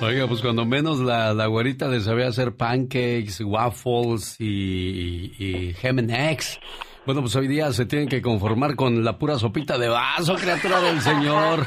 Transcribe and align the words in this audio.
Oiga, 0.00 0.26
pues 0.28 0.40
cuando 0.42 0.66
menos 0.66 1.00
la, 1.00 1.32
la 1.32 1.46
güerita 1.46 1.88
de 1.88 2.00
saber 2.00 2.26
hacer 2.26 2.54
pancakes, 2.54 3.40
waffles 3.42 4.36
y, 4.38 5.32
y, 5.38 5.38
y 5.38 5.74
eggs. 6.10 6.60
Bueno, 7.06 7.22
pues 7.22 7.34
hoy 7.36 7.48
día 7.48 7.72
se 7.72 7.86
tienen 7.86 8.08
que 8.08 8.20
conformar 8.20 8.76
con 8.76 9.02
la 9.04 9.16
pura 9.16 9.38
sopita 9.38 9.78
de 9.78 9.88
vaso, 9.88 10.34
criatura 10.34 10.80
del 10.80 11.00
Señor. 11.00 11.60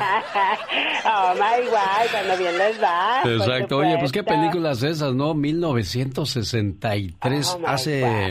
oh 1.05 1.34
my 1.34 1.65
God, 1.65 2.12
cuando 2.12 2.38
bien 2.38 2.55
les 2.57 2.84
va. 2.84 3.21
Exacto. 3.23 3.78
Oye, 3.78 3.96
pues 4.00 4.12
qué 4.12 4.21
películas 4.21 4.84
esas, 4.84 5.16
¿no? 5.16 5.34
1963 5.34 7.57
hace. 7.66 8.30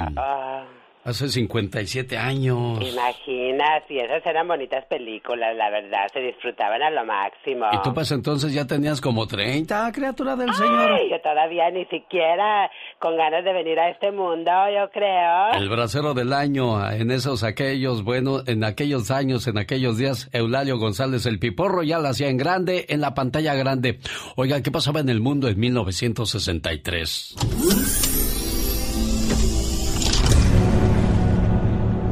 Hace 1.05 1.29
57 1.29 2.19
años. 2.19 2.81
Imaginas, 2.81 3.83
y 3.89 3.99
esas 3.99 4.25
eran 4.27 4.47
bonitas 4.47 4.85
películas, 4.87 5.57
la 5.57 5.71
verdad, 5.71 6.07
se 6.13 6.21
disfrutaban 6.21 6.83
a 6.83 6.91
lo 6.91 7.05
máximo. 7.05 7.67
¿Y 7.73 7.83
tú 7.83 7.95
pues 7.95 8.11
entonces 8.13 8.53
ya 8.53 8.67
tenías 8.67 9.01
como 9.01 9.27
30, 9.27 9.91
criatura 9.93 10.37
del 10.37 10.53
Señor? 10.53 11.01
yo 11.11 11.21
todavía 11.21 11.71
ni 11.71 11.85
siquiera 11.87 12.71
con 12.99 13.17
ganas 13.17 13.45
de 13.45 13.53
venir 13.53 13.79
a 13.79 13.91
este 13.91 14.11
mundo, 14.13 14.51
yo 14.75 14.91
creo. 14.91 15.53
El 15.55 15.69
bracero 15.69 16.15
del 16.15 16.33
año, 16.33 16.91
en 16.91 17.11
esos 17.11 17.43
aquellos, 17.43 18.03
bueno, 18.05 18.43
en 18.47 18.65
aquellos 18.65 19.11
años, 19.11 19.47
en 19.47 19.59
aquellos 19.59 19.99
días, 19.99 20.29
Eulalio 20.33 20.79
González, 20.79 21.27
el 21.27 21.39
piporro 21.39 21.83
ya 21.83 21.99
la 21.99 22.11
hacía 22.11 22.29
en 22.29 22.37
grande, 22.37 22.87
en 22.89 23.01
la 23.01 23.15
pantalla 23.15 23.55
grande. 23.55 24.01
Oiga, 24.37 24.63
¿qué 24.63 24.71
pasaba 24.71 25.01
en 25.01 25.09
el 25.09 25.21
mundo 25.21 25.49
en 25.49 25.59
1963? 25.59 27.37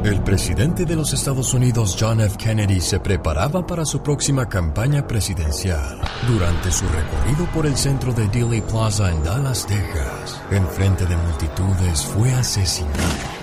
El 0.07 0.21
presidente 0.21 0.85
de 0.85 0.95
los 0.95 1.11
Estados 1.11 1.53
Unidos, 1.53 1.97
John 1.99 2.21
F. 2.21 2.37
Kennedy, 2.37 2.79
se 2.79 2.97
preparaba 2.97 3.67
para 3.67 3.83
su 3.83 4.01
próxima 4.01 4.47
campaña 4.47 5.05
presidencial. 5.05 5.99
Durante 6.25 6.71
su 6.71 6.85
recorrido 6.85 7.45
por 7.53 7.65
el 7.65 7.75
centro 7.75 8.13
de 8.13 8.25
Dealey 8.29 8.61
Plaza 8.61 9.11
en 9.11 9.21
Dallas, 9.21 9.67
Texas, 9.67 10.41
en 10.49 10.65
frente 10.67 11.05
de 11.05 11.17
multitudes, 11.17 12.05
fue 12.05 12.31
asesinado. 12.31 12.95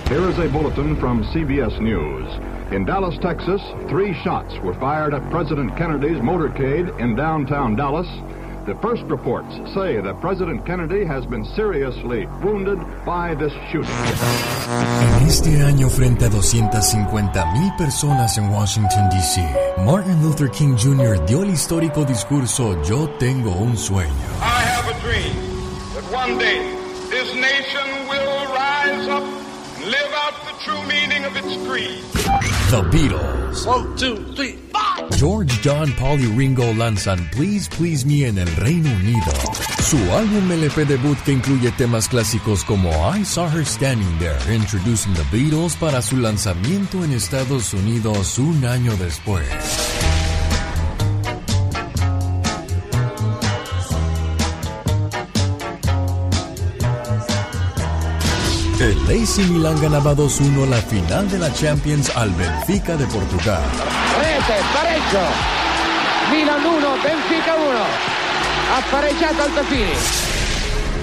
Here 0.09 0.27
is 0.31 0.39
a 0.39 0.49
bulletin 0.49 0.97
from 0.97 1.23
CBS 1.35 1.79
News. 1.83 2.41
In 2.73 2.87
Dallas, 2.87 3.19
Texas, 3.21 3.61
three 3.91 4.15
shots 4.25 4.55
were 4.65 4.75
fired 4.81 5.13
at 5.13 5.21
President 5.31 5.77
Kennedy's 5.77 6.23
motorcade 6.23 6.89
in 6.99 7.15
downtown 7.15 7.77
Dallas. 7.77 8.09
The 8.67 8.75
first 8.77 9.03
reports 9.11 9.53
say 9.75 10.01
that 10.01 10.23
President 10.23 10.65
Kennedy 10.65 11.05
has 11.05 11.27
been 11.27 11.45
seriously 11.55 12.25
wounded 12.43 12.79
by 13.05 13.35
this 13.35 13.53
shooting. 13.71 13.91
En 15.21 15.27
este 15.27 15.61
año, 15.61 15.91
frente 15.91 16.25
a 16.25 16.31
250 16.31 17.45
mil 17.53 17.71
personas 17.77 18.39
en 18.39 18.49
Washington, 18.51 19.11
D.C., 19.11 19.43
Martin 19.85 20.19
Luther 20.23 20.49
King 20.51 20.79
Jr. 20.79 21.23
dio 21.27 21.43
el 21.43 21.51
histórico 21.51 22.07
discurso 22.07 22.83
Yo 22.85 23.11
tengo 23.19 23.51
un 23.51 23.77
sueño. 23.77 24.09
I 24.41 24.63
have 24.63 24.89
a 24.89 24.99
dream 25.03 25.37
that 25.93 26.11
one 26.11 26.39
day 26.39 26.65
this 27.11 27.35
nation 27.35 28.04
live 29.95 30.15
out 30.25 30.35
the 30.45 30.55
true 30.65 30.83
meaning 30.87 31.25
of 31.25 31.37
its 31.37 31.55
creed. 31.67 32.03
The 32.71 32.83
Beatles. 32.91 33.67
One, 33.67 33.97
two, 33.97 34.17
three, 34.35 34.59
George, 35.17 35.53
John, 35.63 35.93
Paul 35.93 36.21
y 36.21 36.27
Ringo 36.27 36.73
lanzan 36.75 37.31
Please 37.31 37.69
Please 37.69 38.05
Me 38.05 38.27
en 38.27 38.39
el 38.39 38.49
Reino 38.57 38.91
Unido. 38.91 39.33
Su 39.83 39.99
álbum 40.13 40.51
LP 40.51 40.85
debut 40.85 41.19
que 41.25 41.33
incluye 41.33 41.71
temas 41.73 42.09
clásicos 42.09 42.65
como 42.65 42.91
I 43.15 43.25
Saw 43.25 43.49
Her 43.49 43.65
Standing 43.65 44.19
There, 44.19 44.55
Introducing 44.55 45.15
the 45.15 45.25
Beatles 45.31 45.77
para 45.77 46.03
su 46.03 46.17
lanzamiento 46.17 47.05
en 47.05 47.13
Estados 47.13 47.73
Unidos 47.75 48.39
un 48.39 48.65
año 48.65 48.97
después. 48.97 49.47
El 58.85 58.99
AC 59.07 59.39
Milan 59.49 59.81
ganaba 59.81 60.15
2-1 60.15 60.69
la 60.69 60.77
final 60.77 61.27
de 61.31 61.39
la 61.39 61.51
Champions 61.55 62.15
al 62.15 62.31
Benfica 62.35 62.99
de 62.99 63.07
Portugal. 63.07 63.63
Rete, 64.19 64.61
pareggio. 64.75 65.21
Milan 66.31 66.67
1, 66.67 66.89
Benfica 67.03 67.55
1. 67.55 67.79
Appareggiato 68.77 69.43
Altafini. 69.43 69.95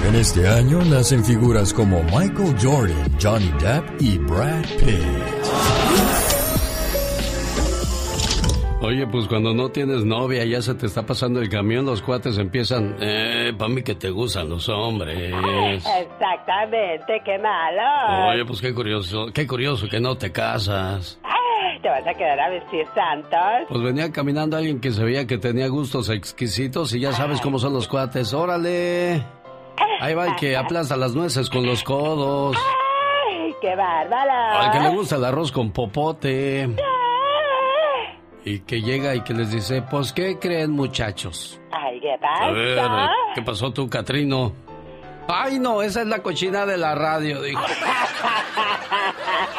En 0.07 0.15
este 0.15 0.47
año 0.47 0.85
nacen 0.85 1.25
figuras 1.25 1.73
como 1.73 2.03
Michael 2.03 2.55
Jordan, 2.61 3.17
Johnny 3.19 3.51
Depp 3.59 3.99
y 3.99 4.19
Brad 4.19 4.61
Pitt. 4.77 6.30
Oye, 8.83 9.05
pues 9.05 9.27
cuando 9.27 9.53
no 9.53 9.69
tienes 9.69 10.05
novia, 10.05 10.43
ya 10.43 10.59
se 10.61 10.73
te 10.73 10.87
está 10.87 11.05
pasando 11.05 11.39
el 11.39 11.49
camión, 11.49 11.85
los 11.85 12.01
cuates 12.01 12.39
empiezan, 12.39 12.97
eh, 12.99 13.53
para 13.55 13.69
mí 13.69 13.83
que 13.83 13.93
te 13.93 14.09
gustan 14.09 14.49
los 14.49 14.67
hombres. 14.69 15.31
Exactamente, 15.99 17.21
qué 17.23 17.37
malo. 17.37 18.29
Oye, 18.31 18.43
pues 18.43 18.59
qué 18.59 18.73
curioso, 18.73 19.27
qué 19.33 19.45
curioso 19.45 19.87
que 19.87 19.99
no 19.99 20.17
te 20.17 20.31
casas. 20.31 21.19
¿Te 21.83 21.89
vas 21.89 22.05
a 22.05 22.13
quedar 22.13 22.39
a 22.39 22.49
vestir 22.49 22.85
santos? 22.93 23.67
Pues 23.69 23.81
venía 23.81 24.11
caminando 24.11 24.57
alguien 24.57 24.79
que 24.79 24.91
se 24.91 25.03
veía 25.03 25.25
que 25.25 25.37
tenía 25.37 25.67
gustos 25.67 26.09
exquisitos 26.09 26.93
y 26.93 26.99
ya 26.99 27.11
sabes 27.11 27.39
cómo 27.41 27.59
son 27.59 27.73
los 27.73 27.87
cuates. 27.87 28.33
¡Órale! 28.33 29.23
Ahí 29.99 30.13
va 30.13 30.27
el 30.27 30.35
que 30.35 30.57
aplasta 30.57 30.95
las 30.97 31.13
nueces 31.13 31.49
con 31.49 31.65
los 31.65 31.83
codos. 31.83 32.55
¡Ay, 32.57 33.53
qué 33.61 33.75
bárbaro! 33.75 34.59
Al 34.59 34.71
que 34.71 34.79
le 34.79 34.89
gusta 34.89 35.15
el 35.15 35.25
arroz 35.25 35.51
con 35.51 35.71
popote. 35.71 36.69
Y 38.43 38.59
que 38.61 38.81
llega 38.81 39.13
y 39.15 39.21
que 39.21 39.33
les 39.33 39.51
dice, 39.51 39.83
pues, 39.83 40.13
¿qué 40.13 40.39
creen 40.39 40.71
muchachos? 40.71 41.59
Ay, 41.71 41.99
¿qué 41.99 42.15
pasa? 42.19 42.45
A 42.45 42.51
ver, 42.51 42.79
¿qué 43.35 43.41
pasó 43.43 43.71
tú, 43.71 43.87
Catrino? 43.87 44.53
Ay, 45.27 45.59
no, 45.59 45.81
esa 45.81 46.01
es 46.01 46.07
la 46.07 46.19
cochina 46.19 46.65
de 46.65 46.77
la 46.77 46.95
radio, 46.95 47.41
dijo. 47.41 47.61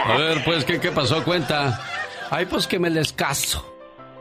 A 0.05 0.17
ver, 0.17 0.43
pues, 0.45 0.65
¿qué, 0.65 0.81
qué 0.81 0.91
pasó? 0.91 1.23
Cuenta. 1.25 1.81
Ay, 2.31 2.47
pues 2.47 2.67
que 2.67 2.79
me 2.79 2.91
les 2.91 3.13
caso. 3.13 3.69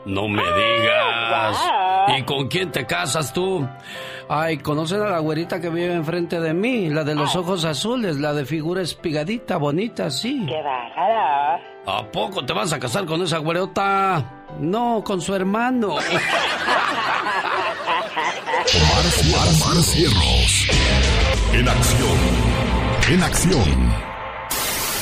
No 0.04 0.28
me 0.28 0.42
digas. 0.42 1.70
¿Y 2.16 2.22
con 2.22 2.48
quién 2.48 2.70
te 2.70 2.86
casas 2.86 3.32
tú? 3.32 3.68
Ay, 4.28 4.58
¿conocen 4.58 5.02
a 5.02 5.10
la 5.10 5.18
güerita 5.18 5.60
que 5.60 5.68
vive 5.68 5.92
enfrente 5.92 6.40
de 6.40 6.54
mí? 6.54 6.88
La 6.88 7.04
de 7.04 7.14
los 7.14 7.36
ojos 7.36 7.64
azules, 7.64 8.18
la 8.18 8.32
de 8.32 8.44
figura 8.44 8.82
espigadita, 8.82 9.56
bonita, 9.56 10.10
sí. 10.10 10.44
¡Qué 10.46 10.62
bárbaro! 10.62 11.62
¿A 11.86 12.10
poco 12.12 12.44
te 12.44 12.52
vas 12.52 12.72
a 12.72 12.78
casar 12.78 13.04
con 13.06 13.22
esa 13.22 13.38
güerota? 13.38 14.44
No, 14.60 15.02
con 15.04 15.20
su 15.20 15.34
hermano. 15.34 15.96
Omar, 18.74 19.48
Omar 19.48 19.82
Cierros. 19.82 20.68
En 21.52 21.68
acción. 21.68 22.18
En 23.10 23.22
acción. 23.22 24.12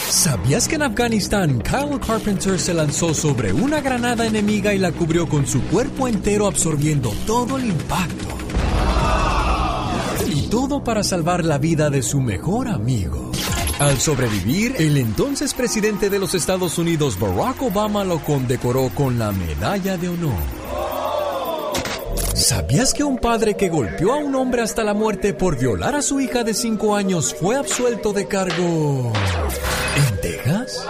¿Sabías 0.09 0.67
que 0.67 0.75
en 0.75 0.83
Afganistán 0.83 1.61
Kyle 1.61 2.01
Carpenter 2.05 2.59
se 2.59 2.75
lanzó 2.75 3.15
sobre 3.15 3.53
una 3.53 3.81
granada 3.81 4.27
enemiga 4.27 4.75
y 4.75 4.79
la 4.79 4.91
cubrió 4.91 5.29
con 5.29 5.47
su 5.47 5.63
cuerpo 5.65 6.09
entero 6.09 6.47
absorbiendo 6.49 7.13
todo 7.27 7.59
el 7.59 7.67
impacto? 7.67 8.27
Todo 10.50 10.83
para 10.83 11.05
salvar 11.05 11.44
la 11.44 11.59
vida 11.59 11.91
de 11.91 12.03
su 12.03 12.21
mejor 12.21 12.66
amigo. 12.66 13.31
Al 13.78 13.99
sobrevivir, 13.99 14.75
el 14.78 14.97
entonces 14.97 15.55
presidente 15.55 16.11
de 16.11 16.19
los 16.19 16.34
Estados 16.34 16.77
Unidos, 16.77 17.19
Barack 17.21 17.62
Obama, 17.62 18.03
lo 18.03 18.19
condecoró 18.19 18.91
con 18.93 19.16
la 19.16 19.31
Medalla 19.31 19.97
de 19.97 20.09
Honor. 20.09 20.43
¿Sabías 22.34 22.93
que 22.93 23.05
un 23.05 23.19
padre 23.19 23.56
que 23.56 23.69
golpeó 23.69 24.12
a 24.12 24.16
un 24.16 24.34
hombre 24.34 24.62
hasta 24.62 24.83
la 24.83 24.93
muerte 24.93 25.34
por 25.34 25.56
violar 25.56 25.94
a 25.94 26.03
su 26.03 26.19
hija 26.19 26.43
de 26.43 26.53
5 26.53 26.97
años 26.97 27.33
fue 27.33 27.56
absuelto 27.56 28.12
de 28.12 28.27
cargo 28.27 29.12
en 29.97 30.21
Texas? 30.21 30.84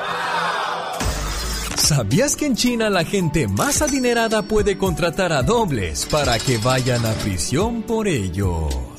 ¿Sabías 1.76 2.34
que 2.34 2.46
en 2.46 2.56
China 2.56 2.88
la 2.88 3.04
gente 3.04 3.46
más 3.46 3.82
adinerada 3.82 4.42
puede 4.42 4.78
contratar 4.78 5.34
a 5.34 5.42
dobles 5.42 6.06
para 6.06 6.38
que 6.38 6.56
vayan 6.56 7.04
a 7.04 7.12
prisión 7.12 7.82
por 7.82 8.08
ello? 8.08 8.89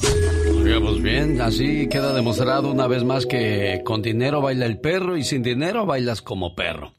Pues 0.92 1.04
bien, 1.04 1.40
así 1.40 1.88
queda 1.88 2.14
demostrado 2.14 2.70
una 2.70 2.86
vez 2.86 3.06
más 3.06 3.26
que 3.26 3.82
con 3.86 4.02
dinero 4.02 4.42
baila 4.42 4.66
el 4.66 4.82
perro 4.82 5.16
y 5.16 5.24
sin 5.24 5.42
dinero 5.42 5.86
bailas 5.86 6.22
como 6.22 6.54
perro. 6.54 6.96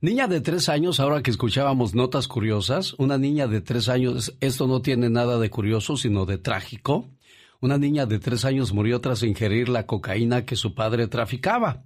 Niña 0.00 0.26
de 0.26 0.40
tres 0.40 0.68
años, 0.68 0.98
ahora 0.98 1.22
que 1.22 1.30
escuchábamos 1.30 1.94
notas 1.94 2.26
curiosas, 2.26 2.94
una 2.94 3.18
niña 3.18 3.46
de 3.46 3.60
tres 3.60 3.88
años, 3.88 4.36
esto 4.40 4.66
no 4.66 4.82
tiene 4.82 5.10
nada 5.10 5.38
de 5.38 5.48
curioso, 5.48 5.96
sino 5.96 6.26
de 6.26 6.38
trágico. 6.38 7.08
Una 7.60 7.78
niña 7.78 8.04
de 8.04 8.18
tres 8.18 8.44
años 8.44 8.72
murió 8.72 9.00
tras 9.00 9.22
ingerir 9.22 9.68
la 9.68 9.86
cocaína 9.86 10.44
que 10.44 10.56
su 10.56 10.74
padre 10.74 11.06
traficaba. 11.06 11.84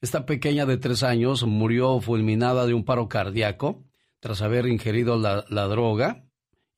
Esta 0.00 0.24
pequeña 0.24 0.64
de 0.64 0.78
tres 0.78 1.02
años 1.02 1.46
murió 1.46 2.00
fulminada 2.00 2.64
de 2.64 2.72
un 2.72 2.86
paro 2.86 3.06
cardíaco 3.06 3.84
tras 4.18 4.40
haber 4.40 4.66
ingerido 4.66 5.18
la, 5.18 5.44
la 5.50 5.66
droga 5.66 6.24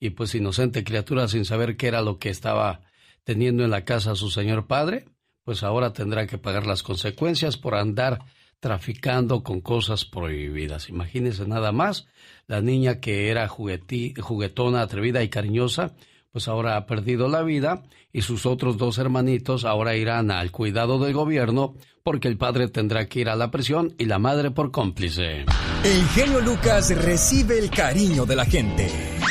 y 0.00 0.10
pues 0.10 0.34
inocente 0.34 0.82
criatura 0.82 1.28
sin 1.28 1.44
saber 1.44 1.76
qué 1.76 1.86
era 1.86 2.02
lo 2.02 2.18
que 2.18 2.30
estaba 2.30 2.80
teniendo 3.24 3.64
en 3.64 3.70
la 3.70 3.84
casa 3.84 4.14
su 4.14 4.30
señor 4.30 4.66
padre, 4.66 5.06
pues 5.44 5.62
ahora 5.62 5.92
tendrá 5.92 6.26
que 6.26 6.38
pagar 6.38 6.66
las 6.66 6.82
consecuencias 6.82 7.56
por 7.56 7.74
andar 7.74 8.24
traficando 8.60 9.42
con 9.42 9.60
cosas 9.60 10.04
prohibidas. 10.04 10.88
Imagínense 10.88 11.46
nada 11.46 11.72
más, 11.72 12.06
la 12.46 12.60
niña 12.60 13.00
que 13.00 13.28
era 13.28 13.48
juguetona, 13.48 14.82
atrevida 14.82 15.22
y 15.24 15.28
cariñosa, 15.28 15.96
pues 16.32 16.48
ahora 16.48 16.76
ha 16.76 16.86
perdido 16.86 17.28
la 17.28 17.42
vida 17.42 17.82
y 18.12 18.22
sus 18.22 18.46
otros 18.46 18.78
dos 18.78 18.98
hermanitos 18.98 19.64
ahora 19.64 19.96
irán 19.96 20.30
al 20.30 20.50
cuidado 20.50 20.98
del 20.98 21.12
gobierno 21.12 21.74
porque 22.02 22.26
el 22.26 22.38
padre 22.38 22.68
tendrá 22.68 23.06
que 23.06 23.20
ir 23.20 23.28
a 23.28 23.36
la 23.36 23.50
prisión 23.50 23.94
y 23.98 24.06
la 24.06 24.18
madre 24.18 24.50
por 24.50 24.72
cómplice. 24.72 25.44
El 25.84 26.08
genio 26.14 26.40
Lucas 26.40 26.90
recibe 26.96 27.58
el 27.58 27.70
cariño 27.70 28.24
de 28.26 28.36
la 28.36 28.44
gente. 28.44 28.88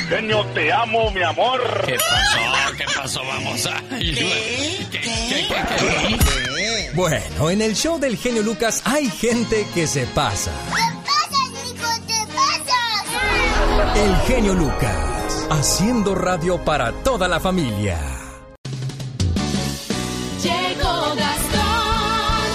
Genio, 0.10 0.46
te 0.54 0.72
amo, 0.72 1.12
mi 1.12 1.24
amor. 1.24 1.60
¿Qué 1.86 1.96
pasó? 1.96 2.76
¿Qué 2.78 2.86
pasó? 2.96 3.22
Vamos 3.26 3.66
a... 3.66 3.82
Bueno, 6.94 7.50
en 7.50 7.62
el 7.62 7.76
show 7.76 8.00
del 8.00 8.16
genio 8.16 8.44
Lucas 8.44 8.82
hay 8.86 9.10
gente 9.10 9.66
que 9.74 9.88
se 9.88 10.06
pasa. 10.08 10.52
¿Qué 10.68 10.98
pasa, 11.06 11.38
Nico? 11.66 11.88
¿Qué 12.08 12.26
pasa? 12.34 14.04
El 14.04 14.16
genio 14.28 14.54
Lucas 14.54 15.11
haciendo 15.52 16.16
radio 16.16 16.58
para 16.64 16.94
toda 17.04 17.28
la 17.28 17.40
familia. 17.40 18.00
Llegó 20.42 21.16
Gastón 21.16 22.52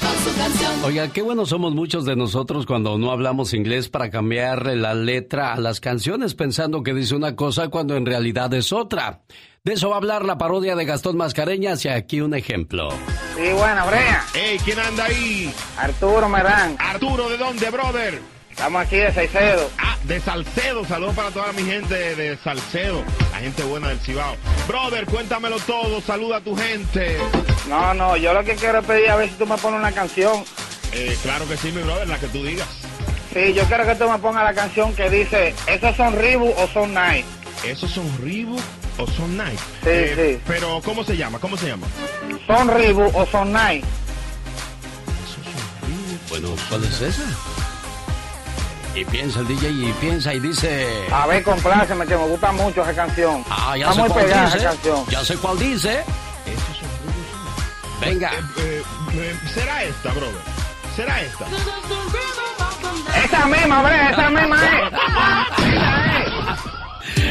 con 0.00 0.24
su 0.24 0.38
canción. 0.38 0.72
Oiga, 0.84 1.08
qué 1.12 1.22
bueno 1.22 1.46
somos 1.46 1.74
muchos 1.74 2.04
de 2.04 2.16
nosotros 2.16 2.66
cuando 2.66 2.98
no 2.98 3.12
hablamos 3.12 3.54
inglés 3.54 3.88
para 3.88 4.10
cambiarle 4.10 4.74
la 4.74 4.94
letra 4.94 5.54
a 5.54 5.60
las 5.60 5.80
canciones 5.80 6.34
pensando 6.34 6.82
que 6.82 6.92
dice 6.92 7.14
una 7.14 7.36
cosa 7.36 7.68
cuando 7.68 7.96
en 7.96 8.04
realidad 8.04 8.52
es 8.52 8.72
otra. 8.72 9.20
De 9.62 9.74
eso 9.74 9.90
va 9.90 9.96
a 9.96 9.98
hablar 9.98 10.24
la 10.24 10.36
parodia 10.36 10.74
de 10.74 10.84
Gastón 10.84 11.16
Mascareñas 11.16 11.84
y 11.84 11.88
aquí 11.88 12.20
un 12.20 12.34
ejemplo. 12.34 12.88
Sí, 13.36 13.52
bueno, 13.56 13.86
Brea. 13.86 14.24
Ey, 14.34 14.58
¿quién 14.58 14.80
anda 14.80 15.04
ahí? 15.04 15.54
Arturo 15.78 16.28
Merán. 16.28 16.76
Arturo, 16.78 17.28
¿de 17.28 17.36
dónde, 17.38 17.70
brother? 17.70 18.39
Estamos 18.50 18.82
aquí 18.82 18.96
de 18.96 19.12
Salcedo. 19.12 19.70
Ah, 19.78 19.96
de 20.04 20.20
Salcedo. 20.20 20.84
Saludos 20.84 21.14
para 21.14 21.30
toda 21.30 21.52
mi 21.52 21.62
gente 21.62 21.94
de 22.16 22.36
Salcedo. 22.38 23.02
La 23.32 23.38
gente 23.38 23.62
buena 23.62 23.88
del 23.88 23.98
Cibao. 24.00 24.36
Brother, 24.68 25.06
cuéntamelo 25.06 25.58
todo. 25.60 26.00
Saluda 26.00 26.36
a 26.38 26.40
tu 26.40 26.54
gente. 26.56 27.16
No, 27.68 27.94
no, 27.94 28.16
yo 28.16 28.34
lo 28.34 28.44
que 28.44 28.56
quiero 28.56 28.82
pedir 28.82 29.10
a 29.10 29.16
ver 29.16 29.28
si 29.28 29.34
tú 29.36 29.46
me 29.46 29.56
pones 29.56 29.80
una 29.80 29.92
canción. 29.92 30.44
Eh, 30.92 31.16
claro 31.22 31.46
que 31.48 31.56
sí, 31.56 31.70
mi 31.72 31.82
brother, 31.82 32.08
la 32.08 32.18
que 32.18 32.26
tú 32.28 32.44
digas. 32.44 32.68
Sí, 33.32 33.54
yo 33.54 33.62
quiero 33.64 33.86
que 33.86 33.94
tú 33.94 34.10
me 34.10 34.18
pongas 34.18 34.42
la 34.44 34.54
canción 34.54 34.92
que 34.94 35.08
dice, 35.08 35.54
¿esos 35.68 35.96
son 35.96 36.14
Reebok 36.16 36.58
o 36.58 36.66
son 36.68 36.92
Nike? 36.92 37.24
¿Esos 37.64 37.90
son 37.92 38.10
Reebok 38.20 38.60
o 38.98 39.06
son 39.06 39.36
Nike? 39.36 39.56
Sí, 39.84 39.88
Eh, 39.88 40.34
sí. 40.36 40.42
Pero, 40.48 40.80
¿cómo 40.84 41.04
se 41.04 41.16
llama? 41.16 41.38
¿Cómo 41.38 41.56
se 41.56 41.68
llama? 41.68 41.86
¿Son 42.48 42.68
Reebok 42.68 43.14
o 43.16 43.24
son 43.26 43.52
Nike? 43.52 43.84
Bueno, 46.28 46.48
¿cuál 46.68 46.84
es 46.84 47.00
esa? 47.00 47.22
Y 48.94 49.04
piensa 49.04 49.40
el 49.40 49.46
DJ 49.48 49.70
y 49.70 49.92
piensa 50.00 50.34
y 50.34 50.40
dice... 50.40 51.06
A 51.12 51.26
ver, 51.26 51.42
compláceme, 51.44 52.04
que 52.06 52.16
me 52.16 52.26
gusta 52.26 52.50
mucho 52.52 52.82
esa 52.82 52.94
canción. 52.94 53.44
Ah, 53.48 53.76
ya 53.76 53.84
Está 53.90 53.94
sé 53.94 54.00
muy 54.00 54.10
cuál 54.10 54.24
pegada 54.24 54.44
dice. 54.46 54.58
esa 54.58 54.68
canción. 54.70 55.06
Ya 55.08 55.24
sé 55.24 55.36
cuál 55.36 55.58
dice. 55.58 56.04
Venga. 58.00 58.30
Eh, 58.58 58.82
eh, 59.14 59.36
¿Será 59.54 59.84
esta, 59.84 60.10
brother? 60.10 60.40
¿Será 60.96 61.20
esta? 61.22 61.44
Esa 63.24 63.46
misma, 63.46 63.82
Brea, 63.82 64.10
esa 64.10 64.30
misma 64.30 64.56
es. 64.56 66.09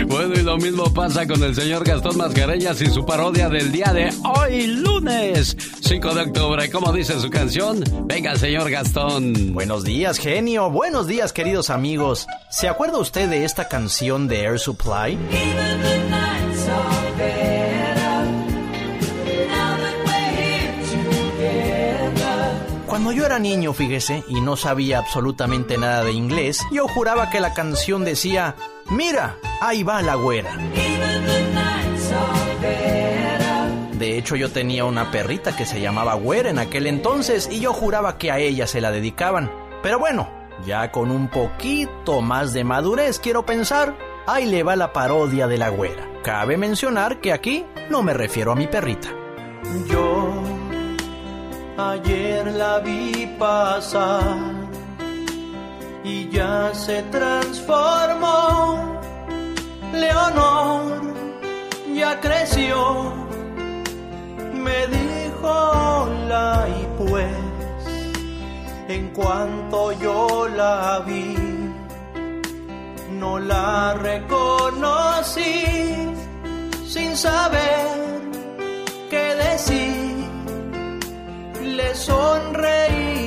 Bueno, 0.07 0.33
y 0.35 0.43
lo 0.43 0.57
mismo 0.57 0.91
pasa 0.93 1.27
con 1.27 1.43
el 1.43 1.53
señor 1.53 1.83
Gastón 1.83 2.17
Mascareñas 2.17 2.81
y 2.81 2.87
su 2.87 3.05
parodia 3.05 3.49
del 3.49 3.71
día 3.71 3.91
de 3.93 4.09
hoy, 4.23 4.67
lunes 4.67 5.55
5 5.81 6.13
de 6.15 6.21
octubre. 6.21 6.69
¿Cómo 6.71 6.91
dice 6.91 7.19
su 7.19 7.29
canción? 7.29 7.83
Venga, 8.05 8.35
señor 8.35 8.69
Gastón. 8.69 9.53
Buenos 9.53 9.83
días, 9.83 10.17
genio. 10.17 10.69
Buenos 10.69 11.07
días, 11.07 11.33
queridos 11.33 11.69
amigos. 11.69 12.27
¿Se 12.49 12.67
acuerda 12.67 12.97
usted 12.97 13.29
de 13.29 13.43
esta 13.43 13.67
canción 13.67 14.27
de 14.27 14.43
Air 14.43 14.59
Supply? 14.59 15.17
Cuando 22.87 23.11
yo 23.13 23.25
era 23.25 23.39
niño, 23.39 23.71
fíjese, 23.73 24.23
y 24.27 24.41
no 24.41 24.57
sabía 24.57 24.97
absolutamente 24.99 25.77
nada 25.77 26.03
de 26.03 26.11
inglés, 26.11 26.59
yo 26.71 26.85
juraba 26.87 27.29
que 27.29 27.39
la 27.39 27.53
canción 27.53 28.03
decía, 28.03 28.55
mira, 28.91 29.37
ahí 29.61 29.83
va 29.83 30.01
la 30.01 30.15
güera. 30.15 30.55
De 33.93 34.17
hecho, 34.17 34.37
yo 34.37 34.49
tenía 34.49 34.85
una 34.85 35.11
perrita 35.11 35.55
que 35.57 35.65
se 35.65 35.81
llamaba 35.81 36.13
Güera 36.13 36.49
en 36.49 36.57
aquel 36.57 36.87
entonces 36.87 37.49
y 37.51 37.59
yo 37.59 37.73
juraba 37.73 38.17
que 38.17 38.31
a 38.31 38.39
ella 38.39 38.65
se 38.65 38.79
la 38.79 38.91
dedicaban. 38.91 39.51
Pero 39.83 39.99
bueno, 39.99 40.29
ya 40.65 40.89
con 40.91 41.11
un 41.11 41.27
poquito 41.27 42.21
más 42.21 42.53
de 42.53 42.63
madurez, 42.63 43.19
quiero 43.19 43.45
pensar, 43.45 43.97
ahí 44.25 44.45
le 44.45 44.63
va 44.63 44.77
la 44.77 44.93
parodia 44.93 45.47
de 45.47 45.57
la 45.57 45.67
Güera. 45.67 46.07
Cabe 46.23 46.55
mencionar 46.57 47.19
que 47.19 47.33
aquí 47.33 47.65
no 47.89 48.01
me 48.01 48.13
refiero 48.13 48.53
a 48.53 48.55
mi 48.55 48.67
perrita. 48.67 49.09
Yo 49.89 50.31
ayer 51.77 52.47
la 52.53 52.79
vi 52.79 53.35
pasar 53.37 54.68
y 56.09 56.29
ya 56.29 56.71
se 56.73 57.03
transformó. 57.03 58.99
Leonor 59.93 61.01
ya 61.93 62.19
creció 62.19 62.77
me 64.65 64.79
dijo 64.87 65.49
hola 65.49 66.67
y 66.79 66.81
pues 66.99 67.35
en 68.87 69.03
cuanto 69.09 69.91
yo 69.93 70.47
la 70.47 71.03
vi 71.07 71.35
no 73.21 73.39
la 73.39 73.95
reconocí 73.95 75.63
sin 76.87 77.15
saber 77.17 77.87
qué 79.09 79.25
decir 79.45 80.15
le 81.77 81.95
sonreía 81.95 83.18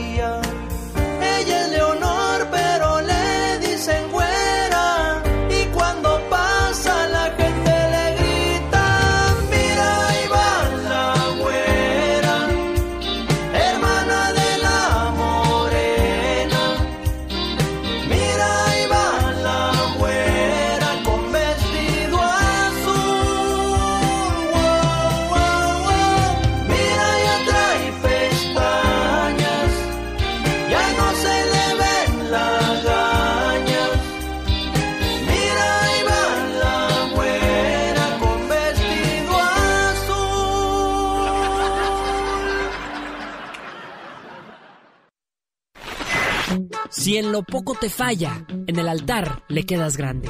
Si 47.03 47.17
en 47.17 47.33
lo 47.33 47.43
poco 47.43 47.75
te 47.75 47.91
falla, 47.91 48.47
en 48.69 48.79
el 48.79 48.87
altar 48.87 49.43
le 49.49 49.67
quedas 49.67 49.97
grande. 49.97 50.29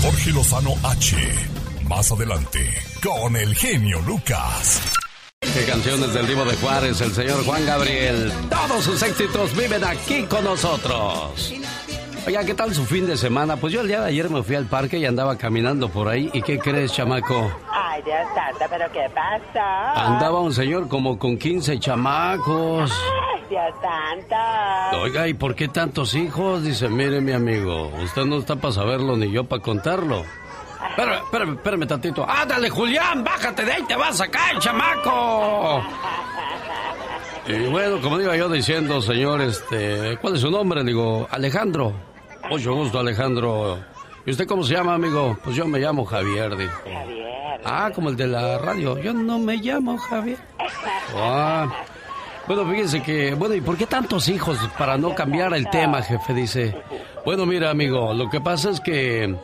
Jorge 0.00 0.30
Lozano 0.30 0.72
H. 0.82 1.16
Más 1.86 2.10
adelante, 2.10 2.72
con 3.02 3.36
el 3.36 3.54
genio 3.54 4.00
Lucas. 4.00 4.80
Qué 5.38 5.64
canciones 5.66 6.14
del 6.14 6.26
Divo 6.28 6.46
de 6.46 6.56
Juárez, 6.56 6.98
el 7.02 7.12
señor 7.12 7.44
Juan 7.44 7.66
Gabriel. 7.66 8.32
Todos 8.48 8.84
sus 8.84 9.02
éxitos 9.02 9.54
viven 9.54 9.84
aquí 9.84 10.22
con 10.22 10.44
nosotros. 10.44 11.52
Oiga, 12.26 12.44
¿qué 12.44 12.54
tal 12.54 12.74
su 12.74 12.84
fin 12.84 13.06
de 13.06 13.16
semana? 13.16 13.56
Pues 13.56 13.72
yo 13.72 13.82
el 13.82 13.86
día 13.86 14.00
de 14.00 14.08
ayer 14.08 14.28
me 14.28 14.42
fui 14.42 14.56
al 14.56 14.66
parque 14.66 14.98
y 14.98 15.04
andaba 15.06 15.38
caminando 15.38 15.88
por 15.88 16.08
ahí. 16.08 16.28
¿Y 16.32 16.42
qué 16.42 16.58
crees, 16.58 16.92
chamaco? 16.92 17.52
Ay, 17.70 18.02
Dios 18.02 18.16
santo, 18.34 18.64
¿pero 18.68 18.90
qué 18.90 19.08
pasa? 19.14 19.92
Andaba 19.92 20.40
un 20.40 20.52
señor 20.52 20.88
como 20.88 21.20
con 21.20 21.38
15 21.38 21.78
chamacos. 21.78 22.90
Ay, 22.92 23.44
Dios 23.48 23.72
santo. 23.80 25.02
Oiga, 25.02 25.28
¿y 25.28 25.34
por 25.34 25.54
qué 25.54 25.68
tantos 25.68 26.16
hijos? 26.16 26.64
Dice, 26.64 26.88
mire 26.88 27.20
mi 27.20 27.30
amigo, 27.30 27.92
usted 28.02 28.24
no 28.24 28.38
está 28.38 28.56
para 28.56 28.74
saberlo 28.74 29.16
ni 29.16 29.30
yo 29.30 29.44
para 29.44 29.62
contarlo. 29.62 30.24
Espérame, 30.90 31.22
espérame, 31.22 31.52
espérame 31.54 31.86
tantito. 31.86 32.26
¡Ándale, 32.28 32.68
Julián! 32.70 33.22
¡Bájate 33.22 33.64
de 33.64 33.72
ahí! 33.72 33.82
¡Te 33.84 33.94
vas 33.94 34.20
a 34.20 34.26
caer, 34.26 34.58
chamaco! 34.58 35.80
Y 37.48 37.68
bueno, 37.68 38.00
como 38.00 38.20
iba 38.20 38.36
yo 38.36 38.48
diciendo, 38.48 39.00
señor, 39.00 39.40
este... 39.40 40.18
¿Cuál 40.20 40.34
es 40.34 40.40
su 40.40 40.50
nombre? 40.50 40.82
Digo, 40.82 41.28
Alejandro. 41.30 41.94
Mucho 42.50 42.74
gusto, 42.74 42.98
Alejandro. 43.00 43.78
¿Y 44.24 44.30
usted 44.30 44.46
cómo 44.46 44.62
se 44.64 44.74
llama, 44.74 44.94
amigo? 44.94 45.36
Pues 45.42 45.56
yo 45.56 45.66
me 45.66 45.78
llamo 45.78 46.04
Javier, 46.04 46.56
dijo. 46.56 46.72
Javier. 46.84 47.60
Ah, 47.64 47.90
como 47.94 48.08
el 48.10 48.16
de 48.16 48.26
la 48.26 48.58
radio. 48.58 48.98
Yo 48.98 49.12
no 49.12 49.38
me 49.38 49.56
llamo 49.56 49.96
Javier. 49.98 50.38
Ah. 51.16 51.66
Bueno, 52.46 52.64
fíjense 52.70 53.02
que, 53.02 53.34
bueno, 53.34 53.54
¿y 53.56 53.60
por 53.60 53.76
qué 53.76 53.86
tantos 53.86 54.28
hijos? 54.28 54.58
Para 54.78 54.96
no 54.96 55.14
cambiar 55.14 55.52
el 55.54 55.68
tema, 55.68 56.00
jefe, 56.02 56.32
dice. 56.32 56.76
Bueno, 57.24 57.44
mira, 57.46 57.70
amigo, 57.70 58.14
lo 58.14 58.30
que 58.30 58.40
pasa 58.40 58.70
es 58.70 58.80
que, 58.80 59.34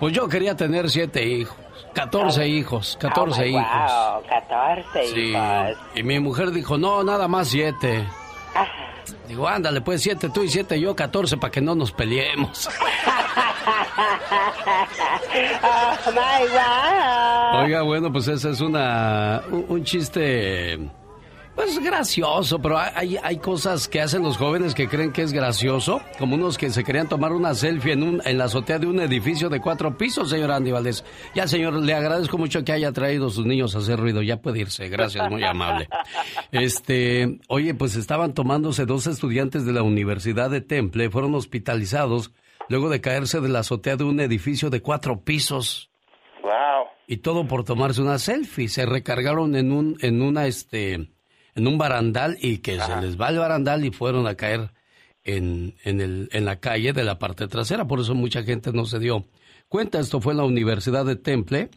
pues 0.00 0.12
yo 0.12 0.28
quería 0.28 0.56
tener 0.56 0.90
siete 0.90 1.24
hijos. 1.24 1.56
14 1.94 2.48
hijos, 2.48 2.96
14 3.00 3.42
Oh, 3.42 3.44
hijos. 3.44 3.62
Wow, 3.62 4.22
14 4.28 5.06
Sí, 5.14 5.20
hijos. 5.30 5.76
y 5.94 6.02
mi 6.02 6.18
mujer 6.18 6.50
dijo, 6.50 6.78
no, 6.78 7.04
nada 7.04 7.28
más 7.28 7.48
siete. 7.48 8.04
Digo, 9.32 9.48
ándale, 9.48 9.80
pues 9.80 10.02
siete 10.02 10.28
tú 10.28 10.42
y 10.42 10.50
siete 10.50 10.78
yo, 10.78 10.94
14, 10.94 11.38
para 11.38 11.50
que 11.50 11.62
no 11.62 11.74
nos 11.74 11.90
peleemos. 11.90 12.68
oh, 15.62 15.96
my. 16.12 17.64
Oiga, 17.64 17.80
bueno, 17.80 18.12
pues 18.12 18.28
ese 18.28 18.50
es 18.50 18.60
una, 18.60 19.40
un, 19.50 19.64
un 19.70 19.84
chiste, 19.84 20.78
pues 21.54 21.78
gracioso, 21.78 22.60
pero 22.60 22.78
hay, 22.78 23.16
hay 23.22 23.36
cosas 23.38 23.88
que 23.88 24.00
hacen 24.00 24.22
los 24.22 24.36
jóvenes 24.36 24.74
que 24.74 24.88
creen 24.88 25.12
que 25.12 25.22
es 25.22 25.32
gracioso, 25.32 26.00
como 26.18 26.34
unos 26.36 26.56
que 26.56 26.70
se 26.70 26.84
querían 26.84 27.08
tomar 27.08 27.32
una 27.32 27.54
selfie 27.54 27.92
en, 27.92 28.02
un, 28.02 28.22
en 28.24 28.38
la 28.38 28.44
azotea 28.44 28.78
de 28.78 28.86
un 28.86 29.00
edificio 29.00 29.48
de 29.48 29.60
cuatro 29.60 29.96
pisos, 29.96 30.30
señor 30.30 30.50
Andy 30.50 30.70
Valdés. 30.70 31.04
Ya, 31.34 31.46
señor, 31.46 31.74
le 31.74 31.94
agradezco 31.94 32.38
mucho 32.38 32.64
que 32.64 32.72
haya 32.72 32.92
traído 32.92 33.26
a 33.26 33.30
sus 33.30 33.46
niños 33.46 33.74
a 33.74 33.78
hacer 33.78 33.98
ruido, 33.98 34.22
ya 34.22 34.40
puede 34.40 34.60
irse, 34.60 34.88
gracias, 34.88 35.28
muy 35.30 35.42
amable. 35.44 35.88
Este, 36.50 37.40
oye, 37.48 37.74
pues 37.74 37.96
estaban 37.96 38.34
tomándose 38.34 38.86
dos 38.86 39.06
estudiantes 39.06 39.64
de 39.66 39.72
la 39.72 39.82
Universidad 39.82 40.50
de 40.50 40.60
Temple, 40.60 41.10
fueron 41.10 41.34
hospitalizados 41.34 42.32
luego 42.68 42.88
de 42.88 43.00
caerse 43.00 43.40
de 43.40 43.48
la 43.48 43.60
azotea 43.60 43.96
de 43.96 44.04
un 44.04 44.20
edificio 44.20 44.70
de 44.70 44.80
cuatro 44.80 45.20
pisos. 45.20 45.90
Wow. 46.42 46.86
Y 47.06 47.18
todo 47.18 47.46
por 47.46 47.64
tomarse 47.64 48.00
una 48.00 48.18
selfie. 48.18 48.68
Se 48.68 48.86
recargaron 48.86 49.54
en 49.56 49.72
un, 49.72 49.96
en 50.00 50.22
una, 50.22 50.46
este, 50.46 51.11
en 51.54 51.66
un 51.66 51.78
barandal 51.78 52.38
y 52.40 52.58
que 52.58 52.78
se 52.80 53.00
les 53.00 53.20
va 53.20 53.28
el 53.28 53.38
barandal 53.38 53.84
y 53.84 53.90
fueron 53.90 54.26
a 54.26 54.34
caer 54.34 54.72
en, 55.24 55.74
en, 55.84 56.00
el, 56.00 56.28
en 56.32 56.44
la 56.44 56.60
calle 56.60 56.92
de 56.92 57.04
la 57.04 57.18
parte 57.18 57.48
trasera. 57.48 57.86
Por 57.86 58.00
eso 58.00 58.14
mucha 58.14 58.42
gente 58.42 58.72
no 58.72 58.86
se 58.86 58.98
dio 58.98 59.26
cuenta. 59.68 60.00
Esto 60.00 60.20
fue 60.20 60.32
en 60.32 60.38
la 60.38 60.44
Universidad 60.44 61.04
de 61.04 61.16
Temple 61.16 61.70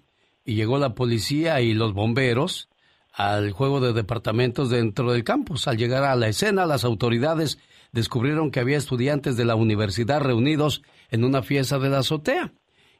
y 0.43 0.55
llegó 0.55 0.77
la 0.77 0.95
policía 0.95 1.61
y 1.61 1.73
los 1.73 1.93
bomberos 1.93 2.69
al 3.11 3.51
juego 3.51 3.79
de 3.79 3.93
departamentos 3.93 4.69
dentro 4.69 5.11
del 5.11 5.23
campus. 5.23 5.67
Al 5.67 5.77
llegar 5.77 6.03
a 6.03 6.15
la 6.15 6.27
escena, 6.27 6.65
las 6.65 6.83
autoridades 6.83 7.57
descubrieron 7.91 8.51
que 8.51 8.59
había 8.59 8.77
estudiantes 8.77 9.37
de 9.37 9.45
la 9.45 9.55
universidad 9.55 10.19
reunidos 10.21 10.81
en 11.09 11.23
una 11.23 11.41
fiesta 11.41 11.79
de 11.79 11.89
la 11.89 11.99
azotea. 11.99 12.53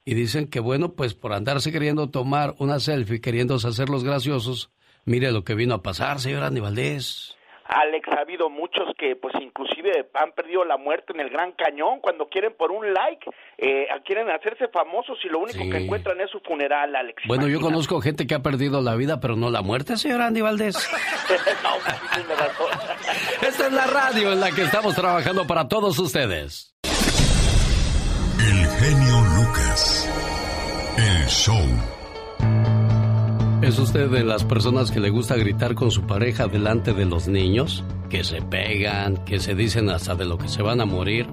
Y 0.05 0.13
dicen 0.13 0.47
que, 0.47 0.59
bueno, 0.59 0.93
pues 0.93 1.15
por 1.15 1.33
andarse 1.33 1.71
queriendo 1.71 2.09
tomar 2.09 2.55
una 2.59 2.79
selfie, 2.79 3.19
queriéndose 3.19 3.67
hacer 3.67 3.89
los 3.89 4.03
graciosos, 4.03 4.69
mire 5.05 5.31
lo 5.31 5.43
que 5.43 5.55
vino 5.55 5.75
a 5.75 5.81
pasar, 5.81 6.19
señor 6.19 6.43
Andy 6.43 6.59
Valdés. 6.61 7.31
Alex, 7.67 8.07
ha 8.09 8.21
habido 8.21 8.47
muchos 8.51 8.83
que 8.95 9.15
pues 9.15 9.33
inclusive 9.41 10.07
han 10.13 10.33
perdido 10.33 10.63
la 10.65 10.77
muerte 10.77 11.13
en 11.13 11.19
el 11.19 11.31
Gran 11.31 11.51
Cañón 11.53 11.99
cuando 11.99 12.27
quieren 12.27 12.53
por 12.55 12.69
un 12.71 12.93
like, 12.93 13.27
eh, 13.57 13.87
quieren 14.05 14.29
hacerse 14.29 14.67
famosos 14.67 15.17
y 15.23 15.29
lo 15.29 15.39
único 15.39 15.63
Sí. 15.63 15.69
que 15.71 15.77
encuentran 15.77 16.21
es 16.21 16.29
su 16.29 16.39
funeral, 16.41 16.95
Alex. 16.95 17.23
Bueno, 17.27 17.47
yo 17.47 17.59
conozco 17.59 17.99
gente 18.01 18.27
que 18.27 18.35
ha 18.35 18.43
perdido 18.43 18.81
la 18.81 18.95
vida, 18.95 19.19
pero 19.19 19.35
no 19.35 19.49
la 19.49 19.63
muerte, 19.63 19.97
señor 19.97 20.21
Andy 20.21 20.41
Valdés. 20.41 20.75
no, 21.63 21.69
pues, 21.83 21.95
sí 21.95 22.07
tiene 22.13 22.35
razón. 22.35 22.67
Esta 23.41 23.65
es 23.65 23.73
la 23.73 23.87
radio 23.87 24.31
en 24.33 24.39
la 24.41 24.51
que 24.51 24.61
estamos 24.61 24.93
trabajando 24.93 25.47
para 25.47 25.67
todos 25.67 25.97
ustedes. 25.97 26.75
El 26.83 28.67
genio 28.77 29.21
Lucas. 29.37 30.07
El 30.99 31.25
show. 31.27 31.57
¿Es 33.65 33.79
usted 33.79 34.11
de 34.11 34.23
las 34.23 34.43
personas 34.43 34.91
que 34.91 34.99
le 34.99 35.09
gusta 35.09 35.35
gritar 35.35 35.73
con 35.73 35.89
su 35.89 36.03
pareja 36.03 36.45
delante 36.45 36.93
de 36.93 37.05
los 37.05 37.27
niños? 37.27 37.83
Que 38.11 38.23
se 38.23 38.39
pegan, 38.43 39.17
que 39.25 39.39
se 39.39 39.55
dicen 39.55 39.89
hasta 39.89 40.13
de 40.13 40.23
lo 40.23 40.37
que 40.37 40.47
se 40.47 40.61
van 40.61 40.81
a 40.81 40.85
morir. 40.85 41.25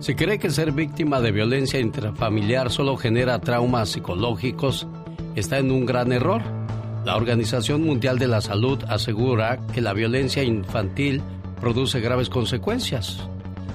Si 0.00 0.14
cree 0.14 0.38
que 0.38 0.48
ser 0.48 0.72
víctima 0.72 1.20
de 1.20 1.32
violencia 1.32 1.78
intrafamiliar 1.78 2.70
solo 2.70 2.96
genera 2.96 3.42
traumas 3.42 3.90
psicológicos, 3.90 4.86
está 5.34 5.58
en 5.58 5.70
un 5.70 5.84
gran 5.84 6.12
error. 6.12 6.40
La 7.04 7.14
Organización 7.14 7.84
Mundial 7.84 8.18
de 8.18 8.28
la 8.28 8.40
Salud 8.40 8.82
asegura 8.88 9.58
que 9.74 9.82
la 9.82 9.92
violencia 9.92 10.42
infantil 10.42 11.20
produce 11.60 12.00
graves 12.00 12.30
consecuencias. 12.30 13.18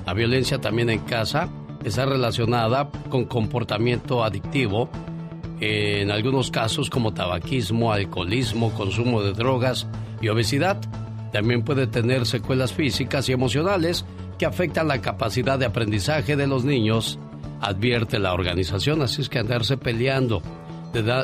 La 0.07 0.15
violencia 0.15 0.59
también 0.59 0.89
en 0.89 1.01
casa 1.01 1.49
está 1.83 2.07
relacionada 2.07 2.89
con 3.11 3.25
comportamiento 3.25 4.23
adictivo, 4.23 4.89
en 5.59 6.11
algunos 6.11 6.51
casos 6.51 6.89
como 6.89 7.13
tabaquismo, 7.13 7.91
alcoholismo, 7.91 8.71
consumo 8.73 9.21
de 9.21 9.33
drogas 9.33 9.87
y 10.21 10.29
obesidad. 10.29 10.79
También 11.31 11.63
puede 11.63 11.87
tener 11.87 12.25
secuelas 12.25 12.73
físicas 12.73 13.29
y 13.29 13.33
emocionales 13.33 14.05
que 14.37 14.45
afectan 14.45 14.87
la 14.87 15.01
capacidad 15.01 15.59
de 15.59 15.65
aprendizaje 15.65 16.35
de 16.35 16.47
los 16.47 16.63
niños, 16.63 17.19
advierte 17.61 18.19
la 18.19 18.33
organización, 18.33 19.01
así 19.01 19.21
es 19.21 19.29
que 19.29 19.39
andarse 19.39 19.77
peleando 19.77 20.41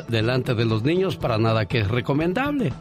delante 0.08 0.54
de 0.54 0.64
los 0.64 0.82
niños 0.84 1.16
para 1.16 1.38
nada 1.38 1.66
que 1.66 1.80
es 1.80 1.88
recomendable. 1.88 2.72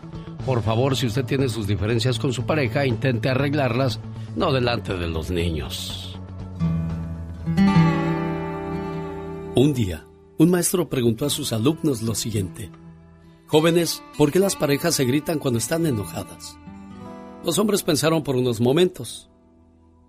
Por 0.46 0.62
favor, 0.62 0.96
si 0.96 1.08
usted 1.08 1.26
tiene 1.26 1.50
sus 1.50 1.66
diferencias 1.66 2.20
con 2.20 2.32
su 2.32 2.46
pareja, 2.46 2.86
intente 2.86 3.30
arreglarlas, 3.30 4.00
no 4.36 4.52
delante 4.52 4.96
de 4.96 5.08
los 5.08 5.32
niños. 5.32 6.20
Un 9.56 9.74
día, 9.74 10.06
un 10.38 10.50
maestro 10.50 10.90
preguntó 10.90 11.26
a 11.26 11.30
sus 11.30 11.54
alumnos 11.54 12.02
lo 12.02 12.16
siguiente. 12.16 12.70
Jóvenes, 13.48 14.04
¿por 14.18 14.32
qué 14.32 14.40
las 14.40 14.56
parejas 14.56 14.96
se 14.96 15.06
gritan 15.06 15.40
cuando 15.40 15.60
están 15.60 15.86
enojadas? 15.86 16.58
Los 17.44 17.60
hombres 17.60 17.84
pensaron 17.84 18.24
por 18.24 18.36
unos 18.36 18.60
momentos. 18.60 19.30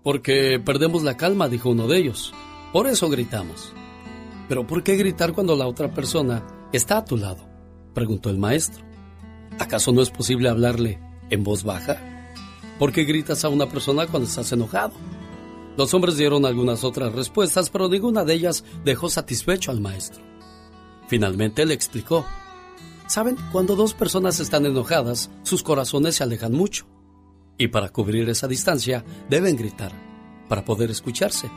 Porque 0.03 0.59
perdemos 0.63 1.03
la 1.03 1.17
calma, 1.17 1.47
dijo 1.47 1.69
uno 1.69 1.87
de 1.87 1.97
ellos. 1.97 2.33
Por 2.73 2.87
eso 2.87 3.09
gritamos. 3.09 3.73
Pero 4.49 4.65
¿por 4.65 4.83
qué 4.83 4.95
gritar 4.95 5.33
cuando 5.33 5.55
la 5.55 5.67
otra 5.67 5.93
persona 5.93 6.43
está 6.73 6.97
a 6.97 7.05
tu 7.05 7.17
lado? 7.17 7.47
preguntó 7.93 8.29
el 8.29 8.37
maestro. 8.37 8.83
¿Acaso 9.59 9.91
no 9.91 10.01
es 10.01 10.09
posible 10.09 10.49
hablarle 10.49 10.99
en 11.29 11.43
voz 11.43 11.63
baja? 11.63 11.97
¿Por 12.79 12.91
qué 12.91 13.03
gritas 13.05 13.43
a 13.43 13.49
una 13.49 13.67
persona 13.67 14.07
cuando 14.07 14.27
estás 14.27 14.51
enojado? 14.51 14.93
Los 15.77 15.93
hombres 15.93 16.17
dieron 16.17 16.43
algunas 16.45 16.83
otras 16.83 17.13
respuestas, 17.13 17.69
pero 17.69 17.87
ninguna 17.87 18.25
de 18.25 18.33
ellas 18.33 18.63
dejó 18.83 19.09
satisfecho 19.09 19.69
al 19.69 19.79
maestro. 19.79 20.23
Finalmente 21.07 21.65
le 21.67 21.75
explicó. 21.75 22.25
Saben, 23.07 23.37
cuando 23.51 23.75
dos 23.75 23.93
personas 23.93 24.39
están 24.39 24.65
enojadas, 24.65 25.29
sus 25.43 25.61
corazones 25.61 26.15
se 26.15 26.23
alejan 26.23 26.51
mucho. 26.51 26.87
Y 27.59 27.67
para 27.67 27.89
cubrir 27.89 28.27
esa 28.27 28.47
distancia, 28.47 29.05
deben 29.29 29.55
gritar, 29.55 29.91
para 30.49 30.65
poder 30.65 30.89
escucharse. 30.89 31.49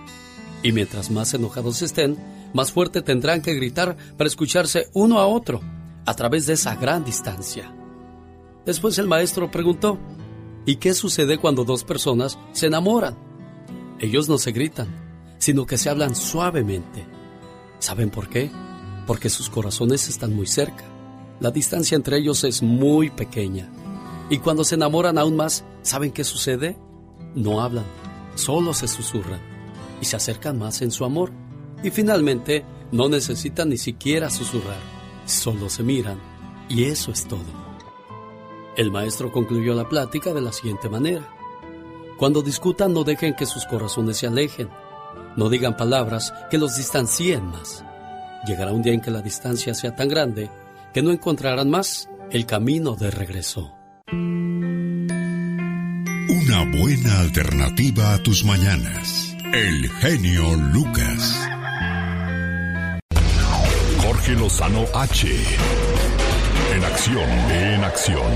Y 0.62 0.73
mientras 0.73 1.11
más 1.11 1.33
enojados 1.33 1.81
estén, 1.81 2.19
más 2.53 2.73
fuerte 2.73 3.00
tendrán 3.00 3.41
que 3.41 3.55
gritar 3.55 3.97
para 4.19 4.29
escucharse 4.29 4.91
uno 4.93 5.19
a 5.19 5.27
otro, 5.27 5.62
a 6.05 6.15
través 6.15 6.47
de 6.47 6.53
esa 6.53 6.77
gran 6.77 7.05
distancia. 7.05 7.75
Después 8.67 8.99
el 8.99 9.09
maestro 9.09 9.50
preguntó, 9.50 9.99
¿y 10.67 10.77
qué 10.77 10.93
sucede 10.93 11.39
cuando 11.39 11.65
dos 11.65 11.85
personas 11.85 12.39
se 12.53 12.67
enamoran? 12.67 13.29
Ellos 14.00 14.30
no 14.30 14.38
se 14.38 14.52
gritan, 14.52 14.88
sino 15.38 15.66
que 15.66 15.76
se 15.76 15.90
hablan 15.90 16.16
suavemente. 16.16 17.07
¿Saben 17.80 18.09
por 18.09 18.30
qué? 18.30 18.50
Porque 19.07 19.28
sus 19.28 19.50
corazones 19.50 20.09
están 20.09 20.35
muy 20.35 20.47
cerca. 20.47 20.85
La 21.38 21.50
distancia 21.50 21.97
entre 21.97 22.16
ellos 22.16 22.42
es 22.45 22.62
muy 22.62 23.11
pequeña. 23.11 23.71
Y 24.30 24.38
cuando 24.38 24.64
se 24.64 24.76
enamoran 24.76 25.19
aún 25.19 25.37
más, 25.37 25.64
¿saben 25.83 26.12
qué 26.12 26.25
sucede? 26.25 26.78
No 27.35 27.61
hablan, 27.61 27.85
solo 28.37 28.73
se 28.73 28.88
susurran 28.88 29.40
y 30.00 30.07
se 30.07 30.16
acercan 30.16 30.59
más 30.59 30.80
en 30.80 30.92
su 30.92 31.04
amor. 31.04 31.30
Y 31.83 31.90
finalmente, 31.90 32.64
no 32.90 33.09
necesitan 33.11 33.69
ni 33.69 33.76
siquiera 33.76 34.30
susurrar, 34.30 34.80
solo 35.26 35.69
se 35.69 35.83
miran. 35.83 36.19
Y 36.71 36.85
eso 36.85 37.12
es 37.12 37.28
todo. 37.28 37.45
El 38.76 38.90
maestro 38.90 39.30
concluyó 39.30 39.75
la 39.75 39.88
plática 39.88 40.33
de 40.33 40.40
la 40.40 40.52
siguiente 40.52 40.88
manera. 40.88 41.39
Cuando 42.21 42.43
discutan 42.43 42.93
no 42.93 43.03
dejen 43.03 43.33
que 43.33 43.47
sus 43.47 43.65
corazones 43.65 44.19
se 44.19 44.27
alejen. 44.27 44.69
No 45.37 45.49
digan 45.49 45.75
palabras 45.75 46.35
que 46.50 46.59
los 46.59 46.77
distancien 46.77 47.47
más. 47.47 47.83
Llegará 48.47 48.73
un 48.73 48.83
día 48.83 48.93
en 48.93 49.00
que 49.00 49.11
la 49.11 49.23
distancia 49.23 49.73
sea 49.73 49.97
tan 49.97 50.09
grande 50.09 50.50
que 50.93 51.00
no 51.00 51.12
encontrarán 51.12 51.71
más 51.71 52.11
el 52.31 52.45
camino 52.45 52.95
de 52.95 53.11
regreso. 53.11 53.75
Una 54.12 54.39
buena 56.79 57.21
alternativa 57.21 58.12
a 58.12 58.19
tus 58.19 58.45
mañanas. 58.45 59.35
El 59.55 59.89
genio 59.89 60.57
Lucas. 60.75 61.49
Jorge 64.05 64.35
Lozano 64.35 64.85
H. 64.93 65.27
En 66.75 66.85
acción, 66.85 67.31
en 67.50 67.83
acción. 67.83 68.31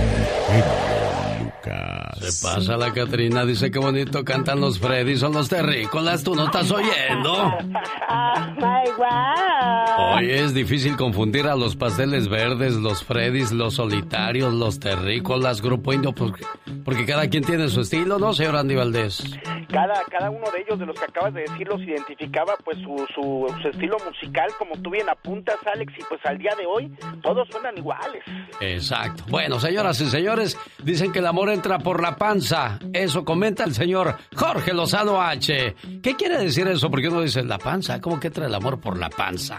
Genio 0.48 1.44
Lucas. 1.44 2.03
Se 2.20 2.46
pasa 2.46 2.76
la 2.76 2.92
Catrina, 2.92 3.44
dice 3.44 3.70
que 3.70 3.78
bonito 3.78 4.24
cantan 4.24 4.60
los 4.60 4.78
Freddy, 4.78 5.16
son 5.16 5.32
los 5.32 5.48
terrícolas, 5.48 6.22
tú 6.22 6.34
no 6.34 6.46
estás 6.46 6.70
oyendo. 6.70 7.54
Oh. 9.96 10.16
Oye, 10.16 10.42
es 10.42 10.54
difícil 10.54 10.96
confundir 10.96 11.46
a 11.46 11.56
los 11.56 11.76
pasteles 11.76 12.28
verdes, 12.28 12.74
los 12.74 13.04
Freddys, 13.04 13.52
los 13.52 13.74
solitarios, 13.74 14.52
los 14.52 14.78
terrícolas, 14.78 15.60
grupo 15.60 15.92
indio, 15.92 16.12
porque, 16.12 16.44
porque 16.84 17.04
cada 17.04 17.28
quien 17.28 17.44
tiene 17.44 17.68
su 17.68 17.80
estilo, 17.80 18.18
¿no, 18.18 18.32
señor 18.32 18.56
Andy 18.56 18.74
Valdés? 18.74 19.24
cada, 19.74 20.04
cada 20.04 20.30
uno 20.30 20.48
de 20.52 20.60
ellos, 20.60 20.78
de 20.78 20.86
los 20.86 20.98
que 20.98 21.04
acabas 21.04 21.34
de 21.34 21.40
decir, 21.42 21.66
los 21.66 21.80
identificaba 21.80 22.54
pues 22.64 22.78
su, 22.78 22.96
su, 23.12 23.52
su 23.60 23.68
estilo 23.68 23.96
musical, 24.06 24.48
como 24.56 24.76
tú 24.76 24.90
bien 24.90 25.08
apuntas, 25.08 25.56
Alex, 25.66 25.92
y 25.98 26.02
pues 26.08 26.20
al 26.24 26.38
día 26.38 26.52
de 26.56 26.64
hoy 26.64 26.94
todos 27.22 27.48
suenan 27.50 27.76
iguales. 27.76 28.22
Exacto. 28.60 29.24
Bueno, 29.28 29.58
señoras 29.58 30.00
y 30.00 30.06
señores, 30.06 30.56
dicen 30.82 31.10
que 31.10 31.18
el 31.18 31.26
amor 31.26 31.50
entra 31.50 31.80
por 31.80 32.00
la 32.04 32.16
panza. 32.16 32.78
Eso 32.92 33.24
comenta 33.24 33.64
el 33.64 33.72
señor 33.72 34.14
Jorge 34.36 34.74
Lozano 34.74 35.22
H. 35.22 35.74
¿Qué 36.02 36.14
quiere 36.16 36.36
decir 36.36 36.68
eso? 36.68 36.90
Porque 36.90 37.08
uno 37.08 37.22
dice 37.22 37.42
la 37.42 37.56
panza. 37.56 37.98
¿Cómo 37.98 38.20
que 38.20 38.26
entra 38.26 38.44
el 38.44 38.54
amor 38.54 38.78
por 38.78 38.98
la 38.98 39.08
panza? 39.08 39.58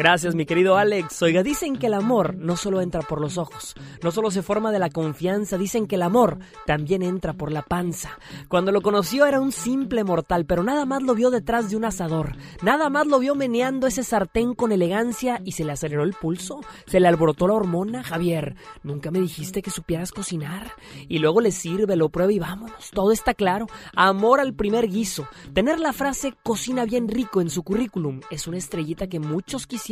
Gracias, 0.00 0.34
mi 0.34 0.46
querido 0.46 0.78
Alex. 0.78 1.20
Oiga, 1.20 1.42
dicen 1.42 1.76
que 1.76 1.88
el 1.88 1.92
amor 1.92 2.34
no 2.34 2.56
solo 2.56 2.80
entra 2.80 3.02
por 3.02 3.20
los 3.20 3.36
ojos, 3.36 3.74
no 4.02 4.10
solo 4.10 4.30
se 4.30 4.40
forma 4.40 4.72
de 4.72 4.78
la 4.78 4.88
confianza, 4.88 5.58
dicen 5.58 5.86
que 5.86 5.96
el 5.96 6.02
amor 6.02 6.38
también 6.64 7.02
entra 7.02 7.34
por 7.34 7.52
la 7.52 7.60
panza. 7.60 8.18
Cuando 8.48 8.72
lo 8.72 8.80
conoció 8.80 9.26
era 9.26 9.42
un 9.42 9.52
simple 9.52 10.02
mortal, 10.02 10.46
pero 10.46 10.62
nada 10.62 10.86
más 10.86 11.02
lo 11.02 11.14
vio 11.14 11.30
detrás 11.30 11.68
de 11.68 11.76
un 11.76 11.84
asador, 11.84 12.34
nada 12.62 12.88
más 12.88 13.06
lo 13.08 13.18
vio 13.18 13.34
meneando 13.34 13.86
ese 13.86 14.02
sartén 14.02 14.54
con 14.54 14.72
elegancia 14.72 15.42
y 15.44 15.52
se 15.52 15.64
le 15.64 15.72
aceleró 15.72 16.02
el 16.02 16.14
pulso, 16.14 16.62
se 16.86 16.98
le 16.98 17.06
alborotó 17.06 17.46
la 17.46 17.52
hormona, 17.52 18.02
Javier. 18.02 18.56
Nunca 18.82 19.10
me 19.10 19.20
dijiste 19.20 19.60
que 19.60 19.70
supieras 19.70 20.12
cocinar. 20.12 20.72
Y 21.08 21.18
luego 21.18 21.42
le 21.42 21.52
sirve, 21.52 21.96
lo 21.96 22.08
prueba 22.08 22.32
y 22.32 22.38
vámonos. 22.38 22.90
Todo 22.90 23.12
está 23.12 23.34
claro. 23.34 23.66
Amor 23.94 24.40
al 24.40 24.54
primer 24.54 24.88
guiso. 24.88 25.28
Tener 25.52 25.78
la 25.78 25.92
frase 25.92 26.32
cocina 26.42 26.86
bien 26.86 27.06
rico 27.06 27.42
en 27.42 27.50
su 27.50 27.62
currículum 27.62 28.22
es 28.30 28.46
una 28.46 28.56
estrellita 28.56 29.06
que 29.06 29.20
muchos 29.20 29.66
quisieran. 29.66 29.89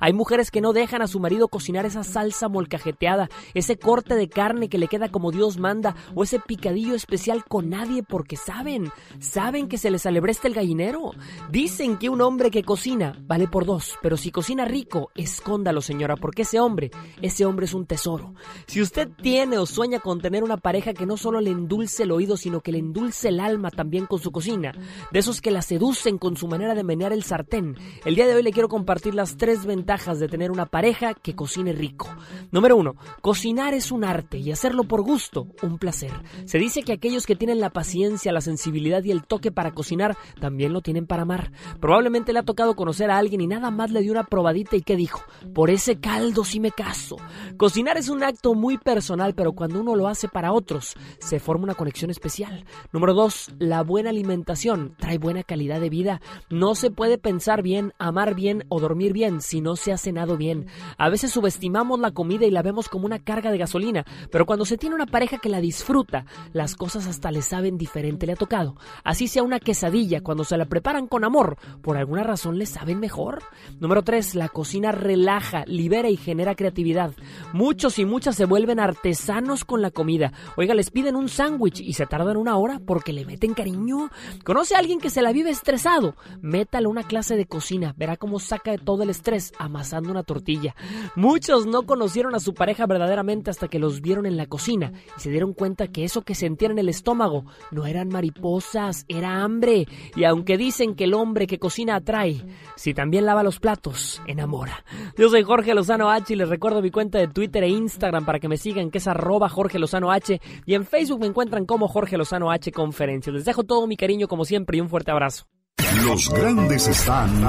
Hay 0.00 0.12
mujeres 0.12 0.50
que 0.50 0.60
no 0.60 0.72
dejan 0.72 1.02
a 1.02 1.06
su 1.06 1.20
marido 1.20 1.48
cocinar 1.48 1.84
esa 1.84 2.02
salsa 2.02 2.48
molcajeteada, 2.48 3.28
ese 3.52 3.76
corte 3.76 4.14
de 4.14 4.28
carne 4.28 4.68
que 4.68 4.78
le 4.78 4.88
queda 4.88 5.10
como 5.10 5.32
Dios 5.32 5.58
manda, 5.58 5.94
o 6.14 6.22
ese 6.22 6.38
picadillo 6.40 6.94
especial 6.94 7.44
con 7.44 7.68
nadie 7.68 8.02
porque 8.02 8.36
saben, 8.36 8.90
saben 9.18 9.68
que 9.68 9.78
se 9.78 9.90
les 9.90 10.06
alebresta 10.06 10.48
el 10.48 10.54
gallinero. 10.54 11.12
Dicen 11.50 11.98
que 11.98 12.08
un 12.08 12.22
hombre 12.22 12.50
que 12.50 12.62
cocina 12.62 13.18
vale 13.26 13.46
por 13.48 13.66
dos, 13.66 13.98
pero 14.00 14.16
si 14.16 14.30
cocina 14.30 14.64
rico, 14.64 15.10
escóndalo 15.14 15.80
señora, 15.82 16.16
porque 16.16 16.42
ese 16.42 16.60
hombre, 16.60 16.90
ese 17.20 17.44
hombre 17.44 17.66
es 17.66 17.74
un 17.74 17.86
tesoro. 17.86 18.34
Si 18.66 18.80
usted 18.80 19.10
tiene 19.22 19.58
o 19.58 19.66
sueña 19.66 20.00
con 20.00 20.20
tener 20.20 20.42
una 20.42 20.56
pareja 20.56 20.94
que 20.94 21.06
no 21.06 21.16
solo 21.16 21.40
le 21.40 21.50
endulce 21.50 22.04
el 22.04 22.12
oído, 22.12 22.36
sino 22.36 22.60
que 22.60 22.72
le 22.72 22.78
endulce 22.78 23.28
el 23.28 23.40
alma 23.40 23.70
también 23.70 24.06
con 24.06 24.20
su 24.20 24.32
cocina, 24.32 24.72
de 25.12 25.18
esos 25.18 25.40
que 25.40 25.50
la 25.50 25.62
seducen 25.62 26.18
con 26.18 26.36
su 26.36 26.48
manera 26.48 26.74
de 26.74 26.84
menear 26.84 27.12
el 27.12 27.24
sartén, 27.24 27.76
el 28.04 28.14
día 28.14 28.26
de 28.26 28.34
hoy 28.34 28.42
le 28.42 28.52
quiero 28.52 28.68
compartir 28.68 29.14
tres 29.36 29.64
ventajas 29.64 30.20
de 30.20 30.28
tener 30.28 30.50
una 30.50 30.66
pareja 30.66 31.14
que 31.14 31.34
cocine 31.34 31.72
rico. 31.72 32.08
Número 32.52 32.76
uno, 32.76 32.94
cocinar 33.22 33.74
es 33.74 33.90
un 33.90 34.04
arte 34.04 34.38
y 34.38 34.52
hacerlo 34.52 34.84
por 34.84 35.02
gusto, 35.02 35.48
un 35.62 35.78
placer. 35.78 36.12
Se 36.44 36.58
dice 36.58 36.82
que 36.82 36.92
aquellos 36.92 37.26
que 37.26 37.36
tienen 37.36 37.60
la 37.60 37.70
paciencia, 37.70 38.32
la 38.32 38.40
sensibilidad 38.40 39.02
y 39.02 39.10
el 39.10 39.24
toque 39.24 39.50
para 39.50 39.72
cocinar, 39.72 40.16
también 40.40 40.72
lo 40.72 40.82
tienen 40.82 41.06
para 41.06 41.22
amar. 41.22 41.50
Probablemente 41.80 42.32
le 42.32 42.40
ha 42.40 42.44
tocado 42.44 42.76
conocer 42.76 43.10
a 43.10 43.18
alguien 43.18 43.40
y 43.40 43.46
nada 43.46 43.70
más 43.70 43.90
le 43.90 44.02
dio 44.02 44.12
una 44.12 44.24
probadita 44.24 44.76
y 44.76 44.82
que 44.82 44.96
dijo, 44.96 45.22
por 45.54 45.70
ese 45.70 45.98
caldo 45.98 46.44
sí 46.44 46.60
me 46.60 46.70
caso. 46.70 47.16
Cocinar 47.56 47.96
es 47.96 48.08
un 48.08 48.22
acto 48.22 48.54
muy 48.54 48.76
personal, 48.76 49.34
pero 49.34 49.52
cuando 49.52 49.80
uno 49.80 49.96
lo 49.96 50.06
hace 50.06 50.28
para 50.28 50.52
otros, 50.52 50.94
se 51.18 51.40
forma 51.40 51.64
una 51.64 51.74
conexión 51.74 52.10
especial. 52.10 52.64
Número 52.92 53.14
dos, 53.14 53.50
la 53.58 53.82
buena 53.82 54.10
alimentación 54.10 54.94
trae 54.98 55.18
buena 55.18 55.42
calidad 55.42 55.80
de 55.80 55.88
vida. 55.88 56.20
No 56.50 56.74
se 56.74 56.90
puede 56.90 57.16
pensar 57.16 57.62
bien, 57.62 57.92
amar 57.98 58.34
bien 58.34 58.64
o 58.68 58.80
dormir 58.80 59.13
bien 59.14 59.40
si 59.40 59.62
no 59.62 59.76
se 59.76 59.92
ha 59.92 59.96
cenado 59.96 60.36
bien. 60.36 60.66
A 60.98 61.08
veces 61.08 61.30
subestimamos 61.30 61.98
la 61.98 62.10
comida 62.10 62.44
y 62.44 62.50
la 62.50 62.60
vemos 62.60 62.90
como 62.90 63.06
una 63.06 63.18
carga 63.18 63.50
de 63.50 63.56
gasolina, 63.56 64.04
pero 64.30 64.44
cuando 64.44 64.66
se 64.66 64.76
tiene 64.76 64.94
una 64.94 65.06
pareja 65.06 65.38
que 65.38 65.48
la 65.48 65.62
disfruta, 65.62 66.26
las 66.52 66.76
cosas 66.76 67.06
hasta 67.06 67.30
le 67.30 67.40
saben 67.40 67.78
diferente, 67.78 68.26
le 68.26 68.34
ha 68.34 68.36
tocado. 68.36 68.76
Así 69.04 69.28
sea 69.28 69.42
una 69.42 69.60
quesadilla, 69.60 70.20
cuando 70.20 70.44
se 70.44 70.58
la 70.58 70.66
preparan 70.66 71.06
con 71.06 71.24
amor, 71.24 71.56
por 71.80 71.96
alguna 71.96 72.24
razón 72.24 72.58
le 72.58 72.66
saben 72.66 73.00
mejor. 73.00 73.42
Número 73.80 74.02
3. 74.02 74.34
La 74.34 74.48
cocina 74.48 74.92
relaja, 74.92 75.64
libera 75.66 76.10
y 76.10 76.16
genera 76.16 76.54
creatividad. 76.54 77.12
Muchos 77.52 77.98
y 77.98 78.04
muchas 78.04 78.36
se 78.36 78.44
vuelven 78.44 78.80
artesanos 78.80 79.64
con 79.64 79.80
la 79.80 79.92
comida. 79.92 80.32
Oiga, 80.56 80.74
les 80.74 80.90
piden 80.90 81.14
un 81.14 81.28
sándwich 81.28 81.80
y 81.80 81.92
se 81.92 82.06
tardan 82.06 82.36
una 82.36 82.56
hora 82.56 82.80
porque 82.84 83.12
le 83.12 83.24
meten 83.24 83.54
cariño. 83.54 84.10
¿Conoce 84.44 84.74
a 84.74 84.78
alguien 84.78 84.98
que 84.98 85.10
se 85.10 85.22
la 85.22 85.32
vive 85.32 85.50
estresado? 85.50 86.16
Métale 86.42 86.88
una 86.88 87.04
clase 87.04 87.36
de 87.36 87.46
cocina, 87.46 87.94
verá 87.96 88.16
cómo 88.16 88.40
saca 88.40 88.72
de 88.72 88.78
todo 88.78 89.03
el 89.04 89.10
estrés 89.10 89.52
amasando 89.58 90.10
una 90.10 90.22
tortilla. 90.22 90.74
Muchos 91.14 91.66
no 91.66 91.84
conocieron 91.84 92.34
a 92.34 92.40
su 92.40 92.54
pareja 92.54 92.86
verdaderamente 92.86 93.50
hasta 93.50 93.68
que 93.68 93.78
los 93.78 94.00
vieron 94.00 94.26
en 94.26 94.36
la 94.36 94.46
cocina 94.46 94.92
y 95.16 95.20
se 95.20 95.30
dieron 95.30 95.54
cuenta 95.54 95.88
que 95.88 96.04
eso 96.04 96.22
que 96.22 96.34
sentían 96.34 96.72
en 96.72 96.78
el 96.80 96.88
estómago 96.88 97.44
no 97.70 97.86
eran 97.86 98.08
mariposas, 98.08 99.04
era 99.08 99.42
hambre. 99.42 99.86
Y 100.16 100.24
aunque 100.24 100.56
dicen 100.58 100.94
que 100.94 101.04
el 101.04 101.14
hombre 101.14 101.46
que 101.46 101.58
cocina 101.58 101.96
atrae, 101.96 102.44
si 102.76 102.94
también 102.94 103.26
lava 103.26 103.42
los 103.42 103.60
platos, 103.60 104.22
enamora. 104.26 104.84
Yo 105.16 105.28
soy 105.28 105.42
Jorge 105.42 105.74
Lozano 105.74 106.10
H 106.10 106.32
y 106.32 106.36
les 106.36 106.48
recuerdo 106.48 106.82
mi 106.82 106.90
cuenta 106.90 107.18
de 107.18 107.28
Twitter 107.28 107.62
e 107.64 107.68
Instagram 107.68 108.24
para 108.24 108.38
que 108.38 108.48
me 108.48 108.56
sigan, 108.56 108.90
que 108.90 108.98
es 108.98 109.06
arroba 109.06 109.48
Jorge 109.48 109.78
Lozano 109.78 110.10
H. 110.10 110.40
Y 110.66 110.74
en 110.74 110.84
Facebook 110.84 111.20
me 111.20 111.26
encuentran 111.26 111.66
como 111.66 111.88
Jorge 111.88 112.16
Lozano 112.16 112.50
H 112.50 112.72
Conferencias. 112.72 113.34
Les 113.34 113.44
dejo 113.44 113.64
todo 113.64 113.86
mi 113.86 113.96
cariño 113.96 114.28
como 114.28 114.44
siempre 114.44 114.78
y 114.78 114.80
un 114.80 114.88
fuerte 114.88 115.10
abrazo. 115.10 115.46
Los 115.78 116.28
grandes 116.30 116.86
están 116.86 117.42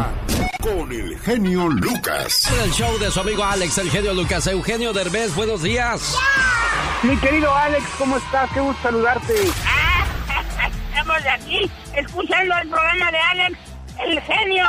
con 0.61 0.91
el 0.91 1.19
genio 1.19 1.67
Lucas. 1.67 2.49
En 2.51 2.61
el 2.63 2.71
show 2.71 2.97
de 2.97 3.11
su 3.11 3.19
amigo 3.19 3.43
Alex, 3.43 3.77
el 3.77 3.91
genio 3.91 4.13
Lucas. 4.13 4.47
Eugenio 4.47 4.93
Derbez, 4.93 5.35
buenos 5.35 5.61
días. 5.61 6.15
Mi 7.03 7.15
querido 7.17 7.53
Alex, 7.53 7.83
¿cómo 7.97 8.17
estás? 8.17 8.49
Qué 8.51 8.59
gusto 8.61 8.81
saludarte. 8.81 9.33
Estamos 10.89 11.23
de 11.23 11.29
aquí 11.29 11.71
escuchando 11.95 12.55
el 12.61 12.69
programa 12.69 13.11
de 13.11 13.19
Alex, 13.19 13.57
el 14.07 14.21
genio. 14.21 14.65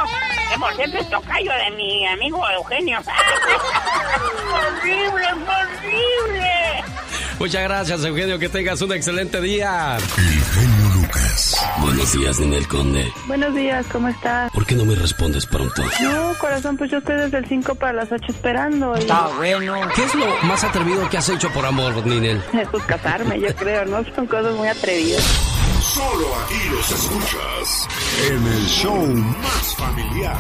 Que 0.53 0.59
por 0.59 0.75
cierto 0.77 0.99
es 0.99 1.11
tocayo 1.11 1.53
de 1.53 1.71
mi 1.77 2.07
amigo 2.09 2.43
Eugenio. 2.51 2.99
¡Horrible, 4.53 5.27
horrible! 5.33 6.85
Muchas 7.39 7.63
gracias, 7.63 8.05
Eugenio. 8.05 8.39
Que 8.39 8.49
tengas 8.49 8.81
un 8.83 8.93
excelente 8.93 9.41
día. 9.41 9.99
Buenos 11.81 12.13
días, 12.13 12.41
Ninel 12.41 12.67
Conde. 12.67 13.13
Buenos 13.27 13.55
días, 13.55 13.87
¿cómo 13.93 14.09
estás? 14.09 14.51
¿Por 14.53 14.65
qué 14.67 14.75
no 14.75 14.85
me 14.85 14.95
respondes 14.95 15.45
pronto? 15.47 15.83
No, 16.03 16.35
corazón, 16.39 16.77
pues 16.77 16.91
yo 16.91 16.99
estoy 16.99 17.17
desde 17.17 17.39
el 17.39 17.47
5 17.47 17.75
para 17.75 17.93
las 17.93 18.11
8 18.11 18.25
esperando. 18.29 18.95
Y... 18.97 19.01
Está 19.01 19.29
bueno. 19.37 19.75
¿Qué 19.95 20.05
es 20.05 20.15
lo 20.15 20.27
más 20.45 20.65
atrevido 20.65 21.09
que 21.11 21.19
has 21.19 21.29
hecho 21.29 21.51
por 21.51 21.65
amor, 21.67 22.07
Ninel? 22.07 22.43
Pues 22.71 22.83
casarme, 22.85 23.39
yo 23.39 23.55
creo, 23.55 23.85
¿no? 23.85 24.05
Son 24.15 24.27
cosas 24.27 24.55
muy 24.55 24.69
atrevidas. 24.69 25.23
Solo 25.81 26.27
aquí 26.45 26.69
los 26.71 26.91
escuchas 26.91 27.89
en 28.29 28.47
el 28.47 28.67
show 28.67 29.07
más 29.07 29.77
familiar. 29.77 30.37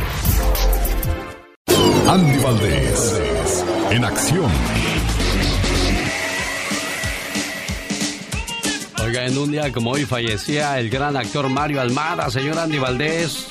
Andy 2.09 2.39
Valdés, 2.43 3.65
en 3.91 4.05
acción. 4.05 4.51
Oiga, 9.07 9.25
en 9.25 9.39
un 9.39 9.53
día 9.53 9.71
como 9.71 9.93
hoy 9.93 10.05
fallecía 10.05 10.81
el 10.81 10.91
gran 10.91 11.17
actor 11.17 11.49
Mario 11.49 11.81
Almada, 11.81 12.29
señor 12.29 12.59
Andy 12.59 12.81
Valdés. 12.81 13.47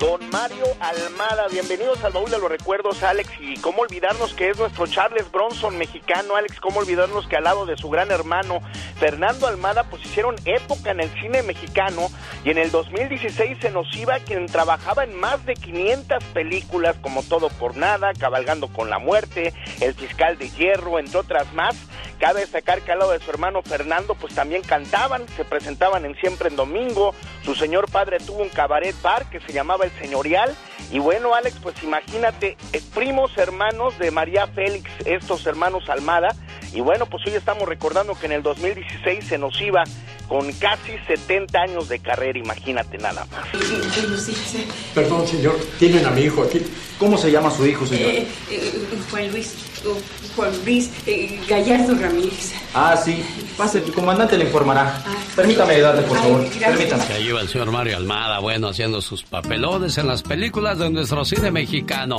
Don 0.00 0.18
Mario 0.30 0.64
Almada, 0.80 1.46
bienvenidos 1.48 2.02
al 2.02 2.12
baúl 2.12 2.28
de 2.28 2.40
los 2.40 2.50
recuerdos, 2.50 3.00
Alex. 3.04 3.30
Y 3.38 3.54
cómo 3.58 3.82
olvidarnos 3.82 4.34
que 4.34 4.50
es 4.50 4.58
nuestro 4.58 4.88
Charles 4.88 5.30
Bronson 5.30 5.78
mexicano, 5.78 6.34
Alex. 6.34 6.58
Cómo 6.58 6.80
olvidarnos 6.80 7.28
que 7.28 7.36
al 7.36 7.44
lado 7.44 7.66
de 7.66 7.76
su 7.76 7.88
gran 7.88 8.10
hermano 8.10 8.58
Fernando 8.98 9.46
Almada, 9.46 9.84
pues 9.84 10.04
hicieron 10.04 10.34
época 10.44 10.90
en 10.90 10.98
el 10.98 11.10
cine 11.20 11.44
mexicano. 11.44 12.08
Y 12.44 12.50
en 12.50 12.58
el 12.58 12.72
2016 12.72 13.58
se 13.60 13.70
nos 13.70 13.94
iba 13.96 14.18
quien 14.18 14.46
trabajaba 14.46 15.04
en 15.04 15.14
más 15.14 15.46
de 15.46 15.54
500 15.54 16.24
películas, 16.34 16.96
como 17.00 17.22
Todo 17.22 17.48
por 17.48 17.76
Nada, 17.76 18.12
Cabalgando 18.18 18.66
con 18.66 18.90
la 18.90 18.98
Muerte, 18.98 19.54
El 19.80 19.94
Fiscal 19.94 20.36
de 20.36 20.50
Hierro, 20.50 20.98
entre 20.98 21.18
otras 21.18 21.52
más. 21.52 21.76
Cabe 22.20 22.40
destacar 22.40 22.82
que 22.82 22.92
al 22.92 22.98
lado 22.98 23.12
de 23.12 23.18
su 23.18 23.30
hermano 23.30 23.62
Fernando, 23.62 24.14
pues 24.14 24.34
también 24.34 24.60
cantaban, 24.60 25.24
se 25.36 25.44
presentaban 25.46 26.04
en 26.04 26.14
Siempre 26.16 26.50
en 26.50 26.56
Domingo. 26.56 27.14
Su 27.46 27.54
señor 27.54 27.90
padre 27.90 28.18
tuvo 28.18 28.42
un 28.42 28.50
cabaret 28.50 28.94
bar 29.00 29.30
que 29.30 29.40
se 29.40 29.54
llamaba 29.54 29.86
El 29.86 29.90
Señorial. 29.92 30.54
Y 30.92 30.98
bueno, 30.98 31.34
Alex, 31.34 31.56
pues 31.62 31.82
imagínate, 31.82 32.58
eh, 32.74 32.82
primos 32.94 33.36
hermanos 33.38 33.98
de 33.98 34.10
María 34.10 34.46
Félix, 34.48 34.90
estos 35.06 35.46
hermanos 35.46 35.88
Almada. 35.88 36.36
Y 36.74 36.82
bueno, 36.82 37.06
pues 37.06 37.26
hoy 37.26 37.32
estamos 37.32 37.66
recordando 37.66 38.14
que 38.14 38.26
en 38.26 38.32
el 38.32 38.42
2016 38.42 39.24
se 39.24 39.38
nos 39.38 39.58
iba 39.62 39.84
con 40.28 40.52
casi 40.52 40.92
70 41.08 41.58
años 41.58 41.88
de 41.88 42.00
carrera, 42.00 42.38
imagínate 42.38 42.98
nada 42.98 43.26
más. 43.32 43.48
Perdón, 44.94 45.26
señor, 45.26 45.56
tienen 45.78 46.04
a 46.04 46.10
mi 46.10 46.20
hijo 46.20 46.42
aquí. 46.42 46.60
¿Cómo 46.98 47.16
se 47.16 47.32
llama 47.32 47.50
su 47.50 47.66
hijo, 47.66 47.86
señor? 47.86 48.10
Eh, 48.10 48.28
eh, 48.50 48.88
Juan 49.10 49.32
Luis, 49.32 49.69
Juan 50.36 50.52
Luis 50.64 50.90
eh, 51.06 51.40
Gallardo 51.48 51.94
Ramírez. 51.94 52.54
Ah, 52.74 52.96
sí. 52.96 53.22
Pase, 53.56 53.78
el 53.78 53.92
comandante 53.92 54.38
le 54.38 54.44
informará. 54.44 55.02
Permítame 55.34 55.74
ayudarle, 55.74 56.02
por 56.02 56.16
favor. 56.18 56.46
Permítame. 56.48 57.04
Que 57.06 57.22
lleva 57.22 57.40
el 57.40 57.48
señor 57.48 57.70
Mario 57.70 57.96
Almada, 57.96 58.38
bueno, 58.38 58.68
haciendo 58.68 59.00
sus 59.00 59.22
papelones 59.22 59.98
en 59.98 60.06
las 60.06 60.22
películas 60.22 60.78
de 60.78 60.90
nuestro 60.90 61.24
cine 61.24 61.50
mexicano. 61.50 62.16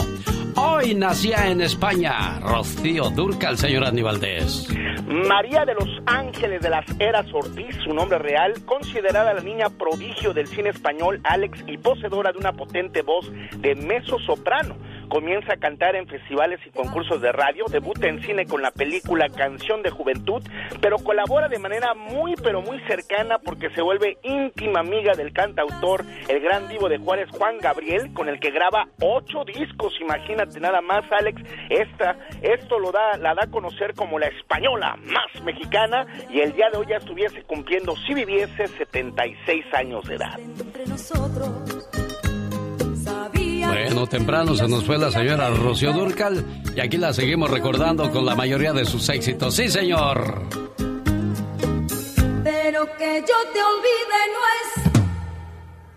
Hoy 0.56 0.92
y 0.92 0.96
nacía 0.96 1.48
en 1.48 1.62
España. 1.62 2.40
Rocío 2.40 3.10
Durcal, 3.12 3.58
señor 3.58 3.86
Andy 3.86 4.02
Valdés. 4.02 4.68
María 5.08 5.66
de 5.66 5.74
los 5.74 5.88
Ángeles 6.06 6.62
de 6.62 6.70
las 6.70 6.86
Heras 7.00 7.26
Ortiz, 7.34 7.76
su 7.84 7.94
nombre 7.94 8.18
real, 8.18 8.54
considerada 8.66 9.34
la 9.34 9.42
niña 9.42 9.70
prodigio 9.70 10.34
del 10.34 10.48
cine 10.48 10.70
español 10.70 11.20
Alex 11.24 11.64
y 11.68 11.78
poseedora 11.78 12.32
de 12.32 12.40
una 12.40 12.54
potente 12.54 13.02
voz 13.02 13.30
de 13.58 13.76
mezzo 13.76 14.20
soprano. 14.20 14.76
Comienza 15.12 15.56
a 15.56 15.58
cantar 15.58 15.98
en 15.98 16.08
festivales 16.08 16.62
y 16.66 16.70
concursos 16.70 17.22
de 17.22 17.34
radio, 17.34 17.66
debuta 17.70 18.08
en 18.08 18.22
cine 18.22 18.46
con 18.46 18.62
la 18.62 18.72
película 18.72 19.28
Canción 19.28 19.82
de 19.84 19.90
Juventud, 19.90 20.42
pero 20.80 21.00
colabora 21.00 21.50
de 21.50 21.60
manera 21.60 21.94
muy 21.94 22.34
pero 22.42 22.62
muy 22.62 22.80
cercana 22.88 23.38
porque 23.38 23.70
se 23.72 23.82
vuelve 23.82 24.18
íntima 24.24 24.80
amiga 24.80 25.12
del 25.14 25.34
cantautor, 25.34 26.06
el 26.30 26.40
gran 26.40 26.70
divo 26.70 26.88
de 26.88 26.98
Juárez, 26.98 27.28
Juan 27.32 27.58
Gabriel, 27.58 28.14
con 28.14 28.30
el 28.30 28.40
que 28.40 28.52
graba 28.52 28.88
ocho 29.02 29.44
discos, 29.44 29.94
imagínate 30.00 30.62
nada 30.62 30.80
más, 30.80 31.04
Alex, 31.12 31.42
esta, 31.70 32.16
esto 32.42 32.80
lo 32.80 32.94
da, 32.94 33.18
la 33.18 33.36
da 33.36 33.44
a 33.44 33.52
conocer 33.52 33.94
como 33.94 34.18
la 34.18 34.28
española 34.28 34.98
más 35.04 35.44
mexicana 35.44 36.08
y 36.30 36.40
el 36.40 36.54
día 36.54 36.70
de 36.72 36.78
hoy 36.78 36.86
ya 36.88 36.96
estuviese 36.96 37.44
cumpliendo, 37.44 37.98
si 38.08 38.14
viviese, 38.14 38.66
76 38.66 39.66
años 39.74 40.08
de 40.08 40.16
edad. 40.16 40.40
Bueno, 43.30 44.08
temprano 44.08 44.56
se 44.56 44.68
nos 44.68 44.84
fue 44.84 44.98
la 44.98 45.12
señora 45.12 45.50
Rocío 45.50 45.94
Durcal 45.94 46.44
y 46.76 46.80
aquí 46.80 46.98
la 46.98 47.14
seguimos 47.14 47.50
recordando 47.50 48.10
con 48.12 48.26
la 48.26 48.36
mayoría 48.36 48.74
de 48.74 48.86
sus 48.86 49.08
éxitos. 49.10 49.56
Sí, 49.56 49.70
señor. 49.70 50.48
Pero 52.44 52.86
que 52.98 53.24
yo 53.28 53.36
te 53.54 53.62
olvide 53.62 54.22
no 54.34 54.42
es 54.58 54.92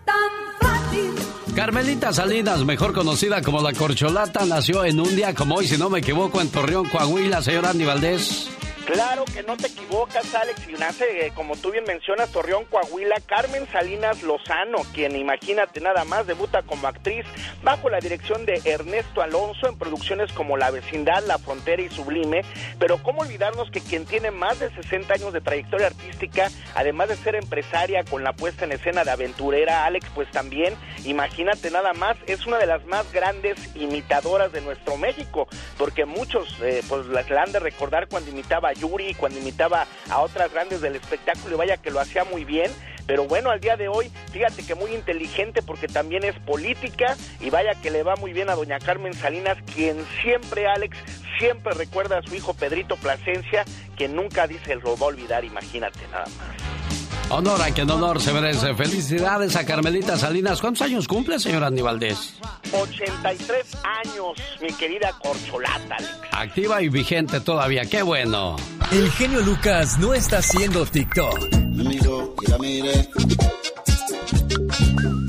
tan 0.05 0.31
fácil. 0.59 1.55
Carmelita 1.55 2.13
Salinas, 2.13 2.63
mejor 2.65 2.93
conocida 2.93 3.41
como 3.41 3.61
la 3.61 3.73
Corcholata, 3.73 4.45
nació 4.45 4.85
en 4.85 4.99
un 4.99 5.15
día 5.15 5.33
como 5.33 5.55
hoy, 5.55 5.67
si 5.67 5.77
no 5.77 5.89
me 5.89 5.99
equivoco, 5.99 6.41
en 6.41 6.49
Torreón, 6.49 6.87
Coahuila, 6.89 7.41
señor 7.41 7.65
Andy 7.65 7.85
Valdés. 7.85 8.49
Claro 8.85 9.25
que 9.25 9.41
no 9.41 9.57
te 9.57 9.67
equivocas, 9.67 10.35
Alex, 10.35 10.69
y 10.69 10.73
nace, 10.73 11.25
eh, 11.25 11.31
como 11.33 11.55
tú 11.55 11.71
bien 11.71 11.85
mencionas, 11.87 12.31
Torreón, 12.31 12.65
Coahuila, 12.65 13.15
Carmen 13.25 13.67
Salinas 13.71 14.21
Lozano, 14.21 14.77
quien, 14.93 15.15
imagínate 15.15 15.81
nada 15.81 16.03
más, 16.05 16.27
debuta 16.27 16.61
como 16.61 16.87
actriz 16.87 17.25
bajo 17.63 17.89
la 17.89 17.99
dirección 17.99 18.45
de 18.45 18.61
Ernesto 18.63 19.23
Alonso 19.23 19.67
en 19.67 19.79
producciones 19.79 20.31
como 20.33 20.55
La 20.55 20.69
Vecindad, 20.69 21.25
La 21.25 21.39
Frontera 21.39 21.81
y 21.81 21.89
Sublime, 21.89 22.43
pero 22.77 23.01
cómo 23.01 23.21
olvidarnos 23.21 23.71
que 23.71 23.81
quien 23.81 24.05
tiene 24.05 24.29
más 24.29 24.59
de 24.59 24.69
60 24.69 25.15
años 25.15 25.33
de 25.33 25.41
trayectoria 25.41 25.87
artística, 25.87 26.51
además 26.75 27.09
de 27.09 27.15
ser 27.15 27.33
empresaria 27.33 28.03
con 28.03 28.23
la 28.23 28.33
puesta 28.33 28.65
en 28.65 28.71
escena 28.71 29.03
de 29.03 29.09
aventurera, 29.09 29.85
Alex, 29.85 30.07
pues 30.13 30.29
también, 30.29 30.75
imagínate 31.05 31.71
nada 31.71 31.93
más, 31.93 32.17
es 32.27 32.45
una 32.45 32.59
de 32.59 32.67
las 32.67 32.85
más 32.85 33.11
grandes 33.11 33.57
imitadoras 33.75 34.51
de 34.51 34.61
nuestro 34.61 34.95
México, 34.97 35.47
porque 35.79 36.05
muchos, 36.05 36.55
eh, 36.61 36.83
pues 36.87 37.07
la 37.07 37.25
la 37.25 37.43
han 37.43 37.51
de 37.51 37.59
recordar 37.59 38.07
cuando 38.07 38.29
imitaba 38.29 38.74
Yuri, 38.79 39.13
cuando 39.13 39.39
imitaba 39.39 39.87
a 40.09 40.21
otras 40.21 40.51
grandes 40.51 40.81
del 40.81 40.95
espectáculo 40.95 41.55
y 41.55 41.57
vaya 41.57 41.77
que 41.77 41.91
lo 41.91 41.99
hacía 41.99 42.23
muy 42.23 42.45
bien. 42.45 42.71
Pero 43.07 43.25
bueno, 43.25 43.51
al 43.51 43.59
día 43.59 43.77
de 43.77 43.87
hoy, 43.87 44.11
fíjate 44.31 44.65
que 44.65 44.73
muy 44.73 44.93
inteligente 44.93 45.61
porque 45.61 45.87
también 45.87 46.23
es 46.23 46.37
política 46.39 47.15
y 47.39 47.49
vaya 47.51 47.75
que 47.75 47.91
le 47.91 48.01
va 48.01 48.15
muy 48.15 48.33
bien 48.33 48.49
a 48.49 48.55
doña 48.55 48.79
Carmen 48.79 49.13
Salinas, 49.13 49.57
quien 49.75 50.03
siempre, 50.21 50.67
Alex, 50.67 50.97
siempre 51.37 51.73
recuerda 51.73 52.17
a 52.17 52.21
su 52.23 52.33
hijo 52.33 52.53
Pedrito 52.53 52.95
Plasencia, 52.95 53.63
que 53.95 54.07
nunca 54.07 54.47
dice 54.47 54.75
lo 54.75 54.97
va 54.97 55.05
a 55.05 55.09
olvidar, 55.09 55.45
imagínate 55.45 55.99
nada 56.11 56.25
más. 56.25 56.84
Honor 57.29 57.61
a 57.61 57.71
quien 57.71 57.89
honor 57.89 58.21
se 58.21 58.31
merece. 58.31 58.73
Felicidades 58.75 59.55
a 59.55 59.65
Carmelita 59.65 60.17
Salinas. 60.17 60.61
¿Cuántos 60.61 60.83
años 60.83 61.07
cumple, 61.07 61.39
señor 61.39 61.63
Andy 61.63 61.81
Valdés? 61.81 62.35
83 62.71 63.77
años, 63.83 64.37
mi 64.61 64.71
querida 64.73 65.11
corcholata, 65.19 65.95
Alex. 65.95 66.11
Activa 66.31 66.81
y 66.81 66.89
vigente 66.89 67.39
todavía. 67.39 67.85
¡Qué 67.85 68.03
bueno! 68.03 68.55
El 68.91 69.09
genio 69.11 69.41
Lucas 69.41 69.97
no 69.97 70.13
está 70.13 70.37
haciendo 70.37 70.85
TikTok. 70.85 71.55
Me 71.55 71.83
miró 71.83 72.35
y 72.41 72.51
la 72.51 72.57
miré. 72.59 73.09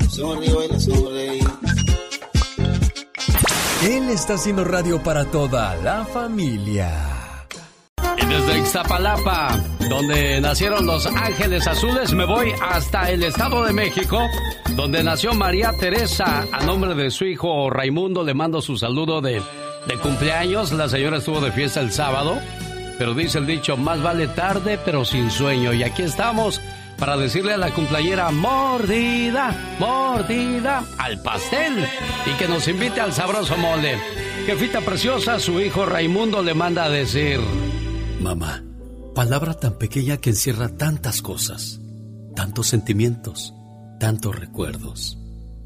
Sonrió 0.09 0.63
y 0.63 0.67
le 0.67 0.79
sonreí. 0.79 1.39
Él 3.83 4.09
está 4.09 4.35
haciendo 4.35 4.63
radio 4.63 5.01
para 5.01 5.25
toda 5.25 5.75
la 5.77 6.05
familia. 6.05 7.26
Desde 8.17 8.59
Ixtapalapa, 8.59 9.57
donde 9.89 10.41
nacieron 10.41 10.85
los 10.85 11.05
Ángeles 11.05 11.67
Azules, 11.67 12.13
me 12.13 12.25
voy 12.25 12.51
hasta 12.61 13.09
el 13.11 13.23
Estado 13.23 13.63
de 13.63 13.73
México, 13.73 14.19
donde 14.75 15.03
nació 15.03 15.33
María 15.33 15.71
Teresa. 15.79 16.45
A 16.51 16.65
nombre 16.65 16.93
de 16.95 17.11
su 17.11 17.25
hijo 17.25 17.69
Raimundo 17.69 18.23
le 18.23 18.33
mando 18.33 18.61
su 18.61 18.75
saludo 18.77 19.21
de, 19.21 19.41
de 19.87 19.97
cumpleaños. 20.01 20.71
La 20.71 20.89
señora 20.89 21.17
estuvo 21.17 21.39
de 21.39 21.51
fiesta 21.51 21.79
el 21.79 21.91
sábado, 21.91 22.37
pero 22.97 23.13
dice 23.13 23.37
el 23.37 23.47
dicho, 23.47 23.77
más 23.77 24.01
vale 24.01 24.27
tarde 24.27 24.79
pero 24.83 25.05
sin 25.05 25.31
sueño. 25.31 25.73
Y 25.73 25.83
aquí 25.83 26.01
estamos 26.01 26.61
para 26.97 27.15
decirle 27.15 27.53
a 27.53 27.57
la 27.57 27.71
cumpleañera 27.71 28.31
mordida, 28.31 29.55
mordida 29.79 30.83
al 30.97 31.21
pastel 31.21 31.87
y 32.25 32.37
que 32.37 32.47
nos 32.47 32.67
invite 32.67 32.99
al 32.99 33.13
sabroso 33.13 33.55
mole. 33.57 33.97
Jefita 34.45 34.81
preciosa, 34.81 35.39
su 35.39 35.61
hijo 35.61 35.85
Raimundo 35.85 36.41
le 36.41 36.53
manda 36.53 36.85
a 36.85 36.89
decir... 36.89 37.39
Mamá, 38.19 38.63
palabra 39.13 39.53
tan 39.53 39.77
pequeña 39.77 40.17
que 40.17 40.31
encierra 40.31 40.69
tantas 40.69 41.21
cosas, 41.21 41.79
tantos 42.35 42.65
sentimientos, 42.65 43.53
tantos 43.99 44.35
recuerdos. 44.35 45.19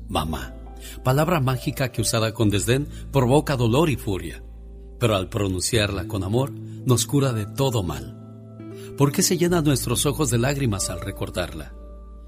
Mamá, 0.09 0.53
palabra 1.01 1.39
mágica 1.39 1.93
que 1.93 2.01
usada 2.01 2.33
con 2.33 2.49
desdén 2.49 2.89
provoca 3.13 3.55
dolor 3.55 3.89
y 3.89 3.95
furia, 3.95 4.43
pero 4.99 5.15
al 5.15 5.29
pronunciarla 5.29 6.09
con 6.09 6.23
amor 6.25 6.51
nos 6.51 7.05
cura 7.05 7.31
de 7.31 7.45
todo 7.45 7.83
mal. 7.83 8.17
¿Por 8.97 9.13
qué 9.13 9.21
se 9.21 9.37
llenan 9.37 9.63
nuestros 9.63 10.05
ojos 10.05 10.29
de 10.29 10.37
lágrimas 10.37 10.89
al 10.89 10.99
recordarla? 10.99 11.73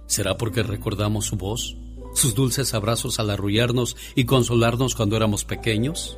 ¿Será 0.08 0.38
porque 0.38 0.64
recordamos 0.64 1.26
su 1.26 1.36
voz, 1.36 1.76
sus 2.14 2.34
dulces 2.34 2.74
abrazos 2.74 3.20
al 3.20 3.30
arrullarnos 3.30 3.98
y 4.16 4.24
consolarnos 4.24 4.96
cuando 4.96 5.18
éramos 5.18 5.44
pequeños? 5.44 6.18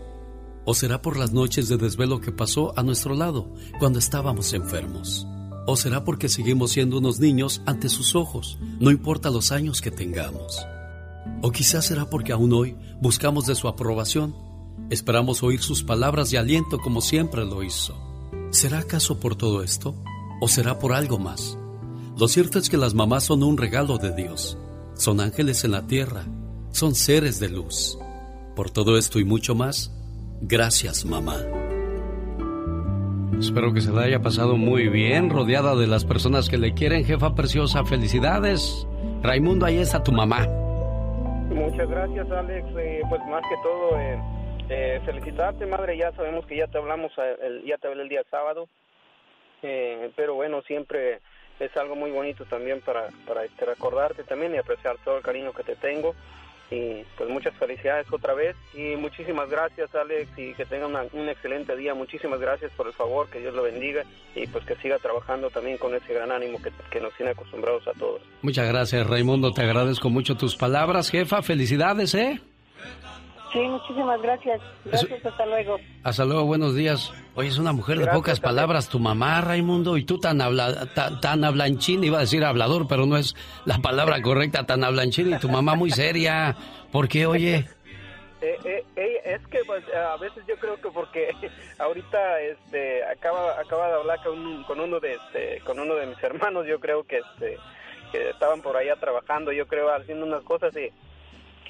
¿O 0.65 0.73
será 0.73 1.01
por 1.01 1.15
las 1.15 1.31
noches 1.31 1.69
de 1.69 1.77
desvelo 1.77 2.19
que 2.19 2.31
pasó 2.31 2.73
a 2.75 2.81
nuestro 2.81 3.13
lado 3.13 3.53
cuando 3.79 3.99
estábamos 3.99 4.51
enfermos? 4.53 5.27
¿O 5.67 5.77
será 5.77 6.03
porque 6.03 6.27
seguimos 6.27 6.71
siendo 6.71 6.97
unos 6.97 7.19
niños 7.19 7.61
ante 7.67 7.87
sus 7.87 8.15
ojos, 8.15 8.57
no 8.79 8.89
importa 8.89 9.29
los 9.29 9.51
años 9.51 9.79
que 9.79 9.91
tengamos? 9.91 10.65
¿O 11.43 11.51
quizás 11.51 11.85
será 11.85 12.09
porque 12.09 12.31
aún 12.31 12.51
hoy 12.51 12.75
buscamos 12.99 13.45
de 13.45 13.53
su 13.53 13.67
aprobación? 13.67 14.35
Esperamos 14.89 15.43
oír 15.43 15.61
sus 15.61 15.83
palabras 15.83 16.31
de 16.31 16.39
aliento 16.39 16.79
como 16.79 17.01
siempre 17.01 17.45
lo 17.45 17.63
hizo. 17.63 17.95
¿Será 18.49 18.79
acaso 18.79 19.19
por 19.19 19.35
todo 19.35 19.61
esto? 19.61 19.95
¿O 20.41 20.47
será 20.47 20.79
por 20.79 20.93
algo 20.93 21.19
más? 21.19 21.57
Lo 22.17 22.27
cierto 22.27 22.57
es 22.57 22.69
que 22.69 22.77
las 22.77 22.93
mamás 22.93 23.25
son 23.25 23.43
un 23.43 23.57
regalo 23.57 23.99
de 23.99 24.13
Dios. 24.15 24.57
Son 24.95 25.19
ángeles 25.19 25.63
en 25.63 25.71
la 25.71 25.85
tierra. 25.85 26.25
Son 26.71 26.95
seres 26.95 27.39
de 27.39 27.49
luz. 27.49 27.97
Por 28.55 28.71
todo 28.71 28.97
esto 28.97 29.19
y 29.19 29.25
mucho 29.25 29.53
más, 29.53 29.91
gracias 30.47 31.05
mamá. 31.05 31.35
Espero 33.39 33.73
que 33.73 33.81
se 33.81 33.91
la 33.91 34.03
haya 34.03 34.21
pasado 34.21 34.55
muy 34.55 34.87
bien, 34.87 35.29
rodeada 35.29 35.75
de 35.75 35.87
las 35.87 36.05
personas 36.05 36.49
que 36.49 36.57
le 36.57 36.73
quieren, 36.73 37.03
jefa 37.03 37.35
preciosa. 37.35 37.83
Felicidades. 37.83 38.87
Raimundo, 39.21 39.65
ahí 39.65 39.77
está 39.77 40.01
tu 40.01 40.11
mamá. 40.11 40.47
Muchas 41.49 41.89
gracias, 41.89 42.31
Alex. 42.31 42.67
Eh, 42.77 43.01
pues 43.09 43.21
más 43.29 43.41
que 43.41 43.55
todo, 43.61 43.99
eh, 43.99 44.19
eh, 44.69 45.01
felicitarte, 45.05 45.65
madre. 45.65 45.97
Ya 45.97 46.11
sabemos 46.13 46.45
que 46.45 46.55
ya 46.55 46.67
te 46.67 46.77
hablamos, 46.77 47.11
eh, 47.17 47.35
el, 47.41 47.63
ya 47.65 47.77
te 47.77 47.87
hablé 47.87 48.03
el 48.03 48.09
día 48.09 48.23
sábado. 48.31 48.67
Eh, 49.61 50.11
pero 50.15 50.35
bueno, 50.35 50.61
siempre 50.61 51.19
es 51.59 51.75
algo 51.77 51.95
muy 51.95 52.11
bonito 52.11 52.45
también 52.45 52.81
para, 52.81 53.09
para 53.27 53.43
este, 53.45 53.65
recordarte 53.65 54.23
también 54.23 54.53
y 54.53 54.57
apreciar 54.57 54.97
todo 55.03 55.17
el 55.17 55.23
cariño 55.23 55.53
que 55.53 55.63
te 55.63 55.75
tengo. 55.75 56.15
Y 56.71 57.03
pues 57.17 57.29
muchas 57.29 57.53
felicidades 57.57 58.07
otra 58.11 58.33
vez 58.33 58.55
y 58.73 58.95
muchísimas 58.95 59.49
gracias 59.49 59.93
Alex 59.93 60.29
y 60.37 60.53
que 60.55 60.65
tenga 60.65 60.87
una- 60.87 61.05
un 61.13 61.29
excelente 61.29 61.75
día. 61.75 61.93
Muchísimas 61.93 62.39
gracias 62.39 62.71
por 62.71 62.87
el 62.87 62.93
favor, 62.93 63.29
que 63.29 63.39
Dios 63.39 63.53
lo 63.53 63.61
bendiga 63.63 64.03
y 64.35 64.47
pues 64.47 64.65
que 64.65 64.75
siga 64.77 64.97
trabajando 64.97 65.49
también 65.51 65.77
con 65.77 65.93
ese 65.93 66.13
gran 66.13 66.31
ánimo 66.31 66.59
que, 66.61 66.71
que 66.89 66.99
nos 66.99 67.13
tiene 67.15 67.33
acostumbrados 67.33 67.87
a 67.87 67.93
todos. 67.93 68.21
Muchas 68.41 68.67
gracias, 68.67 69.05
Raimundo. 69.07 69.51
Te 69.51 69.61
agradezco 69.61 70.09
mucho 70.09 70.35
tus 70.35 70.55
palabras, 70.55 71.11
jefa. 71.11 71.41
Felicidades, 71.43 72.15
¿eh? 72.15 72.39
Sí, 73.55 73.61
muchísimas 73.69 74.21
gracias. 74.21 74.59
Gracias, 74.83 75.25
hasta 75.25 75.45
luego. 75.45 75.77
Hasta 76.03 76.25
luego, 76.25 76.43
buenos 76.43 76.75
días. 76.75 77.13
Oye, 77.35 77.47
es 77.47 77.57
una 77.57 77.71
mujer 77.71 77.97
de 77.99 78.07
pocas 78.07 78.41
palabras, 78.41 78.89
tu 78.89 78.99
mamá, 78.99 79.39
Raimundo, 79.39 79.95
y 79.95 80.03
tú 80.03 80.19
tan, 80.19 80.41
habla, 80.41 80.87
tan, 80.93 81.21
tan 81.21 81.45
hablanchín, 81.45 82.03
iba 82.03 82.17
a 82.17 82.21
decir 82.21 82.43
hablador, 82.43 82.85
pero 82.89 83.05
no 83.05 83.15
es 83.15 83.33
la 83.63 83.77
palabra 83.77 84.21
correcta, 84.21 84.65
tan 84.65 84.83
hablanchín, 84.83 85.33
y 85.33 85.39
tu 85.39 85.47
mamá 85.47 85.73
muy 85.75 85.89
seria. 85.89 86.57
¿Por 86.91 87.07
qué, 87.07 87.25
oye? 87.25 87.65
Eh, 88.41 88.57
eh, 88.65 88.83
eh, 88.97 89.21
es 89.37 89.47
que 89.47 89.59
pues, 89.65 89.83
a 89.95 90.17
veces 90.17 90.43
yo 90.47 90.55
creo 90.57 90.75
que 90.79 90.89
porque 90.91 91.29
ahorita 91.79 92.41
este 92.41 93.03
acaba 93.05 93.59
acaba 93.59 93.87
de 93.87 93.93
hablar 93.95 94.19
con, 94.23 94.37
un- 94.37 94.63
con 94.65 94.79
uno 94.81 94.99
de 94.99 95.13
este 95.13 95.61
con 95.65 95.79
uno 95.79 95.95
de 95.95 96.05
mis 96.05 96.21
hermanos 96.21 96.67
yo 96.67 96.79
creo 96.79 97.03
que 97.05 97.19
este 97.19 97.57
que 98.11 98.29
estaban 98.29 98.61
por 98.61 98.77
allá 98.77 98.97
trabajando 98.97 99.51
yo 99.51 99.65
creo 99.65 99.89
haciendo 99.89 100.27
unas 100.27 100.43
cosas 100.43 100.75
y 100.77 100.91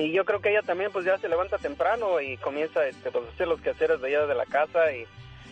y 0.03 0.11
yo 0.11 0.25
creo 0.25 0.39
que 0.41 0.49
ella 0.51 0.61
también 0.61 0.91
pues 0.91 1.05
ya 1.05 1.17
se 1.17 1.29
levanta 1.29 1.57
temprano 1.57 2.19
y 2.21 2.37
comienza 2.37 2.85
este, 2.85 3.11
pues, 3.11 3.23
a 3.25 3.29
hacer 3.33 3.47
los 3.47 3.61
quehaceres 3.61 4.01
de 4.01 4.09
ella 4.09 4.25
de 4.25 4.35
la 4.35 4.45
casa 4.45 4.79
y, 4.91 5.05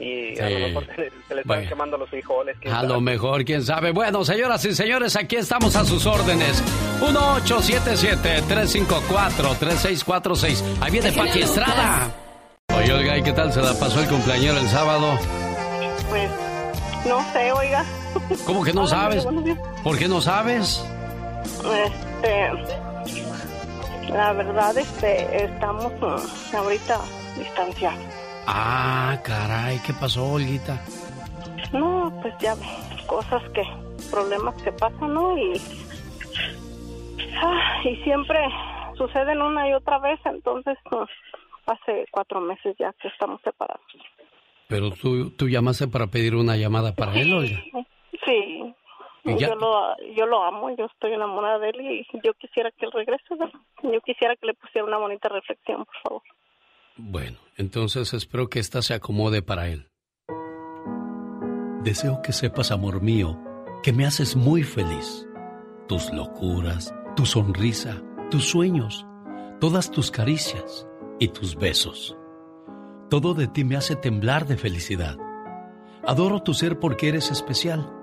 y 0.03 0.37
a 0.39 0.49
lo 0.49 0.59
mejor 0.59 0.85
se, 0.87 0.95
se 0.95 1.35
le 1.35 1.41
están 1.41 1.43
Bueno. 1.45 1.69
quemando 1.69 1.97
los 1.97 2.09
frijoles. 2.09 2.57
A 2.65 2.69
sabe. 2.69 2.87
lo 2.87 2.99
mejor, 3.01 3.45
quién 3.45 3.63
sabe. 3.63 3.91
Bueno, 3.91 4.25
señoras 4.25 4.65
y 4.65 4.73
señores, 4.73 5.15
aquí 5.15 5.35
estamos 5.37 5.75
a 5.75 5.85
sus 5.85 6.05
órdenes. 6.05 6.61
1877-354-3646. 9.41 10.63
Ahí 10.81 10.91
viene 10.91 11.11
Pati 11.11 11.41
Estrada. 11.41 12.11
Oye, 12.75 12.91
Olga, 12.93 13.17
¿y 13.17 13.23
qué 13.23 13.33
tal 13.33 13.51
se 13.53 13.61
la 13.61 13.73
pasó 13.79 13.99
el 14.01 14.07
cumpleañero 14.07 14.57
el 14.57 14.67
sábado? 14.67 15.17
Pues, 16.09 16.29
no 17.07 17.21
sé, 17.33 17.51
oiga. 17.51 17.85
¿Cómo 18.45 18.63
que 18.63 18.73
no 18.73 18.87
sabes? 18.87 19.25
¿Por 19.83 19.97
qué 19.97 20.07
no 20.07 20.21
sabes? 20.21 20.83
Este, 21.43 22.49
la 24.09 24.33
verdad, 24.33 24.77
este, 24.77 25.45
estamos 25.45 25.91
mm, 25.93 26.55
ahorita 26.55 26.99
distanciados. 27.37 27.99
Ah, 28.47 29.17
caray, 29.23 29.79
¿qué 29.85 29.93
pasó, 29.93 30.33
Olguita? 30.33 30.81
No, 31.71 32.13
pues 32.21 32.33
ya 32.39 32.55
cosas 33.07 33.41
que, 33.51 33.63
problemas 34.11 34.61
que 34.61 34.71
pasan, 34.73 35.13
¿no? 35.13 35.37
Y, 35.37 35.53
ah, 37.41 37.81
y 37.83 37.95
siempre 38.03 38.39
suceden 38.97 39.41
una 39.41 39.69
y 39.69 39.73
otra 39.73 39.99
vez, 39.99 40.19
entonces 40.25 40.77
mm, 40.91 41.71
hace 41.71 42.05
cuatro 42.11 42.41
meses 42.41 42.75
ya 42.77 42.93
que 43.01 43.07
estamos 43.07 43.41
separados. 43.43 43.81
Pero 44.67 44.91
tú, 44.91 45.31
tú 45.31 45.49
llamaste 45.49 45.87
para 45.87 46.07
pedir 46.07 46.35
una 46.35 46.57
llamada 46.57 46.93
para 46.95 47.13
él, 47.13 47.33
Olga. 47.33 47.61
Sí, 48.25 48.73
Yo 49.25 49.55
lo, 49.55 49.95
yo 50.15 50.25
lo 50.25 50.43
amo, 50.43 50.69
yo 50.75 50.85
estoy 50.85 51.13
enamorada 51.13 51.59
de 51.59 51.69
él 51.69 51.81
y 51.81 52.07
yo 52.23 52.33
quisiera 52.33 52.71
que 52.71 52.85
él 52.85 52.91
regrese, 52.91 53.23
¿verdad? 53.29 53.53
yo 53.81 54.01
quisiera 54.01 54.35
que 54.35 54.47
le 54.47 54.53
pusiera 54.53 54.85
una 54.85 54.97
bonita 54.97 55.29
reflexión, 55.29 55.85
por 55.85 55.95
favor. 56.03 56.21
Bueno, 56.97 57.37
entonces 57.57 58.13
espero 58.13 58.49
que 58.49 58.59
esta 58.59 58.81
se 58.81 58.93
acomode 58.93 59.41
para 59.41 59.69
él. 59.69 59.87
Deseo 61.83 62.21
que 62.21 62.33
sepas, 62.33 62.71
amor 62.71 63.01
mío, 63.01 63.39
que 63.81 63.93
me 63.93 64.05
haces 64.05 64.35
muy 64.35 64.63
feliz. 64.63 65.27
Tus 65.87 66.11
locuras, 66.11 66.93
tu 67.15 67.25
sonrisa, 67.25 68.01
tus 68.29 68.45
sueños, 68.45 69.05
todas 69.61 69.89
tus 69.89 70.11
caricias 70.11 70.87
y 71.19 71.29
tus 71.29 71.55
besos. 71.55 72.17
Todo 73.09 73.33
de 73.33 73.47
ti 73.47 73.63
me 73.63 73.77
hace 73.77 73.95
temblar 73.95 74.45
de 74.47 74.57
felicidad. 74.57 75.17
Adoro 76.05 76.41
tu 76.41 76.53
ser 76.53 76.77
porque 76.79 77.07
eres 77.07 77.31
especial 77.31 78.02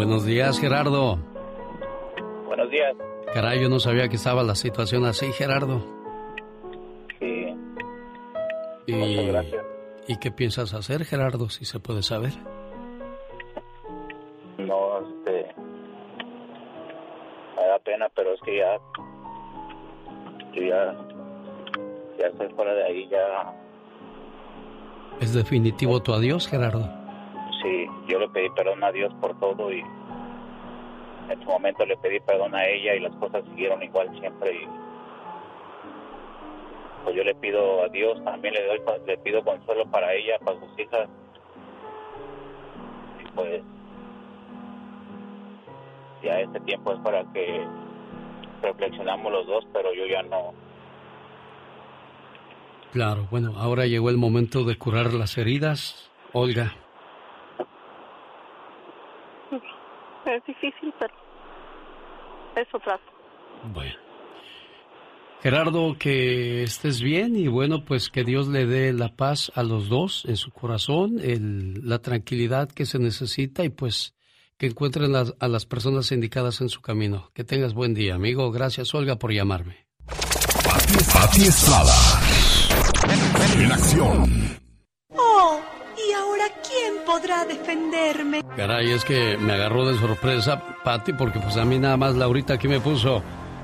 Buenos 0.00 0.24
días, 0.24 0.58
Gerardo. 0.58 1.18
Buenos 2.46 2.70
días. 2.70 2.96
Caray, 3.34 3.60
yo 3.60 3.68
no 3.68 3.78
sabía 3.78 4.08
que 4.08 4.16
estaba 4.16 4.42
la 4.42 4.54
situación 4.54 5.04
así, 5.04 5.30
Gerardo. 5.30 5.82
Sí, 7.18 7.54
Y, 8.86 8.92
muchas 8.94 9.26
gracias. 9.26 9.64
¿Y 10.08 10.18
qué 10.18 10.30
piensas 10.30 10.72
hacer, 10.72 11.04
Gerardo, 11.04 11.50
si 11.50 11.66
se 11.66 11.80
puede 11.80 12.02
saber? 12.02 12.32
No, 14.56 15.00
este. 15.00 15.54
Me 17.58 17.66
da 17.66 17.78
pena, 17.80 18.08
pero 18.16 18.32
es 18.32 18.40
que 18.40 18.56
ya. 18.56 18.78
Yo 20.54 20.62
ya. 20.62 20.96
Ya 22.18 22.26
estoy 22.28 22.48
fuera 22.54 22.72
de 22.72 22.84
ahí, 22.84 23.06
ya. 23.10 23.54
¿Es 25.20 25.34
definitivo 25.34 26.00
tu 26.00 26.14
adiós, 26.14 26.48
Gerardo? 26.48 26.99
A 28.84 28.92
Dios 28.92 29.12
por 29.20 29.38
todo 29.38 29.72
y. 29.72 29.82
En 31.28 31.40
su 31.42 31.46
momento 31.46 31.86
le 31.86 31.96
pedí 31.98 32.18
perdón 32.20 32.54
a 32.54 32.64
ella 32.66 32.94
y 32.94 33.00
las 33.00 33.14
cosas 33.16 33.44
siguieron 33.50 33.82
igual 33.82 34.10
siempre 34.18 34.52
y. 34.52 34.68
Pues 37.04 37.16
yo 37.16 37.24
le 37.24 37.34
pido 37.34 37.82
a 37.84 37.88
Dios, 37.88 38.22
también 38.24 38.54
le 38.54 38.66
doy, 38.66 38.80
le 39.06 39.18
pido 39.18 39.42
consuelo 39.42 39.86
para 39.90 40.12
ella, 40.12 40.38
para 40.44 40.58
sus 40.60 40.78
hijas. 40.78 41.08
Y 43.20 43.30
pues. 43.32 43.62
Ya 46.22 46.40
este 46.40 46.60
tiempo 46.60 46.92
es 46.92 46.98
para 47.00 47.24
que 47.32 47.66
reflexionamos 48.62 49.32
los 49.32 49.46
dos, 49.46 49.66
pero 49.72 49.94
yo 49.94 50.06
ya 50.06 50.22
no. 50.22 50.52
Claro, 52.92 53.28
bueno, 53.30 53.54
ahora 53.56 53.86
llegó 53.86 54.10
el 54.10 54.16
momento 54.16 54.64
de 54.64 54.76
curar 54.76 55.14
las 55.14 55.38
heridas. 55.38 56.10
Olga, 56.32 56.74
Es 60.26 60.44
difícil, 60.46 60.92
pero 60.98 61.14
eso 62.56 62.78
trato. 62.80 63.02
bueno. 63.72 63.94
Gerardo, 65.42 65.96
que 65.98 66.62
estés 66.62 67.00
bien 67.00 67.34
y 67.34 67.48
bueno, 67.48 67.82
pues 67.86 68.10
que 68.10 68.24
Dios 68.24 68.46
le 68.48 68.66
dé 68.66 68.92
la 68.92 69.16
paz 69.16 69.50
a 69.54 69.62
los 69.62 69.88
dos 69.88 70.26
en 70.26 70.36
su 70.36 70.50
corazón, 70.50 71.18
el- 71.18 71.80
la 71.88 72.00
tranquilidad 72.00 72.68
que 72.70 72.84
se 72.84 72.98
necesita 72.98 73.64
y 73.64 73.70
pues 73.70 74.14
que 74.58 74.66
encuentren 74.66 75.12
las- 75.12 75.34
a 75.40 75.48
las 75.48 75.64
personas 75.64 76.12
indicadas 76.12 76.60
en 76.60 76.68
su 76.68 76.82
camino. 76.82 77.30
Que 77.32 77.42
tengas 77.44 77.72
buen 77.72 77.94
día, 77.94 78.14
amigo. 78.16 78.50
Gracias, 78.52 78.94
Olga, 78.94 79.16
por 79.16 79.32
llamarme. 79.32 79.86
Pati 81.14 81.40
Estrada. 81.42 81.94
En 83.58 83.72
acción. 83.72 84.60
Podrá 87.30 87.44
defenderme? 87.44 88.42
Caray, 88.56 88.90
es 88.90 89.04
que 89.04 89.36
me 89.38 89.52
agarró 89.52 89.86
de 89.86 89.98
sorpresa, 89.98 90.62
Patti, 90.84 91.12
porque 91.12 91.38
pues 91.38 91.56
a 91.56 91.64
mí 91.64 91.78
nada 91.78 91.96
más 91.96 92.16
Laurita 92.16 92.54
aquí 92.54 92.68
me 92.68 92.80
puso 92.80 93.22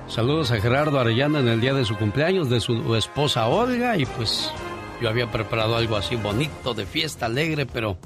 saludos 0.08 0.52
a 0.52 0.60
Gerardo 0.60 1.00
Arellano 1.00 1.40
en 1.40 1.48
el 1.48 1.60
día 1.60 1.74
de 1.74 1.84
su 1.84 1.96
cumpleaños 1.96 2.48
de 2.48 2.60
su 2.60 2.94
esposa 2.94 3.48
Olga 3.48 3.96
y 3.96 4.06
pues 4.06 4.50
yo 5.00 5.08
había 5.08 5.30
preparado 5.30 5.76
algo 5.76 5.96
así 5.96 6.16
bonito, 6.16 6.74
de 6.74 6.86
fiesta 6.86 7.26
alegre, 7.26 7.66
pero 7.66 7.98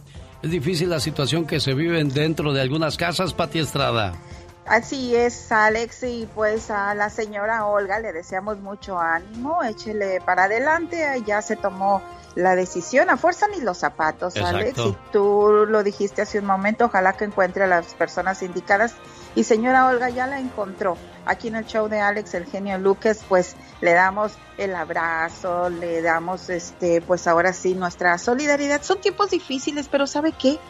es 0.42 0.51
difícil 0.51 0.88
la 0.88 1.01
situación 1.01 1.46
que 1.46 1.61
se 1.61 1.75
vive 1.75 2.03
dentro 2.05 2.53
de 2.53 2.62
algunas 2.62 2.96
casas, 2.96 3.35
Pati 3.35 3.59
Estrada. 3.59 4.14
Así 4.70 5.16
es, 5.16 5.50
Alex, 5.50 6.04
y 6.04 6.28
pues 6.33 6.70
a 6.70 6.94
la 6.94 7.11
señora 7.11 7.66
Olga 7.66 7.98
le 7.98 8.12
deseamos 8.12 8.61
mucho 8.61 9.00
ánimo, 9.00 9.64
échele 9.64 10.20
para 10.20 10.44
adelante, 10.44 11.04
ya 11.26 11.42
se 11.42 11.56
tomó 11.56 12.00
la 12.37 12.54
decisión, 12.54 13.11
a 13.11 13.16
fuerza 13.16 13.48
ni 13.48 13.61
los 13.62 13.78
zapatos, 13.78 14.37
Alex, 14.37 14.78
Exacto. 14.78 14.88
y 14.90 15.12
tú 15.12 15.66
lo 15.68 15.83
dijiste 15.83 16.22
hace 16.22 16.38
un 16.38 16.46
momento, 16.46 16.85
ojalá 16.85 17.14
que 17.14 17.24
encuentre 17.24 17.64
a 17.64 17.66
las 17.66 17.94
personas 17.94 18.44
indicadas, 18.44 18.94
y 19.35 19.42
señora 19.42 19.88
Olga 19.88 20.09
ya 20.09 20.28
la 20.28 20.38
encontró, 20.38 20.96
aquí 21.26 21.48
en 21.48 21.56
el 21.56 21.66
show 21.66 21.88
de 21.88 21.98
Alex, 21.98 22.35
el 22.35 22.46
genio 22.46 22.78
Lucas, 22.78 23.24
pues 23.28 23.56
le 23.80 23.92
damos 23.92 24.35
el 24.56 24.76
abrazo, 24.76 25.68
le 25.68 26.00
damos, 26.00 26.48
este, 26.48 27.00
pues 27.00 27.26
ahora 27.26 27.52
sí, 27.52 27.74
nuestra 27.74 28.16
solidaridad, 28.18 28.83
son 28.83 29.00
tiempos 29.00 29.30
difíciles, 29.30 29.88
pero 29.88 30.06
¿sabe 30.06 30.30
qué? 30.30 30.61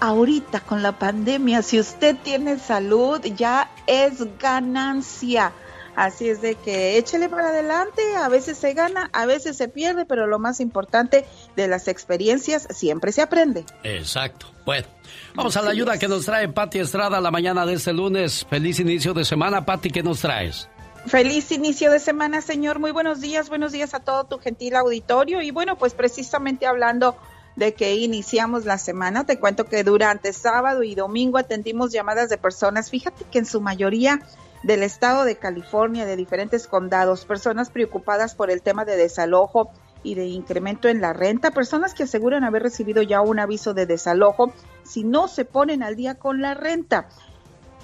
Ahorita 0.00 0.60
con 0.60 0.82
la 0.82 0.98
pandemia, 0.98 1.62
si 1.62 1.78
usted 1.78 2.16
tiene 2.22 2.58
salud, 2.58 3.20
ya 3.20 3.70
es 3.86 4.38
ganancia. 4.38 5.52
Así 5.96 6.28
es 6.28 6.40
de 6.40 6.54
que 6.54 6.96
échele 6.96 7.28
para 7.28 7.48
adelante, 7.48 8.02
a 8.16 8.28
veces 8.28 8.56
se 8.56 8.72
gana, 8.74 9.10
a 9.12 9.26
veces 9.26 9.56
se 9.56 9.68
pierde, 9.68 10.06
pero 10.06 10.26
lo 10.26 10.38
más 10.38 10.60
importante 10.60 11.26
de 11.56 11.68
las 11.68 11.88
experiencias 11.88 12.66
siempre 12.70 13.12
se 13.12 13.22
aprende. 13.22 13.64
Exacto. 13.82 14.46
Bueno, 14.64 14.86
vamos 15.34 15.56
a 15.56 15.62
la 15.62 15.70
ayuda 15.70 15.98
que 15.98 16.08
nos 16.08 16.24
trae 16.24 16.48
Pati 16.48 16.78
Estrada 16.78 17.20
la 17.20 17.30
mañana 17.30 17.66
de 17.66 17.74
este 17.74 17.92
lunes. 17.92 18.46
Feliz 18.48 18.78
inicio 18.80 19.14
de 19.14 19.24
semana, 19.24 19.66
Pati, 19.66 19.90
¿qué 19.90 20.02
nos 20.02 20.20
traes? 20.20 20.68
Feliz 21.06 21.50
inicio 21.50 21.90
de 21.90 21.98
semana, 21.98 22.40
señor. 22.40 22.78
Muy 22.78 22.92
buenos 22.92 23.20
días, 23.20 23.48
buenos 23.48 23.72
días 23.72 23.92
a 23.94 24.00
todo 24.00 24.24
tu 24.24 24.38
gentil 24.38 24.76
auditorio. 24.76 25.42
Y 25.42 25.50
bueno, 25.50 25.76
pues 25.76 25.94
precisamente 25.94 26.66
hablando 26.66 27.16
de 27.56 27.74
que 27.74 27.96
iniciamos 27.96 28.64
la 28.64 28.78
semana, 28.78 29.26
te 29.26 29.38
cuento 29.38 29.64
que 29.64 29.84
durante 29.84 30.32
sábado 30.32 30.82
y 30.82 30.94
domingo 30.94 31.38
atendimos 31.38 31.92
llamadas 31.92 32.28
de 32.28 32.38
personas, 32.38 32.90
fíjate 32.90 33.24
que 33.30 33.38
en 33.38 33.46
su 33.46 33.60
mayoría 33.60 34.20
del 34.62 34.82
estado 34.82 35.24
de 35.24 35.36
California, 35.36 36.06
de 36.06 36.16
diferentes 36.16 36.66
condados, 36.66 37.24
personas 37.24 37.70
preocupadas 37.70 38.34
por 38.34 38.50
el 38.50 38.62
tema 38.62 38.84
de 38.84 38.96
desalojo 38.96 39.70
y 40.02 40.14
de 40.14 40.26
incremento 40.26 40.88
en 40.88 41.00
la 41.00 41.12
renta, 41.12 41.50
personas 41.50 41.94
que 41.94 42.04
aseguran 42.04 42.44
haber 42.44 42.62
recibido 42.62 43.02
ya 43.02 43.20
un 43.20 43.38
aviso 43.38 43.74
de 43.74 43.86
desalojo 43.86 44.52
si 44.82 45.04
no 45.04 45.28
se 45.28 45.44
ponen 45.44 45.82
al 45.82 45.96
día 45.96 46.14
con 46.14 46.40
la 46.40 46.54
renta. 46.54 47.08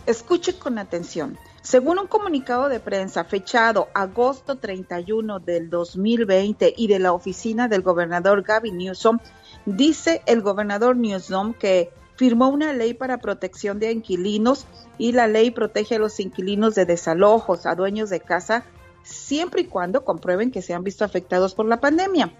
Escuche 0.06 0.58
con 0.58 0.78
atención. 0.78 1.38
Según 1.62 1.98
un 1.98 2.06
comunicado 2.06 2.68
de 2.68 2.78
prensa 2.78 3.24
fechado 3.24 3.88
agosto 3.92 4.56
31 4.56 5.40
del 5.40 5.68
2020 5.68 6.72
y 6.76 6.86
de 6.86 7.00
la 7.00 7.12
oficina 7.12 7.66
del 7.66 7.82
gobernador 7.82 8.42
Gavin 8.42 8.78
Newsom, 8.78 9.18
dice 9.66 10.22
el 10.26 10.40
gobernador 10.40 10.96
Newsom 10.96 11.52
que 11.52 11.90
firmó 12.16 12.48
una 12.48 12.72
ley 12.72 12.94
para 12.94 13.18
protección 13.18 13.78
de 13.78 13.92
inquilinos 13.92 14.66
y 14.96 15.12
la 15.12 15.26
ley 15.26 15.50
protege 15.50 15.96
a 15.96 15.98
los 15.98 16.18
inquilinos 16.18 16.74
de 16.74 16.86
desalojos 16.86 17.66
a 17.66 17.74
dueños 17.74 18.08
de 18.08 18.20
casa 18.20 18.64
siempre 19.02 19.62
y 19.62 19.66
cuando 19.66 20.04
comprueben 20.04 20.50
que 20.50 20.62
se 20.62 20.74
han 20.74 20.82
visto 20.82 21.04
afectados 21.04 21.54
por 21.54 21.66
la 21.66 21.80
pandemia. 21.80 22.32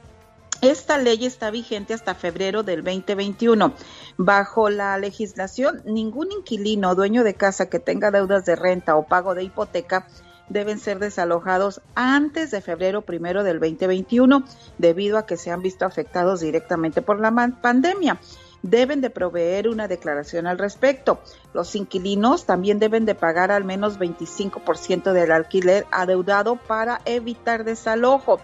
Esta 0.63 0.97
ley 0.97 1.27
está 1.27 1.51
vigente 1.51 1.93
hasta 1.93 2.15
febrero 2.15 2.63
del 2.63 2.83
2021. 2.83 3.75
Bajo 4.17 4.71
la 4.71 4.97
legislación, 4.97 5.83
ningún 5.85 6.33
inquilino 6.33 6.91
o 6.91 6.95
dueño 6.95 7.25
de 7.25 7.35
casa 7.35 7.69
que 7.69 7.79
tenga 7.79 8.11
deudas 8.11 8.47
de 8.47 8.57
renta 8.57 8.97
o 8.97 9.07
pago 9.07 9.35
de 9.35 9.45
hipoteca 9.45 10.07
deben 10.49 10.79
ser 10.79 10.99
desalojados 10.99 11.81
antes 11.95 12.51
de 12.51 12.61
febrero 12.61 13.03
primero 13.03 13.43
del 13.45 13.61
2021 13.61 14.45
debido 14.79 15.19
a 15.19 15.27
que 15.27 15.37
se 15.37 15.51
han 15.51 15.63
visto 15.63 15.85
afectados 15.85 16.41
directamente 16.41 17.03
por 17.03 17.21
la 17.21 17.33
pandemia 17.61 18.19
deben 18.63 19.01
de 19.01 19.11
proveer 19.11 19.69
una 19.69 19.89
declaración 19.89 20.47
al 20.47 20.59
respecto. 20.59 21.21
Los 21.53 21.75
inquilinos 21.77 22.47
también 22.47 22.79
deben 22.79 23.05
de 23.05 23.15
pagar 23.15 23.51
al 23.51 23.65
menos 23.65 23.99
25% 23.99 25.13
del 25.13 25.33
alquiler 25.33 25.87
adeudado 25.91 26.57
para 26.57 27.01
evitar 27.05 27.65
desalojo. 27.65 28.41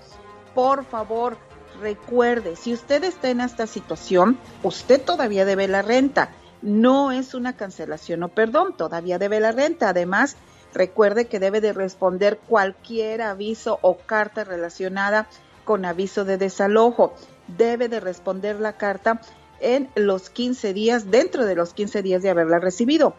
Por 0.55 0.85
favor, 0.85 1.37
recuerde, 1.81 2.57
si 2.57 2.73
usted 2.73 3.05
está 3.05 3.31
en 3.31 3.41
esta 3.41 3.67
situación, 3.67 4.39
usted 4.63 5.03
todavía 5.03 5.45
debe 5.45 5.69
la 5.69 5.83
renta. 5.83 6.31
No 6.61 7.11
es 7.11 7.35
una 7.35 7.57
cancelación 7.57 8.23
o 8.23 8.29
perdón, 8.29 8.77
todavía 8.77 9.19
debe 9.19 9.41
la 9.41 9.51
renta. 9.51 9.89
Además, 9.89 10.37
recuerde 10.75 11.27
que 11.27 11.41
debe 11.41 11.61
de 11.61 11.73
responder 11.73 12.39
cualquier 12.49 13.23
aviso 13.23 13.79
o 13.83 13.97
carta 13.99 14.45
relacionada 14.45 15.29
con 15.65 15.85
aviso 15.85 16.25
de 16.25 16.39
desalojo. 16.39 17.15
Debe 17.47 17.89
de 17.89 18.01
responder 18.01 18.61
la 18.61 18.75
carta 18.77 19.21
en 19.61 19.89
los 19.95 20.31
15 20.31 20.75
días, 20.75 21.11
dentro 21.11 21.47
de 21.47 21.55
los 21.55 21.73
15 21.75 22.03
días 22.03 22.23
de 22.23 22.31
haberla 22.31 22.59
recibido 22.59 23.15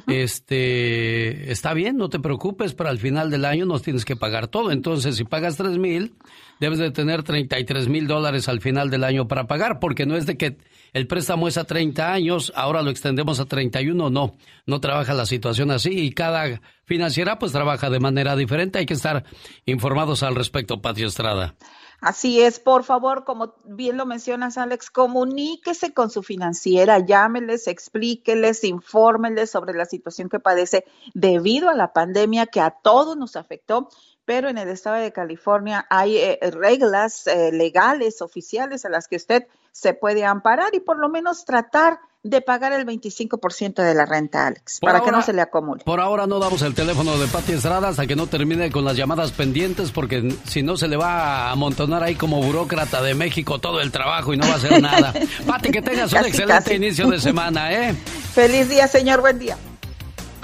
este, 0.07 1.53
está 1.53 1.75
bien, 1.75 1.99
no 1.99 2.09
te 2.09 2.19
preocupes, 2.19 2.73
pero 2.73 2.89
al 2.89 2.99
final 2.99 3.31
del 3.31 3.45
año 3.45 3.67
nos 3.67 3.83
tienes 3.83 4.07
que 4.07 4.17
pagar 4.17 4.49
todo. 4.49 4.73
Entonces, 4.73 5.17
si 5.17 5.25
pagas 5.25 5.59
tres 5.59 5.77
mil, 5.77 6.15
debes 6.61 6.79
de 6.79 6.91
tener 6.91 7.23
33 7.23 7.89
mil 7.89 8.07
dólares 8.07 8.49
al 8.49 8.61
final 8.61 8.91
del 8.91 9.05
año 9.05 9.29
para 9.29 9.47
pagar, 9.47 9.79
porque 9.81 10.07
no 10.07 10.17
es 10.17 10.27
de 10.27 10.37
que 10.37 10.59
el 10.93 11.07
préstamo 11.07 11.49
es 11.49 11.59
a 11.59 11.65
30 11.65 12.13
años, 12.13 12.53
ahora 12.57 12.83
lo 12.83 12.91
extendemos 12.91 13.41
a 13.41 13.45
31, 13.45 14.11
no, 14.11 14.37
no 14.67 14.81
trabaja 14.81 15.15
la 15.15 15.27
situación 15.27 15.71
así 15.71 15.91
y 15.91 16.13
cada 16.13 16.61
financiera 16.85 17.39
pues 17.39 17.53
trabaja 17.53 17.91
de 17.91 18.01
manera 18.01 18.37
diferente, 18.37 18.79
hay 18.79 18.87
que 18.87 18.95
estar 18.95 19.25
informados 19.67 20.23
al 20.23 20.35
respecto, 20.35 20.81
Patio 20.81 21.07
Estrada. 21.07 21.55
Así 22.01 22.41
es, 22.41 22.61
por 22.61 22.85
favor, 22.85 23.25
como 23.25 23.57
bien 23.65 23.97
lo 23.97 24.07
mencionas, 24.07 24.57
Alex, 24.57 24.89
comuníquese 24.89 25.93
con 25.93 26.11
su 26.11 26.23
financiera, 26.23 27.05
llámeles, 27.05 27.67
explíqueles, 27.67 28.63
infórmenles 28.63 29.51
sobre 29.51 29.75
la 29.75 29.85
situación 29.85 30.29
que 30.29 30.39
padece 30.39 30.85
debido 31.13 31.69
a 31.69 31.75
la 31.75 31.93
pandemia 31.93 32.47
que 32.47 32.61
a 32.61 32.71
todos 32.71 33.17
nos 33.17 33.35
afectó 33.35 33.89
pero 34.29 34.51
en 34.51 34.59
el 34.59 34.69
estado 34.69 34.97
de 34.97 35.11
California 35.11 35.87
hay 35.89 36.19
eh, 36.19 36.39
reglas 36.53 37.27
eh, 37.27 37.51
legales, 37.51 38.21
oficiales 38.21 38.85
a 38.85 38.91
las 38.91 39.09
que 39.09 39.17
usted 39.17 39.47
se 39.73 39.95
puede 39.95 40.27
amparar 40.27 40.75
y 40.75 40.81
por 40.81 40.99
lo 40.99 41.09
menos 41.09 41.47
tratar 41.47 41.99
de 42.23 42.43
pagar 42.43 42.75
el 42.75 42.85
25% 42.85 43.83
de 43.83 43.95
la 43.95 44.05
renta, 44.05 44.47
Alex, 44.47 44.81
para 44.81 45.01
que 45.01 45.11
no 45.11 45.23
se 45.23 45.33
le 45.33 45.41
acumule. 45.41 45.83
Por 45.83 46.01
ahora 46.01 46.27
no 46.27 46.39
damos 46.41 46.61
el 46.61 46.75
teléfono 46.75 47.17
de 47.17 47.27
Pati 47.27 47.53
Estrada 47.53 47.89
hasta 47.89 48.07
que 48.07 48.17
no 48.17 48.27
termine 48.27 48.71
con 48.71 48.85
las 48.85 48.99
llamadas 48.99 49.33
pendientes, 49.33 49.93
porque 49.93 50.37
si 50.45 50.63
no 50.63 50.77
se 50.77 50.89
le 50.89 50.99
va 50.99 51.47
a 51.47 51.53
amontonar 51.53 52.03
ahí 52.03 52.15
como 52.15 52.43
burócrata 52.43 53.01
de 53.01 53.15
México 53.15 53.59
todo 53.61 53.81
el 53.81 53.91
trabajo 53.91 54.35
y 54.35 54.37
no 54.37 54.47
va 54.47 54.55
a 54.55 54.57
hacer 54.57 54.83
nada. 54.83 55.15
Pati, 55.47 55.71
que 55.71 55.81
tengas 55.81 56.13
un 56.13 56.27
excelente 56.27 56.75
inicio 56.75 57.09
de 57.09 57.19
semana, 57.19 57.73
¿eh? 57.73 57.95
Feliz 58.35 58.69
día, 58.69 58.89
señor, 58.89 59.23
buen 59.23 59.39
día. 59.39 59.57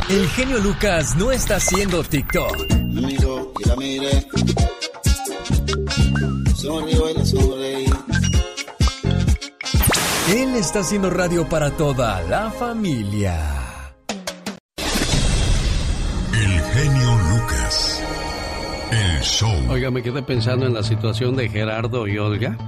El 0.08 0.28
genio 0.28 0.58
Lucas 0.58 1.16
no 1.16 1.32
está 1.32 1.56
haciendo 1.56 2.02
TikTok. 2.04 2.56
Él 10.30 10.54
está 10.56 10.80
haciendo 10.80 11.08
radio 11.08 11.48
para 11.48 11.70
toda 11.70 12.20
la 12.22 12.50
familia. 12.50 13.40
El 16.34 16.60
genio 16.60 17.18
Lucas. 17.30 18.02
El 18.90 19.20
show. 19.22 19.70
Oiga, 19.70 19.90
me 19.90 20.02
quedé 20.02 20.22
pensando 20.22 20.66
en 20.66 20.74
la 20.74 20.82
situación 20.82 21.34
de 21.34 21.48
Gerardo 21.48 22.06
y 22.06 22.18
Olga. 22.18 22.58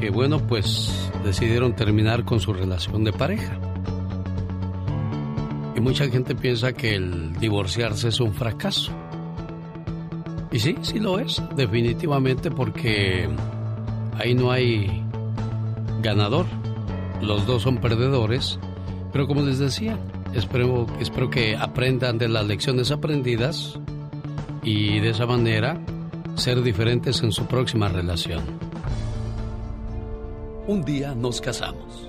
Que 0.00 0.10
bueno, 0.10 0.44
pues 0.44 0.90
decidieron 1.24 1.76
terminar 1.76 2.24
con 2.24 2.40
su 2.40 2.52
relación 2.52 3.04
de 3.04 3.12
pareja. 3.12 3.67
Mucha 5.80 6.08
gente 6.08 6.34
piensa 6.34 6.72
que 6.72 6.94
el 6.94 7.32
divorciarse 7.38 8.08
es 8.08 8.20
un 8.20 8.34
fracaso. 8.34 8.92
Y 10.50 10.58
sí, 10.58 10.76
sí 10.82 10.98
lo 10.98 11.18
es, 11.18 11.42
definitivamente, 11.56 12.50
porque 12.50 13.28
ahí 14.18 14.34
no 14.34 14.50
hay 14.50 15.02
ganador. 16.02 16.46
Los 17.22 17.46
dos 17.46 17.62
son 17.62 17.78
perdedores. 17.78 18.58
Pero 19.12 19.26
como 19.26 19.42
les 19.42 19.58
decía, 19.58 19.98
espero, 20.34 20.86
espero 21.00 21.30
que 21.30 21.56
aprendan 21.56 22.18
de 22.18 22.28
las 22.28 22.46
lecciones 22.46 22.90
aprendidas 22.90 23.78
y 24.62 25.00
de 25.00 25.10
esa 25.10 25.26
manera 25.26 25.80
ser 26.34 26.62
diferentes 26.62 27.22
en 27.22 27.32
su 27.32 27.46
próxima 27.46 27.88
relación. 27.88 28.42
Un 30.66 30.84
día 30.84 31.14
nos 31.14 31.40
casamos 31.40 32.08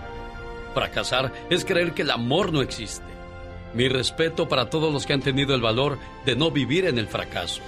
Fracasar 0.73 1.33
es 1.49 1.65
creer 1.65 1.93
que 1.93 2.03
el 2.03 2.11
amor 2.11 2.53
no 2.53 2.61
existe. 2.61 3.05
Mi 3.73 3.87
respeto 3.87 4.47
para 4.47 4.69
todos 4.69 4.91
los 4.91 5.05
que 5.05 5.13
han 5.13 5.21
tenido 5.21 5.55
el 5.55 5.61
valor 5.61 5.97
de 6.25 6.35
no 6.35 6.51
vivir 6.51 6.85
en 6.85 6.97
el 6.97 7.07
fracaso. 7.07 7.61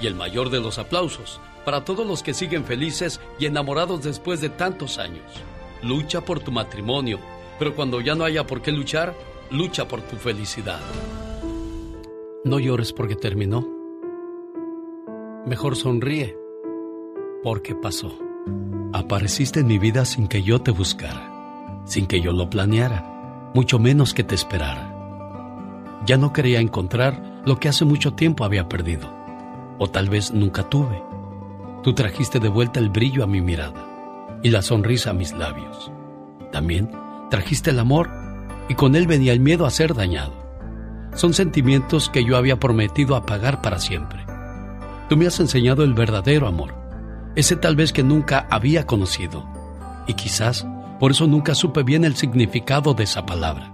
y 0.00 0.06
el 0.06 0.14
mayor 0.14 0.50
de 0.50 0.60
los 0.60 0.78
aplausos 0.78 1.40
para 1.64 1.84
todos 1.84 2.06
los 2.06 2.22
que 2.22 2.32
siguen 2.32 2.64
felices 2.64 3.20
y 3.38 3.46
enamorados 3.46 4.02
después 4.02 4.40
de 4.40 4.48
tantos 4.48 4.98
años. 4.98 5.24
Lucha 5.82 6.20
por 6.22 6.40
tu 6.40 6.50
matrimonio, 6.52 7.18
pero 7.58 7.74
cuando 7.74 8.00
ya 8.00 8.14
no 8.14 8.24
haya 8.24 8.46
por 8.46 8.62
qué 8.62 8.72
luchar, 8.72 9.14
lucha 9.50 9.86
por 9.88 10.00
tu 10.02 10.16
felicidad. 10.16 10.80
No 12.44 12.58
llores 12.58 12.92
porque 12.92 13.16
terminó. 13.16 13.68
Mejor 15.46 15.76
sonríe 15.76 16.36
porque 17.42 17.74
pasó. 17.74 18.18
Apareciste 18.92 19.60
en 19.60 19.66
mi 19.66 19.78
vida 19.78 20.04
sin 20.04 20.28
que 20.28 20.42
yo 20.42 20.60
te 20.62 20.70
buscara, 20.70 21.27
sin 21.88 22.06
que 22.06 22.20
yo 22.20 22.32
lo 22.32 22.50
planeara, 22.50 23.50
mucho 23.54 23.78
menos 23.78 24.14
que 24.14 24.22
te 24.22 24.34
esperara. 24.34 24.94
Ya 26.06 26.16
no 26.16 26.32
quería 26.32 26.60
encontrar 26.60 27.42
lo 27.44 27.58
que 27.58 27.68
hace 27.68 27.84
mucho 27.84 28.12
tiempo 28.12 28.44
había 28.44 28.68
perdido, 28.68 29.10
o 29.78 29.88
tal 29.88 30.08
vez 30.08 30.32
nunca 30.32 30.68
tuve. 30.68 31.02
Tú 31.82 31.94
trajiste 31.94 32.40
de 32.40 32.48
vuelta 32.48 32.78
el 32.78 32.90
brillo 32.90 33.24
a 33.24 33.26
mi 33.26 33.40
mirada 33.40 34.38
y 34.42 34.50
la 34.50 34.62
sonrisa 34.62 35.10
a 35.10 35.14
mis 35.14 35.32
labios. 35.32 35.90
También 36.52 36.90
trajiste 37.30 37.70
el 37.70 37.78
amor 37.78 38.10
y 38.68 38.74
con 38.74 38.94
él 38.94 39.06
venía 39.06 39.32
el 39.32 39.40
miedo 39.40 39.64
a 39.64 39.70
ser 39.70 39.94
dañado. 39.94 40.32
Son 41.14 41.32
sentimientos 41.32 42.10
que 42.10 42.24
yo 42.24 42.36
había 42.36 42.60
prometido 42.60 43.16
apagar 43.16 43.62
para 43.62 43.78
siempre. 43.78 44.24
Tú 45.08 45.16
me 45.16 45.26
has 45.26 45.40
enseñado 45.40 45.84
el 45.84 45.94
verdadero 45.94 46.46
amor, 46.46 46.74
ese 47.34 47.56
tal 47.56 47.76
vez 47.76 47.94
que 47.94 48.02
nunca 48.02 48.46
había 48.50 48.86
conocido. 48.86 49.48
Y 50.06 50.14
quizás 50.14 50.66
por 50.98 51.12
eso 51.12 51.26
nunca 51.26 51.54
supe 51.54 51.82
bien 51.82 52.04
el 52.04 52.16
significado 52.16 52.94
de 52.94 53.04
esa 53.04 53.24
palabra. 53.24 53.72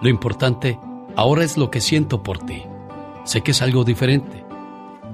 Lo 0.00 0.08
importante 0.08 0.78
ahora 1.16 1.44
es 1.44 1.56
lo 1.56 1.70
que 1.70 1.80
siento 1.80 2.22
por 2.22 2.38
ti. 2.38 2.62
Sé 3.24 3.42
que 3.42 3.50
es 3.50 3.62
algo 3.62 3.84
diferente, 3.84 4.44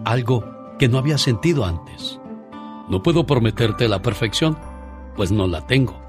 algo 0.04 0.44
que 0.78 0.88
no 0.88 0.98
había 0.98 1.18
sentido 1.18 1.64
antes. 1.64 2.20
No 2.88 3.02
puedo 3.02 3.24
prometerte 3.24 3.88
la 3.88 4.02
perfección, 4.02 4.58
pues 5.16 5.32
no 5.32 5.46
la 5.46 5.66
tengo. 5.66 6.00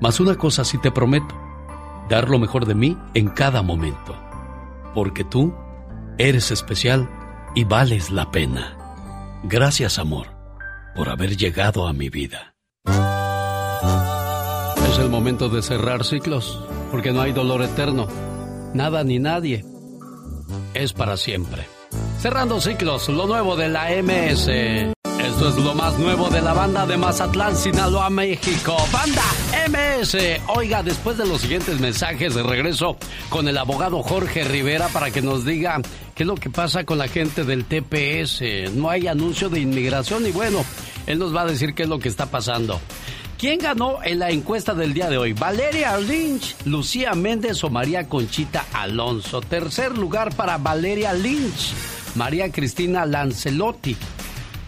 Mas 0.00 0.20
una 0.20 0.36
cosa 0.36 0.64
sí 0.64 0.78
te 0.78 0.90
prometo, 0.90 1.34
dar 2.08 2.28
lo 2.28 2.38
mejor 2.38 2.66
de 2.66 2.74
mí 2.74 2.96
en 3.14 3.28
cada 3.28 3.62
momento. 3.62 4.14
Porque 4.94 5.24
tú 5.24 5.54
eres 6.18 6.50
especial 6.50 7.08
y 7.54 7.64
vales 7.64 8.10
la 8.10 8.30
pena. 8.30 8.76
Gracias, 9.42 9.98
amor, 9.98 10.28
por 10.94 11.08
haber 11.08 11.36
llegado 11.36 11.88
a 11.88 11.92
mi 11.92 12.10
vida. 12.10 12.54
El 15.00 15.08
momento 15.08 15.48
de 15.48 15.62
cerrar 15.62 16.04
ciclos, 16.04 16.60
porque 16.90 17.10
no 17.10 17.22
hay 17.22 17.32
dolor 17.32 17.62
eterno. 17.62 18.06
Nada 18.74 19.02
ni 19.02 19.18
nadie 19.18 19.64
es 20.74 20.92
para 20.92 21.16
siempre. 21.16 21.66
Cerrando 22.18 22.60
ciclos, 22.60 23.08
lo 23.08 23.26
nuevo 23.26 23.56
de 23.56 23.70
la 23.70 23.88
MS. 24.02 24.48
Esto 24.48 25.48
es 25.48 25.56
lo 25.56 25.74
más 25.74 25.98
nuevo 25.98 26.28
de 26.28 26.42
la 26.42 26.52
banda 26.52 26.86
de 26.86 26.98
Mazatlán, 26.98 27.56
Sinaloa, 27.56 28.10
México. 28.10 28.76
Banda 28.92 29.22
MS. 29.70 30.16
Oiga, 30.48 30.82
después 30.82 31.16
de 31.16 31.26
los 31.26 31.40
siguientes 31.40 31.80
mensajes 31.80 32.34
de 32.34 32.42
regreso 32.42 32.98
con 33.30 33.48
el 33.48 33.56
abogado 33.56 34.02
Jorge 34.02 34.44
Rivera 34.44 34.88
para 34.88 35.10
que 35.10 35.22
nos 35.22 35.46
diga 35.46 35.80
qué 36.14 36.24
es 36.24 36.26
lo 36.26 36.34
que 36.34 36.50
pasa 36.50 36.84
con 36.84 36.98
la 36.98 37.08
gente 37.08 37.44
del 37.44 37.64
TPS. 37.64 38.74
No 38.74 38.90
hay 38.90 39.06
anuncio 39.06 39.48
de 39.48 39.60
inmigración 39.60 40.26
y 40.26 40.30
bueno, 40.30 40.62
él 41.06 41.18
nos 41.18 41.34
va 41.34 41.42
a 41.42 41.46
decir 41.46 41.74
qué 41.74 41.84
es 41.84 41.88
lo 41.88 41.98
que 41.98 42.10
está 42.10 42.26
pasando. 42.26 42.78
¿Quién 43.40 43.58
ganó 43.58 44.04
en 44.04 44.18
la 44.18 44.28
encuesta 44.28 44.74
del 44.74 44.92
día 44.92 45.08
de 45.08 45.16
hoy? 45.16 45.32
¿Valeria 45.32 45.96
Lynch, 45.96 46.54
Lucía 46.66 47.14
Méndez 47.14 47.64
o 47.64 47.70
María 47.70 48.06
Conchita 48.06 48.66
Alonso? 48.74 49.40
Tercer 49.40 49.96
lugar 49.96 50.36
para 50.36 50.58
Valeria 50.58 51.14
Lynch, 51.14 51.72
María 52.16 52.52
Cristina 52.52 53.06
Lancelotti. 53.06 53.96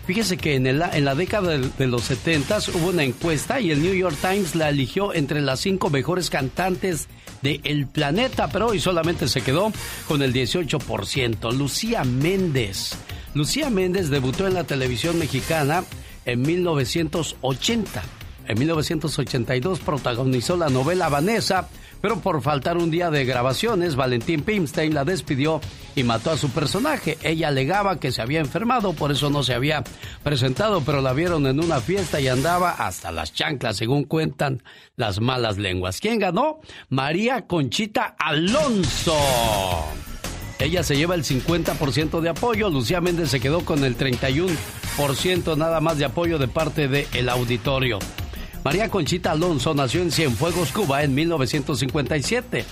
Fíjese 0.07 0.39
que 0.39 0.55
en, 0.55 0.79
la 0.79 1.15
década 1.15 1.51
de, 1.51 1.69
de 1.69 1.87
los 1.87 2.05
70 2.05 2.61
hubo 2.77 2.89
una 2.89 3.05
encuesta 3.05 3.61
y 3.61 3.73
el 3.73 3.83
New 3.83 3.93
York 3.93 4.17
Times 4.23 4.55
la 4.55 4.71
eligió 4.71 5.13
entre 5.13 5.43
las 5.43 5.61
cinco 5.61 5.91
mejores 5.91 6.31
cantantes 6.31 7.09
del 7.43 7.87
planeta, 7.89 8.49
pero 8.49 8.69
hoy 8.69 8.81
solamente 8.81 9.29
se 9.29 9.43
quedó 9.43 9.71
con 10.09 10.23
el 10.23 10.33
18%. 10.33 11.53
Lucía 11.53 12.05
Méndez. 12.05 12.93
Lucía 13.35 13.69
Méndez 13.69 14.09
debutó 14.09 14.47
en 14.47 14.55
la 14.55 14.65
televisión 14.65 15.19
mexicana 15.19 15.85
en 16.25 16.41
1980. 16.41 18.03
En 18.49 18.59
1982 18.59 19.81
protagonizó 19.81 20.57
la 20.57 20.69
novela 20.69 21.09
Vanessa, 21.09 21.69
pero 22.01 22.19
por 22.21 22.43
faltar 22.43 22.77
un 22.77 22.91
día 22.91 23.11
de 23.11 23.25
grabaciones, 23.25 23.95
Valentín 23.95 24.43
Pimstein 24.43 24.93
la 24.93 25.05
despidió 25.05 25.61
y 25.95 26.03
mató 26.03 26.33
a 26.33 26.37
su 26.37 26.51
personaje. 26.51 27.17
Ella 27.23 27.49
alegaba 27.49 28.01
que 28.01 28.11
se 28.11 28.21
había 28.21 28.41
enfermado, 28.41 28.93
por 28.93 29.13
eso 29.13 29.31
no 29.31 29.43
se 29.45 29.55
había 29.55 29.85
presentado, 30.25 30.83
pero 30.85 31.01
la 31.01 31.13
vieron 31.13 31.47
en 31.47 31.61
una 31.61 31.81
fiesta 31.81 32.21
y 32.21 32.29
andaba 32.29 32.73
hasta 32.73 33.13
las 33.13 33.33
chanclas, 33.33 33.77
según 33.77 34.05
cuentan 34.05 34.63
las 34.97 35.21
malas 35.21 35.59
lenguas. 35.59 36.01
¿Quién 36.01 36.19
ganó? 36.19 36.61
María 36.89 37.47
Conchita 37.47 38.17
Alonso. 38.19 39.17
Ella 40.59 40.83
se 40.83 40.97
lleva 40.97 41.15
el 41.15 41.25
50% 41.25 42.21
de 42.21 42.29
apoyo, 42.29 42.71
Lucía 42.71 43.01
Méndez 43.01 43.31
se 43.31 43.41
quedó 43.41 43.65
con 43.65 43.85
el 43.85 43.97
31% 43.97 45.57
nada 45.57 45.81
más 45.81 45.99
de 45.99 46.05
apoyo 46.05 46.39
de 46.39 46.49
parte 46.49 46.87
del 46.87 47.29
auditorio. 47.29 47.99
María 48.65 48.89
Conchita 48.89 49.33
Alonso 49.33 49.75
nació 49.75 50.03
en 50.03 50.13
Cienfuegos, 50.13 50.71
Cuba, 50.71 51.03
en 51.03 51.15
1957, 51.15 52.65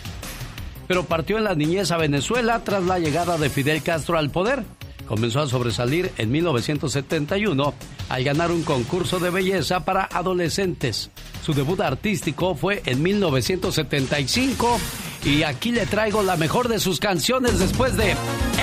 pero 0.87 1.05
partió 1.05 1.39
en 1.39 1.45
la 1.45 1.55
niñez 1.55 1.91
a 1.91 1.97
Venezuela 1.97 2.63
tras 2.63 2.85
la 2.85 2.99
llegada 2.99 3.39
de 3.39 3.51
Fidel 3.51 3.83
Castro 3.83 4.17
al 4.17 4.31
poder. 4.31 4.63
Comenzó 5.09 5.41
a 5.41 5.49
sobresalir 5.49 6.13
en 6.19 6.31
1971 6.31 7.75
al 8.09 8.25
ganar 8.25 8.53
un 8.53 8.63
concurso 8.63 9.19
de 9.19 9.31
belleza 9.31 9.85
para 9.85 10.05
adolescentes. 10.05 11.11
Su 11.45 11.53
debut 11.53 11.81
artístico 11.81 12.55
fue 12.55 12.81
en 12.87 13.03
1975 13.03 14.79
y 15.25 15.43
aquí 15.43 15.73
le 15.73 15.87
traigo 15.87 16.23
la 16.23 16.37
mejor 16.37 16.69
de 16.69 16.79
sus 16.79 17.01
canciones 17.01 17.59
después 17.59 17.97
de 17.97 18.15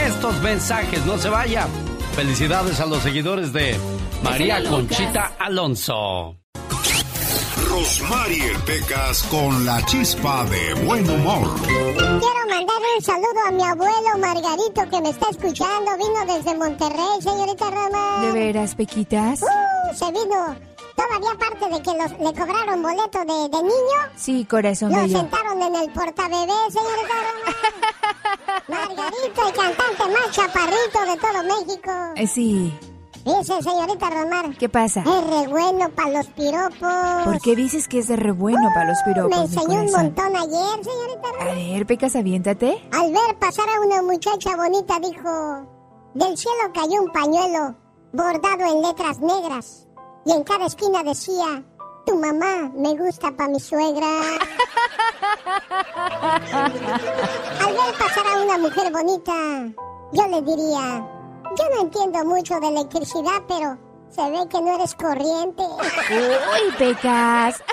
estos 0.05 0.41
mensajes. 0.41 1.05
No 1.05 1.17
se 1.17 1.27
vaya. 1.27 1.67
Felicidades 2.15 2.79
a 2.79 2.85
los 2.85 3.03
seguidores 3.03 3.51
de 3.51 3.75
María 4.23 4.63
Conchita 4.63 5.33
Alonso. 5.37 6.37
Rosmarie 7.65 8.53
Pecas 8.65 9.23
con 9.23 9.65
la 9.65 9.83
chispa 9.85 10.45
de 10.45 10.73
buen 10.85 11.09
humor. 11.09 11.59
Quiero 11.65 12.47
mandar 12.49 12.77
un 12.97 13.03
saludo 13.03 13.39
a 13.47 13.51
mi 13.51 13.63
abuelo 13.63 14.17
Margarito 14.19 14.89
que 14.89 15.01
me 15.01 15.09
está 15.09 15.29
escuchando. 15.31 15.91
Vino 15.97 16.33
desde 16.33 16.55
Monterrey, 16.55 17.21
señorita 17.21 17.65
Roma. 17.69 18.21
¿De 18.21 18.31
veras, 18.31 18.75
Pequitas? 18.75 19.41
Uh, 19.41 19.95
se 19.95 20.05
vino. 20.11 20.55
Todavía 20.95 21.31
aparte 21.31 21.65
de 21.69 21.81
que 21.81 21.91
los, 21.97 22.11
le 22.19 22.39
cobraron 22.39 22.81
boleto 22.81 23.19
de, 23.19 23.49
de 23.57 23.63
niño. 23.63 23.99
Sí, 24.15 24.45
corazón 24.45 24.91
Lo 24.91 25.01
bello. 25.01 25.17
sentaron 25.19 25.61
en 25.61 25.75
el 25.75 25.89
portabebé, 25.91 26.53
señorita 26.69 27.13
Roma. 27.27 28.63
Margarito, 28.67 29.47
el 29.47 29.53
cantante 29.53 30.07
más 30.13 30.31
chaparrito 30.31 31.05
de 31.05 31.17
todo 31.17 31.43
México. 31.43 31.91
Eh, 32.15 32.27
sí. 32.27 32.73
Dice, 33.27 33.61
señorita 33.61 34.09
Romar. 34.09 34.55
¿Qué 34.57 34.69
pasa? 34.69 35.01
Es 35.01 35.27
re 35.27 35.47
bueno 35.49 35.89
para 35.89 36.11
los 36.11 36.27
piropos. 36.27 37.23
¿Por 37.25 37.41
qué 37.41 37.57
dices 37.57 37.89
que 37.89 37.99
es 37.99 38.07
de 38.07 38.15
re 38.15 38.31
bueno 38.31 38.69
para 38.73 38.87
los 38.87 38.97
piropos, 39.03 39.29
Me 39.37 39.43
enseñó 39.43 39.81
un 39.81 39.91
montón 39.91 40.33
ayer, 40.33 40.81
señorita 40.81 41.27
A 41.27 41.43
Romar. 41.43 41.55
ver, 41.55 41.85
Pecas, 41.85 42.15
aviéntate. 42.15 42.81
Al 42.93 43.11
ver 43.11 43.37
pasar 43.37 43.65
a 43.67 43.81
una 43.85 44.01
muchacha 44.01 44.55
bonita 44.55 44.97
dijo, 45.01 45.67
del 46.13 46.37
cielo 46.37 46.71
cayó 46.73 47.01
un 47.01 47.11
pañuelo 47.11 47.75
bordado 48.13 48.65
en 48.71 48.81
letras 48.81 49.19
negras 49.19 49.87
y 50.25 50.31
en 50.31 50.43
cada 50.45 50.67
esquina 50.67 51.03
decía, 51.03 51.63
tu 52.05 52.15
mamá 52.17 52.71
me 52.77 52.95
gusta 52.95 53.31
pa' 53.35 53.49
mi 53.49 53.59
suegra. 53.59 54.07
Al 57.59 57.73
ver 57.73 57.93
pasar 57.99 58.25
a 58.25 58.41
una 58.41 58.57
mujer 58.57 58.89
bonita, 58.91 59.33
yo 60.13 60.27
le 60.27 60.41
diría, 60.43 61.05
yo 61.57 61.69
no 61.75 61.81
entiendo 61.81 62.25
mucho 62.25 62.59
de 62.59 62.67
electricidad, 62.67 63.41
pero 63.47 63.77
se 64.09 64.29
ve 64.29 64.47
que 64.49 64.61
no 64.61 64.75
eres 64.75 64.93
corriente. 64.95 65.63
Uy, 65.63 66.75
Pecas. 66.77 67.63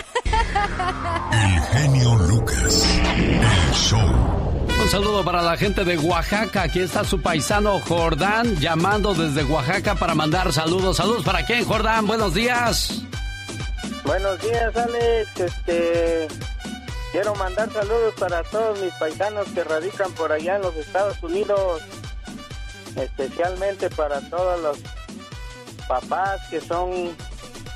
El 1.33 1.61
genio 1.61 2.15
Lucas. 2.17 2.87
El 3.17 3.73
show. 3.75 4.35
Un 4.81 4.89
saludo 4.89 5.25
para 5.25 5.43
la 5.43 5.57
gente 5.57 5.85
de 5.85 5.97
Oaxaca. 5.99 6.63
Aquí 6.63 6.81
está 6.81 7.05
su 7.05 7.21
paisano 7.21 7.81
Jordán 7.81 8.57
llamando 8.57 9.15
desde 9.15 9.45
Oaxaca 9.45 9.95
para 9.95 10.15
mandar 10.15 10.53
saludos. 10.53 10.97
Saludos 10.97 11.25
para 11.25 11.45
quién, 11.47 11.65
Jordán. 11.65 12.07
Buenos 12.07 12.35
días. 12.35 13.03
Buenos 14.05 14.41
días, 14.41 14.77
Alex. 14.77 15.41
Este, 15.41 16.29
quiero 17.13 17.35
mandar 17.37 17.73
saludos 17.73 18.15
para 18.19 18.43
todos 18.45 18.81
mis 18.81 18.93
paisanos 18.95 19.47
que 19.55 19.65
radican 19.65 20.13
por 20.13 20.33
allá 20.33 20.57
en 20.57 20.63
los 20.63 20.75
Estados 20.77 21.23
Unidos, 21.23 21.81
especialmente 22.97 23.91
para 23.91 24.21
todos 24.29 24.61
los 24.61 24.79
papás 25.87 26.41
que 26.51 26.61
son 26.61 27.15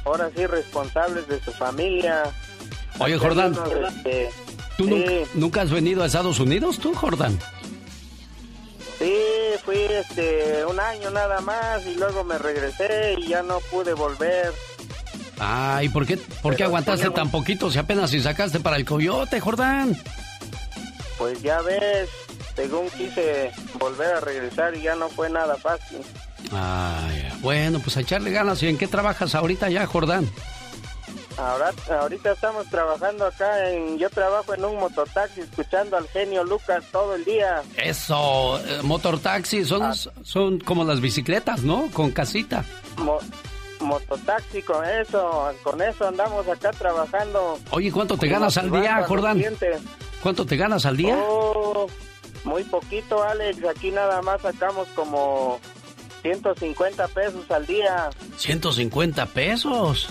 ahora 0.04 0.30
sí 0.34 0.46
responsables 0.46 1.28
de 1.28 1.40
su 1.40 1.52
familia. 1.52 2.24
Oye, 2.98 3.18
Jordán. 3.18 3.56
Este, 3.86 4.30
¿Tú 4.76 4.84
sí, 4.84 4.90
nunca, 4.90 5.30
nunca 5.34 5.62
has 5.62 5.70
venido 5.70 6.02
a 6.02 6.06
Estados 6.06 6.40
Unidos, 6.40 6.78
tú, 6.78 6.94
Jordán? 6.94 7.38
Sí, 8.98 9.14
fui 9.64 9.76
este 9.76 10.64
un 10.64 10.80
año 10.80 11.10
nada 11.10 11.40
más 11.40 11.86
y 11.86 11.94
luego 11.94 12.24
me 12.24 12.36
regresé 12.38 13.14
y 13.18 13.28
ya 13.28 13.42
no 13.42 13.60
pude 13.70 13.94
volver. 13.94 14.52
Ah, 15.38 15.80
¿y 15.84 15.88
por 15.88 16.04
qué, 16.04 16.16
por 16.16 16.56
qué 16.56 16.64
aguantaste 16.64 17.10
tan 17.10 17.30
poquito 17.30 17.70
si 17.70 17.78
apenas 17.78 18.10
si 18.10 18.20
sacaste 18.20 18.58
para 18.58 18.76
el 18.76 18.84
coyote, 18.84 19.38
Jordán? 19.38 19.96
Pues 21.16 21.42
ya 21.42 21.60
ves, 21.62 22.08
según 22.58 22.90
quise 22.90 23.52
volver 23.78 24.16
a 24.16 24.20
regresar 24.20 24.74
y 24.74 24.82
ya 24.82 24.96
no 24.96 25.08
fue 25.08 25.30
nada 25.30 25.56
fácil. 25.56 25.98
Ah, 26.52 27.08
bueno, 27.40 27.78
pues 27.78 27.96
a 27.96 28.00
echarle 28.00 28.32
ganas. 28.32 28.60
¿Y 28.64 28.66
en 28.66 28.76
qué 28.76 28.88
trabajas 28.88 29.36
ahorita 29.36 29.70
ya, 29.70 29.86
Jordán? 29.86 30.28
Ahora, 31.36 31.70
ahorita 32.00 32.32
estamos 32.32 32.68
trabajando 32.68 33.26
acá 33.26 33.70
en, 33.70 33.96
yo 33.96 34.10
trabajo 34.10 34.54
en 34.54 34.64
un 34.64 34.80
mototaxi 34.80 35.42
escuchando 35.42 35.96
al 35.96 36.08
genio 36.08 36.42
Lucas 36.42 36.82
todo 36.90 37.14
el 37.14 37.24
día. 37.24 37.62
Eso, 37.76 38.58
eh, 38.58 38.80
motortaxi, 38.82 39.64
son, 39.64 39.84
ah. 39.84 39.94
son 40.24 40.58
como 40.58 40.82
las 40.82 41.00
bicicletas, 41.00 41.62
¿no? 41.62 41.88
Con 41.92 42.10
casita. 42.10 42.64
mototaxi 43.78 44.62
con 44.62 44.84
eso, 44.84 45.52
con 45.62 45.80
eso 45.80 46.08
andamos 46.08 46.48
acá 46.48 46.72
trabajando. 46.72 47.56
Oye, 47.70 47.92
¿cuánto 47.92 48.16
te 48.16 48.26
ganas 48.26 48.58
al 48.58 48.72
día, 48.72 49.04
Jordán? 49.06 49.40
¿Cuánto 50.20 50.44
te 50.44 50.56
ganas 50.56 50.86
al 50.86 50.96
día? 50.96 51.16
Oh, 51.16 51.86
muy 52.44 52.64
poquito, 52.64 53.22
Alex. 53.22 53.64
Aquí 53.64 53.90
nada 53.90 54.22
más 54.22 54.42
sacamos 54.42 54.88
como 54.94 55.60
150 56.22 57.08
pesos 57.08 57.50
al 57.50 57.66
día. 57.66 58.10
¿150 58.38 59.26
pesos? 59.28 60.08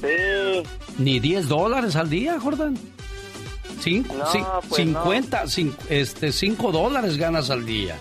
Sí. 0.00 0.62
¿Ni 0.98 1.20
10 1.20 1.48
dólares 1.48 1.96
al 1.96 2.08
día, 2.08 2.38
Jordan? 2.40 2.78
¿Sí? 3.80 4.04
No, 4.14 4.60
50, 4.70 5.42
pues 5.42 5.58
este, 5.88 6.32
5 6.32 6.72
dólares 6.72 7.16
ganas 7.16 7.50
al 7.50 7.64
día. 7.64 7.98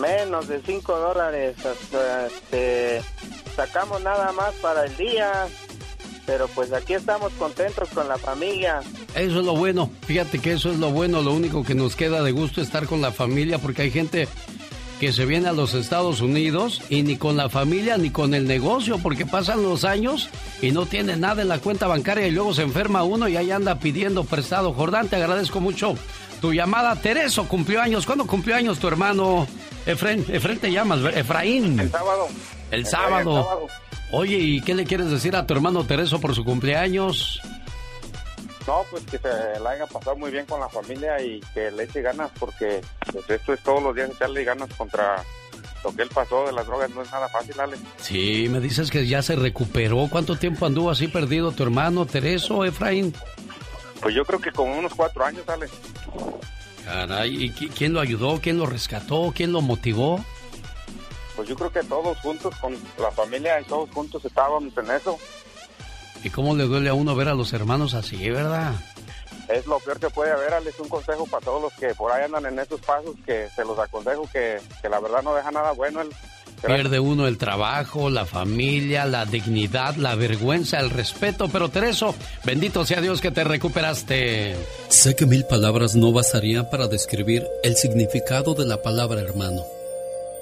Menos 0.00 0.48
de 0.48 0.60
5 0.60 0.98
dólares. 0.98 1.56
Este, 1.64 3.02
sacamos 3.54 4.02
nada 4.02 4.32
más 4.32 4.52
para 4.56 4.84
el 4.84 4.96
día. 4.96 5.48
Pero 6.26 6.48
pues 6.48 6.72
aquí 6.72 6.94
estamos 6.94 7.32
contentos 7.34 7.88
con 7.90 8.08
la 8.08 8.18
familia. 8.18 8.80
Eso 9.14 9.38
es 9.40 9.44
lo 9.46 9.56
bueno. 9.56 9.90
Fíjate 10.06 10.40
que 10.40 10.52
eso 10.52 10.70
es 10.70 10.78
lo 10.78 10.90
bueno. 10.90 11.22
Lo 11.22 11.32
único 11.32 11.64
que 11.64 11.74
nos 11.74 11.94
queda 11.94 12.22
de 12.22 12.32
gusto 12.32 12.60
es 12.60 12.66
estar 12.66 12.86
con 12.86 13.00
la 13.00 13.12
familia 13.12 13.58
porque 13.58 13.82
hay 13.82 13.90
gente 13.90 14.28
que 14.98 15.12
se 15.12 15.26
viene 15.26 15.48
a 15.48 15.52
los 15.52 15.74
Estados 15.74 16.20
Unidos 16.20 16.82
y 16.88 17.02
ni 17.02 17.16
con 17.16 17.36
la 17.36 17.48
familia 17.48 17.98
ni 17.98 18.10
con 18.10 18.34
el 18.34 18.46
negocio, 18.46 18.98
porque 18.98 19.26
pasan 19.26 19.62
los 19.62 19.84
años 19.84 20.30
y 20.62 20.72
no 20.72 20.86
tiene 20.86 21.16
nada 21.16 21.42
en 21.42 21.48
la 21.48 21.58
cuenta 21.58 21.86
bancaria 21.86 22.26
y 22.26 22.30
luego 22.30 22.54
se 22.54 22.62
enferma 22.62 23.02
uno 23.02 23.28
y 23.28 23.36
ahí 23.36 23.50
anda 23.50 23.78
pidiendo 23.78 24.24
prestado. 24.24 24.72
Jordán, 24.72 25.08
te 25.08 25.16
agradezco 25.16 25.60
mucho 25.60 25.94
tu 26.40 26.52
llamada. 26.52 26.96
Tereso 26.96 27.46
cumplió 27.46 27.80
años. 27.80 28.06
¿Cuándo 28.06 28.26
cumplió 28.26 28.56
años 28.56 28.78
tu 28.78 28.88
hermano 28.88 29.46
Efraín? 29.84 30.24
Efraín 30.28 30.58
te 30.58 30.72
llamas, 30.72 31.00
Efraín. 31.14 31.78
El 31.78 31.90
sábado. 31.90 32.28
El 32.70 32.86
sábado. 32.86 33.68
Oye, 34.12 34.38
¿y 34.38 34.60
qué 34.60 34.74
le 34.74 34.84
quieres 34.84 35.10
decir 35.10 35.34
a 35.36 35.46
tu 35.46 35.54
hermano 35.54 35.84
Tereso 35.84 36.20
por 36.20 36.34
su 36.34 36.44
cumpleaños? 36.44 37.40
No, 38.66 38.84
pues 38.90 39.04
que 39.04 39.18
se 39.18 39.60
la 39.60 39.70
haya 39.70 39.86
pasado 39.86 40.16
muy 40.16 40.30
bien 40.30 40.44
con 40.46 40.60
la 40.60 40.68
familia 40.68 41.20
y 41.22 41.40
que 41.54 41.70
le 41.70 41.84
eche 41.84 42.02
ganas 42.02 42.30
porque 42.38 42.80
pues 43.12 43.28
esto 43.30 43.52
es 43.52 43.62
todos 43.62 43.82
los 43.82 43.94
días 43.94 44.10
echarle 44.10 44.42
ganas 44.42 44.68
contra 44.74 45.24
lo 45.84 45.94
que 45.94 46.02
él 46.02 46.08
pasó 46.12 46.46
de 46.46 46.52
las 46.52 46.66
drogas 46.66 46.90
no 46.90 47.02
es 47.02 47.12
nada 47.12 47.28
fácil, 47.28 47.60
Ale. 47.60 47.76
Sí, 47.98 48.48
me 48.50 48.58
dices 48.58 48.90
que 48.90 49.06
ya 49.06 49.22
se 49.22 49.36
recuperó. 49.36 50.08
¿Cuánto 50.10 50.34
tiempo 50.34 50.66
anduvo 50.66 50.90
así 50.90 51.06
perdido 51.06 51.52
tu 51.52 51.62
hermano 51.62 52.06
Tereso, 52.06 52.64
Efraín? 52.64 53.14
Pues 54.00 54.14
yo 54.14 54.24
creo 54.24 54.40
que 54.40 54.50
como 54.50 54.76
unos 54.76 54.94
cuatro 54.94 55.24
años, 55.24 55.48
Ale. 55.48 55.68
Caray, 56.84 57.44
¿y 57.44 57.50
quién 57.50 57.92
lo 57.92 58.00
ayudó? 58.00 58.40
¿Quién 58.40 58.58
lo 58.58 58.66
rescató? 58.66 59.32
¿Quién 59.34 59.52
lo 59.52 59.60
motivó? 59.60 60.24
Pues 61.36 61.48
yo 61.48 61.54
creo 61.54 61.70
que 61.70 61.82
todos 61.82 62.18
juntos, 62.18 62.54
con 62.56 62.74
la 62.98 63.10
familia 63.10 63.60
y 63.60 63.64
todos 63.64 63.90
juntos 63.90 64.24
estábamos 64.24 64.76
en 64.76 64.90
eso. 64.90 65.18
¿Y 66.24 66.30
cómo 66.30 66.56
le 66.56 66.64
duele 66.64 66.88
a 66.88 66.94
uno 66.94 67.14
ver 67.14 67.28
a 67.28 67.34
los 67.34 67.52
hermanos 67.52 67.94
así, 67.94 68.30
verdad? 68.30 68.72
Es 69.48 69.66
lo 69.66 69.78
peor 69.78 70.00
que 70.00 70.10
puede 70.10 70.32
haber, 70.32 70.54
es 70.66 70.80
Un 70.80 70.88
consejo 70.88 71.24
para 71.26 71.44
todos 71.44 71.62
los 71.62 71.72
que 71.74 71.94
por 71.94 72.10
ahí 72.10 72.24
andan 72.24 72.46
en 72.46 72.58
esos 72.58 72.80
pasos, 72.80 73.14
que 73.24 73.48
se 73.54 73.64
los 73.64 73.78
aconsejo 73.78 74.28
que, 74.32 74.58
la 74.88 74.98
verdad 74.98 75.22
no 75.22 75.34
deja 75.34 75.50
nada 75.50 75.72
bueno. 75.72 76.00
El, 76.00 76.08
Pierde 76.64 76.98
uno 76.98 77.28
el 77.28 77.36
trabajo, 77.36 78.08
la 78.08 78.24
familia, 78.24 79.04
la 79.04 79.26
dignidad, 79.26 79.94
la 79.96 80.14
vergüenza, 80.14 80.80
el 80.80 80.90
respeto, 80.90 81.48
pero 81.52 81.68
Tereso, 81.68 82.14
bendito 82.44 82.84
sea 82.86 83.02
Dios 83.02 83.20
que 83.20 83.30
te 83.30 83.44
recuperaste. 83.44 84.56
Sé 84.88 85.14
que 85.14 85.26
mil 85.26 85.44
palabras 85.44 85.94
no 85.94 86.12
bastarían 86.12 86.68
para 86.70 86.88
describir 86.88 87.46
el 87.62 87.76
significado 87.76 88.54
de 88.54 88.64
la 88.64 88.82
palabra 88.82 89.20
hermano. 89.20 89.75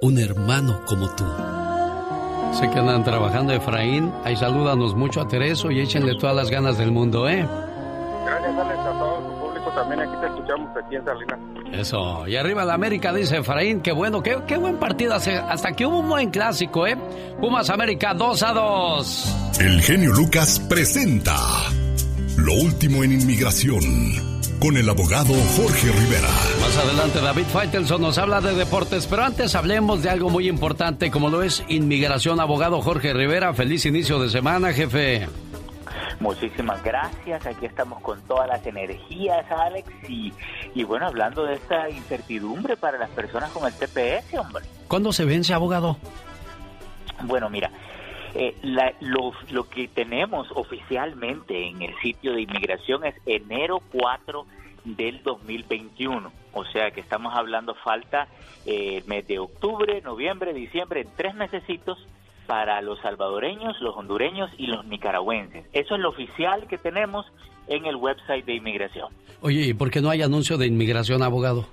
un 0.00 0.18
hermano 0.18 0.80
como 0.86 1.08
tú. 1.14 1.24
Sé 2.58 2.70
que 2.70 2.78
andan 2.78 3.02
trabajando, 3.02 3.52
Efraín. 3.52 4.12
Ahí 4.24 4.36
salúdanos 4.36 4.94
mucho 4.94 5.20
a 5.20 5.28
Tereso 5.28 5.70
y 5.70 5.80
échenle 5.80 6.14
todas 6.16 6.36
las 6.36 6.50
ganas 6.50 6.78
del 6.78 6.92
mundo, 6.92 7.28
¿eh? 7.28 7.46
Gracias, 8.24 8.56
Alex, 8.56 8.78
a 8.78 8.98
todo 8.98 9.18
tu 9.18 9.40
público 9.40 9.70
también. 9.74 10.00
Aquí 10.00 10.12
te 10.20 10.26
escuchamos 10.26 10.70
aquí 10.76 10.96
en 10.96 11.04
Salinas. 11.04 11.38
Eso. 11.72 12.28
Y 12.28 12.36
arriba 12.36 12.64
la 12.64 12.74
América, 12.74 13.12
dice 13.12 13.38
Efraín. 13.38 13.80
Qué 13.80 13.92
bueno, 13.92 14.22
qué, 14.22 14.38
qué 14.46 14.56
buen 14.56 14.76
partido. 14.76 15.14
Hasta 15.14 15.72
que 15.72 15.84
hubo 15.84 15.98
un 15.98 16.08
buen 16.08 16.30
clásico, 16.30 16.86
¿eh? 16.86 16.96
Pumas 17.40 17.68
América 17.70 18.14
2 18.14 18.42
a 18.44 18.52
2. 18.52 19.36
El 19.60 19.82
genio 19.82 20.12
Lucas 20.12 20.60
presenta 20.68 21.36
Lo 22.36 22.54
último 22.54 23.02
en 23.02 23.12
inmigración 23.12 24.33
con 24.64 24.78
el 24.78 24.88
abogado 24.88 25.34
Jorge 25.58 25.92
Rivera. 25.92 26.28
Más 26.58 26.78
adelante 26.78 27.20
David 27.20 27.44
Faitelson 27.52 28.00
nos 28.00 28.16
habla 28.16 28.40
de 28.40 28.54
deportes, 28.54 29.06
pero 29.06 29.22
antes 29.22 29.54
hablemos 29.54 30.02
de 30.02 30.08
algo 30.08 30.30
muy 30.30 30.48
importante 30.48 31.10
como 31.10 31.28
lo 31.28 31.42
es 31.42 31.62
inmigración. 31.68 32.40
Abogado 32.40 32.80
Jorge 32.80 33.12
Rivera, 33.12 33.52
feliz 33.52 33.84
inicio 33.84 34.18
de 34.18 34.30
semana, 34.30 34.72
jefe. 34.72 35.28
Muchísimas 36.18 36.82
gracias, 36.82 37.44
aquí 37.44 37.66
estamos 37.66 38.00
con 38.00 38.22
todas 38.22 38.48
las 38.48 38.66
energías, 38.66 39.44
Alex, 39.50 39.86
y, 40.08 40.32
y 40.74 40.82
bueno, 40.84 41.08
hablando 41.08 41.44
de 41.44 41.56
esta 41.56 41.90
incertidumbre 41.90 42.78
para 42.78 42.96
las 42.96 43.10
personas 43.10 43.50
con 43.50 43.66
el 43.66 43.74
TPS, 43.74 44.38
hombre. 44.38 44.64
¿Cuándo 44.88 45.12
se 45.12 45.26
vence, 45.26 45.52
abogado? 45.52 45.98
Bueno, 47.24 47.50
mira, 47.50 47.70
eh, 48.34 48.54
lo, 49.00 49.68
que 49.68 49.88
tenemos 49.88 50.48
oficialmente 50.54 51.68
en 51.68 51.82
el 51.82 51.94
sitio 52.00 52.32
de 52.32 52.42
inmigración 52.42 53.04
es 53.04 53.14
enero 53.26 53.80
4 53.92 54.44
del 54.84 55.22
2021. 55.22 56.32
O 56.52 56.64
sea 56.64 56.90
que 56.90 57.00
estamos 57.00 57.34
hablando 57.34 57.74
falta 57.74 58.28
eh, 58.66 58.98
el 58.98 59.04
mes 59.04 59.26
de 59.26 59.38
octubre, 59.38 60.00
noviembre, 60.02 60.52
diciembre, 60.52 61.02
en 61.02 61.08
tres 61.16 61.34
mesecitos 61.34 61.98
para 62.46 62.82
los 62.82 63.00
salvadoreños, 63.00 63.80
los 63.80 63.96
hondureños 63.96 64.50
y 64.58 64.66
los 64.66 64.84
nicaragüenses. 64.84 65.64
Eso 65.72 65.94
es 65.94 66.00
lo 66.00 66.10
oficial 66.10 66.66
que 66.66 66.76
tenemos 66.76 67.26
en 67.68 67.86
el 67.86 67.96
website 67.96 68.44
de 68.44 68.54
inmigración. 68.54 69.12
Oye, 69.40 69.60
¿y 69.60 69.74
por 69.74 69.90
qué 69.90 70.00
no 70.00 70.10
hay 70.10 70.22
anuncio 70.22 70.58
de 70.58 70.66
inmigración, 70.66 71.22
abogado? 71.22 71.66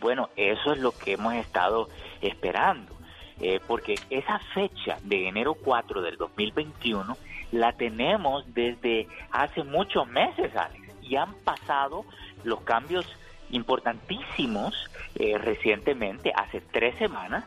Bueno, 0.00 0.30
eso 0.36 0.72
es 0.72 0.78
lo 0.78 0.92
que 0.92 1.12
hemos 1.12 1.34
estado 1.34 1.88
esperando. 2.20 2.97
Eh, 3.40 3.60
porque 3.66 3.94
esa 4.10 4.40
fecha 4.52 4.98
de 5.04 5.28
enero 5.28 5.54
4 5.54 6.02
del 6.02 6.16
2021 6.16 7.16
la 7.52 7.72
tenemos 7.72 8.44
desde 8.52 9.06
hace 9.30 9.62
muchos 9.62 10.08
meses, 10.08 10.54
Alex, 10.56 10.82
y 11.02 11.14
han 11.14 11.34
pasado 11.44 12.04
los 12.42 12.60
cambios 12.62 13.06
importantísimos 13.50 14.74
eh, 15.14 15.38
recientemente, 15.38 16.32
hace 16.34 16.60
tres 16.60 16.96
semanas, 16.96 17.44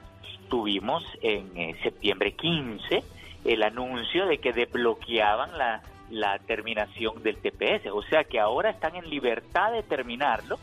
tuvimos 0.49 1.03
en 1.21 1.51
eh, 1.57 1.75
septiembre 1.83 2.33
15 2.33 3.03
el 3.43 3.63
anuncio 3.63 4.27
de 4.27 4.37
que 4.37 4.53
desbloqueaban 4.53 5.57
la, 5.57 5.81
la 6.09 6.39
terminación 6.39 7.21
del 7.21 7.37
TPS, 7.37 7.87
o 7.91 8.01
sea 8.03 8.23
que 8.23 8.39
ahora 8.39 8.69
están 8.69 8.95
en 8.95 9.09
libertad 9.09 9.71
de 9.71 9.83
terminarlo, 9.83 10.57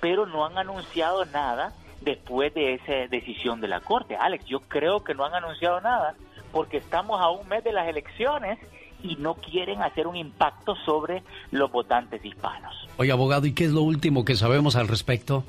pero 0.00 0.26
no 0.26 0.44
han 0.44 0.58
anunciado 0.58 1.24
nada 1.26 1.72
después 2.04 2.52
de 2.54 2.74
esa 2.74 3.08
decisión 3.10 3.60
de 3.60 3.68
la 3.68 3.80
Corte. 3.80 4.16
Alex, 4.16 4.44
yo 4.46 4.60
creo 4.60 5.04
que 5.04 5.14
no 5.14 5.24
han 5.24 5.34
anunciado 5.34 5.80
nada 5.80 6.14
porque 6.52 6.76
estamos 6.76 7.20
a 7.20 7.30
un 7.30 7.48
mes 7.48 7.64
de 7.64 7.72
las 7.72 7.88
elecciones 7.88 8.58
y 9.02 9.16
no 9.16 9.34
quieren 9.34 9.82
hacer 9.82 10.06
un 10.06 10.16
impacto 10.16 10.76
sobre 10.84 11.22
los 11.50 11.70
votantes 11.70 12.24
hispanos. 12.24 12.88
Oye, 12.98 13.10
abogado, 13.10 13.46
¿y 13.46 13.54
qué 13.54 13.64
es 13.64 13.72
lo 13.72 13.82
último 13.82 14.24
que 14.24 14.36
sabemos 14.36 14.76
al 14.76 14.88
respecto? 14.88 15.44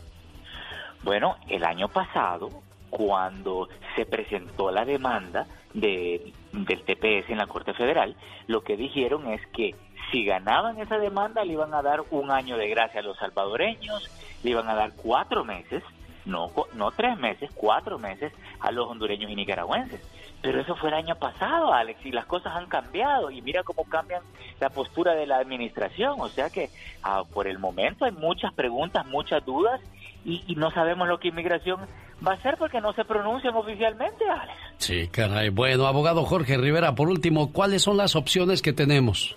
Bueno, 1.04 1.36
el 1.50 1.64
año 1.64 1.90
pasado, 1.90 2.50
cuando 2.90 3.68
se 3.96 4.06
presentó 4.06 4.72
la 4.72 4.86
demanda 4.86 5.46
de, 5.74 6.34
del 6.54 6.82
TPS 6.84 7.30
en 7.30 7.38
la 7.38 7.48
Corte 7.48 7.74
Federal, 7.74 8.16
lo 8.48 8.64
que 8.64 8.78
dijeron 8.78 9.28
es 9.32 9.42
que 9.48 9.76
si 10.12 10.26
ganaban 10.26 10.80
esa 10.80 10.98
demanda 10.98 11.44
le 11.44 11.54
iban 11.54 11.74
a 11.74 11.82
dar 11.82 12.04
un 12.12 12.32
año 12.32 12.58
de 12.58 12.70
gracia 12.70 13.02
a 13.02 13.04
los 13.04 13.18
salvadoreños, 13.18 14.10
le 14.44 14.52
iban 14.52 14.70
a 14.70 14.76
dar 14.76 14.94
cuatro 14.96 15.44
meses, 15.44 15.84
no, 16.26 16.52
no 16.76 16.92
tres 16.92 17.18
meses, 17.18 17.50
cuatro 17.54 18.00
meses 18.00 18.34
a 18.60 18.72
los 18.72 18.90
hondureños 18.90 19.30
y 19.30 19.36
nicaragüenses. 19.36 20.02
Pero 20.42 20.60
eso 20.60 20.76
fue 20.76 20.90
el 20.90 20.96
año 20.96 21.16
pasado, 21.16 21.74
Alex, 21.74 22.06
y 22.06 22.12
las 22.12 22.26
cosas 22.26 22.54
han 22.56 22.68
cambiado. 22.68 23.32
Y 23.32 23.42
mira 23.42 23.64
cómo 23.64 23.86
cambian 23.86 24.22
la 24.60 24.70
postura 24.70 25.16
de 25.16 25.26
la 25.26 25.38
administración. 25.38 26.16
O 26.20 26.28
sea 26.28 26.50
que 26.50 26.70
ah, 27.02 27.24
por 27.34 27.48
el 27.48 27.60
momento 27.60 28.04
hay 28.04 28.12
muchas 28.12 28.54
preguntas, 28.54 29.06
muchas 29.06 29.46
dudas, 29.46 29.80
y, 30.26 30.44
y, 30.48 30.56
no 30.56 30.72
sabemos 30.72 31.08
lo 31.08 31.20
que 31.20 31.30
inmigración 31.30 31.82
va 32.26 32.32
a 32.32 32.36
hacer 32.36 32.56
porque 32.58 32.80
no 32.80 32.94
se 32.94 33.04
pronuncian 33.04 33.56
oficialmente, 33.56 34.24
Alex. 34.30 34.58
Sí, 34.78 35.08
caray. 35.10 35.50
Bueno, 35.50 35.86
abogado 35.86 36.24
Jorge 36.24 36.58
Rivera, 36.58 36.96
por 36.96 37.10
último, 37.10 37.52
¿cuáles 37.52 37.82
son 37.82 37.98
las 37.98 38.16
opciones 38.16 38.62
que 38.62 38.72
tenemos? 38.72 39.36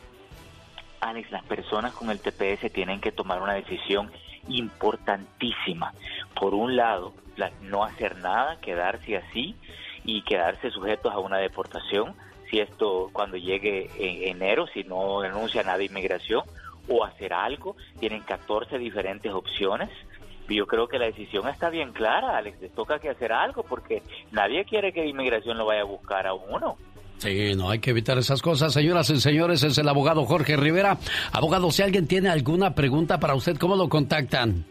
Alex, 1.01 1.31
las 1.31 1.45
personas 1.45 1.93
con 1.93 2.11
el 2.11 2.21
TPS 2.21 2.73
tienen 2.73 3.01
que 3.01 3.13
tomar 3.13 3.43
una 3.43 3.55
decisión 3.55 4.11
importantísima. 4.49 5.93
Por 6.39 6.55
un 6.55 6.77
lado, 6.77 7.15
la, 7.37 7.51
no 7.63 7.85
hacer 7.85 8.17
nada, 8.19 8.59
quedarse 8.61 9.17
así 9.17 9.57
y 10.05 10.23
quedarse 10.23 10.71
sujetos 10.71 11.13
a 11.13 11.19
una 11.19 11.39
deportación, 11.39 12.15
si 12.51 12.61
esto 12.61 13.11
cuando 13.13 13.37
llegue 13.37 13.91
en 13.99 14.37
enero, 14.37 14.67
si 14.69 14.85
no 14.85 15.21
denuncia 15.21 15.63
nada 15.63 15.83
inmigración, 15.83 16.43
o 16.89 17.05
hacer 17.05 17.33
algo, 17.33 17.77
tienen 17.99 18.23
14 18.23 18.79
diferentes 18.79 19.33
opciones. 19.33 19.91
Yo 20.49 20.67
creo 20.67 20.87
que 20.87 20.99
la 20.99 21.07
decisión 21.07 21.49
está 21.49 21.71
bien 21.71 21.93
clara, 21.93 22.37
Alex, 22.37 22.61
les 22.61 22.73
toca 22.73 23.01
que 23.01 23.11
hacer 23.11 23.33
algo 23.33 23.65
porque 23.65 24.03
nadie 24.31 24.65
quiere 24.65 24.93
que 24.93 25.05
inmigración 25.05 25.59
lo 25.59 25.67
vaya 25.67 25.81
a 25.81 25.85
buscar 25.85 26.27
a 26.27 26.35
uno. 26.35 26.77
Sí, 27.19 27.55
no 27.57 27.71
hay 27.71 27.79
que 27.79 27.91
evitar 27.91 28.19
esas 28.19 28.43
cosas. 28.43 28.73
Señoras 28.73 29.09
y 29.11 29.21
señores, 29.21 29.63
es 29.63 29.79
el 29.79 29.89
abogado 29.89 30.25
Jorge 30.27 30.57
Rivera. 30.57 30.99
Abogado, 31.33 31.71
si 31.71 31.83
alguien 31.83 32.07
tiene 32.07 32.29
alguna 32.29 32.75
pregunta 32.75 33.19
para 33.19 33.35
usted, 33.35 33.57
¿cómo 33.57 33.75
lo 33.75 33.89
contactan? 33.89 34.67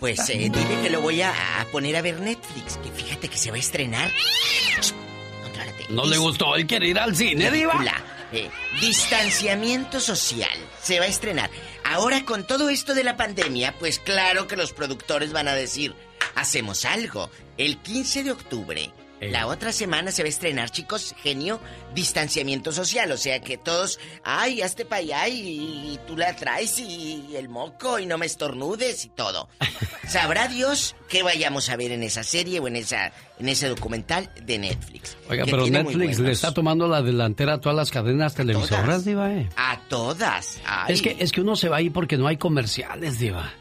Pues 0.02 0.20
eh, 0.30 0.50
dile 0.52 0.82
que 0.84 0.90
lo 0.90 1.00
voy 1.00 1.22
a, 1.22 1.32
a, 1.32 1.66
poner 1.72 1.96
a 1.96 2.02
ver 2.02 2.20
Netflix, 2.20 2.76
que 2.78 2.92
fíjate 2.92 3.30
que 3.30 3.38
se 3.38 3.52
va 3.52 3.56
a 3.56 3.60
estrenar. 3.60 4.12
¿No 5.90 6.04
le 6.04 6.18
gustó? 6.18 6.58
¿Él 6.58 6.68
quiere 6.68 6.90
ir 6.90 7.00
al 7.00 7.16
cine, 7.16 7.50
Diva? 7.50 7.74
Eh, 8.34 8.50
distanciamiento 8.82 10.02
social. 10.02 10.58
Se 10.82 11.00
va 11.00 11.06
a 11.06 11.08
estrenar. 11.08 11.50
Ahora 11.86 12.26
con 12.26 12.46
todo 12.46 12.68
esto 12.70 12.94
de 12.96 13.06
la 13.06 13.16
pandemia, 13.16 13.74
pues 13.80 14.00
claro 14.00 14.46
que 14.46 14.58
los 14.58 14.74
productores 14.74 15.32
van 15.32 15.48
a 15.48 15.56
decir, 15.56 15.96
hacemos 16.36 16.84
algo. 16.84 17.30
El 17.58 17.78
15 17.78 18.26
de 18.26 18.32
octubre 18.32 18.92
eh. 19.22 19.30
La 19.32 19.48
otra 19.48 19.72
semana 19.72 20.12
se 20.12 20.24
va 20.24 20.28
a 20.28 20.30
estrenar, 20.30 20.70
chicos, 20.70 21.16
genio, 21.22 21.60
distanciamiento 21.94 22.72
social. 22.72 23.12
O 23.12 23.18
sea 23.18 23.40
que 23.42 23.58
todos, 23.58 24.00
ay, 24.24 24.62
hazte 24.62 24.86
para 24.86 25.02
allá 25.02 25.28
y, 25.28 25.94
y, 25.94 26.00
tú 26.08 26.16
la 26.18 26.36
traes 26.36 26.80
y, 26.80 27.36
el 27.36 27.50
moco 27.50 28.00
y 28.00 28.06
no 28.06 28.18
me 28.18 28.26
estornudes 28.26 29.06
y 29.06 29.10
todo. 29.10 29.50
Sabrá 30.08 30.48
Dios 30.48 30.96
qué 31.10 31.24
vayamos 31.24 31.70
a 31.70 31.76
ver 31.76 31.92
en 31.92 32.04
esa 32.04 32.24
serie 32.24 32.60
o 32.60 32.68
en 32.68 32.76
esa 32.76 33.12
en 33.40 33.50
ese 33.50 33.68
documental 33.68 34.30
de 34.44 34.58
Netflix. 34.58 35.18
Oiga, 35.30 35.46
pero 35.46 35.68
Netflix 35.68 36.20
le 36.20 36.32
está 36.32 36.54
tomando 36.54 36.88
la 36.88 37.02
delantera 37.02 37.54
a 37.54 37.62
todas 37.62 37.76
las 37.76 37.92
cadenas 37.92 38.34
televisoras, 38.34 39.06
Diva. 39.06 39.32
Eh. 39.32 39.50
A 39.56 39.80
todas. 39.90 40.60
Ay. 40.66 40.94
Es 40.94 41.02
que 41.02 41.18
es 41.20 41.32
que 41.32 41.42
uno 41.42 41.56
se 41.56 41.70
va 41.70 41.78
ahí 41.78 41.90
porque 41.90 42.18
no 42.18 42.28
hay 42.28 42.38
comerciales, 42.38 43.20
Diva. 43.20 43.52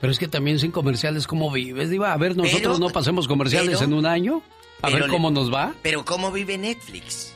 Pero 0.00 0.12
es 0.12 0.18
que 0.18 0.28
también 0.28 0.58
sin 0.58 0.70
comerciales, 0.70 1.26
¿cómo 1.26 1.50
vives, 1.50 1.90
Diva? 1.90 2.12
A 2.12 2.16
ver, 2.16 2.36
nosotros 2.36 2.76
pero, 2.76 2.78
no 2.78 2.90
pasemos 2.90 3.26
comerciales 3.26 3.78
pero, 3.78 3.84
en 3.84 3.94
un 3.94 4.06
año. 4.06 4.42
A 4.82 4.90
ver 4.90 5.08
cómo 5.08 5.30
nos 5.30 5.52
va. 5.52 5.74
Pero 5.82 6.04
¿cómo 6.04 6.30
vive 6.30 6.56
Netflix? 6.58 7.34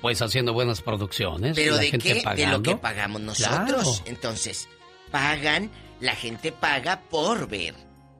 Pues 0.00 0.22
haciendo 0.22 0.52
buenas 0.52 0.80
producciones. 0.80 1.54
¿Pero 1.54 1.76
de 1.76 1.90
qué? 1.92 2.22
Pagando. 2.22 2.42
De 2.42 2.52
lo 2.52 2.62
que 2.62 2.76
pagamos 2.76 3.20
nosotros. 3.20 3.66
Claro. 3.66 3.92
Entonces, 4.06 4.68
pagan, 5.10 5.70
la 6.00 6.14
gente 6.14 6.52
paga 6.52 7.02
por 7.10 7.48
ver. 7.48 7.74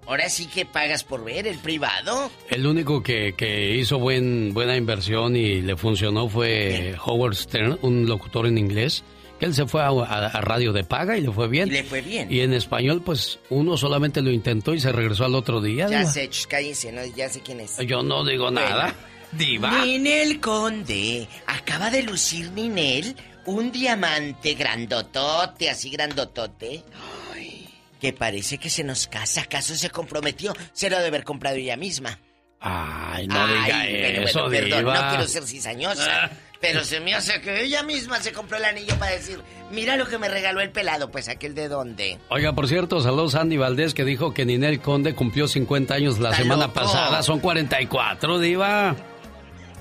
Ahora 0.06 0.28
sí 0.28 0.46
que 0.46 0.66
pagas 0.66 1.04
por 1.04 1.24
ver, 1.24 1.46
el 1.46 1.58
privado. 1.58 2.30
El 2.48 2.66
único 2.66 3.02
que, 3.02 3.34
que 3.36 3.76
hizo 3.76 3.98
buen, 3.98 4.52
buena 4.52 4.76
inversión 4.76 5.36
y 5.36 5.60
le 5.60 5.76
funcionó 5.76 6.28
fue 6.28 6.96
Howard 7.04 7.36
Stern, 7.36 7.78
un 7.82 8.06
locutor 8.06 8.46
en 8.46 8.58
inglés. 8.58 9.04
Que 9.40 9.46
él 9.46 9.54
se 9.54 9.66
fue 9.66 9.82
a, 9.82 9.88
a, 9.88 10.26
a, 10.26 10.40
radio 10.42 10.72
de 10.72 10.84
paga 10.84 11.16
y 11.16 11.22
le 11.22 11.32
fue 11.32 11.48
bien. 11.48 11.68
Y 11.68 11.72
le 11.72 11.82
fue 11.84 12.02
bien. 12.02 12.30
Y 12.30 12.40
en 12.40 12.52
español, 12.52 13.02
pues 13.02 13.38
uno 13.48 13.78
solamente 13.78 14.20
lo 14.20 14.30
intentó 14.30 14.74
y 14.74 14.80
se 14.80 14.92
regresó 14.92 15.24
al 15.24 15.34
otro 15.34 15.62
día. 15.62 15.88
Ya 15.88 16.04
sé, 16.04 16.28
cállense, 16.46 16.92
¿no? 16.92 17.00
ya 17.16 17.28
sé 17.30 17.40
quién 17.40 17.60
es. 17.60 17.78
Yo 17.78 18.02
no 18.02 18.24
digo 18.24 18.44
bueno. 18.44 18.60
nada. 18.60 18.94
Diva. 19.32 19.82
Ninel 19.82 20.40
Conde. 20.40 21.26
Acaba 21.46 21.90
de 21.90 22.02
lucir 22.02 22.50
Ninel 22.50 23.16
un 23.46 23.72
diamante 23.72 24.54
grandotote, 24.54 25.70
así 25.70 25.90
grandotote. 25.90 26.84
Ay, 27.32 27.68
que 28.00 28.12
parece 28.12 28.58
que 28.58 28.70
se 28.70 28.84
nos 28.84 29.06
casa. 29.06 29.42
¿Acaso 29.42 29.74
se 29.74 29.90
comprometió? 29.90 30.54
Se 30.72 30.90
lo 30.90 30.96
debe 30.96 31.08
haber 31.08 31.24
comprado 31.24 31.56
ella 31.56 31.76
misma. 31.76 32.18
Ay, 32.60 33.26
no 33.26 33.46
diga 33.46 33.86
eso, 33.86 34.42
bueno, 34.42 34.50
perdón, 34.50 34.78
diva. 34.80 35.02
no 35.02 35.08
quiero 35.08 35.26
ser 35.26 35.44
cizañosa. 35.44 36.30
Pero 36.60 36.84
se 36.84 37.00
me 37.00 37.14
hace 37.14 37.40
que 37.40 37.62
ella 37.64 37.82
misma 37.82 38.20
se 38.20 38.32
compró 38.32 38.58
el 38.58 38.64
anillo 38.66 38.94
para 38.98 39.12
decir, 39.12 39.40
mira 39.70 39.96
lo 39.96 40.06
que 40.06 40.18
me 40.18 40.28
regaló 40.28 40.60
el 40.60 40.70
pelado, 40.70 41.10
pues 41.10 41.28
aquel 41.28 41.54
de 41.54 41.68
dónde. 41.68 42.18
Oiga, 42.28 42.52
por 42.52 42.68
cierto, 42.68 43.00
saludos 43.00 43.34
a 43.34 43.40
Andy 43.40 43.56
Valdés 43.56 43.94
que 43.94 44.04
dijo 44.04 44.34
que 44.34 44.44
Ninel 44.44 44.80
Conde 44.80 45.14
cumplió 45.14 45.48
50 45.48 45.94
años 45.94 46.18
la 46.18 46.34
semana 46.34 46.66
loco. 46.66 46.74
pasada. 46.74 47.22
Son 47.22 47.40
44, 47.40 48.38
diva. 48.38 48.94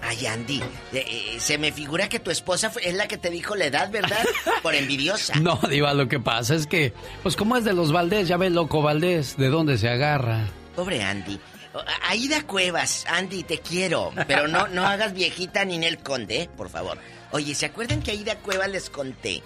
Ay, 0.01 0.25
Andy, 0.27 0.61
eh, 0.93 1.05
eh, 1.05 1.35
se 1.39 1.57
me 1.57 1.73
figura 1.73 2.07
que 2.07 2.19
tu 2.19 2.31
esposa 2.31 2.71
es 2.81 2.93
la 2.93 3.09
que 3.09 3.17
te 3.17 3.29
dijo 3.29 3.55
la 3.55 3.65
edad, 3.65 3.91
¿verdad? 3.91 4.25
Por 4.63 4.73
envidiosa. 4.73 5.35
No, 5.41 5.59
diva, 5.69 5.93
lo 5.93 6.07
que 6.07 6.21
pasa 6.21 6.55
es 6.55 6.67
que, 6.67 6.93
pues 7.21 7.35
como 7.35 7.57
es 7.57 7.65
de 7.65 7.73
los 7.73 7.91
Valdés, 7.91 8.29
ya 8.29 8.37
ve 8.37 8.49
loco 8.49 8.81
Valdés, 8.81 9.35
¿de 9.35 9.49
dónde 9.49 9.77
se 9.77 9.89
agarra? 9.89 10.47
Pobre 10.77 11.03
Andy. 11.03 11.37
Aida 12.03 12.43
Cuevas, 12.43 13.05
Andy, 13.07 13.43
te 13.43 13.59
quiero. 13.59 14.11
Pero 14.27 14.47
no, 14.47 14.67
no 14.67 14.85
hagas 14.85 15.13
viejita 15.13 15.65
ni 15.65 15.77
Nel 15.77 15.99
Conde, 15.99 16.43
¿eh? 16.43 16.49
por 16.57 16.69
favor. 16.69 16.97
Oye, 17.31 17.53
¿se 17.53 17.67
acuerdan 17.67 18.01
que 18.01 18.11
Aida 18.11 18.35
Cuevas 18.37 18.69
les 18.69 18.89
conté 18.89 19.43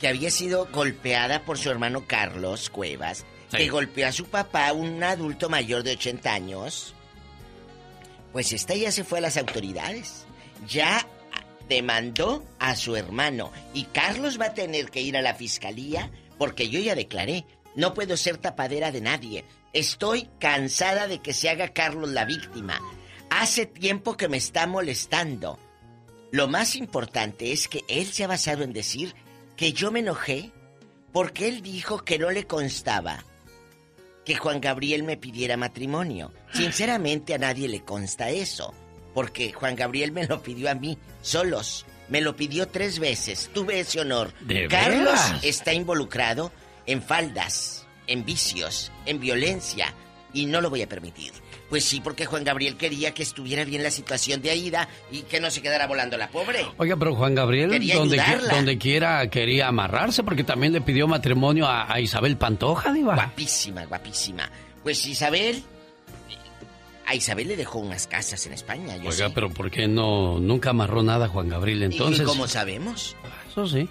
que 0.00 0.08
había 0.08 0.30
sido 0.30 0.68
golpeada 0.72 1.42
por 1.42 1.58
su 1.58 1.70
hermano 1.70 2.06
Carlos 2.06 2.70
Cuevas? 2.70 3.24
Sí. 3.50 3.58
Que 3.58 3.68
golpeó 3.68 4.08
a 4.08 4.12
su 4.12 4.26
papá, 4.26 4.72
un 4.72 5.02
adulto 5.02 5.48
mayor 5.48 5.82
de 5.82 5.92
80 5.92 6.32
años. 6.32 6.94
Pues 8.32 8.52
esta 8.52 8.74
ya 8.74 8.90
se 8.90 9.04
fue 9.04 9.18
a 9.18 9.22
las 9.22 9.36
autoridades. 9.36 10.26
Ya 10.66 11.06
demandó 11.68 12.44
a 12.58 12.74
su 12.74 12.96
hermano. 12.96 13.52
Y 13.74 13.84
Carlos 13.84 14.40
va 14.40 14.46
a 14.46 14.54
tener 14.54 14.90
que 14.90 15.00
ir 15.00 15.16
a 15.16 15.22
la 15.22 15.34
fiscalía 15.34 16.10
porque 16.38 16.68
yo 16.68 16.80
ya 16.80 16.94
declaré. 16.94 17.44
No 17.74 17.92
puedo 17.92 18.16
ser 18.16 18.38
tapadera 18.38 18.90
de 18.90 19.02
nadie. 19.02 19.44
Estoy 19.72 20.30
cansada 20.38 21.08
de 21.08 21.20
que 21.20 21.34
se 21.34 21.50
haga 21.50 21.68
Carlos 21.68 22.10
la 22.10 22.24
víctima. 22.24 22.80
Hace 23.28 23.66
tiempo 23.66 24.16
que 24.16 24.28
me 24.28 24.38
está 24.38 24.66
molestando. 24.66 25.58
Lo 26.32 26.48
más 26.48 26.76
importante 26.76 27.52
es 27.52 27.68
que 27.68 27.84
él 27.88 28.06
se 28.06 28.24
ha 28.24 28.28
basado 28.28 28.62
en 28.62 28.72
decir 28.72 29.14
que 29.56 29.72
yo 29.72 29.90
me 29.90 30.00
enojé 30.00 30.52
porque 31.12 31.48
él 31.48 31.62
dijo 31.62 31.98
que 32.04 32.18
no 32.18 32.30
le 32.30 32.46
constaba 32.46 33.24
que 34.26 34.36
Juan 34.36 34.60
Gabriel 34.60 35.04
me 35.04 35.16
pidiera 35.16 35.56
matrimonio. 35.56 36.32
Sinceramente 36.52 37.32
a 37.32 37.38
nadie 37.38 37.68
le 37.68 37.84
consta 37.84 38.28
eso, 38.28 38.74
porque 39.14 39.52
Juan 39.52 39.76
Gabriel 39.76 40.10
me 40.10 40.26
lo 40.26 40.42
pidió 40.42 40.68
a 40.68 40.74
mí, 40.74 40.98
solos. 41.22 41.86
Me 42.08 42.20
lo 42.20 42.36
pidió 42.36 42.68
tres 42.68 42.98
veces. 42.98 43.50
Tuve 43.52 43.80
ese 43.80 44.00
honor. 44.00 44.32
¿De 44.40 44.68
Carlos 44.68 45.00
veras? 45.14 45.44
está 45.44 45.72
involucrado 45.74 46.52
en 46.86 47.02
faldas, 47.02 47.86
en 48.06 48.24
vicios, 48.24 48.92
en 49.06 49.18
violencia, 49.20 49.92
y 50.32 50.46
no 50.46 50.60
lo 50.60 50.70
voy 50.70 50.82
a 50.82 50.88
permitir. 50.88 51.32
Pues 51.68 51.84
sí, 51.84 52.00
porque 52.00 52.26
Juan 52.26 52.44
Gabriel 52.44 52.76
quería 52.76 53.12
que 53.12 53.24
estuviera 53.24 53.64
bien 53.64 53.82
la 53.82 53.90
situación 53.90 54.40
de 54.40 54.50
Aida 54.50 54.88
y 55.10 55.22
que 55.22 55.40
no 55.40 55.50
se 55.50 55.60
quedara 55.62 55.88
volando 55.88 56.16
la 56.16 56.28
pobre. 56.28 56.64
Oiga, 56.76 56.94
pero 56.96 57.14
Juan 57.16 57.34
Gabriel, 57.34 57.70
Quería 57.70 57.96
donde, 57.96 58.18
qui- 58.20 58.40
donde 58.50 58.78
quiera 58.78 59.28
quería 59.28 59.66
amarrarse, 59.66 60.22
porque 60.22 60.44
también 60.44 60.72
le 60.72 60.80
pidió 60.80 61.08
matrimonio 61.08 61.66
a, 61.66 61.92
a 61.92 61.98
Isabel 62.00 62.36
Pantoja, 62.36 62.92
Diva. 62.92 63.14
Guapísima, 63.16 63.84
guapísima. 63.86 64.48
Pues 64.84 65.04
Isabel. 65.06 65.64
A 67.06 67.14
Isabel 67.14 67.48
le 67.48 67.56
dejó 67.56 67.78
unas 67.78 68.06
casas 68.06 68.44
en 68.46 68.52
España, 68.52 68.96
yo 68.96 69.10
Oiga, 69.10 69.28
sé. 69.28 69.30
pero 69.34 69.48
¿por 69.50 69.70
qué 69.70 69.86
no 69.86 70.38
nunca 70.40 70.70
amarró 70.70 71.02
nada 71.02 71.28
Juan 71.28 71.48
Gabriel 71.48 71.84
entonces? 71.84 72.20
¿Y 72.22 72.24
cómo 72.24 72.48
sabemos? 72.48 73.16
Eso 73.48 73.66
sí. 73.68 73.88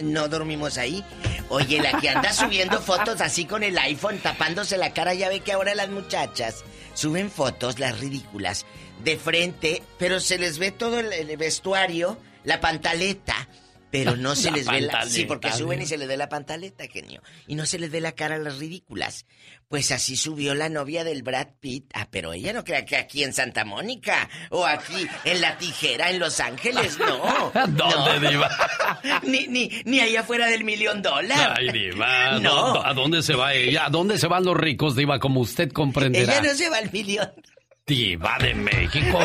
No 0.00 0.28
dormimos 0.28 0.78
ahí. 0.78 1.04
Oye, 1.48 1.80
la 1.82 2.00
que 2.00 2.08
anda 2.08 2.32
subiendo 2.32 2.80
fotos 2.82 3.20
así 3.20 3.44
con 3.44 3.62
el 3.62 3.76
iPhone 3.78 4.18
tapándose 4.18 4.78
la 4.78 4.92
cara, 4.94 5.12
ya 5.14 5.28
ve 5.28 5.40
que 5.40 5.52
ahora 5.52 5.74
las 5.74 5.90
muchachas 5.90 6.64
suben 6.94 7.30
fotos, 7.30 7.78
las 7.78 7.98
ridículas, 7.98 8.64
de 9.04 9.16
frente, 9.18 9.82
pero 9.98 10.20
se 10.20 10.38
les 10.38 10.58
ve 10.58 10.70
todo 10.70 11.00
el, 11.00 11.12
el 11.12 11.36
vestuario, 11.36 12.16
la 12.44 12.60
pantaleta, 12.60 13.48
pero 13.92 14.16
no 14.16 14.34
se 14.34 14.50
les 14.50 14.66
ve 14.66 14.80
la... 14.80 15.06
Sí, 15.06 15.26
porque 15.26 15.52
suben 15.52 15.82
y 15.82 15.86
se 15.86 15.98
les 15.98 16.08
ve 16.08 16.16
la 16.16 16.28
pantaleta, 16.28 16.84
genio. 16.88 17.22
Y 17.46 17.54
no 17.54 17.66
se 17.66 17.78
les 17.78 17.90
ve 17.90 18.00
la 18.00 18.12
cara 18.12 18.36
a 18.36 18.38
las 18.38 18.58
ridículas. 18.58 19.26
Pues 19.68 19.92
así 19.92 20.16
subió 20.16 20.54
la 20.54 20.68
novia 20.68 21.04
del 21.04 21.22
Brad 21.22 21.48
Pitt. 21.60 21.90
Ah, 21.94 22.08
pero 22.10 22.32
ella 22.32 22.52
no 22.52 22.64
crea 22.64 22.84
que 22.84 22.96
aquí 22.96 23.22
en 23.22 23.32
Santa 23.32 23.64
Mónica 23.64 24.28
o 24.50 24.66
aquí 24.66 25.06
en 25.24 25.40
La 25.40 25.56
Tijera, 25.58 26.10
en 26.10 26.18
Los 26.18 26.40
Ángeles, 26.40 26.98
no. 26.98 27.52
¿Dónde, 27.68 28.20
No. 28.20 28.30
Diva? 28.30 28.50
ni, 29.22 29.46
ni, 29.46 29.70
ni 29.84 30.00
allá 30.00 30.20
afuera 30.20 30.46
del 30.46 30.64
millón 30.64 31.02
dólar. 31.02 31.54
Ay, 31.58 31.70
Diva. 31.70 32.38
No. 32.40 32.82
¿A 32.82 32.94
dónde 32.94 33.22
se 33.22 33.34
va 33.34 33.54
ella? 33.54 33.86
¿A 33.86 33.90
dónde 33.90 34.18
se 34.18 34.26
van 34.26 34.44
los 34.44 34.56
ricos, 34.56 34.96
Diva? 34.96 35.18
Como 35.18 35.40
usted 35.40 35.70
comprenderá. 35.70 36.32
Ella 36.32 36.42
no 36.50 36.54
se 36.56 36.70
va 36.70 36.78
al 36.78 36.90
millón. 36.90 37.30
Diva 37.86 38.38
de 38.40 38.54
México. 38.54 39.18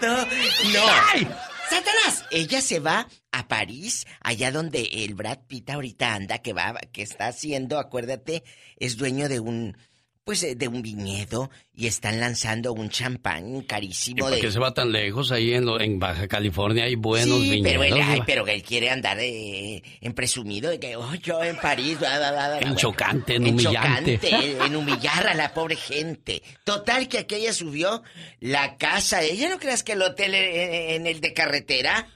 No, 0.00 0.16
no. 0.16 1.36
¡Satanás! 1.68 2.24
Ella 2.30 2.60
se 2.60 2.80
va 2.80 3.06
a 3.38 3.48
París, 3.48 4.06
allá 4.20 4.50
donde 4.50 4.82
el 4.92 5.14
Brad 5.14 5.38
Pitt 5.46 5.70
ahorita 5.70 6.14
anda, 6.14 6.38
que 6.38 6.52
va, 6.52 6.74
que 6.92 7.02
está 7.02 7.28
haciendo, 7.28 7.78
acuérdate, 7.78 8.42
es 8.78 8.96
dueño 8.96 9.28
de 9.28 9.40
un, 9.40 9.76
pues 10.24 10.42
eh, 10.42 10.56
de 10.56 10.66
un 10.66 10.82
viñedo 10.82 11.50
y 11.72 11.86
están 11.86 12.18
lanzando 12.18 12.72
un 12.72 12.88
champán 12.90 13.58
¿Y 13.58 13.64
carísimo 13.64 14.24
por 14.24 14.34
de. 14.34 14.40
qué 14.40 14.50
se 14.50 14.58
va 14.58 14.74
tan 14.74 14.90
lejos? 14.90 15.30
Ahí 15.30 15.52
en, 15.54 15.64
lo- 15.66 15.80
en 15.80 16.00
Baja 16.00 16.26
California 16.26 16.82
hay 16.84 16.96
buenos 16.96 17.38
sí, 17.38 17.50
viñedos. 17.50 17.72
pero 17.72 17.84
él, 17.84 17.92
ay, 18.02 18.12
Diva. 18.14 18.24
pero 18.26 18.46
él 18.48 18.62
quiere 18.64 18.90
andar 18.90 19.18
eh, 19.20 19.82
en 20.00 20.12
presumido 20.14 20.68
de 20.70 20.80
que, 20.80 20.96
oh, 20.96 21.14
yo 21.14 21.44
en 21.44 21.56
París, 21.58 21.98
bla, 22.00 22.18
bla, 22.18 22.32
bla, 22.32 22.46
bla, 22.48 22.56
En 22.56 22.62
bueno. 22.62 22.76
chocante, 22.76 23.36
en 23.36 23.46
en 23.46 23.54
humillante. 23.54 24.18
chocante, 24.18 24.64
en 24.66 24.74
humillar 24.74 25.28
a 25.28 25.34
la 25.34 25.54
pobre 25.54 25.76
gente. 25.76 26.42
Total 26.64 27.06
que 27.06 27.18
aquella 27.18 27.52
subió 27.52 28.02
la 28.40 28.76
casa. 28.78 29.22
¿Ella 29.22 29.48
no 29.48 29.58
creas 29.60 29.84
que 29.84 29.92
el 29.92 30.02
hotel 30.02 30.34
en, 30.34 31.02
en 31.02 31.06
el 31.06 31.20
de 31.20 31.32
carretera? 31.34 32.08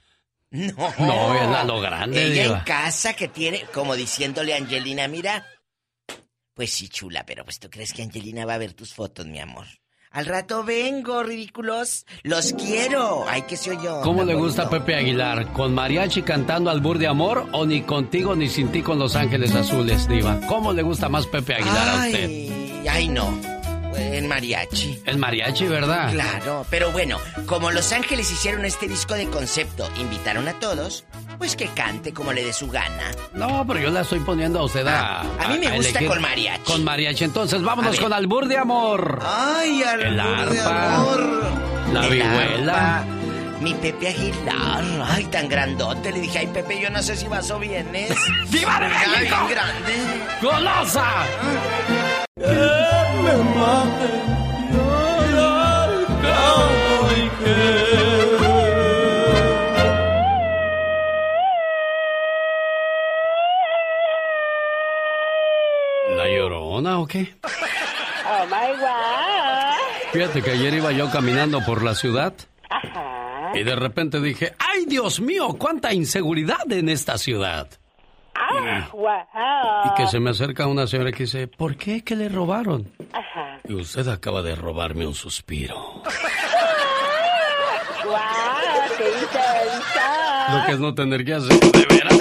No. 0.50 0.92
No, 0.98 1.34
es 1.34 1.42
a 1.56 1.64
lo 1.64 1.80
grande, 1.80 2.24
Ella 2.26 2.42
Diva. 2.42 2.58
en 2.58 2.64
casa 2.64 3.14
que 3.14 3.28
tiene, 3.28 3.62
como 3.72 3.94
diciéndole 3.94 4.54
a 4.54 4.56
Angelina, 4.56 5.06
mira. 5.08 5.46
Pues 6.54 6.72
sí, 6.72 6.88
chula, 6.88 7.24
pero 7.24 7.44
pues 7.44 7.58
tú 7.58 7.70
crees 7.70 7.92
que 7.92 8.02
Angelina 8.02 8.44
va 8.44 8.54
a 8.54 8.58
ver 8.58 8.74
tus 8.74 8.92
fotos, 8.92 9.26
mi 9.26 9.38
amor. 9.38 9.66
Al 10.10 10.26
rato 10.26 10.64
vengo, 10.64 11.22
ridículos. 11.22 12.04
Los 12.24 12.52
quiero. 12.54 13.24
Ay, 13.28 13.42
que 13.42 13.56
se 13.56 13.70
oyó. 13.70 14.00
¿Cómo 14.02 14.24
le 14.24 14.34
gusta 14.34 14.62
a. 14.64 14.68
Pepe 14.70 14.96
Aguilar? 14.96 15.52
¿Con 15.52 15.72
mariachi 15.72 16.22
cantando 16.22 16.68
albur 16.68 16.98
de 16.98 17.06
amor 17.06 17.48
o 17.52 17.64
ni 17.64 17.82
contigo 17.82 18.34
ni 18.34 18.48
sin 18.48 18.72
ti 18.72 18.82
con 18.82 18.98
Los 18.98 19.14
Ángeles 19.14 19.54
Azules, 19.54 20.08
Diva? 20.08 20.40
¿Cómo 20.48 20.72
le 20.72 20.82
gusta 20.82 21.08
más 21.08 21.28
Pepe 21.28 21.54
Aguilar 21.54 21.88
a 21.88 22.06
usted? 22.06 22.86
Ay, 22.90 23.08
no. 23.08 23.59
En 23.96 24.26
mariachi. 24.28 25.02
El 25.06 25.18
mariachi, 25.18 25.66
¿verdad? 25.66 26.10
Claro, 26.12 26.64
pero 26.70 26.90
bueno, 26.92 27.18
como 27.46 27.70
Los 27.70 27.92
Ángeles 27.92 28.30
hicieron 28.30 28.64
este 28.64 28.86
disco 28.88 29.14
de 29.14 29.26
concepto, 29.28 29.88
invitaron 29.96 30.46
a 30.48 30.54
todos, 30.54 31.04
pues 31.38 31.56
que 31.56 31.66
cante 31.68 32.12
como 32.12 32.32
le 32.32 32.44
dé 32.44 32.52
su 32.52 32.68
gana. 32.68 33.10
No, 33.34 33.64
pero 33.66 33.80
yo 33.80 33.90
la 33.90 34.00
estoy 34.02 34.20
poniendo 34.20 34.60
a 34.60 34.64
usted 34.64 34.86
a. 34.86 35.20
a 35.20 35.48
mí 35.48 35.58
me 35.58 35.70
gusta 35.76 36.04
con 36.06 36.20
mariachi. 36.20 36.62
Con 36.64 36.84
mariachi. 36.84 37.24
Entonces, 37.24 37.62
vámonos 37.62 37.98
con 37.98 38.12
albur 38.12 38.46
de 38.46 38.58
amor. 38.58 39.20
Ay, 39.24 39.82
al 39.82 40.00
El 40.02 40.16
de 40.16 40.60
amor. 40.60 41.42
La 41.92 42.04
El 42.06 42.10
vihuela. 42.14 42.98
arpa. 42.98 43.06
Mi 43.60 43.74
Pepe 43.74 44.08
Aguilar, 44.08 44.82
ay, 45.06 45.24
tan 45.24 45.46
grandote. 45.46 46.12
Le 46.12 46.20
dije, 46.20 46.38
ay, 46.38 46.46
Pepe, 46.46 46.80
yo 46.80 46.88
no 46.88 47.02
sé 47.02 47.14
si 47.14 47.26
vas 47.28 47.50
o 47.50 47.58
vienes. 47.58 48.10
¡Viva 48.48 48.80
de 48.80 48.88
México! 48.88 49.16
bien 49.18 49.48
grande. 49.50 49.94
¡Golosa! 50.40 51.26
Oh 68.32 68.46
my 68.46 68.72
God. 68.80 70.12
Fíjate 70.12 70.42
que 70.42 70.50
ayer 70.50 70.74
iba 70.74 70.92
yo 70.92 71.10
caminando 71.10 71.60
por 71.64 71.84
la 71.84 71.94
ciudad 71.94 72.34
Ajá. 72.68 73.52
y 73.54 73.62
de 73.62 73.76
repente 73.76 74.20
dije, 74.20 74.54
¡ay 74.58 74.86
Dios 74.86 75.20
mío! 75.20 75.56
¡Cuánta 75.58 75.92
inseguridad 75.92 76.70
en 76.72 76.88
esta 76.88 77.16
ciudad! 77.16 77.68
Ah, 78.42 78.88
wow. 78.92 79.92
Y 79.92 79.94
que 79.94 80.06
se 80.06 80.18
me 80.20 80.30
acerca 80.30 80.66
una 80.66 80.86
señora 80.86 81.12
que 81.12 81.24
dice, 81.24 81.46
¿por 81.46 81.76
qué? 81.76 82.02
¿Qué 82.02 82.16
le 82.16 82.28
robaron? 82.28 82.90
Ajá. 83.12 83.58
Y 83.68 83.74
usted 83.74 84.08
acaba 84.08 84.42
de 84.42 84.54
robarme 84.56 85.06
un 85.06 85.14
suspiro. 85.14 85.76
Wow, 88.04 88.16
qué 88.96 89.08
intensa. 89.08 90.58
Lo 90.58 90.66
que 90.66 90.72
es 90.72 90.78
no 90.80 90.94
tener 90.94 91.24
que 91.24 91.34
hacer, 91.34 91.60
de 91.60 91.86
veras. 91.88 92.18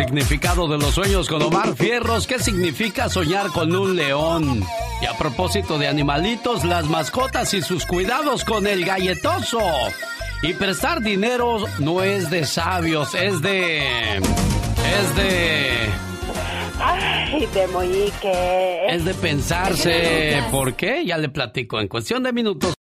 Significado 0.00 0.66
de 0.66 0.78
los 0.78 0.94
sueños 0.94 1.28
con 1.28 1.42
Omar 1.42 1.74
Fierros. 1.76 2.26
¿Qué 2.26 2.38
significa 2.38 3.10
soñar 3.10 3.48
con 3.48 3.76
un 3.76 3.96
león? 3.96 4.64
Y 5.02 5.04
a 5.04 5.12
propósito 5.18 5.76
de 5.76 5.88
animalitos, 5.88 6.64
las 6.64 6.86
mascotas 6.86 7.52
y 7.52 7.60
sus 7.60 7.84
cuidados 7.84 8.46
con 8.46 8.66
el 8.66 8.86
galletoso. 8.86 9.60
Y 10.42 10.54
prestar 10.54 11.02
dinero 11.02 11.66
no 11.80 12.02
es 12.02 12.30
de 12.30 12.46
sabios, 12.46 13.14
es 13.14 13.42
de... 13.42 14.16
Es 14.16 15.16
de... 15.16 15.90
Ay, 16.82 17.46
de 17.52 17.66
moñique. 17.66 18.86
Es 18.88 19.04
de 19.04 19.12
pensarse. 19.12 20.42
¿Por 20.50 20.72
qué? 20.76 21.04
Ya 21.04 21.18
le 21.18 21.28
platico 21.28 21.78
en 21.78 21.88
cuestión 21.88 22.22
de 22.22 22.32
minutos. 22.32 22.72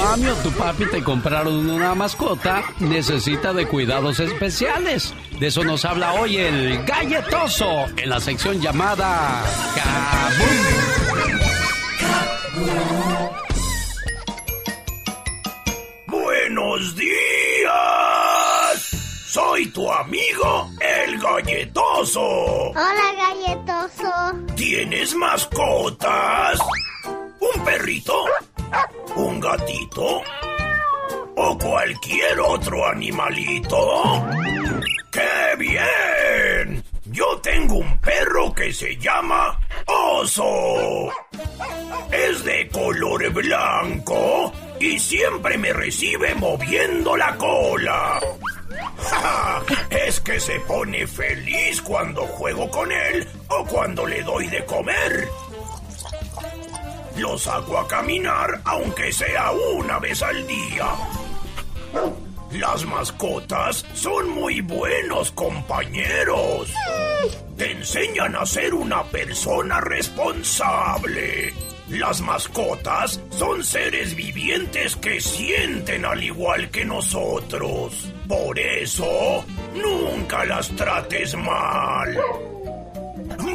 Mami 0.00 0.28
o 0.28 0.34
tu 0.36 0.50
papi 0.52 0.86
te 0.86 1.02
compraron 1.02 1.68
una 1.68 1.94
mascota, 1.94 2.62
necesita 2.78 3.52
de 3.52 3.66
cuidados 3.66 4.18
especiales. 4.18 5.12
De 5.38 5.48
eso 5.48 5.62
nos 5.62 5.84
habla 5.84 6.14
hoy 6.14 6.38
el 6.38 6.82
galletoso 6.84 7.86
en 7.96 8.08
la 8.08 8.18
sección 8.18 8.60
llamada 8.60 9.44
Kabum. 9.76 10.60
Buenos 16.06 16.96
días. 16.96 17.10
Soy 19.26 19.66
tu 19.66 19.90
amigo, 19.92 20.70
el 20.80 21.18
galletoso. 21.20 22.20
Hola, 22.70 23.14
galletoso. 23.16 24.10
¿Tienes 24.56 25.14
mascotas? 25.14 26.58
¿Un 27.04 27.64
perrito? 27.64 28.24
¿Un 29.16 29.40
gatito? 29.40 30.22
¿O 31.36 31.58
cualquier 31.58 32.40
otro 32.40 32.86
animalito? 32.86 34.26
¡Qué 35.10 35.56
bien! 35.58 36.84
Yo 37.06 37.38
tengo 37.42 37.76
un 37.76 37.98
perro 37.98 38.54
que 38.54 38.72
se 38.72 38.96
llama 38.96 39.58
Oso. 39.86 41.10
Es 42.12 42.44
de 42.44 42.68
color 42.68 43.30
blanco 43.32 44.52
y 44.78 44.98
siempre 44.98 45.58
me 45.58 45.72
recibe 45.72 46.34
moviendo 46.36 47.16
la 47.16 47.36
cola. 47.36 48.20
es 49.90 50.20
que 50.20 50.38
se 50.38 50.60
pone 50.60 51.06
feliz 51.06 51.82
cuando 51.82 52.22
juego 52.26 52.70
con 52.70 52.90
él 52.92 53.26
o 53.48 53.64
cuando 53.64 54.06
le 54.06 54.22
doy 54.22 54.46
de 54.46 54.64
comer. 54.64 55.28
Lo 57.16 57.36
saco 57.36 57.78
a 57.78 57.86
caminar 57.86 58.60
aunque 58.64 59.12
sea 59.12 59.50
una 59.50 59.98
vez 59.98 60.22
al 60.22 60.46
día. 60.46 60.86
Las 62.52 62.84
mascotas 62.84 63.84
son 63.94 64.30
muy 64.30 64.60
buenos 64.60 65.30
compañeros. 65.32 66.72
Te 67.56 67.72
enseñan 67.72 68.34
a 68.34 68.44
ser 68.44 68.74
una 68.74 69.04
persona 69.04 69.80
responsable. 69.80 71.54
Las 71.90 72.20
mascotas 72.20 73.20
son 73.30 73.64
seres 73.64 74.14
vivientes 74.14 74.96
que 74.96 75.20
sienten 75.20 76.04
al 76.04 76.22
igual 76.22 76.70
que 76.70 76.84
nosotros. 76.84 78.08
Por 78.28 78.58
eso, 78.58 79.44
nunca 79.74 80.44
las 80.44 80.68
trates 80.76 81.36
mal. 81.36 82.16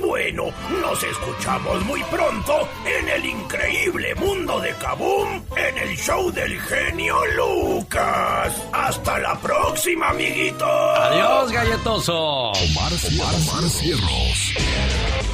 Bueno, 0.02 0.46
nos 0.82 1.04
escuchamos 1.04 1.86
muy 1.86 2.02
pronto 2.04 2.68
en 2.86 3.10
el 3.10 3.26
increíble 3.26 4.16
mundo 4.16 4.60
de 4.60 4.72
Kaboom 4.74 5.42
en 5.56 5.78
el 5.78 5.96
show 5.98 6.32
del 6.32 6.60
genio 6.60 7.16
Lucas. 7.38 8.68
Hasta 8.74 9.20
la 9.20 9.40
próxima, 9.40 10.10
amiguitos. 10.10 10.68
Adiós, 10.68 11.52
galletoso. 11.52 12.52
Omar, 12.52 12.92
Omar 12.92 13.70
Cierros. 13.70 14.54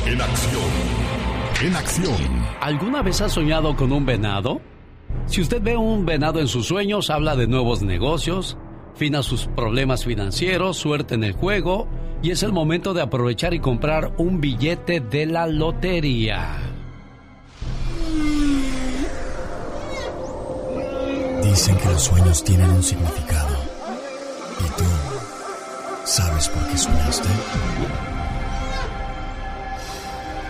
En 0.05 0.21
acción. 0.21 0.71
En 1.63 1.75
acción. 1.75 2.45
¿Alguna 2.61 3.01
vez 3.01 3.21
ha 3.21 3.29
soñado 3.29 3.75
con 3.75 3.91
un 3.91 4.05
venado? 4.05 4.61
Si 5.25 5.41
usted 5.41 5.61
ve 5.61 5.77
un 5.77 6.05
venado 6.05 6.39
en 6.39 6.47
sus 6.47 6.67
sueños, 6.67 7.09
habla 7.09 7.35
de 7.35 7.47
nuevos 7.47 7.81
negocios, 7.81 8.57
fina 8.95 9.23
sus 9.23 9.47
problemas 9.47 10.05
financieros, 10.05 10.77
suerte 10.77 11.15
en 11.15 11.23
el 11.23 11.33
juego 11.33 11.87
y 12.21 12.31
es 12.31 12.43
el 12.43 12.53
momento 12.53 12.93
de 12.93 13.01
aprovechar 13.01 13.53
y 13.53 13.59
comprar 13.59 14.13
un 14.17 14.39
billete 14.39 14.99
de 14.99 15.25
la 15.25 15.47
lotería. 15.47 16.57
Dicen 21.43 21.75
que 21.77 21.85
los 21.89 22.03
sueños 22.03 22.43
tienen 22.43 22.69
un 22.69 22.83
significado. 22.83 23.57
¿Y 24.59 24.77
tú 24.77 24.83
sabes 26.05 26.47
por 26.49 26.67
qué 26.67 26.77
soñaste? 26.77 27.29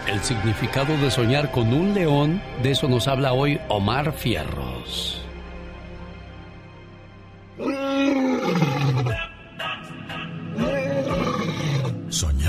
El 0.08 0.20
significado 0.22 0.98
de 0.98 1.10
soñar 1.10 1.52
con 1.52 1.74
un 1.74 1.94
león, 1.94 2.42
de 2.62 2.72
eso 2.72 2.90
nos 2.90 3.08
habla 3.08 3.34
hoy 3.34 3.60
Omar 3.70 4.12
Fierros. 4.12 5.21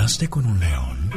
¿Soñaste 0.03 0.27
con 0.29 0.45
un 0.45 0.59
león? 0.59 1.09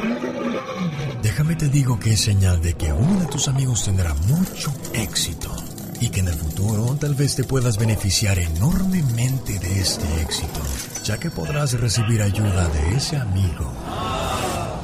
Déjame 1.21 1.57
te 1.57 1.69
digo 1.69 1.99
que 1.99 2.13
es 2.13 2.21
señal 2.21 2.63
de 2.63 2.75
que 2.75 2.93
uno 2.93 3.19
de 3.19 3.27
tus 3.27 3.49
amigos 3.49 3.85
tendrá 3.85 4.15
mucho 4.15 4.73
éxito 4.95 5.53
y 6.01 6.09
que 6.09 6.21
en 6.21 6.29
el 6.29 6.35
futuro 6.35 6.97
tal 7.01 7.17
vez 7.17 7.35
te 7.35 7.43
puedas 7.43 7.79
beneficiar 7.79 8.39
enormemente 8.39 9.59
de 9.59 9.81
este 9.81 10.05
éxito, 10.23 10.61
ya 11.03 11.19
que 11.19 11.33
podrás 11.33 11.73
recibir 11.73 12.23
ayuda 12.23 12.69
de 12.69 12.95
ese 12.95 13.17
amigo. 13.17 13.73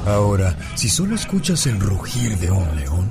Ahora, 0.05 0.57
si 0.75 0.89
solo 0.89 1.15
escuchas 1.15 1.65
el 1.67 1.79
rugir 1.79 2.37
de 2.39 2.51
un 2.51 2.75
león, 2.75 3.09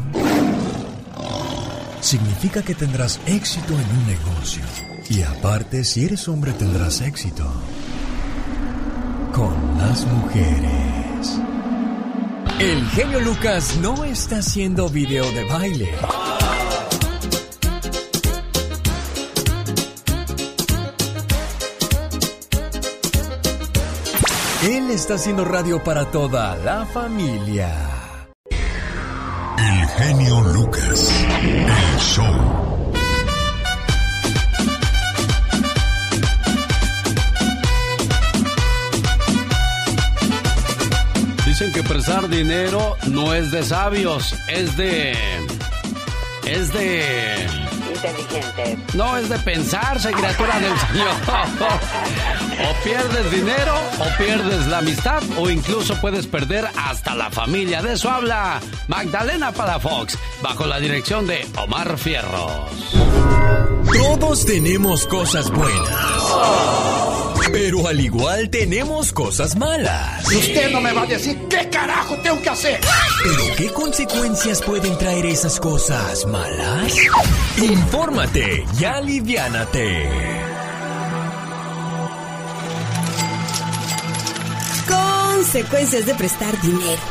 significa 2.03 2.61
que 2.61 2.75
tendrás 2.75 3.19
éxito 3.25 3.73
en 3.73 3.99
un 3.99 4.07
negocio. 4.09 4.63
Y 5.09 5.23
aparte, 5.23 5.85
si 5.85 6.05
eres 6.05 6.29
hombre, 6.29 6.53
tendrás 6.53 7.01
éxito 7.01 7.51
con 9.33 9.55
las 9.79 10.07
mujeres. 10.07 11.41
El 12.59 12.87
genio 12.91 13.21
Lucas 13.21 13.77
no 13.81 14.05
está 14.05 14.39
haciendo 14.39 14.89
video 14.89 15.25
de 15.33 15.45
baile. 15.45 15.91
Él 24.65 24.91
está 24.91 25.15
haciendo 25.15 25.45
radio 25.45 25.83
para 25.83 26.11
toda 26.11 26.57
la 26.57 26.87
familia. 26.87 27.75
El 29.59 29.89
genio 29.89 30.41
Lucas. 30.43 31.25
El 31.41 31.99
show. 31.99 32.82
Dicen 41.53 41.71
que 41.71 41.83
prestar 41.83 42.31
dinero 42.31 42.97
no 43.09 43.35
es 43.35 43.51
de 43.51 43.63
sabios, 43.63 44.35
es 44.49 44.75
de. 44.79 45.13
Es 46.47 46.73
de. 46.73 47.47
Inteligente. 47.95 48.79
No, 48.95 49.19
es 49.19 49.29
de 49.29 49.39
pensarse, 49.41 50.13
criatura 50.13 50.59
del 50.59 50.73
Señor. 50.89 51.13
o 52.71 52.83
pierdes 52.83 53.31
dinero, 53.31 53.75
o 53.99 54.17
pierdes 54.17 54.67
la 54.69 54.79
amistad, 54.79 55.23
o 55.37 55.51
incluso 55.51 55.95
puedes 56.01 56.27
perder 56.27 56.67
hasta 56.75 57.15
la 57.15 57.31
familia. 57.31 57.83
De 57.83 57.93
eso 57.93 58.11
habla 58.11 58.59
Magdalena 58.89 59.53
Palafox, 59.53 60.17
bajo 60.41 60.65
la 60.67 60.81
dirección 60.81 61.27
de 61.27 61.47
Omar 61.59 61.99
Fierros. 61.99 62.97
Todos 63.93 64.47
tenemos 64.47 65.07
cosas 65.07 65.51
buenas. 65.51 67.12
Pero 67.53 67.87
al 67.87 68.01
igual 68.01 68.49
tenemos 68.49 69.13
cosas 69.13 69.57
malas. 69.57 70.27
Usted 70.27 70.71
no 70.71 70.81
me 70.81 70.93
va 70.93 71.03
a 71.03 71.07
decir 71.07 71.39
qué 71.51 71.69
carajo 71.69 72.17
tengo 72.23 72.41
que 72.41 72.49
hacer. 72.49 72.81
¿Pero 73.23 73.57
qué 73.57 73.69
consecuencias 73.69 74.63
pueden 74.63 74.97
traer 74.97 75.27
esas 75.27 75.61
cosas 75.61 76.27
malas? 76.27 76.97
Infórmate 77.59 78.65
y 78.81 78.85
aliviánate. 78.85 80.09
Consecuencias 84.89 86.07
de 86.07 86.15
prestar 86.15 86.61
dinero. 86.63 87.03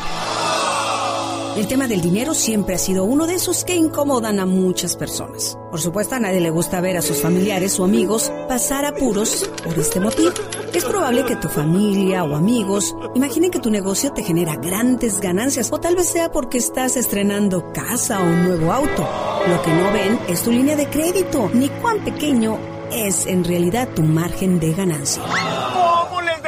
El 1.57 1.67
tema 1.67 1.87
del 1.87 2.01
dinero 2.01 2.33
siempre 2.33 2.75
ha 2.75 2.77
sido 2.77 3.03
uno 3.03 3.27
de 3.27 3.35
esos 3.35 3.65
que 3.65 3.75
incomodan 3.75 4.39
a 4.39 4.45
muchas 4.45 4.95
personas. 4.95 5.57
Por 5.69 5.81
supuesto, 5.81 6.15
a 6.15 6.19
nadie 6.19 6.39
le 6.39 6.49
gusta 6.49 6.79
ver 6.79 6.95
a 6.95 7.01
sus 7.01 7.21
familiares 7.21 7.77
o 7.79 7.83
amigos 7.83 8.31
pasar 8.47 8.85
apuros 8.85 9.49
por 9.63 9.77
este 9.77 9.99
motivo. 9.99 10.31
Es 10.73 10.85
probable 10.85 11.25
que 11.25 11.35
tu 11.35 11.49
familia 11.49 12.23
o 12.23 12.35
amigos 12.35 12.95
imaginen 13.15 13.51
que 13.51 13.59
tu 13.59 13.69
negocio 13.69 14.13
te 14.13 14.23
genera 14.23 14.55
grandes 14.55 15.19
ganancias 15.19 15.69
o 15.71 15.79
tal 15.79 15.95
vez 15.95 16.07
sea 16.07 16.31
porque 16.31 16.57
estás 16.57 16.95
estrenando 16.95 17.71
casa 17.73 18.21
o 18.21 18.23
un 18.23 18.43
nuevo 18.45 18.71
auto. 18.71 19.07
Lo 19.47 19.61
que 19.61 19.73
no 19.73 19.91
ven 19.91 20.19
es 20.29 20.43
tu 20.43 20.51
línea 20.51 20.77
de 20.77 20.89
crédito, 20.89 21.49
ni 21.53 21.67
cuán 21.67 22.03
pequeño 22.03 22.57
es 22.91 23.25
en 23.25 23.43
realidad 23.43 23.89
tu 23.93 24.03
margen 24.03 24.59
de 24.59 24.73
ganancia. 24.73 25.23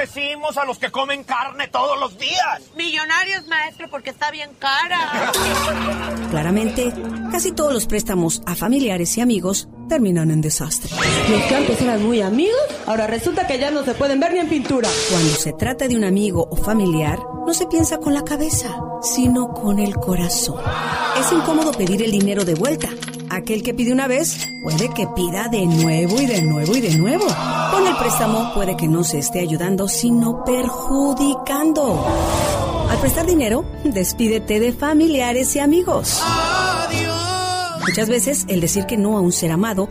¿Cómo 0.03 0.15
les 0.15 0.15
decimos 0.15 0.57
a 0.57 0.65
los 0.65 0.79
que 0.79 0.91
comen 0.91 1.23
carne 1.23 1.67
todos 1.69 1.97
los 1.97 2.17
días? 2.17 2.61
Millonarios, 2.75 3.47
maestro, 3.47 3.89
porque 3.89 4.09
está 4.09 4.31
bien 4.31 4.49
cara. 4.59 5.31
Claramente, 6.29 6.91
casi 7.31 7.53
todos 7.53 7.71
los 7.71 7.85
préstamos 7.85 8.41
a 8.45 8.55
familiares 8.55 9.17
y 9.17 9.21
amigos 9.21 9.69
terminan 9.87 10.31
en 10.31 10.41
desastre. 10.41 10.89
Los 11.29 11.41
que 11.43 11.55
antes 11.55 11.81
eran 11.81 12.03
muy 12.03 12.21
amigos, 12.21 12.59
ahora 12.85 13.07
resulta 13.07 13.47
que 13.47 13.57
ya 13.57 13.71
no 13.71 13.83
se 13.83 13.93
pueden 13.93 14.19
ver 14.19 14.33
ni 14.33 14.39
en 14.39 14.49
pintura. 14.49 14.89
Cuando 15.09 15.35
se 15.35 15.53
trata 15.53 15.87
de 15.87 15.95
un 15.95 16.03
amigo 16.03 16.49
o 16.51 16.57
familiar, 16.57 17.19
no 17.45 17.53
se 17.53 17.67
piensa 17.67 17.99
con 17.99 18.13
la 18.13 18.25
cabeza, 18.25 18.75
sino 19.01 19.53
con 19.53 19.79
el 19.79 19.95
corazón. 19.95 20.61
Es 21.17 21.31
incómodo 21.31 21.71
pedir 21.71 22.03
el 22.03 22.11
dinero 22.11 22.43
de 22.43 22.55
vuelta. 22.55 22.89
Aquel 23.33 23.63
que 23.63 23.73
pide 23.73 23.91
una 23.91 24.07
vez 24.07 24.47
puede 24.61 24.89
que 24.89 25.07
pida 25.07 25.47
de 25.47 25.65
nuevo 25.65 26.21
y 26.21 26.27
de 26.27 26.43
nuevo 26.43 26.77
y 26.77 26.81
de 26.81 26.95
nuevo. 26.95 27.25
Con 27.71 27.87
el 27.87 27.95
préstamo 27.95 28.53
puede 28.53 28.77
que 28.77 28.87
no 28.87 29.03
se 29.03 29.17
esté 29.17 29.39
ayudando, 29.39 29.87
sino 29.87 30.45
perjudicando. 30.45 32.05
Al 32.91 32.99
prestar 32.99 33.25
dinero, 33.25 33.65
despídete 33.83 34.59
de 34.59 34.71
familiares 34.71 35.55
y 35.55 35.59
amigos. 35.59 36.21
Muchas 37.81 38.07
veces 38.07 38.45
el 38.49 38.61
decir 38.61 38.85
que 38.85 38.97
no 38.97 39.17
a 39.17 39.21
un 39.21 39.31
ser 39.31 39.51
amado 39.51 39.89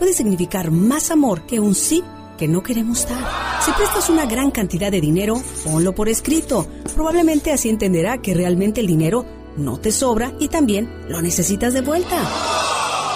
puede 0.00 0.12
significar 0.12 0.72
más 0.72 1.12
amor 1.12 1.46
que 1.46 1.60
un 1.60 1.76
sí 1.76 2.02
que 2.36 2.48
no 2.48 2.64
queremos 2.64 3.08
dar. 3.08 3.62
Si 3.64 3.70
prestas 3.70 4.10
una 4.10 4.26
gran 4.26 4.50
cantidad 4.50 4.90
de 4.90 5.00
dinero, 5.00 5.40
ponlo 5.64 5.94
por 5.94 6.08
escrito. 6.08 6.66
Probablemente 6.96 7.52
así 7.52 7.68
entenderá 7.68 8.18
que 8.18 8.34
realmente 8.34 8.80
el 8.80 8.88
dinero 8.88 9.24
no 9.56 9.78
te 9.78 9.92
sobra 9.92 10.32
y 10.40 10.48
también 10.48 10.90
lo 11.08 11.22
necesitas 11.22 11.74
de 11.74 11.82
vuelta. 11.82 12.71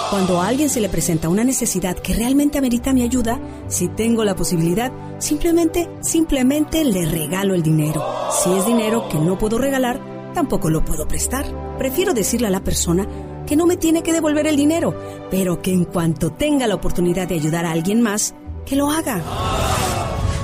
Cuando 0.09 0.41
a 0.41 0.47
alguien 0.47 0.69
se 0.69 0.79
le 0.79 0.87
presenta 0.87 1.27
una 1.27 1.43
necesidad 1.43 1.97
que 1.97 2.13
realmente 2.13 2.57
amerita 2.57 2.93
mi 2.93 3.03
ayuda, 3.03 3.41
si 3.67 3.89
tengo 3.89 4.23
la 4.23 4.37
posibilidad, 4.37 4.89
simplemente, 5.19 5.89
simplemente 5.99 6.85
le 6.85 7.05
regalo 7.05 7.53
el 7.53 7.61
dinero. 7.61 8.05
Si 8.31 8.49
es 8.53 8.65
dinero 8.65 9.09
que 9.09 9.19
no 9.19 9.37
puedo 9.37 9.57
regalar, 9.57 9.99
tampoco 10.33 10.69
lo 10.69 10.85
puedo 10.85 11.09
prestar. 11.09 11.45
Prefiero 11.77 12.13
decirle 12.13 12.47
a 12.47 12.51
la 12.51 12.63
persona 12.63 13.05
que 13.45 13.57
no 13.57 13.65
me 13.65 13.75
tiene 13.75 14.01
que 14.01 14.13
devolver 14.13 14.47
el 14.47 14.55
dinero, 14.55 14.95
pero 15.29 15.61
que 15.61 15.73
en 15.73 15.83
cuanto 15.83 16.31
tenga 16.31 16.67
la 16.67 16.75
oportunidad 16.75 17.27
de 17.27 17.35
ayudar 17.35 17.65
a 17.65 17.71
alguien 17.71 18.01
más, 18.01 18.33
que 18.65 18.77
lo 18.77 18.89
haga. 18.89 19.21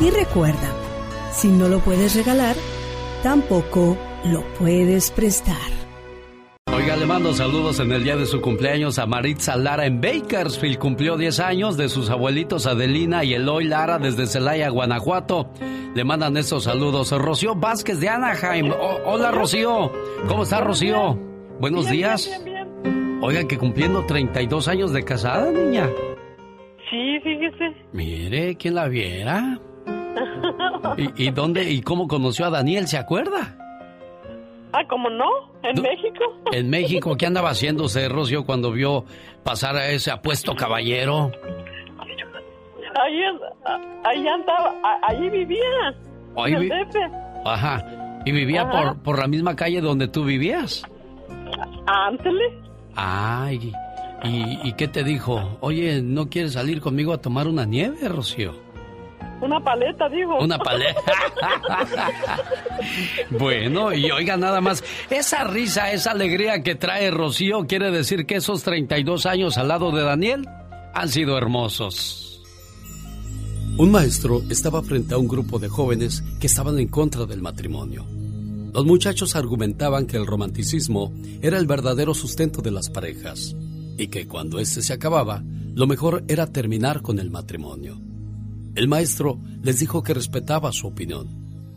Y 0.01 0.09
recuerda, 0.09 0.74
si 1.34 1.47
no 1.47 1.70
lo 1.70 1.80
puedes 1.80 2.16
regalar, 2.16 2.57
tampoco 3.24 3.97
lo 4.26 4.43
puedes 4.55 5.09
prestar. 5.11 5.72
Oiga, 6.84 6.97
le 6.97 7.05
mando 7.05 7.31
saludos 7.34 7.79
en 7.79 7.93
el 7.93 8.03
día 8.03 8.17
de 8.17 8.25
su 8.25 8.41
cumpleaños 8.41 8.99
a 8.99 9.05
Maritza 9.05 9.55
Lara 9.55 9.86
en 9.86 10.01
Bakersfield. 10.01 10.77
Cumplió 10.79 11.15
10 11.15 11.39
años 11.39 11.77
de 11.77 11.88
sus 11.88 12.09
abuelitos 12.09 12.67
Adelina 12.67 13.23
y 13.23 13.34
Eloy 13.36 13.63
Lara 13.63 13.99
desde 13.99 14.27
Celaya, 14.27 14.67
Guanajuato. 14.67 15.49
Le 15.95 16.03
mandan 16.03 16.36
estos 16.36 16.65
saludos. 16.65 17.13
Rocío 17.13 17.55
Vázquez 17.55 18.01
de 18.01 18.09
Anaheim. 18.09 18.73
hola, 19.05 19.31
Rocío. 19.31 19.93
¿Cómo 20.27 20.43
está, 20.43 20.59
Rocío? 20.59 21.17
Buenos 21.61 21.89
días. 21.89 22.29
Oiga, 23.21 23.47
que 23.47 23.57
cumpliendo 23.57 24.05
32 24.05 24.67
años 24.67 24.91
de 24.91 25.05
casada, 25.05 25.53
niña. 25.53 25.89
Sí, 26.89 27.17
fíjese. 27.23 27.77
Mire, 27.93 28.57
¿quién 28.57 28.75
la 28.75 28.89
viera? 28.89 29.57
¿Y, 30.97 31.27
¿Y, 31.27 31.31
dónde 31.31 31.71
y 31.71 31.81
cómo 31.81 32.09
conoció 32.09 32.45
a 32.47 32.49
Daniel? 32.49 32.89
¿Se 32.89 32.97
acuerda? 32.97 33.55
Ah, 34.74 34.84
¿cómo 34.89 35.09
no? 35.09 35.30
¿En 35.61 35.82
México? 35.82 36.24
En 36.51 36.69
México, 36.69 37.15
¿qué 37.15 37.26
andaba 37.26 37.49
haciendo 37.49 37.86
usted, 37.86 38.09
Rocío, 38.11 38.45
cuando 38.45 38.71
vio 38.71 39.05
pasar 39.43 39.76
a 39.76 39.89
ese 39.89 40.11
apuesto 40.11 40.55
caballero? 40.55 41.32
Ahí, 42.95 43.21
ahí 44.03 44.28
andaba, 44.28 44.76
ahí 45.01 45.30
vivía. 45.30 45.95
Ahí 46.38 46.55
vi... 46.55 46.69
Ajá. 47.43 48.21
¿Y 48.26 48.32
vivía 48.32 48.69
Por, 48.69 49.01
por 49.01 49.19
la 49.19 49.28
misma 49.28 49.55
calle 49.55 49.82
donde 49.82 50.07
tú 50.07 50.24
vivías? 50.24 50.84
Ántele. 51.88 52.59
Ay, 52.95 53.74
¿y, 54.24 54.59
¿y 54.69 54.74
qué 54.74 54.88
te 54.88 55.03
dijo? 55.03 55.57
Oye, 55.59 56.01
¿no 56.01 56.30
quieres 56.30 56.53
salir 56.53 56.82
conmigo 56.82 57.13
a 57.13 57.17
tomar 57.17 57.47
una 57.47 57.65
nieve, 57.65 58.07
Rocío? 58.07 58.53
Una 59.41 59.59
paleta, 59.59 60.07
digo. 60.09 60.39
Una 60.39 60.57
paleta. 60.57 61.01
bueno, 63.31 63.93
y 63.93 64.09
oiga 64.09 64.38
nada 64.38 64.61
más, 64.61 64.84
esa 65.09 65.43
risa, 65.43 65.91
esa 65.91 66.11
alegría 66.11 66.63
que 66.63 66.75
trae 66.75 67.11
Rocío 67.11 67.65
quiere 67.67 67.91
decir 67.91 68.25
que 68.25 68.36
esos 68.36 68.63
32 68.63 69.25
años 69.25 69.57
al 69.57 69.67
lado 69.67 69.91
de 69.91 70.03
Daniel 70.03 70.47
han 70.93 71.09
sido 71.09 71.38
hermosos. 71.38 72.41
Un 73.75 73.91
maestro 73.91 74.43
estaba 74.49 74.84
frente 74.84 75.15
a 75.15 75.17
un 75.17 75.27
grupo 75.27 75.57
de 75.57 75.67
jóvenes 75.67 76.23
que 76.39 76.47
estaban 76.47 76.77
en 76.77 76.88
contra 76.88 77.25
del 77.25 77.41
matrimonio. 77.41 78.05
Los 78.71 78.86
muchachos 78.86 79.36
argumentaban 79.36 80.05
que 80.05 80.17
el 80.17 80.27
romanticismo 80.27 81.11
era 81.41 81.57
el 81.57 81.65
verdadero 81.65 82.13
sustento 82.13 82.61
de 82.61 82.71
las 82.71 82.89
parejas 82.89 83.55
y 83.97 84.07
que 84.07 84.27
cuando 84.27 84.59
éste 84.59 84.81
se 84.81 84.93
acababa, 84.93 85.43
lo 85.73 85.88
mejor 85.88 86.23
era 86.27 86.47
terminar 86.47 87.01
con 87.01 87.19
el 87.19 87.31
matrimonio. 87.31 87.99
El 88.76 88.88
maestro 88.88 89.39
les 89.61 89.80
dijo 89.80 90.01
que 90.01 90.15
respetaba 90.15 90.71
su 90.71 90.88
opinión, 90.88 91.28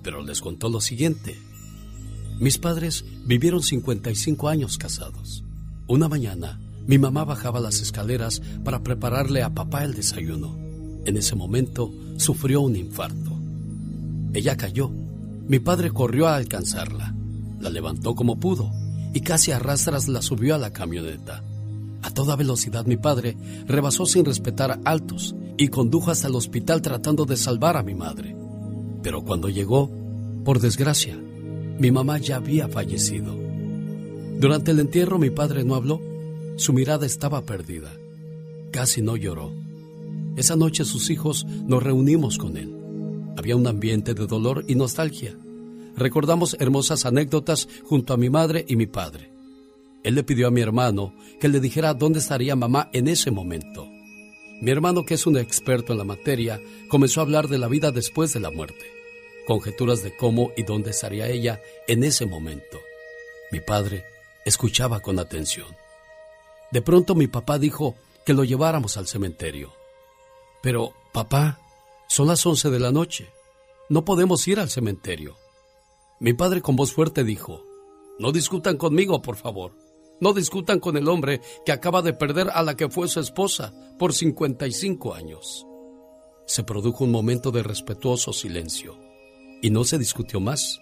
pero 0.03 0.23
les 0.23 0.41
contó 0.41 0.71
lo 0.71 0.81
siguiente. 0.81 1.39
Mis 2.41 2.57
padres 2.57 3.05
vivieron 3.25 3.63
55 3.63 4.49
años 4.49 4.79
casados. 4.79 5.45
Una 5.87 6.09
mañana, 6.09 6.59
mi 6.87 6.97
mamá 6.97 7.25
bajaba 7.25 7.61
las 7.61 7.81
escaleras 7.81 8.41
para 8.65 8.83
prepararle 8.83 9.43
a 9.43 9.53
papá 9.53 9.85
el 9.85 9.93
desayuno. 9.93 10.57
En 11.05 11.19
ese 11.19 11.35
momento, 11.35 11.93
sufrió 12.17 12.63
un 12.63 12.77
infarto. 12.77 13.37
Ella 14.33 14.57
cayó. 14.57 14.91
Mi 15.49 15.59
padre 15.59 15.91
corrió 15.91 16.29
a 16.29 16.37
alcanzarla. 16.37 17.15
La 17.61 17.69
levantó 17.69 18.15
como 18.15 18.41
pudo 18.41 18.73
y 19.13 19.21
casi 19.21 19.53
a 19.53 19.59
rastras 19.59 20.09
la 20.09 20.23
subió 20.23 20.55
a 20.55 20.59
la 20.59 20.73
camioneta. 20.73 21.43
A 22.03 22.11
toda 22.11 22.37
velocidad 22.37 22.87
mi 22.87 22.97
padre 22.97 23.37
rebasó 23.67 24.07
sin 24.07 24.25
respetar 24.25 24.81
altos 24.85 25.35
y 25.57 25.69
condujo 25.69 26.11
hasta 26.11 26.29
el 26.29 26.35
hospital 26.35 26.83
tratando 26.83 27.25
de 27.25 27.37
salvar 27.37 27.77
a 27.77 27.83
mi 27.83 27.95
madre. 27.95 28.37
Pero 29.03 29.23
cuando 29.23 29.49
llegó, 29.49 29.91
por 30.45 30.61
desgracia, 30.61 31.19
mi 31.79 31.91
mamá 31.91 32.19
ya 32.19 32.37
había 32.37 32.69
fallecido. 32.69 33.35
Durante 34.39 34.71
el 34.71 34.81
entierro 34.81 35.19
mi 35.19 35.31
padre 35.31 35.65
no 35.65 35.75
habló, 35.75 36.01
su 36.57 36.73
mirada 36.73 37.07
estaba 37.07 37.43
perdida. 37.43 37.93
Casi 38.71 39.03
no 39.03 39.17
lloró. 39.17 39.53
Esa 40.37 40.57
noche 40.57 40.85
sus 40.85 41.11
hijos 41.11 41.47
nos 41.67 41.83
reunimos 41.83 42.37
con 42.37 42.57
él. 42.57 42.75
Había 43.37 43.57
un 43.57 43.67
ambiente 43.67 44.15
de 44.15 44.27
dolor 44.27 44.65
y 44.69 44.75
nostalgia. 44.75 45.35
Recordamos 45.97 46.57
hermosas 46.61 47.07
anécdotas 47.07 47.69
junto 47.85 48.13
a 48.13 48.17
mi 48.19 48.29
madre 48.29 48.65
y 48.69 48.77
mi 48.77 48.87
padre. 48.87 49.31
Él 50.03 50.15
le 50.15 50.23
pidió 50.23 50.49
a 50.49 50.51
mi 50.51 50.61
hermano 50.61 51.15
que 51.41 51.49
le 51.49 51.61
dijera 51.61 51.95
dónde 51.95 52.19
estaría 52.19 52.55
mamá 52.55 52.91
en 52.93 53.09
ese 53.09 53.31
momento. 53.31 53.89
Mi 54.61 54.71
hermano, 54.71 55.05
que 55.05 55.15
es 55.15 55.27
un 55.27 55.37
experto 55.37 55.93
en 55.93 55.99
la 55.99 56.05
materia, 56.05 56.61
comenzó 56.89 57.21
a 57.21 57.25
hablar 57.25 57.49
de 57.49 57.59
la 57.59 57.69
vida 57.69 57.93
después 57.93 58.33
de 58.33 58.41
la 58.41 58.51
muerte, 58.51 58.91
conjeturas 59.47 60.03
de 60.03 60.17
cómo 60.17 60.53
y 60.57 60.63
dónde 60.63 60.91
estaría 60.91 61.29
ella 61.29 61.61
en 61.87 62.05
ese 62.05 62.25
momento. 62.25 62.81
Mi 63.53 63.61
padre 63.61 64.05
escuchaba 64.45 65.01
con 65.01 65.19
atención. 65.19 65.69
De 66.73 66.83
pronto 66.83 67.15
mi 67.15 67.27
papá 67.27 67.59
dijo 67.59 67.97
que 68.25 68.33
lo 68.33 68.45
lleváramos 68.45 68.97
al 68.97 69.07
cementerio. 69.07 69.73
Pero, 70.63 70.95
papá, 71.13 71.61
son 72.09 72.27
las 72.27 72.45
once 72.47 72.71
de 72.71 72.81
la 72.81 72.93
noche. 72.93 73.29
No 73.89 74.05
podemos 74.05 74.47
ir 74.49 74.59
al 74.59 74.71
cementerio. 74.71 75.37
Mi 76.19 76.33
padre 76.33 76.63
con 76.63 76.77
voz 76.77 76.93
fuerte 76.93 77.25
dijo, 77.25 77.63
no 78.19 78.33
discutan 78.33 78.79
conmigo, 78.79 79.21
por 79.21 79.37
favor. 79.37 79.73
No 80.21 80.33
discutan 80.33 80.81
con 80.81 80.97
el 80.97 81.09
hombre 81.09 81.41
que 81.65 81.73
acaba 81.73 82.03
de 82.03 82.15
perder 82.15 82.49
a 82.53 82.63
la 82.63 82.75
que 82.75 82.89
fue 82.89 83.09
su 83.09 83.21
esposa 83.21 83.73
por 83.99 84.15
55 84.15 85.15
años. 85.15 85.67
Se 86.47 86.65
produjo 86.65 87.05
un 87.05 87.11
momento 87.11 87.51
de 87.51 87.63
respetuoso 87.63 88.33
silencio 88.33 88.99
y 89.61 89.71
no 89.71 89.85
se 89.85 89.99
discutió 89.99 90.41
más 90.41 90.81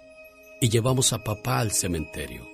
y 0.60 0.68
llevamos 0.68 1.12
a 1.12 1.24
papá 1.24 1.58
al 1.58 1.72
cementerio. 1.72 2.46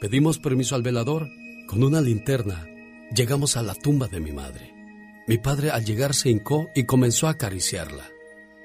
Pedimos 0.00 0.38
permiso 0.38 0.74
al 0.74 0.82
velador. 0.82 1.28
Con 1.68 1.84
una 1.84 2.00
linterna 2.00 2.66
llegamos 3.14 3.56
a 3.56 3.62
la 3.62 3.74
tumba 3.74 4.08
de 4.08 4.20
mi 4.20 4.32
madre. 4.32 4.74
Mi 5.28 5.38
padre 5.38 5.70
al 5.70 5.84
llegar 5.84 6.14
se 6.14 6.30
hincó 6.30 6.68
y 6.74 6.84
comenzó 6.84 7.28
a 7.28 7.32
acariciarla. 7.32 8.10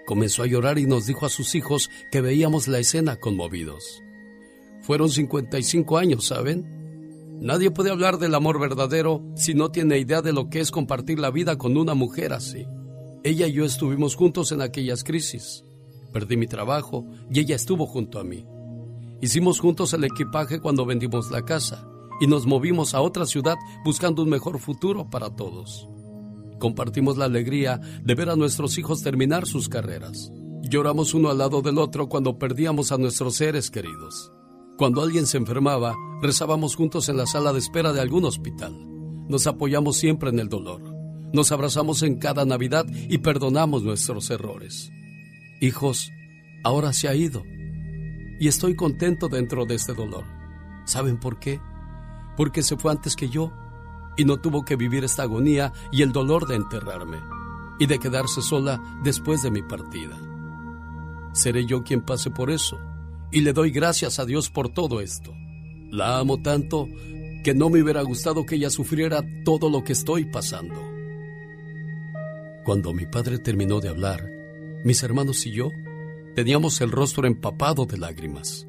Comenzó 0.06 0.44
a 0.44 0.48
llorar 0.48 0.80
y 0.80 0.86
nos 0.86 1.06
dijo 1.06 1.26
a 1.26 1.30
sus 1.30 1.54
hijos 1.56 1.90
que 2.12 2.22
veíamos 2.22 2.68
la 2.68 2.80
escena 2.80 3.18
conmovidos. 3.18 4.02
Fueron 4.82 5.10
55 5.10 5.98
años, 5.98 6.26
¿saben? 6.28 6.77
Nadie 7.40 7.70
puede 7.70 7.92
hablar 7.92 8.18
del 8.18 8.34
amor 8.34 8.60
verdadero 8.60 9.24
si 9.36 9.54
no 9.54 9.70
tiene 9.70 10.00
idea 10.00 10.22
de 10.22 10.34
lo 10.34 10.50
que 10.50 10.60
es 10.60 10.72
compartir 10.72 11.20
la 11.20 11.30
vida 11.30 11.58
con 11.58 11.78
una 11.78 11.94
mujer 11.94 12.34
así. 12.34 12.66
Ella 13.24 13.48
y 13.48 13.54
yo 13.54 13.66
estuvimos 13.66 14.16
juntos 14.16 14.52
en 14.52 14.62
aquellas 14.62 15.04
crisis. 15.04 15.64
Perdí 16.12 16.36
mi 16.36 16.48
trabajo 16.48 17.06
y 17.30 17.40
ella 17.40 17.56
estuvo 17.56 17.86
junto 17.86 18.20
a 18.20 18.24
mí. 18.24 18.46
Hicimos 19.22 19.60
juntos 19.60 19.94
el 19.94 20.04
equipaje 20.04 20.60
cuando 20.60 20.86
vendimos 20.86 21.30
la 21.30 21.44
casa 21.44 21.88
y 22.20 22.28
nos 22.28 22.48
movimos 22.48 22.96
a 22.96 23.02
otra 23.02 23.26
ciudad 23.26 23.58
buscando 23.86 24.24
un 24.24 24.30
mejor 24.30 24.60
futuro 24.60 25.10
para 25.10 25.36
todos. 25.36 25.88
Compartimos 26.60 27.18
la 27.18 27.26
alegría 27.26 27.80
de 28.04 28.16
ver 28.16 28.30
a 28.30 28.36
nuestros 28.36 28.78
hijos 28.80 29.04
terminar 29.04 29.46
sus 29.46 29.70
carreras. 29.70 30.32
Lloramos 30.64 31.14
uno 31.14 31.30
al 31.30 31.38
lado 31.38 31.62
del 31.62 31.78
otro 31.78 32.10
cuando 32.10 32.40
perdíamos 32.40 32.92
a 32.92 32.98
nuestros 32.98 33.36
seres 33.36 33.70
queridos. 33.70 34.32
Cuando 34.78 35.02
alguien 35.02 35.26
se 35.26 35.38
enfermaba, 35.38 35.96
rezábamos 36.22 36.76
juntos 36.76 37.10
en 37.10 37.18
la 37.18 37.26
sala 37.26 37.52
de 37.52 37.58
espera 37.58 37.94
de 37.94 38.00
algún 38.00 38.26
hospital. 38.26 38.76
Nos 39.28 39.48
apoyamos 39.48 39.98
siempre 39.98 40.30
en 40.30 40.38
el 40.38 40.50
dolor. 40.50 40.84
Nos 41.34 41.52
abrazamos 41.52 42.04
en 42.04 42.20
cada 42.20 42.46
Navidad 42.46 42.86
y 42.88 43.18
perdonamos 43.18 43.82
nuestros 43.82 44.30
errores. 44.30 44.92
Hijos, 45.62 46.12
ahora 46.64 46.94
se 46.94 47.08
ha 47.08 47.16
ido. 47.16 47.42
Y 48.40 48.48
estoy 48.48 48.76
contento 48.76 49.30
dentro 49.30 49.66
de 49.66 49.74
este 49.74 49.96
dolor. 49.96 50.26
¿Saben 50.86 51.20
por 51.20 51.40
qué? 51.40 51.60
Porque 52.38 52.62
se 52.62 52.78
fue 52.78 52.92
antes 52.92 53.16
que 53.16 53.30
yo 53.30 53.52
y 54.16 54.26
no 54.26 54.38
tuvo 54.38 54.64
que 54.64 54.76
vivir 54.76 55.04
esta 55.04 55.24
agonía 55.24 55.74
y 55.92 56.04
el 56.04 56.12
dolor 56.12 56.46
de 56.46 56.56
enterrarme 56.56 57.18
y 57.80 57.88
de 57.88 57.98
quedarse 57.98 58.44
sola 58.44 58.80
después 59.04 59.42
de 59.42 59.50
mi 59.50 59.64
partida. 59.64 60.20
Seré 61.34 61.66
yo 61.66 61.84
quien 61.84 62.02
pase 62.02 62.30
por 62.30 62.52
eso 62.52 62.78
y 63.32 63.42
le 63.42 63.54
doy 63.54 63.72
gracias 63.72 64.20
a 64.20 64.26
Dios 64.26 64.50
por 64.50 64.70
todo 64.70 65.02
esto. 65.02 65.34
La 65.90 66.20
amo 66.20 66.42
tanto 66.42 66.88
que 67.44 67.54
no 67.54 67.70
me 67.70 67.82
hubiera 67.82 68.02
gustado 68.02 68.46
que 68.46 68.56
ella 68.56 68.70
sufriera 68.70 69.24
todo 69.44 69.70
lo 69.70 69.84
que 69.84 69.94
estoy 69.94 70.26
pasando. 70.26 70.82
Cuando 72.66 72.94
mi 72.94 73.06
padre 73.06 73.40
terminó 73.40 73.80
de 73.80 73.90
hablar, 73.90 74.30
mis 74.84 75.02
hermanos 75.04 75.46
y 75.46 75.52
yo 75.52 75.70
teníamos 76.36 76.82
el 76.82 76.92
rostro 76.92 77.28
empapado 77.28 77.86
de 77.86 77.98
lágrimas. 77.98 78.68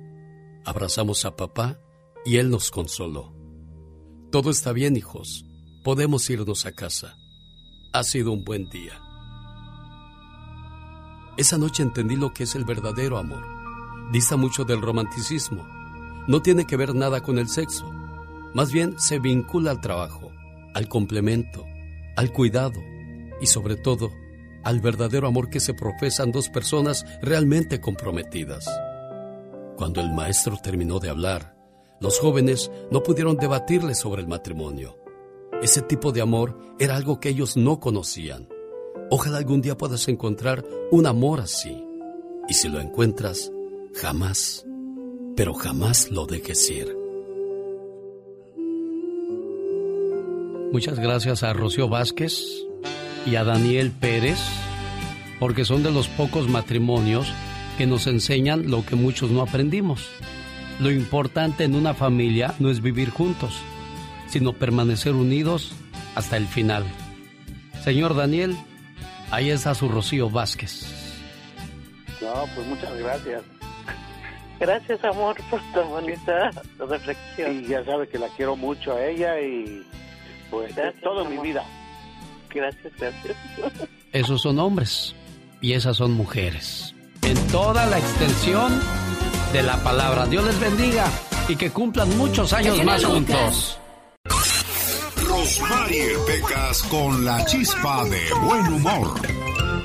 Abrazamos 0.65 1.25
a 1.25 1.37
papá 1.37 1.81
y 2.25 2.37
él 2.37 2.51
nos 2.51 2.71
consoló. 2.71 3.35
Todo 4.31 4.51
está 4.51 4.73
bien, 4.73 4.97
hijos. 4.97 5.45
Podemos 5.83 6.29
irnos 6.31 6.67
a 6.67 6.73
casa. 6.73 7.17
Ha 7.93 8.05
sido 8.05 8.33
un 8.33 8.45
buen 8.45 8.69
día. 8.69 9.01
Esa 11.37 11.57
noche 11.57 11.83
entendí 11.83 12.17
lo 12.17 12.33
que 12.35 12.45
es 12.45 12.55
el 12.55 12.65
verdadero 12.65 13.17
amor 13.17 13.58
dista 14.13 14.37
mucho 14.37 14.65
del 14.65 14.81
romanticismo. 14.81 15.67
No 16.27 16.43
tiene 16.43 16.67
que 16.67 16.77
ver 16.77 16.95
nada 16.95 17.21
con 17.21 17.39
el 17.39 17.49
sexo. 17.49 17.91
Más 18.55 18.73
bien 18.73 18.99
se 18.99 19.19
vincula 19.19 19.71
al 19.71 19.81
trabajo, 19.81 20.31
al 20.75 20.89
complemento, 20.89 21.65
al 22.17 22.33
cuidado 22.33 22.81
y 23.41 23.47
sobre 23.47 23.77
todo 23.77 24.11
al 24.65 24.81
verdadero 24.81 25.27
amor 25.29 25.51
que 25.51 25.61
se 25.61 25.75
profesan 25.75 26.33
dos 26.33 26.49
personas 26.49 27.07
realmente 27.23 27.81
comprometidas. 27.81 28.69
Cuando 29.77 30.01
el 30.01 30.13
maestro 30.13 30.57
terminó 30.63 30.99
de 30.99 31.09
hablar, 31.09 31.57
los 32.01 32.19
jóvenes 32.19 32.71
no 32.91 33.03
pudieron 33.03 33.37
debatirle 33.37 33.95
sobre 33.95 34.23
el 34.23 34.29
matrimonio. 34.29 34.99
Ese 35.63 35.83
tipo 35.83 36.13
de 36.13 36.21
amor 36.21 36.59
era 36.79 36.97
algo 36.97 37.21
que 37.21 37.29
ellos 37.29 37.57
no 37.57 37.81
conocían. 37.81 38.49
Ojalá 39.11 39.39
algún 39.39 39.63
día 39.63 39.77
puedas 39.77 40.07
encontrar 40.09 40.65
un 40.91 41.07
amor 41.07 41.41
así. 41.41 41.85
Y 42.49 42.55
si 42.55 42.69
lo 42.69 42.81
encuentras, 42.81 43.51
jamás, 43.95 44.65
pero 45.37 45.55
jamás 45.55 46.11
lo 46.11 46.27
dejes 46.27 46.71
ir. 46.71 46.97
Muchas 50.73 50.99
gracias 50.99 51.43
a 51.43 51.53
Rocío 51.53 51.89
Vázquez 51.89 52.45
y 53.25 53.37
a 53.37 53.45
Daniel 53.45 53.91
Pérez, 53.91 54.39
porque 55.41 55.65
son 55.65 55.83
de 55.83 55.91
los 55.91 56.09
pocos 56.09 56.49
matrimonios 56.49 57.33
que 57.79 57.87
nos 57.87 58.07
enseñan 58.07 58.71
lo 58.71 58.85
que 58.85 58.97
muchos 58.97 59.31
no 59.31 59.43
aprendimos. 59.43 60.09
Lo 60.81 60.91
importante 60.91 61.65
en 61.65 61.75
una 61.75 61.95
familia 61.95 62.55
no 62.59 62.71
es 62.71 62.83
vivir 62.83 63.11
juntos, 63.11 63.59
sino 64.29 64.53
permanecer 64.53 65.15
unidos 65.15 65.73
hasta 66.15 66.37
el 66.37 66.47
final. 66.47 66.85
Señor 67.83 68.15
Daniel, 68.15 68.57
ahí 69.31 69.51
está 69.51 69.75
su 69.75 69.89
Rocío 69.89 70.29
Vázquez. 70.29 70.87
No, 72.21 72.45
pues 72.55 72.67
muchas 72.67 72.97
gracias. 72.99 73.43
Gracias, 74.61 75.05
amor, 75.05 75.37
por 75.51 75.61
tu 75.73 75.81
bonita 75.89 76.51
reflexión. 76.79 77.65
Y 77.65 77.69
ya 77.69 77.85
sabe 77.85 78.09
que 78.09 78.19
la 78.19 78.29
quiero 78.31 78.57
mucho 78.57 78.95
a 78.95 79.05
ella 79.05 79.41
y 79.41 79.87
pues 80.51 80.75
Gracias, 80.75 81.03
toda 81.03 81.29
mi 81.29 81.39
vida. 81.39 81.65
Gracias, 82.51 82.93
gracias. 82.99 83.37
Esos 84.13 84.43
son 84.43 84.59
hombres 84.59 85.15
y 85.61 85.75
esas 85.75 85.97
son 85.97 86.13
mujeres. 86.13 86.95
En 87.23 87.37
toda 87.49 87.87
la 87.87 87.99
extensión 87.99 88.81
de 89.53 89.63
la 89.63 89.77
palabra. 89.83 90.27
Dios 90.27 90.45
les 90.45 90.61
bendiga 90.61 91.07
y 91.49 91.57
que 91.57 91.71
cumplan 91.71 92.17
muchos 92.17 92.53
años 92.53 92.83
más 92.85 93.05
juntos. 93.05 93.79
Rosmarie 95.27 96.17
Pecas 96.27 96.83
con 96.85 97.25
la 97.25 97.45
chispa 97.47 98.05
de 98.05 98.21
buen 98.47 98.67
humor. 98.75 99.15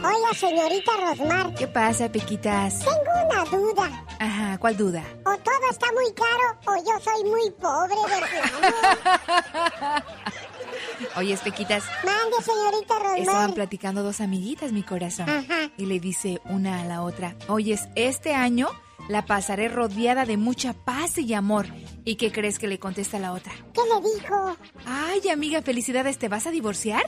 Hola, 0.04 0.34
señorita 0.36 0.92
Rosmar. 1.00 1.54
¿Qué 1.56 1.68
pasa, 1.68 2.12
Pequitas? 2.12 2.80
Tengo 2.80 3.02
una 3.30 3.44
duda. 3.46 4.06
Ajá, 4.20 4.58
¿cuál 4.60 4.76
duda? 4.78 5.04
O 5.26 5.38
todo 5.38 5.70
está 5.70 5.88
muy 5.94 6.12
caro 6.14 6.60
o 6.68 6.76
yo 6.84 7.00
soy 7.00 7.24
muy 7.24 7.50
pobre 7.52 7.96
de 7.96 8.18
plano. 8.28 10.06
Oye, 11.18 11.38
Pequitas, 11.38 11.84
Mande, 12.04 12.38
señorita 12.44 12.96
estaban 13.18 13.26
Rosmar. 13.26 13.54
platicando 13.54 14.04
dos 14.04 14.22
amiguitas, 14.22 14.72
mi 14.72 14.84
corazón. 14.84 15.30
Ajá. 15.30 15.70
Y 15.78 15.86
le 15.86 16.00
dice 16.00 16.42
una 16.46 16.82
a 16.82 16.86
la 16.86 17.02
otra, 17.04 17.36
oyes, 17.48 17.88
este 17.96 18.34
año 18.36 18.70
la 19.08 19.26
pasaré 19.26 19.68
rodeada 19.68 20.26
de 20.26 20.38
mucha 20.38 20.74
paz 20.74 21.18
y 21.18 21.34
amor. 21.34 21.68
¿Y 22.06 22.16
qué 22.16 22.32
crees 22.32 22.60
que 22.60 22.68
le 22.68 22.80
contesta 22.80 23.20
la 23.20 23.34
otra? 23.34 23.54
¿Qué 23.74 23.82
le 23.82 24.02
dijo? 24.20 24.58
Ay, 24.86 25.30
amiga, 25.30 25.62
felicidades, 25.62 26.18
¿te 26.18 26.28
vas 26.28 26.48
a 26.48 26.52
divorciar? 26.52 27.04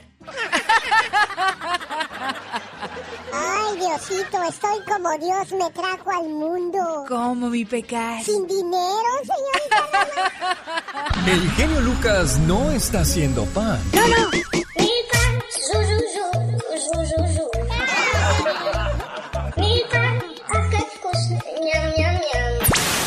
Ay, 3.33 3.77
Diosito, 3.77 4.43
estoy 4.49 4.79
como 4.87 5.17
Dios 5.17 5.51
me 5.51 5.69
trajo 5.71 6.11
al 6.11 6.29
mundo. 6.29 7.05
¿Cómo, 7.07 7.49
mi 7.49 7.65
pecas? 7.65 8.23
Sin 8.23 8.47
dinero, 8.47 9.09
señorita. 9.23 9.89
El 11.27 11.51
genio 11.51 11.81
Lucas 11.81 12.37
no 12.39 12.71
está 12.71 13.01
haciendo 13.01 13.45
pan. 13.45 13.79
No, 13.93 14.07
no. 14.07 14.29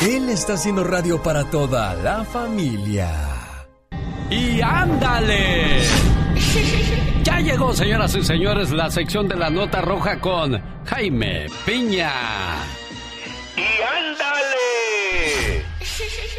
Él 0.00 0.28
está 0.28 0.52
haciendo 0.52 0.84
radio 0.84 1.20
para 1.20 1.42
toda 1.50 1.92
la 1.94 2.24
familia. 2.24 3.10
¡Y 4.30 4.60
ándale! 4.60 5.82
Ya 7.24 7.40
llegó, 7.40 7.74
señoras 7.74 8.14
y 8.14 8.24
señores, 8.24 8.70
la 8.70 8.90
sección 8.90 9.28
de 9.28 9.36
la 9.36 9.50
nota 9.50 9.82
roja 9.82 10.18
con 10.18 10.58
Jaime 10.86 11.46
Piña. 11.66 12.10
¡Y 13.54 13.82
ándale! 13.82 15.64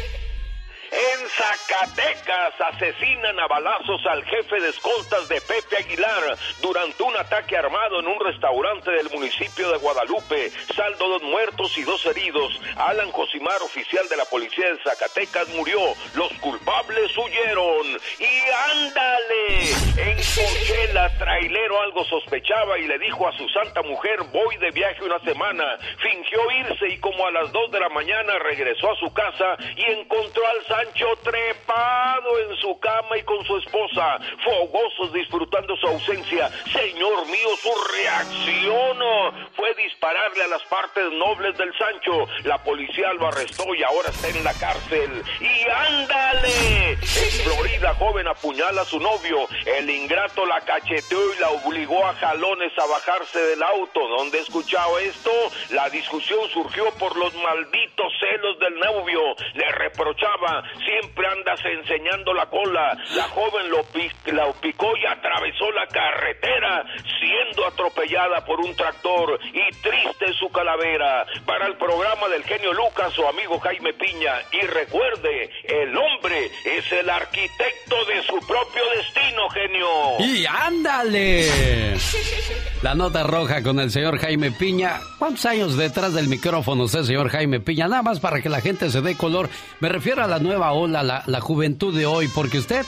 En 0.90 1.28
Zacatecas 1.28 2.54
asesinan 2.60 3.38
a 3.38 3.46
balazos 3.46 4.04
al 4.06 4.24
jefe 4.24 4.60
de 4.60 4.70
escoltas 4.70 5.28
de 5.28 5.40
Pepe 5.40 5.76
Aguilar 5.78 6.36
durante 6.60 7.02
un 7.04 7.16
ataque 7.16 7.56
armado 7.56 8.00
en 8.00 8.08
un 8.08 8.18
restaurante 8.18 8.90
del 8.90 9.08
municipio 9.10 9.70
de 9.70 9.78
Guadalupe. 9.78 10.50
Saldo 10.74 11.08
dos 11.08 11.22
muertos 11.22 11.78
y 11.78 11.84
dos 11.84 12.04
heridos. 12.06 12.60
Alan 12.76 13.12
Josimar, 13.12 13.62
oficial 13.62 14.08
de 14.08 14.16
la 14.16 14.24
policía 14.24 14.72
de 14.72 14.82
Zacatecas, 14.82 15.48
murió. 15.50 15.78
Los 16.14 16.32
culpables 16.40 17.16
huyeron. 17.16 17.86
¡Y 18.18 18.50
ándale! 18.72 19.70
En 19.96 20.16
Conchela, 20.16 21.16
trailero 21.18 21.80
algo 21.82 22.04
sospechaba 22.06 22.78
y 22.78 22.88
le 22.88 22.98
dijo 22.98 23.28
a 23.28 23.36
su 23.36 23.48
santa 23.50 23.82
mujer, 23.82 24.22
voy 24.32 24.56
de 24.56 24.70
viaje 24.70 25.04
una 25.04 25.20
semana. 25.20 25.78
Fingió 25.98 26.40
irse 26.50 26.88
y 26.88 26.98
como 26.98 27.26
a 27.26 27.30
las 27.30 27.52
dos 27.52 27.70
de 27.70 27.78
la 27.78 27.88
mañana 27.90 28.38
regresó 28.40 28.90
a 28.90 28.96
su 28.96 29.12
casa 29.12 29.56
y 29.76 29.84
encontró 29.92 30.46
al 30.46 30.66
Sancho 30.80 31.08
trepado 31.22 32.38
en 32.38 32.56
su 32.56 32.78
cama 32.80 33.18
y 33.18 33.22
con 33.24 33.44
su 33.44 33.58
esposa, 33.58 34.18
fogosos 34.42 35.12
disfrutando 35.12 35.76
su 35.76 35.86
ausencia. 35.86 36.48
Señor 36.72 37.26
mío, 37.26 37.48
su 37.60 37.70
reacción 37.92 39.02
oh, 39.02 39.32
fue 39.56 39.74
dispararle 39.74 40.44
a 40.44 40.48
las 40.48 40.62
partes 40.64 41.04
nobles 41.12 41.58
del 41.58 41.70
Sancho. 41.76 42.26
La 42.44 42.62
policía 42.64 43.12
lo 43.12 43.28
arrestó 43.28 43.74
y 43.74 43.82
ahora 43.82 44.08
está 44.08 44.28
en 44.28 44.42
la 44.42 44.54
cárcel. 44.54 45.22
¡Y 45.40 45.68
ándale! 45.68 46.92
En 46.92 47.30
Florida, 47.44 47.94
joven 47.98 48.28
apuñala 48.28 48.80
a 48.80 48.86
su 48.86 48.98
novio. 49.00 49.48
El 49.66 49.90
ingrato 49.90 50.46
la 50.46 50.62
cacheteó 50.62 51.34
y 51.34 51.40
la 51.40 51.50
obligó 51.50 52.06
a 52.06 52.14
jalones 52.14 52.72
a 52.78 52.86
bajarse 52.86 53.38
del 53.38 53.62
auto. 53.62 54.00
¿Dónde 54.16 54.38
he 54.38 54.40
escuchado 54.40 54.98
esto? 54.98 55.30
La 55.70 55.90
discusión 55.90 56.48
surgió 56.48 56.90
por 56.98 57.16
los 57.16 57.34
malditos 57.34 58.12
celos 58.18 58.58
del 58.60 58.78
novio. 58.78 59.20
Le 59.54 59.70
reprochaba, 59.72 60.64
siempre 60.84 61.26
andas 61.26 61.60
enseñando 61.64 62.32
la 62.34 62.46
cola. 62.46 62.96
La 63.14 63.24
joven 63.24 63.70
lo, 63.70 63.84
la 64.32 64.52
picó 64.60 64.96
y 64.96 65.06
atravesó 65.06 65.70
la 65.72 65.86
carretera, 65.86 66.84
siendo 67.18 67.66
atropellada 67.66 68.44
por 68.44 68.60
un 68.60 68.74
tractor. 68.74 69.38
Y 69.52 69.70
triste 69.82 70.32
su 70.38 70.50
calavera. 70.50 71.26
Para 71.46 71.66
el 71.66 71.76
programa 71.76 72.28
del 72.28 72.44
genio 72.44 72.72
Lucas, 72.72 73.12
su 73.12 73.26
amigo 73.26 73.58
Jaime 73.60 73.92
Piña. 73.94 74.34
Y 74.52 74.60
recuerde, 74.66 75.50
el 75.64 75.96
hombre 75.96 76.50
es 76.64 76.92
el 76.92 77.08
arquitecto 77.08 78.04
de 78.06 78.22
su 78.22 78.38
propio 78.46 78.82
destino, 78.96 79.48
genio. 79.50 79.88
¡Y 80.18 80.46
ándale! 80.46 81.96
La 82.82 82.94
nota 82.94 83.24
roja 83.24 83.62
con 83.62 83.78
el 83.78 83.90
señor 83.90 84.18
Jaime 84.18 84.52
Piña. 84.52 85.00
¿Cuántos 85.18 85.44
años 85.44 85.76
detrás 85.76 86.14
del 86.14 86.28
micrófono 86.28 86.84
usted, 86.84 87.02
señor 87.02 87.28
Jaime 87.28 87.60
Piña? 87.60 87.88
Nada 87.88 88.02
más 88.02 88.20
para 88.20 88.40
que 88.40 88.48
la 88.48 88.62
gente 88.62 88.88
se 88.88 89.02
dé 89.02 89.18
color. 89.18 89.50
Me 89.80 89.90
refiero 89.90 90.24
a 90.24 90.26
la 90.26 90.38
nueva 90.38 90.72
ola, 90.72 91.02
la, 91.02 91.22
la 91.26 91.40
juventud 91.42 91.94
de 91.94 92.06
hoy, 92.06 92.28
porque 92.28 92.56
usted, 92.56 92.86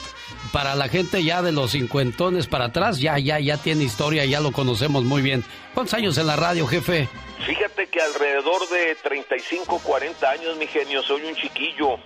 para 0.51 0.73
la 0.73 0.87
gente 0.87 1.23
ya 1.23 1.43
de 1.43 1.51
los 1.51 1.73
cincuentones 1.73 2.47
para 2.47 2.65
atrás, 2.65 2.99
ya, 2.99 3.19
ya, 3.19 3.39
ya 3.39 3.57
tiene 3.57 3.83
historia, 3.83 4.25
ya 4.25 4.39
lo 4.39 4.51
conocemos 4.51 5.03
muy 5.03 5.21
bien. 5.21 5.43
¿Cuántos 5.75 5.93
años 5.93 6.17
en 6.17 6.25
la 6.25 6.37
radio, 6.37 6.65
jefe? 6.65 7.07
Fíjate 7.45 7.85
que 7.85 8.01
alrededor 8.01 8.67
de 8.69 8.95
35, 9.03 9.77
40 9.77 10.27
años, 10.27 10.57
mi 10.57 10.65
genio, 10.65 11.03
soy 11.03 11.21
un 11.21 11.35
chiquillo. 11.35 11.97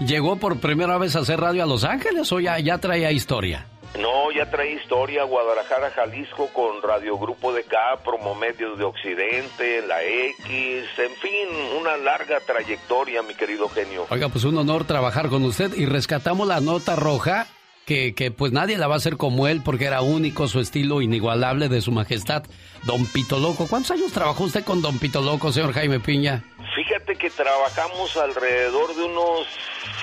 ¿Llegó 0.06 0.36
por 0.36 0.58
primera 0.58 0.96
vez 0.96 1.16
a 1.16 1.18
hacer 1.18 1.38
radio 1.38 1.64
a 1.64 1.66
Los 1.66 1.84
Ángeles 1.84 2.32
o 2.32 2.40
ya, 2.40 2.58
ya 2.58 2.78
traía 2.78 3.12
historia? 3.12 3.66
No, 3.98 4.30
ya 4.30 4.48
trae 4.50 4.72
historia 4.72 5.24
Guadalajara, 5.24 5.90
Jalisco 5.90 6.48
con 6.52 6.80
Radio 6.82 7.18
Grupo 7.18 7.52
de 7.52 7.64
K, 7.64 7.98
Promomedios 8.04 8.78
de 8.78 8.84
Occidente, 8.84 9.82
la 9.86 10.02
X, 10.02 10.84
en 10.98 11.14
fin, 11.16 11.48
una 11.78 11.96
larga 11.96 12.38
trayectoria, 12.40 13.22
mi 13.22 13.34
querido 13.34 13.68
genio. 13.68 14.06
Oiga, 14.10 14.28
pues 14.28 14.44
un 14.44 14.56
honor 14.58 14.84
trabajar 14.84 15.28
con 15.28 15.44
usted 15.44 15.74
y 15.74 15.86
rescatamos 15.86 16.46
la 16.46 16.60
nota 16.60 16.96
roja. 16.96 17.46
Que, 17.86 18.14
que 18.14 18.30
pues 18.30 18.52
nadie 18.52 18.78
la 18.78 18.86
va 18.86 18.94
a 18.94 18.98
hacer 18.98 19.16
como 19.16 19.48
él 19.48 19.62
porque 19.64 19.86
era 19.86 20.00
único 20.00 20.46
su 20.46 20.60
estilo 20.60 21.02
inigualable 21.02 21.68
de 21.68 21.80
su 21.80 21.90
majestad, 21.90 22.44
Don 22.84 23.04
Pito 23.06 23.40
Loco. 23.40 23.66
¿Cuántos 23.66 23.90
años 23.90 24.12
trabajó 24.12 24.44
usted 24.44 24.62
con 24.62 24.80
Don 24.80 25.00
Pito 25.00 25.20
Loco, 25.20 25.50
señor 25.50 25.72
Jaime 25.72 25.98
Piña? 25.98 26.44
Fíjate 26.76 27.16
que 27.16 27.30
trabajamos 27.30 28.16
alrededor 28.16 28.94
de 28.94 29.02
unos 29.02 29.48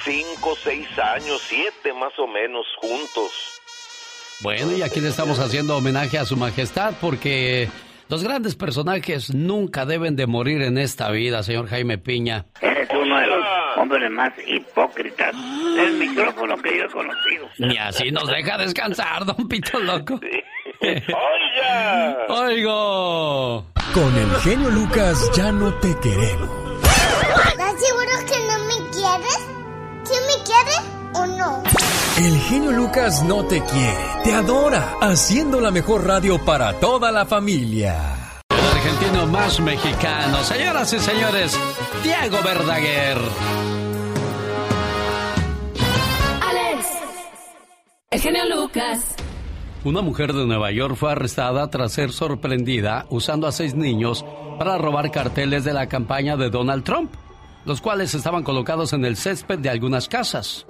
5, 0.03 0.57
6 0.63 0.99
años, 0.99 1.41
7 1.47 1.93
más 1.93 2.17
o 2.19 2.27
menos 2.27 2.65
juntos. 2.81 3.56
Bueno, 4.41 4.71
y 4.71 4.83
aquí 4.83 4.99
le 4.99 5.09
estamos 5.09 5.39
haciendo 5.39 5.75
homenaje 5.77 6.19
a 6.19 6.25
su 6.25 6.37
majestad 6.37 6.93
porque 7.01 7.69
los 8.07 8.23
grandes 8.23 8.55
personajes 8.55 9.33
nunca 9.33 9.85
deben 9.85 10.15
de 10.15 10.27
morir 10.27 10.61
en 10.61 10.77
esta 10.77 11.09
vida, 11.09 11.41
señor 11.41 11.67
Jaime 11.67 11.97
Piña. 11.97 12.45
Eres 12.61 12.87
uno 12.91 13.19
de 13.19 13.27
los 13.27 13.45
hombres 13.77 14.11
más 14.11 14.31
hipócritas 14.47 15.33
del 15.75 15.93
micrófono 15.93 16.55
que 16.57 16.77
yo 16.77 16.83
he 16.83 16.89
conocido. 16.89 17.49
Ni 17.57 17.77
así 17.77 18.11
nos 18.11 18.27
deja 18.29 18.59
descansar, 18.59 19.25
don 19.25 19.47
Pito 19.47 19.79
Loco. 19.79 20.19
¡Oiga! 20.81 22.17
¡Oigo! 22.29 23.65
Con 23.93 24.15
el 24.15 24.35
genio 24.41 24.69
Lucas 24.69 25.31
ya 25.35 25.51
no 25.51 25.73
te 25.79 25.95
queremos. 25.99 26.49
¿Estás 27.49 27.73
seguro 27.81 28.11
que 28.27 28.37
no 28.45 28.59
me 28.65 28.91
quieres? 28.91 29.47
¿Quién 30.05 30.21
me 30.27 30.43
quiere 30.45 30.96
o 31.17 31.25
no? 31.25 31.63
El 32.17 32.39
genio 32.41 32.71
Lucas 32.71 33.23
no 33.23 33.45
te 33.45 33.61
quiere, 33.61 33.97
te 34.23 34.33
adora, 34.33 34.95
haciendo 35.01 35.61
la 35.61 35.71
mejor 35.71 36.05
radio 36.05 36.43
para 36.43 36.73
toda 36.79 37.11
la 37.11 37.25
familia. 37.25 38.43
El 38.49 38.65
argentino 38.65 39.27
más 39.27 39.59
mexicano, 39.59 40.43
señoras 40.43 40.93
y 40.93 40.99
señores, 40.99 41.59
Diego 42.03 42.37
Verdaguer. 42.43 43.17
Alex, 46.41 46.87
el 48.09 48.19
genio 48.19 48.45
Lucas. 48.55 49.15
Una 49.83 50.01
mujer 50.01 50.33
de 50.33 50.45
Nueva 50.45 50.71
York 50.71 50.95
fue 50.95 51.11
arrestada 51.11 51.69
tras 51.69 51.93
ser 51.93 52.11
sorprendida 52.11 53.05
usando 53.09 53.47
a 53.47 53.51
seis 53.51 53.75
niños 53.75 54.25
para 54.59 54.77
robar 54.77 55.11
carteles 55.11 55.63
de 55.63 55.73
la 55.73 55.87
campaña 55.87 56.35
de 56.35 56.49
Donald 56.49 56.83
Trump, 56.83 57.13
los 57.63 57.79
cuales 57.79 58.13
estaban 58.13 58.43
colocados 58.43 58.93
en 58.93 59.05
el 59.05 59.17
césped 59.17 59.59
de 59.59 59.69
algunas 59.69 60.07
casas. 60.09 60.65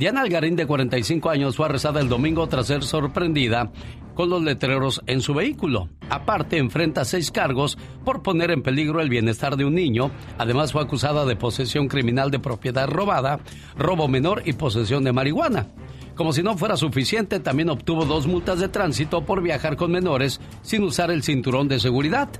Diana 0.00 0.22
Algarín, 0.22 0.56
de 0.56 0.66
45 0.66 1.28
años, 1.28 1.56
fue 1.56 1.66
arrestada 1.66 2.00
el 2.00 2.08
domingo 2.08 2.46
tras 2.46 2.68
ser 2.68 2.84
sorprendida 2.84 3.70
con 4.14 4.30
los 4.30 4.42
letreros 4.42 5.02
en 5.06 5.20
su 5.20 5.34
vehículo. 5.34 5.90
Aparte, 6.08 6.56
enfrenta 6.56 7.04
seis 7.04 7.30
cargos 7.30 7.76
por 8.02 8.22
poner 8.22 8.50
en 8.50 8.62
peligro 8.62 9.02
el 9.02 9.10
bienestar 9.10 9.58
de 9.58 9.66
un 9.66 9.74
niño. 9.74 10.10
Además, 10.38 10.72
fue 10.72 10.80
acusada 10.80 11.26
de 11.26 11.36
posesión 11.36 11.86
criminal 11.86 12.30
de 12.30 12.38
propiedad 12.38 12.88
robada, 12.88 13.40
robo 13.76 14.08
menor 14.08 14.40
y 14.46 14.54
posesión 14.54 15.04
de 15.04 15.12
marihuana. 15.12 15.66
Como 16.14 16.32
si 16.32 16.42
no 16.42 16.56
fuera 16.56 16.78
suficiente, 16.78 17.38
también 17.38 17.68
obtuvo 17.68 18.06
dos 18.06 18.26
multas 18.26 18.58
de 18.58 18.70
tránsito 18.70 19.26
por 19.26 19.42
viajar 19.42 19.76
con 19.76 19.92
menores 19.92 20.40
sin 20.62 20.82
usar 20.82 21.10
el 21.10 21.22
cinturón 21.22 21.68
de 21.68 21.78
seguridad. 21.78 22.30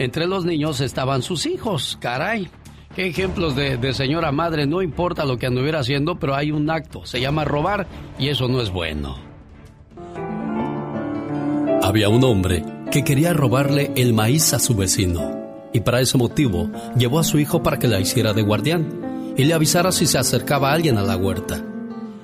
Entre 0.00 0.26
los 0.26 0.44
niños 0.44 0.80
estaban 0.80 1.22
sus 1.22 1.46
hijos, 1.46 1.96
caray. 2.00 2.50
Qué 2.94 3.08
ejemplos 3.08 3.56
de, 3.56 3.76
de, 3.76 3.92
señora 3.92 4.30
madre, 4.30 4.66
no 4.66 4.80
importa 4.80 5.24
lo 5.24 5.36
que 5.36 5.46
anduviera 5.46 5.80
haciendo, 5.80 6.16
pero 6.16 6.34
hay 6.36 6.52
un 6.52 6.70
acto, 6.70 7.04
se 7.04 7.20
llama 7.20 7.44
robar 7.44 7.88
y 8.18 8.28
eso 8.28 8.46
no 8.46 8.60
es 8.60 8.70
bueno. 8.70 9.16
Había 11.82 12.08
un 12.08 12.22
hombre 12.22 12.64
que 12.92 13.02
quería 13.02 13.32
robarle 13.32 13.90
el 13.96 14.14
maíz 14.14 14.54
a 14.54 14.58
su 14.58 14.76
vecino 14.76 15.44
y 15.72 15.80
para 15.80 16.00
ese 16.00 16.16
motivo 16.16 16.70
llevó 16.96 17.18
a 17.18 17.24
su 17.24 17.38
hijo 17.40 17.62
para 17.62 17.78
que 17.78 17.88
la 17.88 17.98
hiciera 17.98 18.32
de 18.32 18.42
guardián 18.42 19.34
y 19.36 19.44
le 19.44 19.54
avisara 19.54 19.90
si 19.90 20.06
se 20.06 20.16
acercaba 20.16 20.72
alguien 20.72 20.96
a 20.96 21.02
la 21.02 21.16
huerta. 21.16 21.60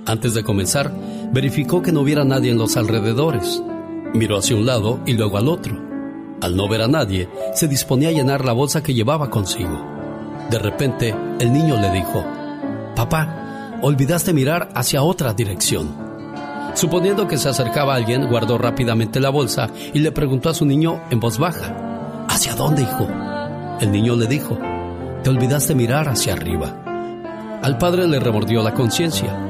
Antes 0.06 0.34
de 0.34 0.44
comenzar, 0.44 0.92
verificó 1.32 1.82
que 1.82 1.92
no 1.92 2.00
hubiera 2.00 2.24
nadie 2.24 2.52
en 2.52 2.58
los 2.58 2.76
alrededores. 2.76 3.62
Miró 4.14 4.38
hacia 4.38 4.56
un 4.56 4.66
lado 4.66 5.00
y 5.04 5.14
luego 5.14 5.36
al 5.36 5.48
otro. 5.48 5.76
Al 6.40 6.56
no 6.56 6.68
ver 6.68 6.82
a 6.82 6.88
nadie, 6.88 7.28
se 7.54 7.68
disponía 7.68 8.08
a 8.10 8.12
llenar 8.12 8.44
la 8.44 8.52
bolsa 8.52 8.82
que 8.82 8.94
llevaba 8.94 9.28
consigo. 9.28 9.99
De 10.50 10.58
repente, 10.58 11.14
el 11.38 11.52
niño 11.52 11.80
le 11.80 11.90
dijo, 11.90 12.24
Papá, 12.96 13.78
olvidaste 13.82 14.32
mirar 14.32 14.68
hacia 14.74 15.02
otra 15.02 15.32
dirección. 15.32 16.10
Suponiendo 16.74 17.28
que 17.28 17.38
se 17.38 17.48
acercaba 17.48 17.94
alguien, 17.94 18.28
guardó 18.28 18.58
rápidamente 18.58 19.20
la 19.20 19.30
bolsa 19.30 19.70
y 19.94 20.00
le 20.00 20.12
preguntó 20.12 20.50
a 20.50 20.54
su 20.54 20.66
niño 20.66 21.00
en 21.10 21.20
voz 21.20 21.38
baja, 21.38 22.26
¿Hacia 22.28 22.54
dónde, 22.54 22.82
hijo? 22.82 23.08
El 23.80 23.92
niño 23.92 24.16
le 24.16 24.26
dijo, 24.26 24.58
Te 25.22 25.30
olvidaste 25.30 25.74
mirar 25.74 26.08
hacia 26.08 26.34
arriba. 26.34 27.60
Al 27.62 27.78
padre 27.78 28.06
le 28.06 28.20
remordió 28.20 28.62
la 28.62 28.74
conciencia 28.74 29.46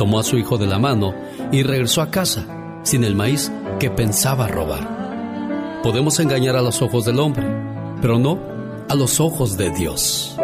tomó 0.00 0.18
a 0.18 0.22
su 0.22 0.38
hijo 0.38 0.56
de 0.56 0.66
la 0.66 0.78
mano 0.78 1.12
y 1.52 1.62
regresó 1.62 2.00
a 2.00 2.10
casa 2.10 2.46
sin 2.84 3.04
el 3.04 3.14
maíz 3.14 3.52
que 3.78 3.90
pensaba 3.90 4.48
robar. 4.48 5.82
Podemos 5.82 6.18
engañar 6.20 6.56
a 6.56 6.62
los 6.62 6.80
ojos 6.80 7.04
del 7.04 7.20
hombre, 7.20 7.46
pero 8.00 8.18
no 8.18 8.38
a 8.90 8.94
los 8.96 9.20
ojos 9.20 9.56
de 9.56 9.70
Dios. 9.70 10.34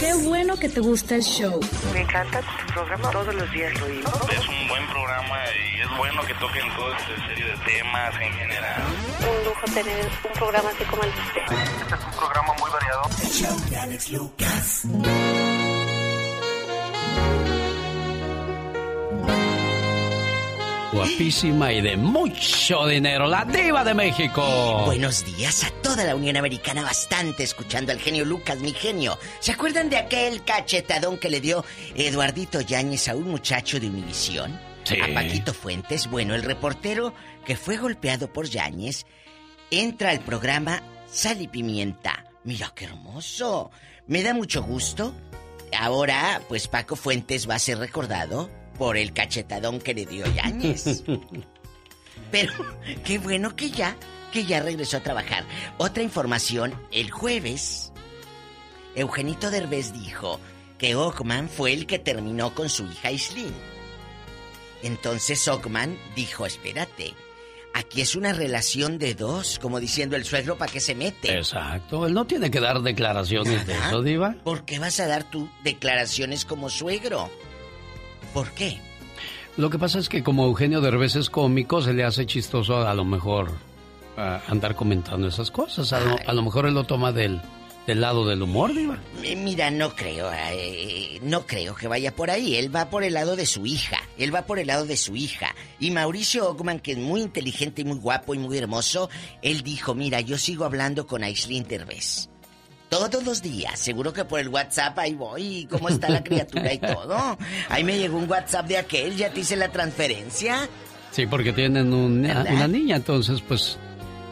Qué 0.00 0.12
bueno 0.24 0.56
que 0.56 0.68
te 0.68 0.80
gusta 0.80 1.14
el 1.14 1.22
show. 1.22 1.60
Me 1.92 2.00
encanta 2.00 2.40
tu 2.40 2.72
programa, 2.72 3.10
todos 3.12 3.32
los 3.32 3.52
días 3.52 3.72
lo 3.78 3.86
oigo. 3.86 4.10
Es 4.32 4.48
un 4.48 4.68
buen 4.68 4.86
programa 4.88 5.36
y 5.54 5.80
es 5.82 5.96
bueno 5.96 6.22
que 6.22 6.34
toquen 6.34 6.74
toda 6.74 6.96
esta 6.96 7.28
serie 7.28 7.44
de 7.44 7.56
temas 7.58 8.14
en 8.20 8.32
general. 8.32 8.82
Un 9.20 9.44
lujo 9.44 9.66
tener 9.72 10.10
un 10.24 10.32
programa 10.32 10.70
así 10.70 10.84
como 10.84 11.02
el 11.04 11.14
de 11.14 11.20
usted. 11.20 11.42
Este 11.82 11.94
es 11.94 12.04
un 12.06 12.18
programa 12.18 12.54
muy 12.58 12.70
variado. 12.72 13.02
El 13.22 13.30
show 13.30 13.70
de 13.70 13.76
Alex 13.76 14.10
Lucas. 14.10 14.86
Guapísima 21.00 21.72
y 21.72 21.80
de 21.80 21.96
mucho 21.96 22.86
dinero, 22.86 23.26
la 23.26 23.46
diva 23.46 23.82
de 23.82 23.94
México. 23.94 24.82
Buenos 24.84 25.24
días 25.24 25.64
a 25.64 25.70
toda 25.80 26.04
la 26.04 26.14
Unión 26.14 26.36
Americana, 26.36 26.82
bastante 26.82 27.42
escuchando 27.42 27.90
al 27.90 27.98
genio 27.98 28.26
Lucas, 28.26 28.58
mi 28.58 28.74
genio. 28.74 29.18
¿Se 29.38 29.52
acuerdan 29.52 29.88
de 29.88 29.96
aquel 29.96 30.44
cachetadón 30.44 31.16
que 31.16 31.30
le 31.30 31.40
dio 31.40 31.64
Eduardito 31.94 32.60
Yáñez 32.60 33.08
a 33.08 33.16
un 33.16 33.30
muchacho 33.30 33.80
de 33.80 33.86
Univisión? 33.86 34.60
Sí. 34.84 34.98
A 35.00 35.14
Paquito 35.14 35.54
Fuentes. 35.54 36.06
Bueno, 36.06 36.34
el 36.34 36.42
reportero 36.42 37.14
que 37.46 37.56
fue 37.56 37.78
golpeado 37.78 38.30
por 38.30 38.50
Yáñez 38.50 39.06
entra 39.70 40.10
al 40.10 40.20
programa 40.20 40.82
Sal 41.10 41.40
y 41.40 41.48
Pimienta. 41.48 42.26
Mira 42.44 42.72
qué 42.74 42.84
hermoso. 42.84 43.70
Me 44.06 44.22
da 44.22 44.34
mucho 44.34 44.62
gusto. 44.62 45.14
Ahora, 45.78 46.42
pues 46.46 46.68
Paco 46.68 46.94
Fuentes 46.94 47.48
va 47.48 47.54
a 47.54 47.58
ser 47.58 47.78
recordado 47.78 48.50
por 48.80 48.96
el 48.96 49.12
cachetadón 49.12 49.78
que 49.78 49.92
le 49.92 50.06
dio 50.06 50.24
Yáñez. 50.32 51.02
Pero 52.30 52.52
qué 53.04 53.18
bueno 53.18 53.54
que 53.54 53.70
ya, 53.70 53.94
que 54.32 54.46
ya 54.46 54.62
regresó 54.62 54.96
a 54.96 55.02
trabajar. 55.02 55.44
Otra 55.76 56.02
información, 56.02 56.72
el 56.90 57.10
jueves, 57.10 57.92
Eugenito 58.94 59.50
Derbez 59.50 59.92
dijo 59.92 60.40
que 60.78 60.94
Ockman 60.94 61.50
fue 61.50 61.74
el 61.74 61.86
que 61.86 61.98
terminó 61.98 62.54
con 62.54 62.70
su 62.70 62.86
hija 62.86 63.10
Islin. 63.10 63.52
Entonces 64.82 65.46
Ockman 65.46 65.98
dijo, 66.16 66.46
espérate, 66.46 67.12
aquí 67.74 68.00
es 68.00 68.16
una 68.16 68.32
relación 68.32 68.96
de 68.96 69.14
dos, 69.14 69.58
como 69.58 69.78
diciendo 69.78 70.16
el 70.16 70.24
suegro 70.24 70.56
para 70.56 70.72
qué 70.72 70.80
se 70.80 70.94
mete. 70.94 71.36
Exacto, 71.36 72.06
él 72.06 72.14
no 72.14 72.26
tiene 72.26 72.50
que 72.50 72.60
dar 72.60 72.80
declaraciones 72.80 73.66
de 73.66 73.74
eso, 73.74 74.00
diva. 74.00 74.36
¿Por 74.42 74.64
qué 74.64 74.78
vas 74.78 75.00
a 75.00 75.06
dar 75.06 75.24
tú 75.24 75.50
declaraciones 75.64 76.46
como 76.46 76.70
suegro? 76.70 77.30
¿Por 78.32 78.50
qué? 78.52 78.78
Lo 79.56 79.68
que 79.70 79.78
pasa 79.78 79.98
es 79.98 80.08
que 80.08 80.22
como 80.22 80.46
Eugenio 80.46 80.80
Derbez 80.80 81.16
es 81.16 81.28
cómico, 81.28 81.82
se 81.82 81.92
le 81.92 82.04
hace 82.04 82.24
chistoso 82.24 82.86
a, 82.86 82.94
lo 82.94 83.04
mejor 83.04 83.50
a 84.16 84.40
andar 84.48 84.74
comentando 84.74 85.28
esas 85.28 85.50
cosas. 85.50 85.92
A 85.92 86.00
lo, 86.00 86.16
a 86.24 86.32
lo, 86.32 86.42
mejor 86.42 86.66
él 86.66 86.74
lo 86.74 86.84
toma 86.84 87.12
del, 87.12 87.40
del 87.86 88.00
lado 88.00 88.26
del 88.26 88.40
humor, 88.40 88.72
Diva. 88.72 88.98
Mira, 89.36 89.70
no 89.70 89.94
creo, 89.94 90.30
eh, 90.32 91.18
no 91.22 91.46
creo 91.46 91.74
que 91.74 91.88
vaya 91.88 92.14
por 92.14 92.30
ahí. 92.30 92.56
Él 92.56 92.74
va 92.74 92.88
por 92.88 93.04
el 93.04 93.14
lado 93.14 93.36
de 93.36 93.44
su 93.44 93.66
hija. 93.66 93.98
Él 94.16 94.34
va 94.34 94.46
por 94.46 94.58
el 94.58 94.68
lado 94.68 94.86
de 94.86 94.96
su 94.96 95.16
hija. 95.16 95.54
Y 95.78 95.90
Mauricio 95.90 96.48
Ockman, 96.48 96.80
que 96.80 96.92
es 96.92 96.98
muy 96.98 97.20
inteligente 97.20 97.82
y 97.82 97.84
muy 97.84 97.98
guapo 97.98 98.34
y 98.34 98.38
muy 98.38 98.56
hermoso, 98.56 99.10
él 99.42 99.62
dijo, 99.62 99.94
mira, 99.94 100.20
yo 100.20 100.38
sigo 100.38 100.64
hablando 100.64 101.06
con 101.06 101.24
Aislinn 101.24 101.64
Derbez. 101.64 102.29
Todos 102.90 103.24
los 103.24 103.40
días, 103.40 103.78
seguro 103.78 104.12
que 104.12 104.24
por 104.24 104.40
el 104.40 104.48
WhatsApp 104.48 104.98
ahí 104.98 105.14
voy, 105.14 105.66
cómo 105.70 105.88
está 105.88 106.08
la 106.10 106.24
criatura 106.24 106.72
y 106.72 106.78
todo. 106.80 107.38
Ahí 107.68 107.84
me 107.84 107.96
llegó 107.96 108.18
un 108.18 108.28
WhatsApp 108.28 108.66
de 108.66 108.78
aquel, 108.78 109.16
ya 109.16 109.32
te 109.32 109.40
hice 109.40 109.54
la 109.56 109.70
transferencia. 109.70 110.68
Sí, 111.12 111.26
porque 111.26 111.52
tienen 111.52 111.92
una, 111.92 112.42
una 112.42 112.68
niña, 112.68 112.96
entonces 112.96 113.40
pues 113.46 113.78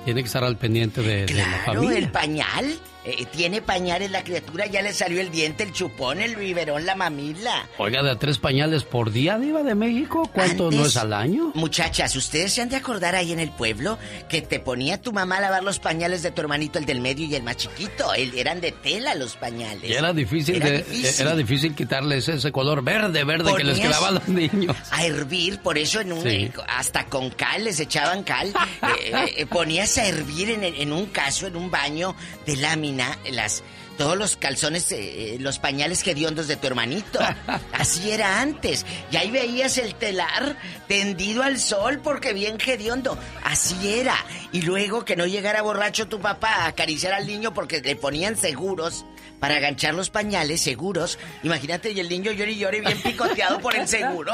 tiene 0.04 0.22
que 0.22 0.26
estar 0.26 0.42
al 0.42 0.56
pendiente 0.56 1.02
de, 1.02 1.26
claro, 1.26 1.50
de 1.50 1.56
la 1.56 1.64
familia. 1.64 1.98
el 1.98 2.10
pañal. 2.10 2.78
Eh, 3.04 3.24
tiene 3.26 3.62
pañales 3.62 4.10
la 4.10 4.22
criatura, 4.24 4.66
ya 4.66 4.82
le 4.82 4.92
salió 4.92 5.20
el 5.20 5.30
diente, 5.30 5.62
el 5.62 5.72
chupón, 5.72 6.20
el 6.20 6.34
biberón, 6.36 6.84
la 6.84 6.94
mamila. 6.96 7.66
Oiga, 7.78 8.02
de 8.02 8.10
a 8.10 8.18
tres 8.18 8.38
pañales 8.38 8.82
por 8.84 9.12
día, 9.12 9.38
Diva 9.38 9.62
de 9.62 9.74
México, 9.74 10.28
¿cuánto 10.34 10.64
Antes, 10.64 10.78
no 10.80 10.86
es 10.86 10.96
al 10.96 11.12
año? 11.12 11.52
Muchachas, 11.54 12.14
ustedes 12.16 12.52
se 12.52 12.60
han 12.60 12.68
de 12.68 12.76
acordar 12.76 13.14
ahí 13.14 13.32
en 13.32 13.40
el 13.40 13.50
pueblo 13.50 13.98
que 14.28 14.42
te 14.42 14.58
ponía 14.60 15.00
tu 15.00 15.12
mamá 15.12 15.36
a 15.38 15.40
lavar 15.42 15.62
los 15.62 15.78
pañales 15.78 16.22
de 16.22 16.32
tu 16.32 16.40
hermanito, 16.42 16.78
el 16.78 16.84
del 16.86 17.00
medio 17.00 17.26
y 17.26 17.34
el 17.34 17.42
más 17.44 17.56
chiquito. 17.56 18.12
El, 18.14 18.36
eran 18.36 18.60
de 18.60 18.72
tela 18.72 19.14
los 19.14 19.36
pañales. 19.36 19.88
Y 19.88 19.92
era 19.94 20.12
difícil, 20.12 20.56
Era 20.56 20.66
de- 20.66 20.78
difícil. 20.82 21.20
era 21.26 21.36
difícil 21.36 21.74
quitarles 21.74 22.28
ese 22.28 22.52
color 22.52 22.82
verde, 22.82 23.22
verde 23.24 23.54
que 23.56 23.64
les 23.64 23.78
Ponías 23.78 23.88
quedaba 23.96 24.08
a 24.08 24.12
los 24.12 24.28
niños. 24.28 24.76
A 24.90 25.06
hervir, 25.06 25.60
por 25.60 25.78
eso 25.78 26.00
en 26.00 26.12
un, 26.12 26.22
Sí. 26.22 26.50
hasta 26.66 27.06
con 27.06 27.30
cal 27.30 27.64
les 27.64 27.78
echaban 27.80 28.22
cal. 28.24 28.52
Eh, 28.98 29.34
eh, 29.38 29.46
ponías 29.46 29.96
a 29.98 30.06
hervir 30.06 30.50
en, 30.50 30.64
en 30.64 30.92
un 30.92 31.06
caso, 31.06 31.46
en 31.46 31.56
un 31.56 31.70
baño 31.70 32.14
de 32.46 32.56
lámina, 32.56 32.87
las 32.96 33.62
todos 33.98 34.16
los 34.16 34.36
calzones, 34.36 34.90
eh, 34.92 35.34
eh, 35.34 35.36
los 35.40 35.58
pañales 35.58 36.06
hediondos 36.06 36.46
de 36.46 36.56
tu 36.56 36.68
hermanito. 36.68 37.18
Así 37.72 38.10
era 38.10 38.40
antes. 38.40 38.86
Y 39.10 39.16
ahí 39.16 39.30
veías 39.30 39.76
el 39.76 39.96
telar 39.96 40.56
tendido 40.86 41.42
al 41.42 41.58
sol 41.58 42.00
porque 42.02 42.32
bien 42.32 42.58
hediondo. 42.64 43.18
Así 43.42 43.98
era. 43.98 44.14
Y 44.52 44.62
luego 44.62 45.04
que 45.04 45.16
no 45.16 45.26
llegara 45.26 45.62
borracho 45.62 46.06
tu 46.06 46.20
papá 46.20 46.48
a 46.48 46.66
acariciar 46.68 47.12
al 47.12 47.26
niño 47.26 47.52
porque 47.52 47.80
le 47.80 47.96
ponían 47.96 48.36
seguros 48.36 49.04
para 49.40 49.56
aganchar 49.56 49.94
los 49.94 50.10
pañales 50.10 50.60
seguros. 50.60 51.18
Imagínate, 51.42 51.92
y 51.92 52.00
el 52.00 52.08
niño 52.08 52.32
llore 52.32 52.52
y 52.52 52.58
llore 52.58 52.80
bien 52.80 53.00
picoteado 53.02 53.58
por 53.60 53.74
el 53.76 53.86
seguro. 53.88 54.32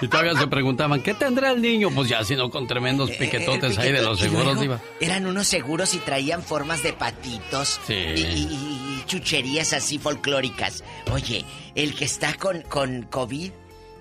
Y 0.00 0.08
todavía 0.08 0.34
se 0.38 0.46
preguntaban, 0.48 1.02
¿qué 1.02 1.14
tendrá 1.14 1.52
el 1.52 1.62
niño? 1.62 1.88
Pues 1.94 2.08
ya, 2.08 2.22
sino 2.24 2.50
con 2.50 2.66
tremendos 2.66 3.10
Eh, 3.10 3.16
piquetotes 3.18 3.78
ahí 3.78 3.92
de 3.92 4.02
los 4.02 4.18
seguros, 4.18 4.60
Diva. 4.60 4.80
Eran 5.00 5.26
unos 5.26 5.46
seguros 5.46 5.94
y 5.94 5.98
traían 5.98 6.42
formas 6.42 6.82
de 6.82 6.92
patitos 6.92 7.80
Sí. 7.86 7.94
y, 7.94 8.20
y- 8.20 9.00
y 9.00 9.04
chucherías 9.06 9.72
así 9.72 9.98
folclóricas. 9.98 10.82
Oye, 11.12 11.44
el 11.74 11.94
que 11.94 12.04
está 12.04 12.34
con, 12.34 12.62
con 12.62 13.02
COVID 13.04 13.52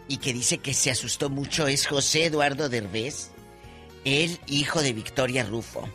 y 0.07 0.17
que 0.17 0.33
dice 0.33 0.57
que 0.57 0.73
se 0.73 0.91
asustó 0.91 1.29
mucho 1.29 1.67
es 1.67 1.87
José 1.87 2.25
Eduardo 2.25 2.69
Derbez, 2.69 3.29
el 4.03 4.39
hijo 4.47 4.81
de 4.81 4.93
Victoria 4.93 5.43
Rufo. 5.45 5.87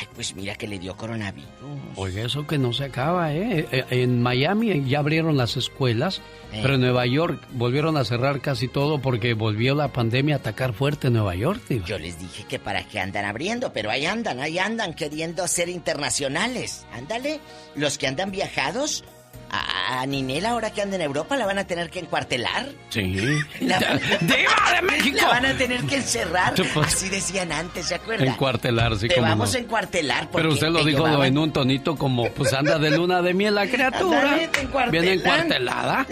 Ay, 0.00 0.06
pues 0.14 0.34
mira 0.34 0.54
que 0.54 0.66
le 0.66 0.78
dio 0.78 0.96
coronavirus. 0.96 1.50
Oiga, 1.96 2.22
eso 2.22 2.46
que 2.46 2.56
no 2.56 2.72
se 2.72 2.84
acaba, 2.84 3.34
¿eh? 3.34 3.66
Eh, 3.70 3.84
En 3.90 4.22
Miami 4.22 4.84
ya 4.88 5.00
abrieron 5.00 5.36
las 5.36 5.58
escuelas, 5.58 6.22
Eh. 6.52 6.60
pero 6.62 6.76
en 6.76 6.80
Nueva 6.80 7.04
York 7.06 7.42
volvieron 7.52 7.98
a 7.98 8.04
cerrar 8.06 8.40
casi 8.40 8.68
todo 8.68 9.02
porque 9.02 9.34
volvió 9.34 9.74
la 9.74 9.88
pandemia 9.88 10.36
a 10.36 10.38
atacar 10.38 10.72
fuerte 10.72 11.08
en 11.08 11.12
Nueva 11.12 11.34
York, 11.34 11.60
Diva. 11.68 11.84
Yo 11.86 11.98
les 11.98 12.18
dije 12.18 12.44
que 12.48 12.58
para 12.58 12.84
qué 12.88 13.00
andan 13.00 13.26
abriendo, 13.26 13.72
pero 13.74 13.90
ahí 13.90 14.06
andan, 14.06 14.40
ahí 14.40 14.58
andan 14.58 14.94
queriendo 14.94 15.46
ser 15.46 15.68
internacionales. 15.68 16.86
Ándale, 16.92 17.40
los 17.74 17.98
que 17.98 18.06
andan 18.06 18.30
viajados, 18.30 19.04
a, 19.52 20.04
Ninel 20.06 20.46
ahora 20.46 20.70
que 20.70 20.82
anda 20.82 20.96
en 20.96 21.02
Europa 21.02 21.36
la 21.36 21.46
van 21.46 21.58
a 21.58 21.66
tener 21.66 21.90
que 21.90 21.98
encuartelar. 22.00 22.66
Sí. 22.88 23.18
La, 23.60 23.78
¡Diva 23.78 24.72
de 24.74 24.82
México! 24.90 25.18
La 25.20 25.28
van 25.28 25.46
a 25.46 25.56
tener 25.56 25.82
que 25.84 25.96
encerrar. 25.96 26.54
Sí. 26.56 26.62
Así 26.82 27.08
decían 27.08 27.52
antes, 27.52 27.86
¿se 27.86 27.94
acuerda? 27.94 28.24
Encuartelar, 28.24 28.96
sí, 28.96 29.08
Te 29.08 29.14
cómo 29.16 29.28
vamos 29.28 29.52
no. 29.52 29.58
a 29.58 29.60
encuartelar. 29.62 30.28
Pero 30.32 30.52
usted 30.52 30.68
lo 30.68 30.82
dijo 30.84 31.04
llevaban- 31.06 31.26
en 31.28 31.38
un 31.38 31.52
tonito 31.52 31.96
como, 31.96 32.28
pues 32.30 32.52
anda 32.52 32.78
de 32.78 32.90
luna 32.90 33.22
de 33.22 33.34
miel 33.34 33.54
la 33.54 33.66
criatura. 33.66 34.42
Encuartelan. 34.42 34.90
Viene 34.90 35.12
encuartelada. 35.12 36.06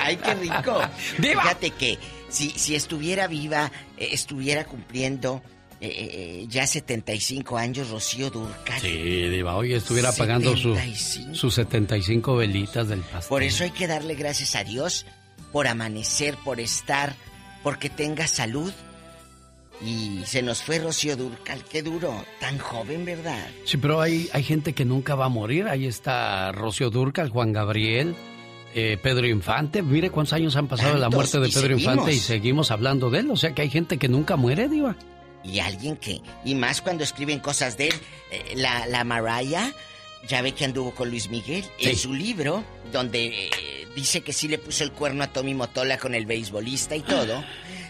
Ay, 0.00 0.16
qué 0.16 0.34
rico. 0.34 0.80
Diva. 1.18 1.42
Fíjate 1.42 1.70
que 1.70 1.98
si, 2.28 2.50
si 2.50 2.74
estuviera 2.74 3.26
viva, 3.28 3.70
eh, 3.96 4.08
estuviera 4.12 4.64
cumpliendo 4.64 5.42
eh, 5.86 6.40
eh, 6.42 6.46
ya 6.48 6.66
75 6.66 7.58
años 7.58 7.90
Rocío 7.90 8.30
Durcal. 8.30 8.80
Sí, 8.80 9.28
Diva, 9.28 9.56
hoy 9.56 9.74
estuviera 9.74 10.12
pagando 10.12 10.56
su, 10.56 10.74
75. 10.74 11.34
sus 11.34 11.54
75 11.54 12.36
velitas 12.36 12.88
del 12.88 13.00
pastel. 13.00 13.28
Por 13.28 13.42
eso 13.42 13.64
hay 13.64 13.70
que 13.70 13.86
darle 13.86 14.14
gracias 14.14 14.56
a 14.56 14.64
Dios 14.64 15.06
por 15.52 15.66
amanecer, 15.66 16.36
por 16.44 16.60
estar, 16.60 17.14
porque 17.62 17.90
tenga 17.90 18.26
salud. 18.26 18.72
Y 19.84 20.22
se 20.24 20.40
nos 20.40 20.62
fue 20.62 20.78
Rocío 20.78 21.16
Durcal, 21.16 21.64
qué 21.64 21.82
duro, 21.82 22.24
tan 22.40 22.58
joven, 22.58 23.04
¿verdad? 23.04 23.46
Sí, 23.64 23.76
pero 23.76 24.00
hay, 24.00 24.28
hay 24.32 24.42
gente 24.42 24.72
que 24.72 24.84
nunca 24.84 25.14
va 25.14 25.26
a 25.26 25.28
morir. 25.28 25.66
Ahí 25.66 25.86
está 25.86 26.52
Rocío 26.52 26.90
Durcal, 26.90 27.28
Juan 27.28 27.52
Gabriel, 27.52 28.14
eh, 28.74 28.98
Pedro 29.02 29.26
Infante. 29.26 29.82
Mire 29.82 30.10
cuántos 30.10 30.32
años 30.32 30.56
han 30.56 30.68
pasado 30.68 30.94
de 30.94 31.00
la 31.00 31.10
muerte 31.10 31.38
de 31.40 31.48
Pedro 31.48 31.74
Infante 31.74 32.12
y 32.12 32.18
seguimos 32.18 32.70
hablando 32.70 33.10
de 33.10 33.20
él. 33.20 33.30
O 33.30 33.36
sea 33.36 33.52
que 33.52 33.62
hay 33.62 33.70
gente 33.70 33.98
que 33.98 34.08
nunca 34.08 34.36
muere, 34.36 34.68
Diva. 34.68 34.96
Y 35.44 35.60
alguien 35.60 35.96
que, 35.96 36.20
y 36.44 36.54
más 36.54 36.80
cuando 36.80 37.04
escriben 37.04 37.38
cosas 37.38 37.76
de 37.76 37.88
él, 37.88 37.94
eh, 38.30 38.54
la, 38.56 38.86
la 38.86 39.04
Mariah, 39.04 39.72
ya 40.26 40.40
ve 40.40 40.52
que 40.52 40.64
anduvo 40.64 40.94
con 40.94 41.10
Luis 41.10 41.28
Miguel, 41.28 41.64
en 41.78 41.96
su 41.96 42.14
libro, 42.14 42.64
donde 42.92 43.26
eh, 43.26 43.86
dice 43.94 44.22
que 44.22 44.32
sí 44.32 44.48
le 44.48 44.58
puso 44.58 44.84
el 44.84 44.92
cuerno 44.92 45.22
a 45.22 45.26
Tommy 45.28 45.52
Motola 45.54 45.98
con 45.98 46.14
el 46.14 46.24
beisbolista 46.24 46.96
y 46.96 47.02
todo, 47.02 47.44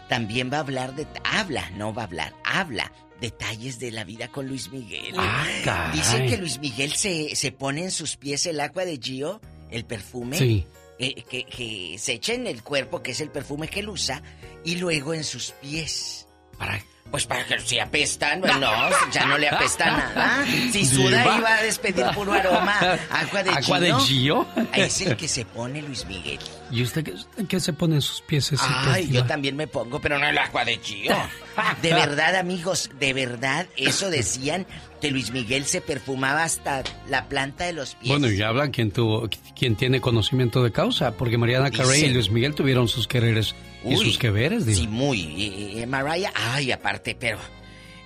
también 0.08 0.50
va 0.52 0.56
a 0.56 0.60
hablar 0.60 0.96
de, 0.96 1.06
habla, 1.22 1.70
no 1.70 1.94
va 1.94 2.02
a 2.02 2.06
hablar, 2.06 2.34
habla 2.44 2.90
detalles 3.20 3.78
de 3.78 3.92
la 3.92 4.02
vida 4.02 4.28
con 4.28 4.48
Luis 4.48 4.70
Miguel. 4.70 5.14
Ah, 5.16 5.46
caray. 5.64 5.96
Dice 5.96 6.26
que 6.26 6.36
Luis 6.36 6.58
Miguel 6.58 6.92
se, 6.94 7.36
se 7.36 7.52
pone 7.52 7.84
en 7.84 7.90
sus 7.92 8.16
pies 8.16 8.44
el 8.46 8.58
agua 8.58 8.84
de 8.84 8.98
Gio, 9.00 9.40
el 9.70 9.84
perfume. 9.84 10.36
Sí. 10.36 10.66
eh, 10.98 11.22
que, 11.22 11.44
que 11.44 11.96
se 11.98 12.12
echa 12.14 12.34
en 12.34 12.46
el 12.46 12.62
cuerpo, 12.62 13.02
que 13.02 13.12
es 13.12 13.20
el 13.20 13.30
perfume 13.30 13.68
que 13.68 13.80
él 13.80 13.88
usa, 13.88 14.22
y 14.64 14.76
luego 14.76 15.14
en 15.14 15.24
sus 15.24 15.52
pies. 15.52 16.26
¿Para 16.58 16.84
Pues 17.10 17.26
para 17.26 17.44
que 17.44 17.58
si 17.60 17.78
apestan, 17.78 18.40
pues 18.40 18.56
no, 18.58 18.72
ya 19.12 19.26
no 19.26 19.38
le 19.38 19.48
apesta 19.48 19.86
nada. 19.86 20.44
Si 20.72 20.84
suda 20.84 21.36
iba 21.38 21.54
a 21.56 21.62
despedir 21.62 22.06
puro 22.14 22.32
aroma. 22.32 22.76
Agua 23.10 23.42
de 23.42 23.50
¿Agua 23.50 23.80
de. 23.80 23.94
Gio? 24.00 24.46
Es 24.72 25.00
el 25.02 25.16
que 25.16 25.28
se 25.28 25.44
pone 25.44 25.80
Luis 25.82 26.04
Miguel. 26.06 26.40
¿Y 26.74 26.82
usted 26.82 27.04
qué, 27.04 27.14
qué 27.46 27.60
se 27.60 27.72
pone 27.72 27.94
en 27.96 28.02
sus 28.02 28.20
piececitos? 28.20 28.68
Ay, 28.68 29.08
yo 29.08 29.24
también 29.24 29.54
me 29.54 29.68
pongo, 29.68 30.00
pero 30.00 30.18
no 30.18 30.26
el 30.26 30.36
agua 30.36 30.64
de 30.64 30.78
Gio. 30.78 31.14
De 31.82 31.94
verdad, 31.94 32.34
amigos, 32.34 32.90
de 32.98 33.12
verdad, 33.12 33.68
eso 33.76 34.10
decían 34.10 34.66
que 35.00 35.12
Luis 35.12 35.30
Miguel 35.30 35.66
se 35.66 35.80
perfumaba 35.80 36.42
hasta 36.42 36.82
la 37.08 37.28
planta 37.28 37.64
de 37.64 37.74
los 37.74 37.94
pies. 37.94 38.08
Bueno, 38.08 38.28
y 38.28 38.42
habla 38.42 38.70
quien 38.70 38.90
tuvo, 38.90 39.28
quien 39.54 39.76
tiene 39.76 40.00
conocimiento 40.00 40.64
de 40.64 40.72
causa, 40.72 41.12
porque 41.12 41.38
Mariana 41.38 41.70
Carey 41.70 42.06
y. 42.06 42.08
Luis 42.08 42.30
Miguel 42.30 42.56
tuvieron 42.56 42.88
sus 42.88 43.06
quereres 43.06 43.54
y 43.84 43.96
sus 43.96 44.18
que 44.18 44.30
veres. 44.30 44.64
Sí, 44.64 44.88
muy. 44.88 45.20
Y, 45.20 45.80
y 45.80 45.86
Mariah, 45.86 46.32
ay, 46.34 46.72
aparte, 46.72 47.14
pero 47.14 47.38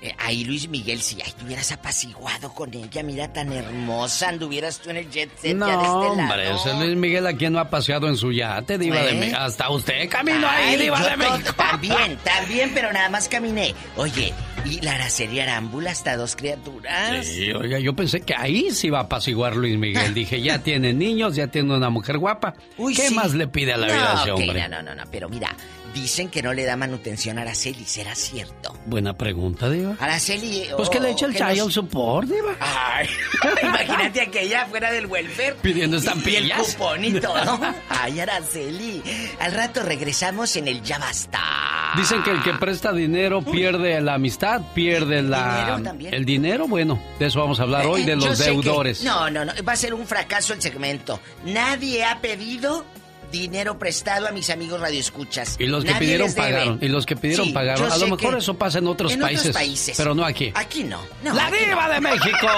eh, 0.00 0.14
ahí 0.18 0.44
Luis 0.44 0.68
Miguel, 0.68 1.00
si 1.02 1.20
ay, 1.20 1.32
te 1.36 1.44
hubieras 1.44 1.72
apaciguado 1.72 2.52
con 2.54 2.72
ella, 2.72 3.02
mira 3.02 3.32
tan 3.32 3.52
hermosa, 3.52 4.28
anduvieras 4.28 4.78
tú 4.78 4.90
en 4.90 4.98
el 4.98 5.10
jet 5.10 5.30
set 5.40 5.56
No, 5.56 5.66
ya 5.66 5.76
de 5.76 5.82
este 5.82 5.88
hombre, 5.96 6.44
lado. 6.44 6.56
ese 6.56 6.74
Luis 6.74 6.96
Miguel 6.96 7.26
a 7.26 7.32
quien 7.34 7.52
no 7.52 7.58
ha 7.58 7.68
paseado 7.68 8.08
en 8.08 8.16
su 8.16 8.30
yate, 8.32 8.78
Diva 8.78 9.00
de 9.02 9.10
¿Eh? 9.10 9.14
México. 9.14 9.38
Hasta 9.40 9.70
usted 9.70 10.08
caminó 10.08 10.48
ahí, 10.48 10.76
Diva 10.76 11.00
de 11.00 11.16
México. 11.16 11.52
También, 11.56 12.16
también, 12.24 12.70
pero 12.74 12.92
nada 12.92 13.08
más 13.08 13.28
caminé. 13.28 13.74
Oye, 13.96 14.32
y 14.64 14.80
la 14.82 14.92
Araceli 14.94 15.40
Arámbula, 15.40 15.90
hasta 15.90 16.16
dos 16.16 16.36
criaturas. 16.36 17.26
Sí, 17.26 17.50
oiga, 17.52 17.78
yo 17.78 17.94
pensé 17.96 18.20
que 18.20 18.34
ahí 18.36 18.70
se 18.70 18.88
iba 18.88 18.98
a 18.98 19.02
apaciguar 19.02 19.56
Luis 19.56 19.76
Miguel. 19.78 20.14
Dije, 20.14 20.40
ya 20.40 20.58
tiene 20.62 20.92
niños, 20.92 21.34
ya 21.36 21.48
tiene 21.48 21.74
una 21.74 21.90
mujer 21.90 22.18
guapa. 22.18 22.54
Uy, 22.76 22.94
¿Qué 22.94 23.08
sí. 23.08 23.14
más 23.14 23.34
le 23.34 23.48
pide 23.48 23.72
a 23.72 23.76
la 23.76 23.86
no, 23.88 23.92
vida 23.94 24.12
a 24.12 24.22
ese 24.22 24.30
hombre? 24.32 24.68
no, 24.68 24.76
no, 24.76 24.82
no, 24.82 24.94
no, 24.94 25.10
pero 25.10 25.28
mira, 25.28 25.54
dicen 25.98 26.28
que 26.28 26.42
no 26.42 26.52
le 26.52 26.64
da 26.64 26.76
manutención 26.76 27.38
a 27.38 27.42
Araceli, 27.42 27.84
¿será 27.84 28.14
cierto? 28.14 28.76
Buena 28.86 29.16
pregunta, 29.16 29.68
Diva. 29.68 29.96
Araceli... 30.00 30.64
Pues 30.76 30.88
que 30.88 30.98
oh, 30.98 31.02
le 31.02 31.10
eche 31.10 31.26
el 31.26 31.32
que 31.34 31.40
nos- 31.40 31.52
child 31.54 31.70
support, 31.70 32.28
Diva. 32.28 32.54
Ay, 32.60 33.08
imagínate 33.62 34.20
aquella 34.22 34.66
fuera 34.66 34.90
del 34.90 35.06
welfare. 35.06 35.54
Pidiendo 35.62 35.96
Y 35.96 36.00
el 36.00 36.06
estampillas. 36.06 36.76
y 37.02 37.12
todo. 37.20 37.60
Ay, 37.88 38.20
Araceli. 38.20 39.02
Al 39.40 39.52
rato 39.52 39.82
regresamos 39.82 40.54
en 40.56 40.68
el 40.68 40.82
Ya 40.82 40.98
Basta. 40.98 41.40
Dicen 41.96 42.22
que 42.22 42.30
el 42.30 42.42
que 42.42 42.52
presta 42.54 42.92
dinero 42.92 43.42
pierde 43.42 44.00
la 44.00 44.14
amistad, 44.14 44.60
pierde 44.74 45.22
la 45.22 45.58
dinero 45.60 45.82
también. 45.82 46.14
el 46.14 46.24
dinero. 46.24 46.68
Bueno, 46.68 47.00
de 47.18 47.26
eso 47.26 47.40
vamos 47.40 47.58
a 47.60 47.62
hablar 47.62 47.86
hoy, 47.86 48.04
de 48.04 48.12
Eh, 48.12 48.16
los 48.16 48.38
que- 48.38 48.44
deudores. 48.44 49.02
no, 49.02 49.30
no, 49.30 49.44
no. 49.44 49.52
Va 49.66 49.72
a 49.72 49.76
ser 49.76 49.94
un 49.94 50.06
fracaso 50.06 50.52
el 50.52 50.60
segmento. 50.62 51.18
Nadie 51.44 52.04
ha 52.04 52.20
pedido 52.20 52.84
dinero 53.30 53.78
prestado 53.78 54.28
a 54.28 54.30
mis 54.32 54.50
amigos 54.50 54.80
radioescuchas. 54.80 55.56
Y 55.58 55.66
los 55.66 55.84
que 55.84 55.90
Nadie 55.92 56.00
pidieron 56.00 56.34
pagaron. 56.34 56.78
Y 56.80 56.88
los 56.88 57.06
que 57.06 57.16
pidieron 57.16 57.46
Sí, 57.46 57.52
pagaron. 57.52 57.90
A 57.90 57.96
lo 57.98 58.08
mejor 58.08 58.36
eso 58.38 58.54
pasa 58.54 58.78
en 58.78 58.86
otros, 58.86 59.12
en 59.12 59.20
países, 59.20 59.40
otros 59.40 59.56
países. 59.56 59.96
Pero 59.96 60.14
no 60.14 60.24
aquí. 60.24 60.52
Aquí 60.54 60.84
no. 60.84 61.00
no 61.22 61.34
¡La 61.34 61.46
aquí 61.46 61.56
diva 61.64 61.86
no. 61.88 61.94
de 61.94 62.00
México! 62.00 62.48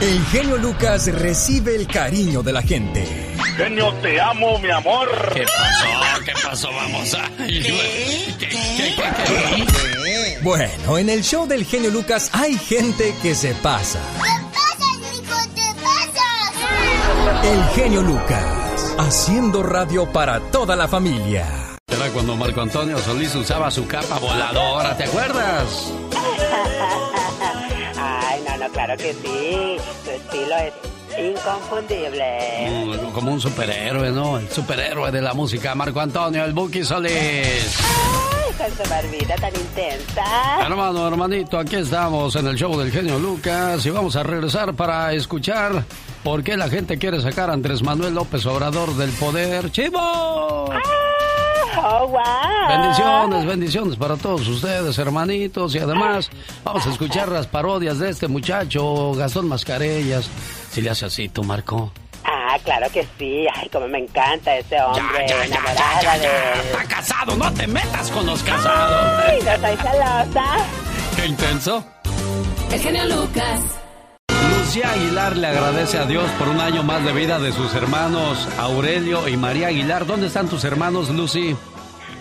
El 0.00 0.24
genio 0.26 0.58
Lucas 0.58 1.06
recibe 1.06 1.74
el 1.74 1.86
cariño 1.86 2.42
de 2.42 2.52
la 2.52 2.60
gente. 2.62 3.04
Genio, 3.56 3.92
te 4.02 4.20
amo, 4.20 4.58
mi 4.58 4.70
amor. 4.70 5.08
¿Qué 5.32 5.44
pasó? 5.44 6.22
¿Qué 6.24 6.32
pasó? 6.44 6.68
Vamos 6.70 7.14
a... 7.14 7.30
Bueno, 10.42 10.98
en 10.98 11.08
el 11.08 11.22
show 11.22 11.46
del 11.46 11.64
genio 11.64 11.90
Lucas 11.90 12.28
hay 12.34 12.58
gente 12.58 13.14
que 13.22 13.34
se 13.34 13.54
pasa. 13.54 13.98
El 17.42 17.64
genio 17.74 18.02
Lucas, 18.02 18.44
haciendo 18.98 19.62
radio 19.62 20.10
para 20.10 20.40
toda 20.40 20.76
la 20.76 20.88
familia. 20.88 21.46
Era 21.88 22.08
cuando 22.10 22.36
Marco 22.36 22.60
Antonio 22.60 22.98
Solís 22.98 23.34
usaba 23.34 23.70
su 23.70 23.86
capa 23.86 24.18
voladora, 24.18 24.96
¿te 24.96 25.04
acuerdas? 25.04 25.92
Ay, 27.98 28.42
no, 28.46 28.56
no, 28.58 28.68
claro 28.72 28.96
que 28.96 29.12
sí. 29.14 29.76
Su 30.04 30.10
estilo 30.10 30.56
es 30.56 30.72
inconfundible. 31.18 33.10
Como 33.14 33.32
un 33.32 33.40
superhéroe, 33.40 34.10
¿no? 34.10 34.38
El 34.38 34.50
superhéroe 34.50 35.10
de 35.10 35.22
la 35.22 35.34
música, 35.34 35.74
Marco 35.74 36.00
Antonio, 36.00 36.44
el 36.44 36.52
Buki 36.52 36.84
Solís. 36.84 37.78
Ay, 37.80 38.52
con 38.58 38.84
su 38.84 38.90
barbita 38.90 39.34
tan 39.36 39.54
intensa. 39.54 40.24
Hermano, 40.66 41.06
hermanito, 41.06 41.58
aquí 41.58 41.76
estamos 41.76 42.34
en 42.36 42.46
el 42.48 42.56
show 42.56 42.76
del 42.78 42.90
genio 42.90 43.18
Lucas 43.18 43.84
y 43.86 43.90
vamos 43.90 44.16
a 44.16 44.22
regresar 44.22 44.74
para 44.74 45.12
escuchar 45.12 45.84
por 46.26 46.42
qué 46.42 46.56
la 46.56 46.68
gente 46.68 46.98
quiere 46.98 47.20
sacar 47.20 47.50
a 47.50 47.52
Andrés 47.52 47.84
Manuel 47.84 48.16
López 48.16 48.44
Obrador 48.46 48.92
del 48.96 49.10
poder. 49.10 49.70
¡Chivo! 49.70 50.00
Oh, 51.78 52.08
wow. 52.08 52.68
Bendiciones, 52.68 53.46
bendiciones 53.46 53.96
para 53.96 54.16
todos 54.16 54.48
ustedes, 54.48 54.98
hermanitos. 54.98 55.76
Y 55.76 55.78
además, 55.78 56.28
vamos 56.64 56.84
a 56.84 56.90
escuchar 56.90 57.28
las 57.28 57.46
parodias 57.46 58.00
de 58.00 58.10
este 58.10 58.26
muchacho, 58.26 59.12
Gastón 59.14 59.46
Mascarellas. 59.46 60.28
¿Sí 60.72 60.82
le 60.82 60.90
hace 60.90 61.06
así 61.06 61.28
tú, 61.28 61.44
Marco? 61.44 61.92
Ah, 62.24 62.58
claro 62.64 62.88
que 62.92 63.06
sí. 63.16 63.46
Ay, 63.54 63.68
como 63.68 63.86
me 63.86 63.98
encanta 63.98 64.56
ese 64.56 64.82
hombre. 64.82 65.26
Ya, 65.28 65.46
ya, 65.46 65.46
ya, 65.46 65.74
ya, 65.74 66.02
ya, 66.02 66.16
ya. 66.16 66.54
Está 66.54 66.84
casado, 66.88 67.36
no 67.36 67.54
te 67.54 67.68
metas 67.68 68.10
con 68.10 68.26
los 68.26 68.42
casados. 68.42 69.22
Ay, 69.28 69.38
no 69.44 69.68
soy 69.68 69.76
celosa. 69.76 70.56
Qué 71.14 71.26
intenso. 71.26 71.84
El 72.72 72.80
genio 72.80 73.04
Lucas. 73.04 73.85
Lucía 74.48 74.90
Aguilar 74.92 75.36
le 75.36 75.46
agradece 75.46 75.98
a 75.98 76.04
Dios 76.04 76.28
por 76.38 76.48
un 76.48 76.60
año 76.60 76.82
más 76.82 77.04
de 77.04 77.12
vida 77.12 77.38
de 77.38 77.52
sus 77.52 77.74
hermanos 77.74 78.48
Aurelio 78.58 79.28
y 79.28 79.36
María 79.36 79.68
Aguilar. 79.68 80.06
¿Dónde 80.06 80.26
están 80.26 80.48
tus 80.48 80.64
hermanos, 80.64 81.08
Lucy? 81.10 81.56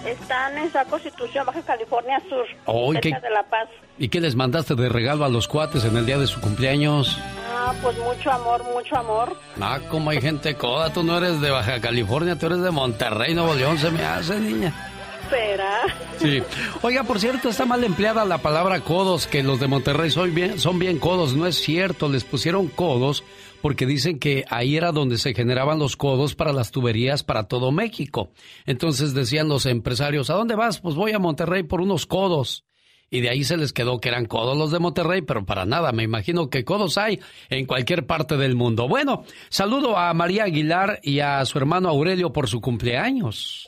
Están 0.06 0.58
en 0.58 0.66
esa 0.66 0.86
Constitución, 0.86 1.46
Baja 1.46 1.62
California 1.64 2.22
Sur, 2.30 2.46
Oh, 2.66 2.92
¿y 2.94 2.98
cerca 2.98 3.20
qué- 3.22 3.28
de 3.28 3.34
La 3.34 3.44
Paz. 3.44 3.68
¿Y 3.98 4.10
qué 4.10 4.22
les 4.22 4.36
mandaste 4.36 4.76
de 4.76 4.90
regalo 4.90 5.26
a 5.26 5.30
los 5.30 5.48
cuates 5.48 5.84
en 5.86 5.96
el 5.98 6.06
día 6.06 6.18
de 6.20 6.28
su 6.28 6.40
cumpleaños? 6.42 7.18
Ah, 7.52 7.74
pues 7.82 7.98
mucho 7.98 8.32
amor, 8.32 8.64
mucho 8.72 8.96
amor. 8.98 9.36
Ah, 9.60 9.80
como 9.90 10.10
hay 10.12 10.22
gente 10.22 10.56
coda, 10.56 10.92
tú 10.94 11.02
no 11.04 11.18
eres 11.18 11.42
de 11.42 11.50
Baja 11.50 11.80
California, 11.82 12.38
tú 12.38 12.46
eres 12.48 12.62
de 12.62 12.72
Monterrey, 12.72 13.34
Nuevo 13.34 13.56
León, 13.56 13.78
se 13.80 13.90
me 13.90 14.04
hace, 14.04 14.40
niña. 14.40 14.74
Sí. 16.18 16.42
Oiga, 16.82 17.04
por 17.04 17.20
cierto, 17.20 17.50
está 17.50 17.66
mal 17.66 17.84
empleada 17.84 18.26
la 18.26 18.40
palabra 18.40 18.82
codos, 18.82 19.28
que 19.28 19.44
los 19.44 19.60
de 19.60 19.68
Monterrey 19.68 20.10
son 20.12 20.34
bien, 20.34 20.60
son 20.60 20.80
bien 20.80 21.00
codos. 21.00 21.36
No 21.36 21.48
es 21.48 21.56
cierto, 21.56 22.10
les 22.10 22.24
pusieron 22.24 22.68
codos 22.68 23.24
porque 23.62 23.86
dicen 23.86 24.20
que 24.20 24.46
ahí 24.50 24.78
era 24.78 24.92
donde 24.92 25.18
se 25.18 25.34
generaban 25.34 25.80
los 25.80 25.98
codos 25.98 26.36
para 26.36 26.54
las 26.54 26.72
tuberías 26.72 27.24
para 27.24 27.48
todo 27.48 27.72
México. 27.72 28.32
Entonces 28.66 29.14
decían 29.14 29.50
los 29.50 29.66
empresarios, 29.66 30.30
¿a 30.30 30.36
dónde 30.36 30.56
vas? 30.56 30.80
Pues 30.80 30.96
voy 30.96 31.14
a 31.14 31.20
Monterrey 31.20 31.64
por 31.64 31.82
unos 31.82 32.06
codos. 32.06 32.66
Y 33.10 33.22
de 33.22 33.30
ahí 33.30 33.44
se 33.44 33.58
les 33.58 33.72
quedó 33.72 34.00
que 34.00 34.10
eran 34.10 34.26
codos 34.26 34.58
los 34.58 34.72
de 34.72 34.80
Monterrey, 34.80 35.22
pero 35.22 35.46
para 35.46 35.66
nada, 35.66 35.92
me 35.92 36.04
imagino 36.04 36.50
que 36.50 36.64
codos 36.64 36.98
hay 36.98 37.20
en 37.50 37.66
cualquier 37.66 38.06
parte 38.06 38.36
del 38.38 38.56
mundo. 38.56 38.88
Bueno, 38.88 39.24
saludo 39.50 39.98
a 39.98 40.14
María 40.14 40.44
Aguilar 40.44 41.00
y 41.02 41.20
a 41.20 41.44
su 41.46 41.58
hermano 41.58 41.90
Aurelio 41.90 42.32
por 42.32 42.50
su 42.50 42.62
cumpleaños. 42.62 43.68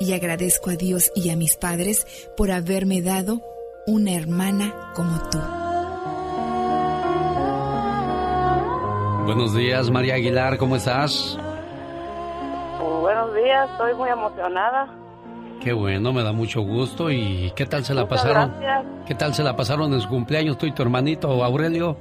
y 0.00 0.12
agradezco 0.12 0.70
a 0.70 0.76
Dios 0.76 1.10
y 1.14 1.30
a 1.30 1.36
mis 1.36 1.56
padres 1.56 2.06
por 2.36 2.50
haberme 2.50 3.02
dado 3.02 3.40
una 3.86 4.12
hermana 4.14 4.92
como 4.94 5.18
tú. 5.30 5.38
Buenos 9.24 9.54
días, 9.54 9.90
María 9.90 10.14
Aguilar, 10.14 10.56
¿cómo 10.56 10.76
estás? 10.76 11.38
Pues, 12.80 13.00
buenos 13.00 13.34
días, 13.34 13.68
estoy 13.72 13.94
muy 13.94 14.08
emocionada. 14.08 14.88
Qué 15.62 15.72
bueno, 15.72 16.12
me 16.12 16.22
da 16.22 16.32
mucho 16.32 16.62
gusto. 16.62 17.10
¿Y 17.10 17.52
qué 17.54 17.66
tal 17.66 17.84
se 17.84 17.92
la 17.92 18.02
Muchas 18.02 18.22
pasaron? 18.22 18.52
gracias. 18.60 18.86
¿Qué 19.06 19.14
tal 19.14 19.34
se 19.34 19.42
la 19.42 19.54
pasaron 19.56 19.92
en 19.92 20.00
su 20.00 20.08
cumpleaños 20.08 20.56
tú 20.56 20.66
y 20.66 20.72
tu 20.72 20.82
hermanito 20.82 21.44
Aurelio? 21.44 21.96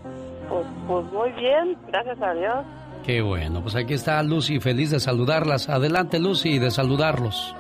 Pues, 0.48 0.66
pues 0.88 1.06
muy 1.12 1.32
bien, 1.34 1.76
gracias 1.88 2.22
a 2.22 2.34
Dios. 2.34 2.66
Qué 3.04 3.22
bueno, 3.22 3.62
pues 3.62 3.76
aquí 3.76 3.94
está 3.94 4.22
Lucy, 4.24 4.60
feliz 4.60 4.92
de 4.92 5.00
saludarlas. 5.00 5.70
Adelante 5.70 6.20
Lucy, 6.20 6.60
de 6.60 6.72
saludarlos. 6.72 7.56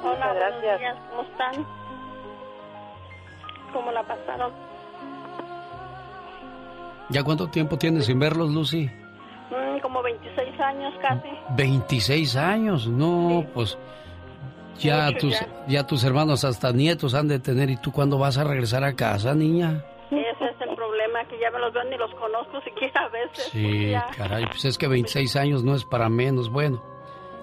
Pues, 0.00 0.02
muchas 0.04 0.34
gracias. 0.34 0.96
¿Cómo 1.10 1.22
están? 1.22 1.66
¿Cómo 3.72 3.92
la 3.92 4.02
pasaron? 4.02 4.52
¿Ya 7.10 7.22
cuánto 7.22 7.48
tiempo 7.48 7.76
tienes 7.76 8.06
sin 8.06 8.18
verlos, 8.18 8.50
Lucy? 8.50 8.90
Mm, 9.50 9.80
como 9.80 10.02
26 10.02 10.60
años 10.60 10.94
casi. 11.02 11.28
26 11.56 12.36
años, 12.36 12.86
no, 12.88 13.44
pues 13.52 13.76
ya 14.78 15.06
Mucho 15.06 15.18
tus, 15.18 15.40
ya. 15.68 15.86
tus 15.86 16.04
hermanos 16.04 16.44
hasta 16.44 16.72
nietos 16.72 17.14
han 17.14 17.28
de 17.28 17.38
tener. 17.38 17.68
¿Y 17.68 17.76
tú 17.76 17.92
cuándo 17.92 18.18
vas 18.18 18.38
a 18.38 18.44
regresar 18.44 18.82
a 18.84 18.94
casa, 18.94 19.34
niña? 19.34 19.84
Ese 20.10 20.44
es 20.44 20.60
el 20.60 20.74
problema, 20.74 21.24
que 21.28 21.38
ya 21.38 21.50
me 21.50 21.58
los 21.58 21.72
veo 21.72 21.84
ni 21.84 21.96
los 21.98 22.14
conozco 22.14 22.60
siquiera 22.62 23.02
a 23.04 23.08
veces. 23.08 23.44
Sí, 23.52 23.90
Ya. 23.90 24.06
caray, 24.16 24.46
pues 24.46 24.64
es 24.64 24.78
que 24.78 24.88
26 24.88 25.36
años 25.36 25.62
no 25.64 25.74
es 25.74 25.84
para 25.84 26.08
menos. 26.08 26.50
Bueno, 26.50 26.82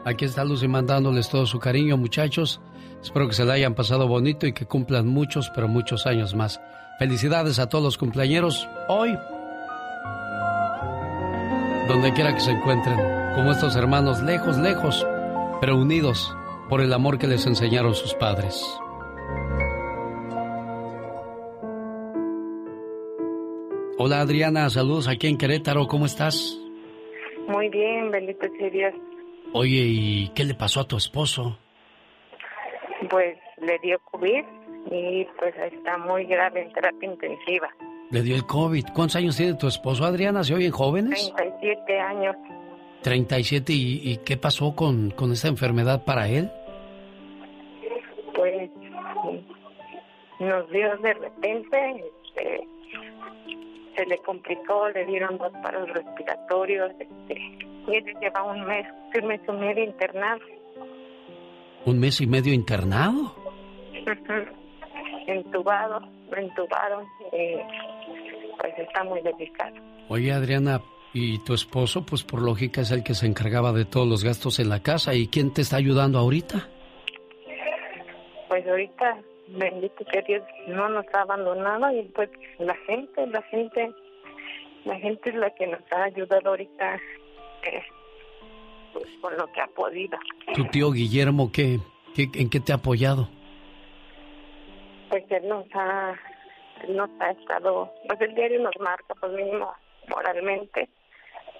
aquí 0.09 0.25
está 0.25 0.43
Lucy 0.43 0.67
mandándoles 0.67 1.29
todo 1.29 1.45
su 1.45 1.59
cariño, 1.59 1.95
muchachos. 1.95 2.59
Espero 3.01 3.27
que 3.27 3.33
se 3.33 3.45
la 3.45 3.53
hayan 3.53 3.75
pasado 3.75 4.07
bonito 4.07 4.47
y 4.47 4.53
que 4.53 4.65
cumplan 4.65 5.07
muchos, 5.07 5.49
pero 5.53 5.67
muchos 5.67 6.05
años 6.05 6.35
más. 6.35 6.59
Felicidades 6.97 7.59
a 7.59 7.69
todos 7.69 7.83
los 7.83 7.97
cumpleañeros 7.97 8.67
hoy. 8.87 9.15
Donde 11.87 12.13
quiera 12.13 12.33
que 12.33 12.41
se 12.41 12.51
encuentren, 12.51 12.97
como 13.35 13.51
estos 13.51 13.75
hermanos 13.75 14.21
lejos, 14.21 14.57
lejos, 14.57 15.07
pero 15.61 15.77
unidos 15.77 16.35
por 16.67 16.81
el 16.81 16.91
amor 16.93 17.17
que 17.17 17.27
les 17.27 17.45
enseñaron 17.45 17.95
sus 17.95 18.13
padres. 18.13 18.65
Hola 23.97 24.21
Adriana, 24.21 24.69
saludos 24.69 25.07
aquí 25.07 25.27
en 25.27 25.37
Querétaro, 25.37 25.87
¿cómo 25.87 26.05
estás? 26.05 26.59
Muy 27.47 27.69
bien, 27.69 28.11
bendito 28.11 28.47
sea 28.57 28.69
Dios. 28.69 28.93
Oye, 29.53 29.81
¿y 29.85 30.27
qué 30.29 30.43
le 30.43 30.53
pasó 30.53 30.81
a 30.81 30.87
tu 30.87 30.97
esposo? 30.97 31.57
Pues 33.09 33.37
le 33.57 33.79
dio 33.79 33.99
COVID 34.11 34.43
y 34.91 35.25
pues 35.37 35.55
está 35.57 35.97
muy 35.97 36.25
grave 36.25 36.61
en 36.63 36.73
terapia 36.73 37.09
intensiva. 37.09 37.69
Le 38.11 38.21
dio 38.21 38.35
el 38.35 38.45
COVID. 38.45 38.85
¿Cuántos 38.93 39.15
años 39.15 39.37
tiene 39.37 39.53
tu 39.55 39.67
esposo, 39.67 40.03
Adriana? 40.05 40.43
¿Se 40.43 40.53
oyen 40.53 40.71
jóvenes? 40.71 41.31
37 41.35 41.99
años. 41.99 42.35
37. 43.03 43.73
¿Y, 43.73 44.11
y 44.11 44.17
qué 44.17 44.37
pasó 44.37 44.75
con, 44.75 45.11
con 45.11 45.31
esa 45.31 45.47
enfermedad 45.47 46.03
para 46.05 46.27
él? 46.27 46.51
Pues 48.35 48.69
nos 50.39 50.69
dio 50.69 50.97
de 50.97 51.13
repente, 51.13 52.11
este, 52.25 52.67
se 53.99 54.05
le 54.05 54.17
complicó, 54.19 54.87
le 54.89 55.05
dieron 55.05 55.37
dos 55.37 55.51
paros 55.61 55.89
respiratorios, 55.89 56.91
este, 56.99 57.35
y 57.87 57.95
él 57.95 58.05
lleva 58.21 58.43
un 58.43 58.65
mes, 58.65 58.85
un 59.21 59.27
mes 59.27 59.41
y 59.45 59.51
medio 59.51 59.83
internado. 59.83 60.39
¿Un 61.85 61.99
mes 61.99 62.21
y 62.21 62.27
medio 62.27 62.53
internado? 62.53 63.35
Entubado, 65.27 65.99
lo 66.31 66.37
entubaron, 66.37 67.05
eh, 67.33 67.61
pues 68.57 68.73
está 68.77 69.03
muy 69.03 69.21
delicado. 69.21 69.75
Oye, 70.07 70.31
Adriana, 70.31 70.81
¿y 71.13 71.39
tu 71.39 71.53
esposo, 71.53 72.05
pues 72.05 72.23
por 72.23 72.41
lógica, 72.41 72.81
es 72.81 72.91
el 72.91 73.03
que 73.03 73.13
se 73.13 73.25
encargaba 73.25 73.73
de 73.73 73.83
todos 73.83 74.07
los 74.07 74.23
gastos 74.23 74.59
en 74.59 74.69
la 74.69 74.81
casa? 74.81 75.13
¿Y 75.13 75.27
quién 75.27 75.53
te 75.53 75.61
está 75.61 75.75
ayudando 75.75 76.19
ahorita? 76.19 76.69
Pues 78.47 78.65
ahorita, 78.65 79.17
bendito 79.57 80.03
sea 80.11 80.21
Dios, 80.21 80.43
no 80.67 80.89
nos 80.89 81.05
ha 81.13 81.21
abandonado 81.21 81.91
y 81.91 82.03
pues 82.03 82.29
la 82.59 82.75
gente, 82.87 83.27
la 83.27 83.41
gente, 83.43 83.93
la 84.85 84.95
gente 84.97 85.29
es 85.29 85.35
la 85.35 85.49
que 85.51 85.67
nos 85.67 85.81
ha 85.91 86.03
ayudado 86.03 86.49
ahorita 86.49 86.95
eh, 87.63 87.83
pues, 88.93 89.05
con 89.21 89.37
lo 89.37 89.47
que 89.51 89.61
ha 89.61 89.67
podido. 89.67 90.17
¿Tu 90.53 90.65
tío 90.65 90.91
Guillermo 90.91 91.51
qué, 91.51 91.79
qué, 92.15 92.27
en 92.35 92.49
qué 92.49 92.59
te 92.59 92.71
ha 92.71 92.75
apoyado? 92.75 93.29
Pues 95.09 95.23
él 95.29 95.47
nos 95.47 95.65
ha, 95.73 96.15
él 96.83 96.95
nos 96.95 97.09
ha 97.19 97.31
estado, 97.31 97.91
pues 98.07 98.21
el 98.21 98.35
diario 98.35 98.61
nos 98.61 98.77
marca, 98.79 99.15
pues 99.19 99.31
mínimo 99.33 99.73
moralmente, 100.07 100.89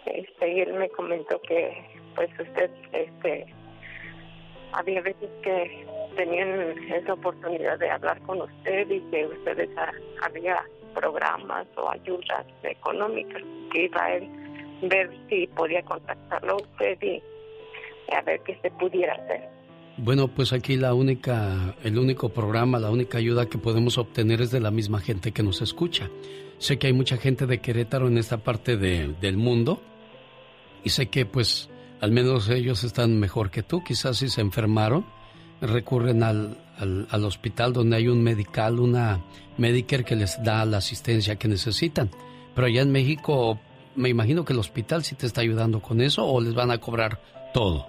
este, 0.06 0.54
y 0.54 0.60
él 0.62 0.74
me 0.74 0.90
comentó 0.90 1.42
que 1.42 1.84
pues 2.16 2.30
usted, 2.40 2.70
este, 2.92 3.54
había 4.74 5.02
veces 5.02 5.30
que 5.42 5.88
tenían 6.20 6.50
esa 6.94 7.14
oportunidad 7.14 7.80
de 7.80 7.90
hablar 7.90 8.20
con 8.24 8.42
usted 8.42 8.90
y 8.92 9.00
que 9.10 9.26
ustedes 9.26 9.70
ha- 9.78 10.26
había 10.26 10.62
programas 10.94 11.66
o 11.78 11.90
ayudas 11.90 12.46
económicas 12.64 13.42
que 13.72 13.86
iba 13.86 14.02
a 14.06 14.88
ver 14.88 15.10
si 15.30 15.48
podía 15.48 15.82
contactarlo 15.84 16.54
a 16.54 16.56
usted 16.58 16.98
y, 17.02 17.22
a 18.14 18.22
ver 18.24 18.42
qué 18.46 18.58
se 18.62 18.70
pudiera 18.72 19.14
hacer. 19.14 19.48
Bueno, 19.98 20.28
pues 20.28 20.52
aquí 20.52 20.76
la 20.76 20.94
única, 20.94 21.76
el 21.84 21.98
único 21.98 22.30
programa, 22.30 22.80
la 22.80 22.90
única 22.90 23.18
ayuda 23.18 23.46
que 23.48 23.58
podemos 23.58 23.98
obtener 23.98 24.42
es 24.42 24.52
de 24.52 24.60
la 24.60 24.72
misma 24.72 25.00
gente 25.00 25.32
que 25.32 25.44
nos 25.44 25.62
escucha. 25.62 26.10
Sé 26.58 26.78
que 26.80 26.88
hay 26.88 26.94
mucha 26.94 27.16
gente 27.18 27.46
de 27.46 27.60
Querétaro 27.60 28.08
en 28.08 28.18
esta 28.18 28.38
parte 28.40 28.76
de- 28.78 29.14
del 29.22 29.38
mundo 29.38 29.82
y 30.84 30.90
sé 30.90 31.08
que 31.10 31.26
pues 31.26 31.70
al 32.02 32.12
menos 32.12 32.50
ellos 32.50 32.84
están 32.84 33.20
mejor 33.20 33.52
que 33.52 33.64
tú. 33.64 33.84
Quizás 33.84 34.18
si 34.18 34.28
se 34.30 34.42
enfermaron, 34.42 35.06
recurren 35.62 36.24
al, 36.24 36.58
al, 36.78 37.08
al 37.10 37.26
hospital 37.26 37.74
donde 37.74 37.98
hay 37.98 38.08
un 38.08 38.24
medical, 38.24 38.80
una 38.80 39.20
Medicare 39.58 40.06
que 40.06 40.16
les 40.16 40.42
da 40.44 40.66
la 40.66 40.78
asistencia 40.78 41.36
que 41.36 41.48
necesitan. 41.48 42.10
Pero 42.56 42.68
allá 42.68 42.82
en 42.82 42.92
México 42.92 43.60
me 43.96 44.10
imagino 44.10 44.46
que 44.46 44.54
el 44.54 44.60
hospital 44.60 45.04
sí 45.04 45.16
te 45.16 45.26
está 45.26 45.42
ayudando 45.42 45.82
con 45.82 46.02
eso 46.02 46.26
o 46.26 46.40
les 46.42 46.56
van 46.56 46.72
a 46.72 46.78
cobrar 46.78 47.20
todo. 47.54 47.86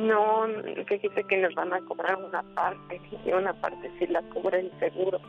No, 0.00 0.46
fíjese 0.86 1.24
que 1.24 1.38
nos 1.38 1.54
van 1.54 1.72
a 1.72 1.80
cobrar 1.80 2.16
una 2.16 2.42
parte 2.54 3.00
y 3.26 3.32
una 3.32 3.52
parte 3.54 3.90
sí 3.98 4.06
la 4.06 4.22
cubre 4.22 4.60
el 4.60 4.70
seguro. 4.78 5.20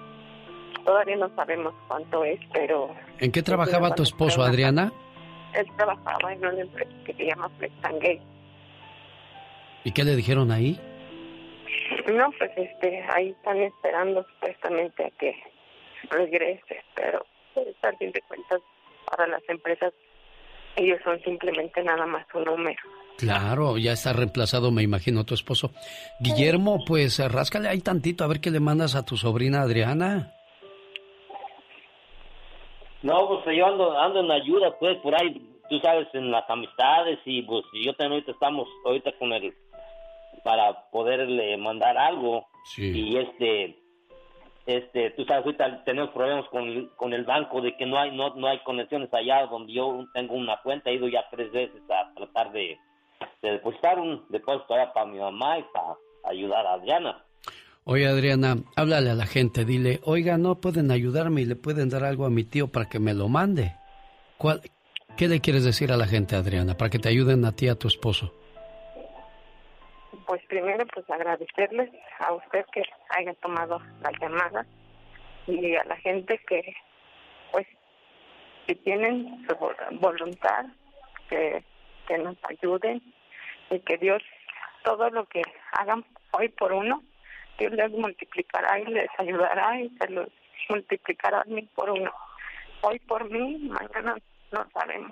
Todavía 0.85 1.15
no 1.17 1.33
sabemos 1.35 1.73
cuánto 1.87 2.23
es, 2.23 2.39
pero... 2.53 2.93
¿En 3.19 3.31
qué 3.31 3.41
trabajaba 3.41 3.93
tu 3.95 4.03
esposo, 4.03 4.43
Adriana? 4.43 4.91
Él 5.53 5.65
trabajaba 5.77 6.33
en 6.33 6.45
una 6.45 6.61
empresa 6.61 6.91
que 7.05 7.13
se 7.13 7.25
llama 7.25 7.49
Flexangay. 7.57 8.21
¿Y 9.83 9.91
qué 9.91 10.03
le 10.03 10.15
dijeron 10.15 10.51
ahí? 10.51 10.79
No, 12.13 12.31
pues 12.37 12.51
este, 12.55 13.03
ahí 13.13 13.29
están 13.29 13.57
esperando 13.57 14.25
supuestamente 14.33 15.05
a 15.05 15.09
que 15.11 15.35
regrese, 16.09 16.83
pero 16.95 17.25
pues, 17.53 17.67
al 17.81 17.97
fin 17.97 18.11
de 18.11 18.21
cuentas 18.21 18.61
para 19.05 19.27
las 19.27 19.41
empresas 19.49 19.93
ellos 20.75 20.99
son 21.03 21.19
simplemente 21.21 21.83
nada 21.83 22.05
más 22.05 22.25
un 22.33 22.45
número. 22.45 22.79
Claro, 23.17 23.77
ya 23.77 23.91
está 23.91 24.13
reemplazado, 24.13 24.71
me 24.71 24.83
imagino, 24.83 25.25
tu 25.25 25.33
esposo. 25.33 25.71
Guillermo, 26.19 26.83
pues 26.85 27.19
ráscale 27.31 27.69
ahí 27.69 27.81
tantito 27.81 28.23
a 28.23 28.27
ver 28.27 28.39
qué 28.39 28.49
le 28.49 28.59
mandas 28.59 28.95
a 28.95 29.05
tu 29.05 29.17
sobrina 29.17 29.61
Adriana. 29.61 30.33
No, 33.03 33.27
pues 33.27 33.57
yo 33.57 33.65
ando, 33.65 33.99
ando 33.99 34.21
en 34.21 34.31
ayuda, 34.31 34.77
pues, 34.79 34.97
por 34.99 35.13
ahí, 35.15 35.41
tú 35.69 35.79
sabes, 35.79 36.07
en 36.13 36.31
las 36.31 36.47
amistades 36.49 37.19
y 37.25 37.41
pues 37.41 37.63
yo 37.73 37.93
también 37.93 38.13
ahorita 38.13 38.31
estamos, 38.31 38.67
ahorita 38.85 39.11
con 39.17 39.33
el, 39.33 39.53
para 40.43 40.89
poderle 40.91 41.57
mandar 41.57 41.97
algo. 41.97 42.47
Sí. 42.75 42.91
Y 42.91 43.17
este, 43.17 43.81
este, 44.65 45.11
tú 45.11 45.25
sabes, 45.25 45.45
ahorita 45.45 45.83
tenemos 45.83 46.11
problemas 46.11 46.47
con, 46.49 46.87
con 46.95 47.13
el 47.13 47.23
banco 47.23 47.61
de 47.61 47.75
que 47.75 47.85
no 47.85 47.99
hay, 47.99 48.15
no, 48.15 48.35
no 48.35 48.47
hay 48.47 48.59
conexiones 48.59 49.13
allá 49.13 49.45
donde 49.47 49.73
yo 49.73 50.05
tengo 50.13 50.35
una 50.35 50.61
cuenta, 50.61 50.89
he 50.89 50.95
ido 50.95 51.07
ya 51.07 51.25
tres 51.31 51.51
veces 51.51 51.81
a 51.89 52.13
tratar 52.13 52.51
de, 52.51 52.77
de 53.41 53.51
depositar 53.51 53.99
un 53.99 54.25
depósito 54.29 54.73
allá 54.73 54.93
para 54.93 55.05
mi 55.07 55.19
mamá 55.19 55.59
y 55.59 55.63
para 55.73 55.95
ayudar 56.23 56.65
a 56.65 56.73
Adriana. 56.73 57.25
Oye, 57.83 58.07
Adriana, 58.07 58.57
háblale 58.75 59.09
a 59.09 59.15
la 59.15 59.25
gente, 59.25 59.65
dile, 59.65 59.99
oiga, 60.03 60.37
no 60.37 60.55
pueden 60.55 60.91
ayudarme 60.91 61.41
y 61.41 61.45
le 61.45 61.55
pueden 61.55 61.89
dar 61.89 62.03
algo 62.03 62.25
a 62.25 62.29
mi 62.29 62.43
tío 62.43 62.67
para 62.67 62.87
que 62.87 62.99
me 62.99 63.15
lo 63.15 63.27
mande. 63.27 63.73
¿Cuál, 64.37 64.61
¿Qué 65.17 65.27
le 65.27 65.39
quieres 65.39 65.63
decir 65.63 65.91
a 65.91 65.97
la 65.97 66.07
gente, 66.07 66.35
Adriana, 66.35 66.77
para 66.77 66.89
que 66.89 66.99
te 66.99 67.09
ayuden 67.09 67.43
a 67.45 67.51
ti 67.51 67.65
y 67.65 67.69
a 67.69 67.75
tu 67.75 67.87
esposo? 67.87 68.33
Pues 70.31 70.43
primero, 70.47 70.85
pues 70.85 71.09
agradecerles 71.09 71.89
a 72.19 72.31
usted 72.31 72.65
que 72.71 72.83
haya 73.09 73.33
tomado 73.41 73.81
la 74.01 74.11
llamada 74.17 74.65
y 75.45 75.75
a 75.75 75.83
la 75.83 75.97
gente 75.97 76.39
que, 76.47 76.73
pues, 77.51 77.67
si 78.65 78.75
tienen 78.75 79.45
su 79.45 79.57
voluntad, 79.99 80.67
que, 81.29 81.61
que 82.07 82.17
nos 82.17 82.37
ayuden 82.45 83.01
y 83.71 83.79
que 83.81 83.97
Dios, 83.97 84.23
todo 84.85 85.09
lo 85.09 85.25
que 85.25 85.41
hagan 85.73 86.05
hoy 86.31 86.47
por 86.47 86.71
uno, 86.71 87.03
Dios 87.59 87.73
les 87.73 87.91
multiplicará 87.91 88.79
y 88.79 88.85
les 88.85 89.09
ayudará 89.17 89.81
y 89.81 89.89
se 89.97 90.07
los 90.11 90.29
multiplicará 90.69 91.43
mil 91.45 91.67
por 91.75 91.89
uno. 91.89 92.09
Hoy 92.83 92.99
por 92.99 93.29
mí, 93.29 93.57
mañana 93.69 94.15
no 94.53 94.65
sabemos. 94.73 95.11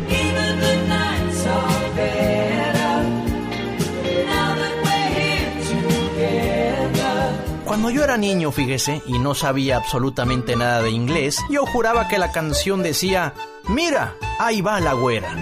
Cuando 7.78 7.90
yo 7.90 8.02
era 8.02 8.16
niño, 8.16 8.50
fíjese, 8.50 9.02
y 9.06 9.20
no 9.20 9.36
sabía 9.36 9.76
absolutamente 9.76 10.56
nada 10.56 10.82
de 10.82 10.90
inglés, 10.90 11.38
yo 11.48 11.64
juraba 11.64 12.08
que 12.08 12.18
la 12.18 12.32
canción 12.32 12.82
decía, 12.82 13.34
mira, 13.68 14.16
ahí 14.40 14.62
va 14.62 14.80
la 14.80 14.94
güera. 14.94 15.32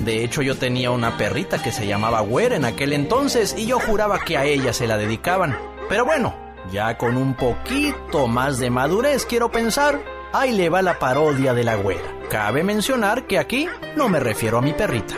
De 0.00 0.24
hecho, 0.24 0.42
yo 0.42 0.56
tenía 0.56 0.90
una 0.90 1.16
perrita 1.16 1.62
que 1.62 1.70
se 1.70 1.86
llamaba 1.86 2.20
Güera 2.22 2.56
en 2.56 2.64
aquel 2.64 2.92
entonces 2.92 3.54
y 3.56 3.66
yo 3.66 3.78
juraba 3.78 4.18
que 4.18 4.38
a 4.38 4.44
ella 4.44 4.72
se 4.72 4.88
la 4.88 4.96
dedicaban. 4.96 5.56
Pero 5.88 6.04
bueno, 6.04 6.34
ya 6.72 6.98
con 6.98 7.16
un 7.16 7.34
poquito 7.34 8.26
más 8.26 8.58
de 8.58 8.70
madurez, 8.70 9.24
quiero 9.24 9.52
pensar, 9.52 10.00
ahí 10.32 10.50
le 10.50 10.68
va 10.68 10.82
la 10.82 10.98
parodia 10.98 11.54
de 11.54 11.62
la 11.62 11.76
Güera. 11.76 12.12
Cabe 12.28 12.64
mencionar 12.64 13.28
que 13.28 13.38
aquí 13.38 13.68
no 13.94 14.08
me 14.08 14.18
refiero 14.18 14.58
a 14.58 14.62
mi 14.62 14.72
perrita. 14.72 15.14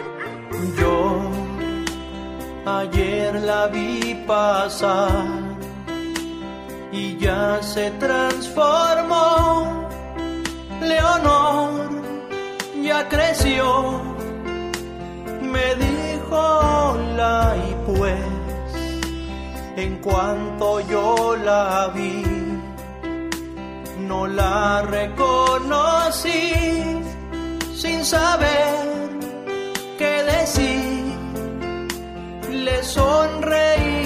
Yo 0.79 1.38
ayer 2.77 3.35
la 3.41 3.67
vi 3.69 4.15
pasar 4.27 5.27
y 6.93 7.17
ya 7.19 7.59
se 7.63 7.91
transformó. 7.93 9.89
Leonor 10.81 11.91
ya 12.83 13.09
creció 13.09 14.01
me 15.53 15.75
dijo 15.75 16.37
hola 16.37 17.57
y 17.69 17.71
pues 17.87 18.19
en 19.77 19.99
cuanto 19.99 20.81
yo 20.81 21.37
la 21.37 21.91
vi 21.95 22.23
no 24.09 24.27
la 24.27 24.83
reconocí 24.83 26.53
sin 27.75 28.05
saber 28.05 29.11
qué 29.99 30.23
decir 30.35 30.98
le 32.51 32.83
sonreía 32.83 33.98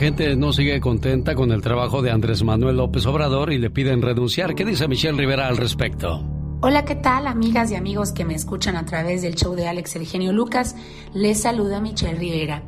gente 0.00 0.34
no 0.34 0.54
sigue 0.54 0.80
contenta 0.80 1.34
con 1.34 1.52
el 1.52 1.60
trabajo 1.60 2.00
de 2.00 2.10
Andrés 2.10 2.42
Manuel 2.42 2.78
López 2.78 3.04
Obrador 3.04 3.52
y 3.52 3.58
le 3.58 3.68
piden 3.68 4.00
renunciar. 4.00 4.54
¿Qué 4.54 4.64
dice 4.64 4.88
Michelle 4.88 5.18
Rivera 5.18 5.46
al 5.46 5.58
respecto? 5.58 6.24
Hola, 6.62 6.86
¿qué 6.86 6.94
tal 6.94 7.26
amigas 7.26 7.70
y 7.70 7.74
amigos 7.74 8.12
que 8.12 8.24
me 8.24 8.34
escuchan 8.34 8.76
a 8.76 8.86
través 8.86 9.20
del 9.20 9.34
show 9.34 9.54
de 9.54 9.68
Alex 9.68 9.96
El 9.96 10.06
Genio 10.06 10.32
Lucas? 10.32 10.74
Les 11.12 11.42
saluda 11.42 11.82
Michelle 11.82 12.18
Rivera. 12.18 12.62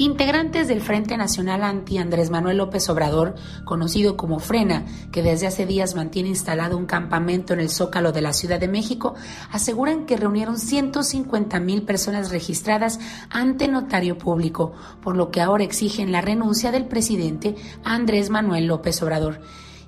Integrantes 0.00 0.68
del 0.68 0.80
Frente 0.80 1.16
Nacional 1.16 1.64
Anti 1.64 1.98
Andrés 1.98 2.30
Manuel 2.30 2.58
López 2.58 2.88
Obrador, 2.88 3.34
conocido 3.64 4.16
como 4.16 4.38
Frena, 4.38 4.86
que 5.10 5.24
desde 5.24 5.48
hace 5.48 5.66
días 5.66 5.96
mantiene 5.96 6.28
instalado 6.28 6.76
un 6.76 6.86
campamento 6.86 7.52
en 7.52 7.58
el 7.58 7.68
Zócalo 7.68 8.12
de 8.12 8.20
la 8.20 8.32
Ciudad 8.32 8.60
de 8.60 8.68
México, 8.68 9.16
aseguran 9.50 10.06
que 10.06 10.16
reunieron 10.16 10.56
150 10.56 11.58
mil 11.58 11.82
personas 11.82 12.30
registradas 12.30 13.00
ante 13.28 13.66
notario 13.66 14.18
público, 14.18 14.72
por 15.02 15.16
lo 15.16 15.32
que 15.32 15.40
ahora 15.40 15.64
exigen 15.64 16.12
la 16.12 16.20
renuncia 16.20 16.70
del 16.70 16.86
presidente 16.86 17.56
Andrés 17.82 18.30
Manuel 18.30 18.66
López 18.66 19.02
Obrador 19.02 19.40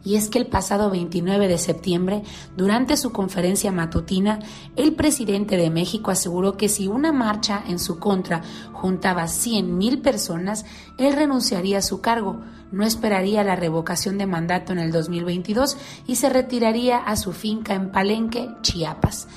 y 0.05 0.17
es 0.17 0.29
que 0.29 0.39
el 0.39 0.47
pasado 0.47 0.91
29 0.91 1.49
de 1.49 1.59
septiembre, 1.59 2.23
durante 2.57 2.97
su 2.97 3.13
conferencia 3.13 3.71
matutina, 3.73 4.39
el 4.77 4.95
presidente 4.95 5.57
de 5.57 5.71
México 5.71 6.11
aseguró 6.11 6.57
que 6.57 6.69
si 6.69 6.89
una 6.89 7.13
marcha 7.13 7.63
en 7.67 7.79
su 7.79 7.99
contra 7.99 8.43
juntaba 8.73 9.29
100 9.29 9.77
mil 9.77 10.01
personas, 10.01 10.65
él 10.99 11.15
renunciaría 11.15 11.79
a 11.79 11.83
su 11.83 12.01
cargo, 12.01 12.41
no 12.73 12.85
esperaría 12.85 13.45
la 13.45 13.57
revocación 13.57 14.17
de 14.17 14.27
mandato 14.27 14.73
en 14.73 14.79
el 14.79 14.93
2022 14.93 15.77
y 16.07 16.17
se 16.17 16.29
retiraría 16.29 16.99
a 16.99 17.17
su 17.17 17.33
finca 17.33 17.75
en 17.75 17.91
Palenque, 17.91 18.49
Chiapas. 18.63 19.29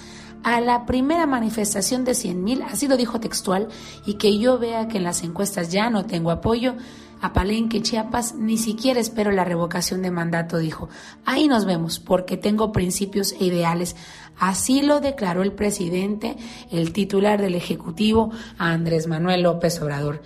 A 0.44 0.60
la 0.60 0.86
primera 0.86 1.26
manifestación 1.26 2.04
de 2.04 2.12
100.000, 2.12 2.66
así 2.70 2.90
lo 2.90 2.98
dijo 2.98 3.22
textual, 3.22 3.70
y 4.06 4.16
que 4.16 4.38
yo 4.38 4.60
vea 4.60 4.90
que 4.90 4.98
en 4.98 5.06
las 5.06 5.24
encuestas 5.24 5.72
ya 5.72 5.90
no 5.90 6.06
tengo 6.06 6.32
apoyo, 6.32 6.76
a 7.24 7.32
Palenque, 7.32 7.82
Chiapas, 7.82 8.36
ni 8.36 8.58
siquiera 8.58 9.00
espero 9.00 9.32
la 9.32 9.46
revocación 9.46 10.02
de 10.02 10.12
mandato, 10.12 10.58
dijo. 10.58 10.90
Ahí 11.24 11.48
nos 11.48 11.64
vemos, 11.64 12.00
porque 12.00 12.36
tengo 12.36 12.74
principios 12.74 13.32
e 13.40 13.46
ideales. 13.46 13.96
Así 14.38 14.82
lo 14.82 15.00
declaró 15.00 15.42
el 15.42 15.54
presidente, 15.54 16.36
el 16.70 16.92
titular 16.92 17.42
del 17.42 17.56
Ejecutivo, 17.56 18.32
Andrés 18.58 19.08
Manuel 19.08 19.44
López 19.44 19.82
Obrador 19.82 20.22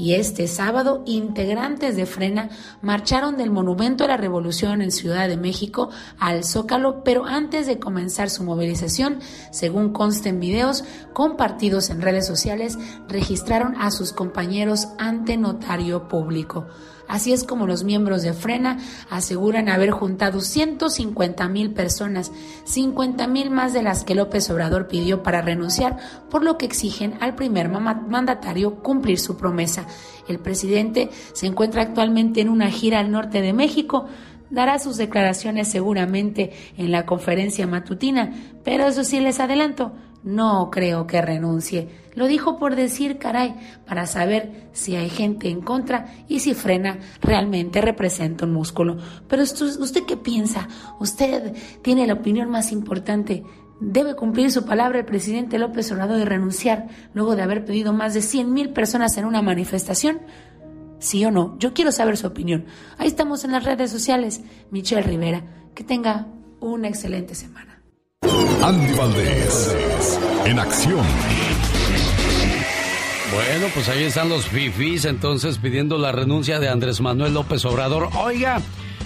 y 0.00 0.14
este 0.14 0.48
sábado 0.48 1.02
integrantes 1.04 1.94
de 1.94 2.06
Frena 2.06 2.48
marcharon 2.80 3.36
del 3.36 3.50
Monumento 3.50 4.04
a 4.04 4.06
la 4.08 4.16
Revolución 4.16 4.80
en 4.80 4.92
Ciudad 4.92 5.28
de 5.28 5.36
México 5.36 5.90
al 6.18 6.42
Zócalo, 6.42 7.04
pero 7.04 7.26
antes 7.26 7.66
de 7.66 7.78
comenzar 7.78 8.30
su 8.30 8.42
movilización, 8.42 9.18
según 9.50 9.92
consta 9.92 10.30
en 10.30 10.40
videos 10.40 10.84
compartidos 11.12 11.90
en 11.90 12.00
redes 12.00 12.26
sociales, 12.26 12.78
registraron 13.08 13.76
a 13.78 13.90
sus 13.90 14.14
compañeros 14.14 14.88
ante 14.96 15.36
notario 15.36 16.08
público. 16.08 16.66
Así 17.10 17.32
es 17.32 17.42
como 17.42 17.66
los 17.66 17.82
miembros 17.82 18.22
de 18.22 18.32
Frena 18.32 18.78
aseguran 19.10 19.68
haber 19.68 19.90
juntado 19.90 20.40
150 20.40 21.48
mil 21.48 21.72
personas, 21.72 22.30
50 22.66 23.26
mil 23.26 23.50
más 23.50 23.72
de 23.72 23.82
las 23.82 24.04
que 24.04 24.14
López 24.14 24.48
Obrador 24.48 24.86
pidió 24.86 25.20
para 25.24 25.42
renunciar, 25.42 25.96
por 26.30 26.44
lo 26.44 26.56
que 26.56 26.66
exigen 26.66 27.14
al 27.20 27.34
primer 27.34 27.68
mandatario 27.68 28.76
cumplir 28.76 29.18
su 29.18 29.36
promesa. 29.36 29.86
El 30.28 30.38
presidente 30.38 31.10
se 31.32 31.48
encuentra 31.48 31.82
actualmente 31.82 32.42
en 32.42 32.48
una 32.48 32.70
gira 32.70 33.00
al 33.00 33.10
norte 33.10 33.42
de 33.42 33.54
México, 33.54 34.06
dará 34.48 34.78
sus 34.78 34.96
declaraciones 34.96 35.66
seguramente 35.66 36.52
en 36.76 36.92
la 36.92 37.06
conferencia 37.06 37.66
matutina, 37.66 38.32
pero 38.62 38.86
eso 38.86 39.02
sí 39.02 39.18
les 39.18 39.40
adelanto, 39.40 39.92
no 40.22 40.70
creo 40.70 41.06
que 41.06 41.22
renuncie. 41.22 41.88
Lo 42.14 42.26
dijo 42.26 42.58
por 42.58 42.76
decir, 42.76 43.18
caray, 43.18 43.54
para 43.86 44.06
saber 44.06 44.68
si 44.72 44.96
hay 44.96 45.08
gente 45.08 45.48
en 45.48 45.60
contra 45.60 46.12
y 46.28 46.40
si 46.40 46.54
frena 46.54 46.98
realmente 47.20 47.80
representa 47.80 48.44
un 48.44 48.52
músculo. 48.52 48.98
Pero 49.28 49.42
usted 49.42 50.02
qué 50.06 50.16
piensa? 50.16 50.68
Usted 50.98 51.54
tiene 51.82 52.06
la 52.06 52.14
opinión 52.14 52.50
más 52.50 52.72
importante. 52.72 53.44
¿Debe 53.80 54.14
cumplir 54.14 54.50
su 54.50 54.66
palabra 54.66 54.98
el 54.98 55.06
presidente 55.06 55.58
López 55.58 55.90
Obrador 55.92 56.18
de 56.18 56.26
renunciar 56.26 56.88
luego 57.14 57.34
de 57.34 57.42
haber 57.42 57.64
pedido 57.64 57.94
más 57.94 58.12
de 58.12 58.20
100 58.20 58.52
mil 58.52 58.70
personas 58.70 59.16
en 59.16 59.24
una 59.24 59.40
manifestación? 59.40 60.20
¿Sí 60.98 61.24
o 61.24 61.30
no? 61.30 61.56
Yo 61.58 61.72
quiero 61.72 61.90
saber 61.90 62.18
su 62.18 62.26
opinión. 62.26 62.66
Ahí 62.98 63.06
estamos 63.06 63.44
en 63.44 63.52
las 63.52 63.64
redes 63.64 63.90
sociales. 63.90 64.42
Michelle 64.70 65.02
Rivera. 65.02 65.44
Que 65.74 65.82
tenga 65.82 66.26
una 66.60 66.88
excelente 66.88 67.34
semana. 67.34 67.69
Andy 68.62 68.92
Valdés, 68.92 69.74
en 70.44 70.58
acción. 70.58 71.06
Bueno, 73.32 73.66
pues 73.72 73.88
ahí 73.88 74.04
están 74.04 74.28
los 74.28 74.46
fifis 74.46 75.06
entonces 75.06 75.56
pidiendo 75.56 75.96
la 75.96 76.12
renuncia 76.12 76.60
de 76.60 76.68
Andrés 76.68 77.00
Manuel 77.00 77.32
López 77.32 77.64
Obrador. 77.64 78.10
Oiga, 78.18 78.60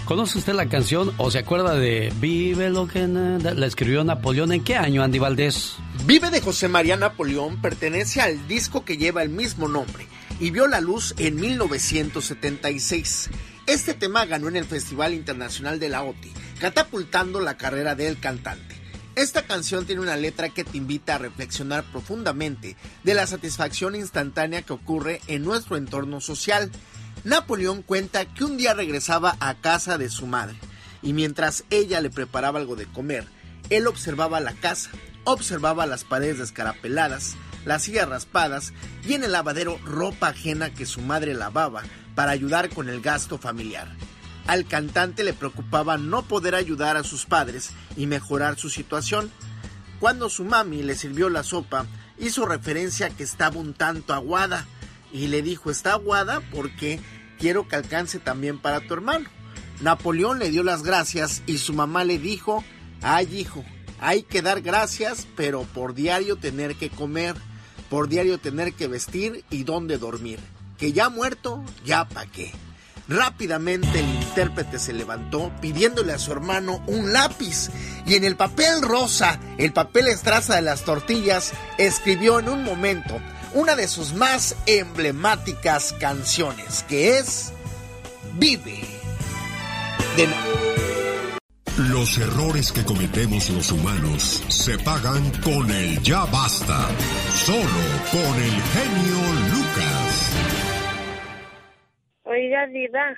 ¿conoce 0.06 0.38
usted 0.38 0.54
la 0.54 0.66
canción 0.66 1.14
o 1.18 1.30
se 1.30 1.38
acuerda 1.38 1.76
de 1.76 2.12
Vive 2.16 2.68
lo 2.68 2.88
que 2.88 3.06
nada? 3.06 3.54
La 3.54 3.66
escribió 3.66 4.02
Napoleón. 4.02 4.50
¿En 4.50 4.64
qué 4.64 4.74
año, 4.74 5.04
Andy 5.04 5.20
Valdés? 5.20 5.76
Vive 6.04 6.30
de 6.30 6.40
José 6.40 6.66
María 6.66 6.96
Napoleón 6.96 7.62
pertenece 7.62 8.20
al 8.20 8.48
disco 8.48 8.84
que 8.84 8.96
lleva 8.96 9.22
el 9.22 9.30
mismo 9.30 9.68
nombre 9.68 10.08
y 10.40 10.50
vio 10.50 10.66
la 10.66 10.80
luz 10.80 11.14
en 11.16 11.36
1976. 11.36 13.30
Este 13.68 13.94
tema 13.94 14.24
ganó 14.26 14.48
en 14.48 14.56
el 14.56 14.64
Festival 14.64 15.14
Internacional 15.14 15.78
de 15.78 15.90
la 15.90 16.02
OTI, 16.02 16.32
catapultando 16.58 17.38
la 17.38 17.56
carrera 17.56 17.94
del 17.94 18.18
cantante. 18.18 18.73
Esta 19.16 19.42
canción 19.42 19.86
tiene 19.86 20.02
una 20.02 20.16
letra 20.16 20.48
que 20.48 20.64
te 20.64 20.76
invita 20.76 21.14
a 21.14 21.18
reflexionar 21.18 21.84
profundamente 21.84 22.76
de 23.04 23.14
la 23.14 23.28
satisfacción 23.28 23.94
instantánea 23.94 24.62
que 24.62 24.72
ocurre 24.72 25.20
en 25.28 25.44
nuestro 25.44 25.76
entorno 25.76 26.20
social. 26.20 26.72
Napoleón 27.22 27.82
cuenta 27.82 28.24
que 28.24 28.42
un 28.42 28.56
día 28.56 28.74
regresaba 28.74 29.36
a 29.38 29.54
casa 29.54 29.98
de 29.98 30.10
su 30.10 30.26
madre 30.26 30.56
y 31.00 31.12
mientras 31.12 31.64
ella 31.70 32.00
le 32.00 32.10
preparaba 32.10 32.58
algo 32.58 32.74
de 32.74 32.86
comer, 32.86 33.24
él 33.70 33.86
observaba 33.86 34.40
la 34.40 34.52
casa, 34.52 34.90
observaba 35.22 35.86
las 35.86 36.02
paredes 36.02 36.38
descarapeladas, 36.38 37.36
las 37.64 37.84
sillas 37.84 38.08
raspadas 38.08 38.72
y 39.06 39.14
en 39.14 39.22
el 39.22 39.32
lavadero 39.32 39.78
ropa 39.84 40.28
ajena 40.28 40.74
que 40.74 40.86
su 40.86 41.00
madre 41.00 41.34
lavaba 41.34 41.84
para 42.16 42.32
ayudar 42.32 42.68
con 42.68 42.88
el 42.88 43.00
gasto 43.00 43.38
familiar. 43.38 43.94
Al 44.46 44.66
cantante 44.66 45.24
le 45.24 45.32
preocupaba 45.32 45.96
no 45.96 46.22
poder 46.22 46.54
ayudar 46.54 46.96
a 46.96 47.04
sus 47.04 47.24
padres 47.24 47.70
y 47.96 48.06
mejorar 48.06 48.58
su 48.58 48.68
situación. 48.68 49.30
Cuando 50.00 50.28
su 50.28 50.44
mami 50.44 50.82
le 50.82 50.96
sirvió 50.96 51.30
la 51.30 51.42
sopa, 51.42 51.86
hizo 52.18 52.44
referencia 52.44 53.06
a 53.06 53.10
que 53.10 53.22
estaba 53.22 53.56
un 53.56 53.72
tanto 53.72 54.12
aguada 54.12 54.66
y 55.12 55.28
le 55.28 55.42
dijo, 55.42 55.70
está 55.70 55.92
aguada 55.92 56.42
porque 56.52 57.00
quiero 57.38 57.68
que 57.68 57.76
alcance 57.76 58.18
también 58.18 58.58
para 58.58 58.80
tu 58.80 58.94
hermano. 58.94 59.28
Napoleón 59.80 60.38
le 60.38 60.50
dio 60.50 60.62
las 60.62 60.82
gracias 60.82 61.42
y 61.46 61.58
su 61.58 61.72
mamá 61.72 62.04
le 62.04 62.18
dijo, 62.18 62.62
ay 63.02 63.38
hijo, 63.38 63.64
hay 64.00 64.22
que 64.22 64.42
dar 64.42 64.60
gracias, 64.60 65.26
pero 65.36 65.62
por 65.62 65.94
diario 65.94 66.36
tener 66.36 66.76
que 66.76 66.90
comer, 66.90 67.34
por 67.88 68.08
diario 68.08 68.38
tener 68.38 68.74
que 68.74 68.88
vestir 68.88 69.44
y 69.50 69.64
dónde 69.64 69.98
dormir. 69.98 70.38
Que 70.78 70.92
ya 70.92 71.08
muerto, 71.08 71.64
ya 71.84 72.06
pa' 72.08 72.26
qué. 72.26 72.52
Rápidamente 73.08 74.00
el 74.00 74.08
intérprete 74.14 74.78
se 74.78 74.92
levantó 74.92 75.52
pidiéndole 75.60 76.12
a 76.12 76.18
su 76.18 76.32
hermano 76.32 76.82
un 76.86 77.12
lápiz 77.12 77.70
y 78.06 78.14
en 78.14 78.24
el 78.24 78.36
papel 78.36 78.80
rosa, 78.80 79.38
el 79.58 79.72
papel 79.72 80.08
estraza 80.08 80.56
de 80.56 80.62
las 80.62 80.84
tortillas, 80.84 81.52
escribió 81.76 82.38
en 82.38 82.48
un 82.48 82.64
momento 82.64 83.20
una 83.52 83.76
de 83.76 83.88
sus 83.88 84.14
más 84.14 84.56
emblemáticas 84.66 85.94
canciones, 86.00 86.84
que 86.88 87.18
es 87.18 87.52
Vive. 88.34 88.80
De... 90.16 90.28
Los 91.76 92.18
errores 92.18 92.72
que 92.72 92.84
cometemos 92.84 93.50
los 93.50 93.70
humanos 93.72 94.42
se 94.48 94.78
pagan 94.78 95.30
con 95.42 95.70
el 95.70 96.00
ya 96.02 96.24
basta, 96.24 96.88
solo 97.44 97.58
con 98.12 98.42
el 98.42 98.62
genio 98.62 99.32
Lucas. 99.50 99.83
Oiga, 102.34 102.66
Diva, 102.66 103.14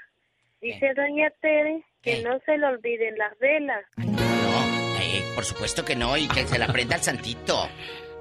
dice 0.60 0.92
Doña 0.94 1.30
Tere 1.40 1.82
que 2.02 2.22
no 2.22 2.38
se 2.44 2.58
le 2.58 2.66
olviden 2.66 3.16
las 3.16 3.36
velas. 3.38 3.82
No, 3.96 4.98
eh, 5.00 5.22
por 5.34 5.44
supuesto 5.44 5.84
que 5.84 5.96
no, 5.96 6.16
y 6.16 6.28
que 6.28 6.46
se 6.46 6.58
la 6.58 6.66
prenda 6.68 6.96
al 6.96 7.02
santito. 7.02 7.68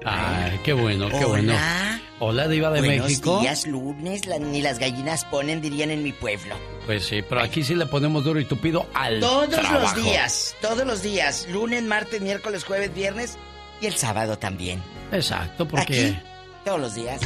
Ay, 0.04 0.58
qué 0.64 0.72
bueno, 0.72 1.08
qué 1.08 1.24
bueno. 1.24 1.52
Hola. 1.54 2.00
Hola, 2.18 2.48
Diva 2.48 2.70
de 2.70 2.80
Buenos 2.80 3.08
México. 3.08 3.40
días, 3.40 3.66
lunes, 3.66 4.26
la- 4.26 4.38
ni 4.38 4.62
las 4.62 4.78
gallinas 4.78 5.24
ponen, 5.26 5.60
dirían 5.60 5.90
en 5.90 6.02
mi 6.02 6.12
pueblo. 6.12 6.56
Pues 6.86 7.04
sí, 7.04 7.22
pero 7.28 7.42
aquí 7.42 7.62
sí 7.62 7.74
le 7.74 7.86
ponemos 7.86 8.24
duro 8.24 8.40
y 8.40 8.44
tupido 8.46 8.86
al 8.94 9.20
Todos 9.20 9.50
trabajo. 9.50 9.80
los 9.80 9.94
días, 10.04 10.56
todos 10.62 10.86
los 10.86 11.02
días, 11.02 11.46
lunes, 11.50 11.82
martes, 11.82 12.20
miércoles, 12.22 12.64
jueves, 12.64 12.94
viernes 12.94 13.36
y 13.80 13.86
el 13.86 13.94
sábado 13.94 14.38
también. 14.38 14.82
Exacto, 15.12 15.66
porque 15.68 15.82
Aquí, 15.82 16.18
todos 16.64 16.80
los 16.80 16.94
días. 16.94 17.20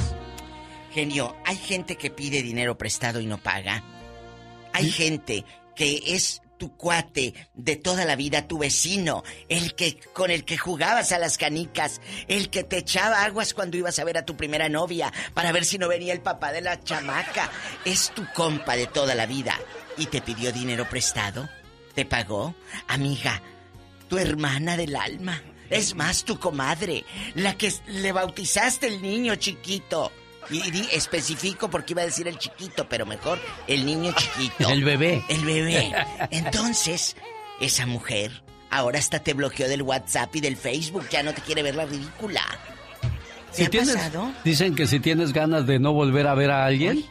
Genio, 0.93 1.37
hay 1.45 1.57
gente 1.57 1.97
que 1.97 2.11
pide 2.11 2.43
dinero 2.43 2.77
prestado 2.77 3.21
y 3.21 3.27
no 3.27 3.39
paga. 3.39 3.83
Hay 4.73 4.91
gente 4.91 5.45
que 5.75 6.03
es 6.07 6.43
tu 6.61 6.77
cuate 6.77 7.33
de 7.55 7.77
toda 7.77 8.05
la 8.05 8.17
vida, 8.17 8.47
tu 8.47 8.59
vecino, 8.59 9.25
el 9.49 9.75
que 9.75 9.99
con 10.13 10.31
el 10.31 10.45
que 10.45 10.59
jugabas 10.59 11.11
a 11.11 11.19
las 11.19 11.39
canicas, 11.39 12.03
el 12.29 12.51
que 12.51 12.65
te 12.65 12.77
echaba 12.77 13.25
aguas 13.25 13.55
cuando 13.55 13.79
ibas 13.79 13.99
a 13.99 14.05
ver 14.05 14.19
a 14.19 14.27
tu 14.27 14.37
primera 14.37 14.69
novia 14.69 15.11
para 15.33 15.53
ver 15.53 15.65
si 15.65 15.79
no 15.79 15.89
venía 15.89 16.13
el 16.13 16.21
papá 16.21 16.53
de 16.53 16.61
la 16.61 16.79
chamaca, 16.85 17.51
es 17.87 18.11
tu 18.11 18.27
compa 18.35 18.77
de 18.77 18.87
toda 18.87 19.15
la 19.15 19.25
vida. 19.25 19.59
Y 19.97 20.07
te 20.07 20.21
pidió 20.21 20.53
dinero 20.53 20.87
prestado, 20.89 21.49
te 21.95 22.05
pagó, 22.05 22.55
amiga, 22.89 23.41
tu 24.09 24.19
hermana 24.19 24.77
del 24.77 24.97
alma, 24.97 25.43
es 25.71 25.95
más 25.95 26.25
tu 26.25 26.39
comadre, 26.39 27.07
la 27.35 27.57
que 27.57 27.73
le 27.87 28.13
bautizaste 28.13 28.87
el 28.87 29.01
niño 29.01 29.37
chiquito. 29.37 30.13
Y, 30.49 30.71
di- 30.71 30.89
especifico 30.93 31.69
porque 31.69 31.93
iba 31.93 32.03
a 32.03 32.07
decir 32.07 32.27
el 32.27 32.39
chiquito, 32.39 32.89
pero 32.89 33.05
mejor 33.07 33.39
el 33.67 33.85
niño 33.85 34.13
chiquito. 34.17 34.69
El 34.71 34.83
bebé. 34.85 35.23
El 35.29 35.45
bebé. 35.45 35.93
Entonces, 36.31 37.17
esa 37.61 37.87
mujer 37.87 38.43
ahora 38.71 38.99
hasta 38.99 39.19
te 39.21 39.35
bloqueó 39.35 39.69
del 39.69 39.83
WhatsApp 39.83 40.35
y 40.37 40.41
del 40.41 40.57
Facebook, 40.57 41.09
ya 41.11 41.23
no 41.23 41.35
te 41.35 41.43
quiere 41.43 41.63
ver 41.63 41.75
la 41.75 41.85
ridícula. 41.87 42.43
¿Te 43.51 43.57
Si 43.57 43.65
ha 43.65 43.71
tienes, 43.71 43.95
pasado? 43.95 44.33
dicen 44.45 44.75
que 44.75 44.87
si 44.87 45.01
tienes 45.01 45.33
ganas 45.33 45.67
de 45.67 45.79
no 45.79 45.93
volver 45.93 46.27
a 46.29 46.35
ver 46.35 46.51
a 46.53 46.65
alguien, 46.67 47.05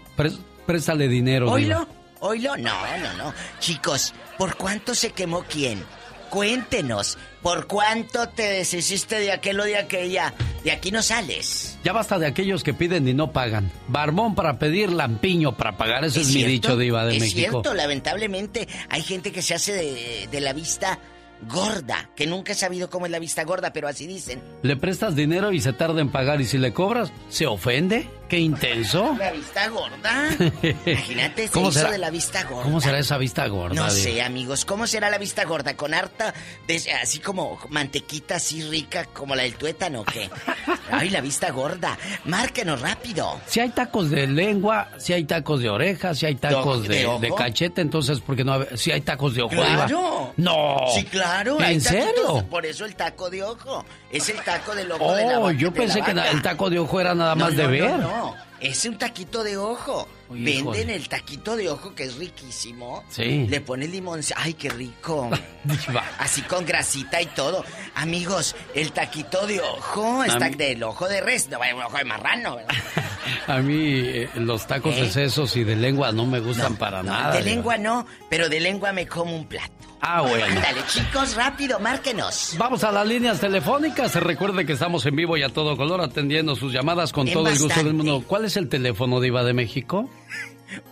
préstale 0.65 1.07
dinero. 1.07 1.45
Diva. 1.47 1.53
¿Oílo? 1.55 1.87
¿Oílo? 2.21 2.57
No, 2.57 2.73
no, 2.97 3.13
no. 3.13 3.33
Chicos, 3.59 4.13
¿por 4.37 4.55
cuánto 4.55 4.95
se 4.95 5.11
quemó 5.11 5.43
quién? 5.49 5.83
Cuéntenos, 6.29 7.17
¿por 7.41 7.67
cuánto 7.67 8.29
te 8.29 8.43
deshiciste 8.43 9.19
de 9.19 9.31
aquel 9.31 9.59
o 9.59 9.63
de 9.63 9.77
aquella? 9.77 10.33
De 10.63 10.71
aquí 10.71 10.91
no 10.91 11.01
sales. 11.01 11.77
Ya 11.83 11.93
basta 11.93 12.19
de 12.19 12.27
aquellos 12.27 12.63
que 12.63 12.73
piden 12.73 13.07
y 13.07 13.13
no 13.13 13.31
pagan. 13.31 13.71
Barbón 13.87 14.35
para 14.35 14.59
pedir, 14.59 14.91
lampiño 14.91 15.55
para 15.57 15.77
pagar. 15.77 16.03
Ese 16.05 16.21
es, 16.21 16.27
mi 16.27 16.33
cierto? 16.33 16.49
dicho, 16.51 16.77
Diva 16.77 17.05
de 17.05 17.15
es 17.15 17.19
México. 17.21 17.51
cierto, 17.51 17.73
lamentablemente 17.73 18.67
hay 18.89 19.01
gente 19.01 19.31
que 19.31 19.41
se 19.41 19.53
hace 19.55 19.73
de, 19.73 20.27
de 20.31 20.41
la 20.41 20.53
vista 20.53 20.99
gorda, 21.47 22.09
que 22.15 22.27
nunca 22.27 22.51
he 22.51 22.55
sabido 22.55 22.89
cómo 22.89 23.05
es 23.05 23.11
la 23.13 23.19
vista 23.19 23.43
gorda, 23.45 23.71
pero 23.71 23.87
así 23.87 24.05
dicen. 24.07 24.41
Le 24.61 24.75
prestas 24.75 25.15
dinero 25.15 25.53
y 25.53 25.61
se 25.61 25.71
tarda 25.73 26.01
en 26.01 26.09
pagar 26.09 26.41
y 26.41 26.45
si 26.45 26.57
le 26.57 26.73
cobras, 26.73 27.11
¿se 27.29 27.47
ofende? 27.47 28.09
¡Qué 28.29 28.37
intenso! 28.39 29.15
¿La 29.17 29.31
vista 29.31 29.67
gorda? 29.69 30.29
Imagínate, 30.85 31.47
se 31.47 31.53
¿Cómo 31.53 31.71
será? 31.71 31.91
de 31.91 31.97
la 31.97 32.09
vista 32.09 32.43
gorda. 32.43 32.63
¿Cómo 32.63 32.79
será 32.79 32.99
esa 32.99 33.17
vista 33.17 33.47
gorda? 33.47 33.75
No 33.75 33.89
sé, 33.89 34.21
amigos, 34.21 34.65
¿cómo 34.65 34.85
será 34.87 35.09
la 35.09 35.17
vista 35.17 35.43
gorda? 35.45 35.75
¿Con 35.75 35.93
harta, 35.93 36.33
de- 36.67 36.93
así 37.01 37.19
como 37.19 37.59
mantequita 37.69 38.35
así 38.35 38.61
rica 38.63 39.05
como 39.05 39.35
la 39.35 39.43
del 39.43 39.55
tuétano 39.55 40.01
o 40.01 40.05
qué? 40.05 40.29
Ay, 40.91 41.09
la 41.09 41.21
vista 41.21 41.49
gorda. 41.51 41.97
Márquenos 42.25 42.81
rápido. 42.81 43.39
Si 43.47 43.59
hay 43.59 43.69
tacos 43.69 44.09
de 44.11 44.27
lengua, 44.27 44.89
si 44.97 45.13
hay 45.13 45.23
tacos 45.23 45.61
de 45.61 45.69
oreja, 45.69 46.13
si 46.13 46.25
hay 46.27 46.35
tacos 46.35 46.83
¿De 46.87 46.99
de, 46.99 47.05
ojo? 47.07 47.19
de 47.19 47.33
cachete, 47.33 47.81
entonces, 47.81 48.19
¿por 48.19 48.35
qué 48.35 48.43
no? 48.43 48.53
hay- 48.53 48.67
Si 48.77 48.91
hay 48.91 49.01
tacos 49.01 49.33
de 49.33 49.41
ojo? 49.41 49.55
¡Claro! 49.55 50.33
No. 50.37 50.77
Sí, 50.95 51.03
claro. 51.05 51.57
hay 51.59 51.75
¿En 51.75 51.83
taquitos, 51.83 52.05
serio? 52.15 52.45
Por 52.49 52.65
eso 52.65 52.85
el 52.85 52.95
taco 52.95 53.29
de 53.29 53.43
ojo. 53.43 53.83
Es 54.11 54.27
el 54.29 54.37
taco 54.43 54.73
del 54.75 54.91
ojo 54.91 55.13
de 55.15 55.25
la 55.25 55.39
Oh, 55.39 55.43
vaca- 55.43 55.57
yo 55.57 55.71
pensé 55.71 56.01
que 56.01 56.11
el 56.11 56.41
taco 56.41 56.69
de 56.69 56.79
ojo 56.79 56.99
era 56.99 57.13
nada 57.13 57.35
No, 57.35 57.45
más 57.45 57.53
no, 57.53 57.57
de 57.57 57.63
no, 57.63 57.69
ver. 57.71 57.99
No, 57.99 58.35
es 58.59 58.83
un 58.85 58.97
taquito 58.97 59.43
de 59.43 59.55
ojo. 59.57 60.07
Venden 60.29 60.89
el 60.91 61.07
taquito 61.09 61.55
de 61.55 61.69
ojo 61.69 61.93
que 61.95 62.03
es 62.03 62.15
riquísimo. 62.17 63.03
Sí. 63.09 63.45
Le 63.47 63.61
ponen 63.61 63.91
limón. 63.91 64.21
Ay, 64.35 64.53
qué 64.55 64.69
rico. 64.69 65.29
Así 66.19 66.41
con 66.43 66.65
grasita 66.65 67.21
y 67.21 67.27
todo. 67.27 67.63
Amigos, 67.95 68.55
el 68.73 68.91
taquito 68.91 69.45
de 69.47 69.61
ojo 69.61 70.23
está 70.23 70.49
mí- 70.49 70.55
del 70.55 70.83
ojo 70.83 71.07
de 71.07 71.21
res, 71.21 71.47
no, 71.49 71.59
un 71.59 71.83
ojo 71.83 71.97
de 71.97 72.03
marrano, 72.05 72.55
¿verdad? 72.57 72.75
A 73.47 73.57
mí 73.59 73.75
eh, 73.95 74.29
los 74.35 74.65
tacos 74.65 74.95
de 74.95 75.05
¿Eh? 75.05 75.09
sesos 75.11 75.55
y 75.55 75.63
de 75.63 75.75
lengua 75.75 76.11
no 76.11 76.25
me 76.25 76.39
gustan 76.39 76.75
para 76.77 77.03
nada. 77.03 77.33
de 77.35 77.41
lengua 77.43 77.77
no, 77.77 78.05
pero 78.29 78.49
de 78.49 78.59
lengua 78.59 78.91
me 78.91 79.07
como 79.07 79.35
un 79.35 79.45
plato. 79.47 79.71
Ah, 80.01 80.21
bueno. 80.21 80.45
Ándale, 80.45 80.81
chicos, 80.87 81.35
rápido, 81.35 81.79
márquenos. 81.79 82.55
Vamos 82.57 82.83
a 82.83 82.91
las 82.91 83.05
líneas 83.05 83.39
telefónicas. 83.39 84.11
Se 84.11 84.19
recuerde 84.19 84.65
que 84.65 84.73
estamos 84.73 85.05
en 85.05 85.15
vivo 85.15 85.37
y 85.37 85.43
a 85.43 85.49
todo 85.49 85.77
color 85.77 86.01
atendiendo 86.01 86.55
sus 86.55 86.73
llamadas 86.73 87.11
con 87.11 87.27
En 87.27 87.33
todo 87.33 87.49
el 87.49 87.59
gusto 87.59 87.83
del 87.83 87.93
mundo. 87.93 88.23
¿Cuál 88.25 88.45
es 88.45 88.57
el 88.57 88.69
teléfono, 88.69 89.19
Diva 89.19 89.43
de 89.43 89.53
México? 89.53 90.09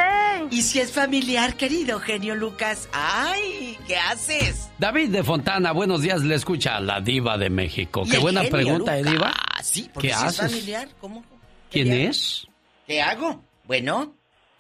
¿Y 0.51 0.63
si 0.63 0.81
es 0.81 0.93
familiar, 0.93 1.57
querido 1.57 1.99
genio 2.01 2.35
Lucas? 2.35 2.89
¡Ay! 2.93 3.79
¿Qué 3.87 3.97
haces? 3.97 4.71
David 4.79 5.11
de 5.11 5.23
Fontana, 5.23 5.73
buenos 5.73 6.03
días, 6.03 6.23
le 6.23 6.35
escucha 6.35 6.81
la 6.81 7.01
diva 7.01 7.37
de 7.39 7.51
México. 7.51 8.03
Y 8.07 8.11
Qué 8.11 8.17
el 8.17 8.23
buena 8.23 8.41
genio 8.43 8.57
pregunta, 8.57 8.97
¿eh, 8.99 9.03
Lucas. 9.03 9.13
diva? 9.13 9.33
Sí, 9.63 9.91
porque 9.93 10.09
¿Qué 10.09 10.15
si 10.15 10.21
es 10.21 10.27
haces? 10.41 10.51
familiar, 10.53 10.89
¿cómo? 11.01 11.25
¿Quién 11.71 11.89
¿Qué 11.89 12.07
es? 12.07 12.47
¿Qué 12.87 13.03
hago? 13.03 13.43
Bueno. 13.65 14.15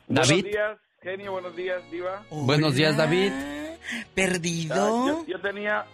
David. 0.08 0.28
Buenos 0.28 0.44
días, 0.52 0.78
genio, 1.02 1.32
buenos 1.32 1.56
días, 1.56 1.90
diva. 1.90 2.22
Buenos 2.30 2.74
días, 2.74 2.96
David. 2.96 3.32
¿Perdido? 4.14 4.74
Ah, 4.74 5.06
yo, 5.08 5.26
yo 5.26 5.40
tenía 5.40 5.84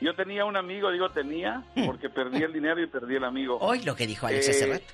yo 0.00 0.14
tenía 0.14 0.44
un 0.44 0.56
amigo, 0.56 0.90
digo 0.92 1.08
tenía, 1.10 1.62
porque 1.86 2.10
perdí 2.10 2.42
el 2.42 2.52
dinero 2.52 2.82
y 2.82 2.86
perdí 2.86 3.16
el 3.16 3.24
amigo. 3.24 3.56
Hoy 3.60 3.80
lo 3.82 3.96
que 3.96 4.06
dijo 4.06 4.26
Alex 4.26 4.48
hace 4.50 4.64
Eh, 4.64 4.72
rato. 4.72 4.84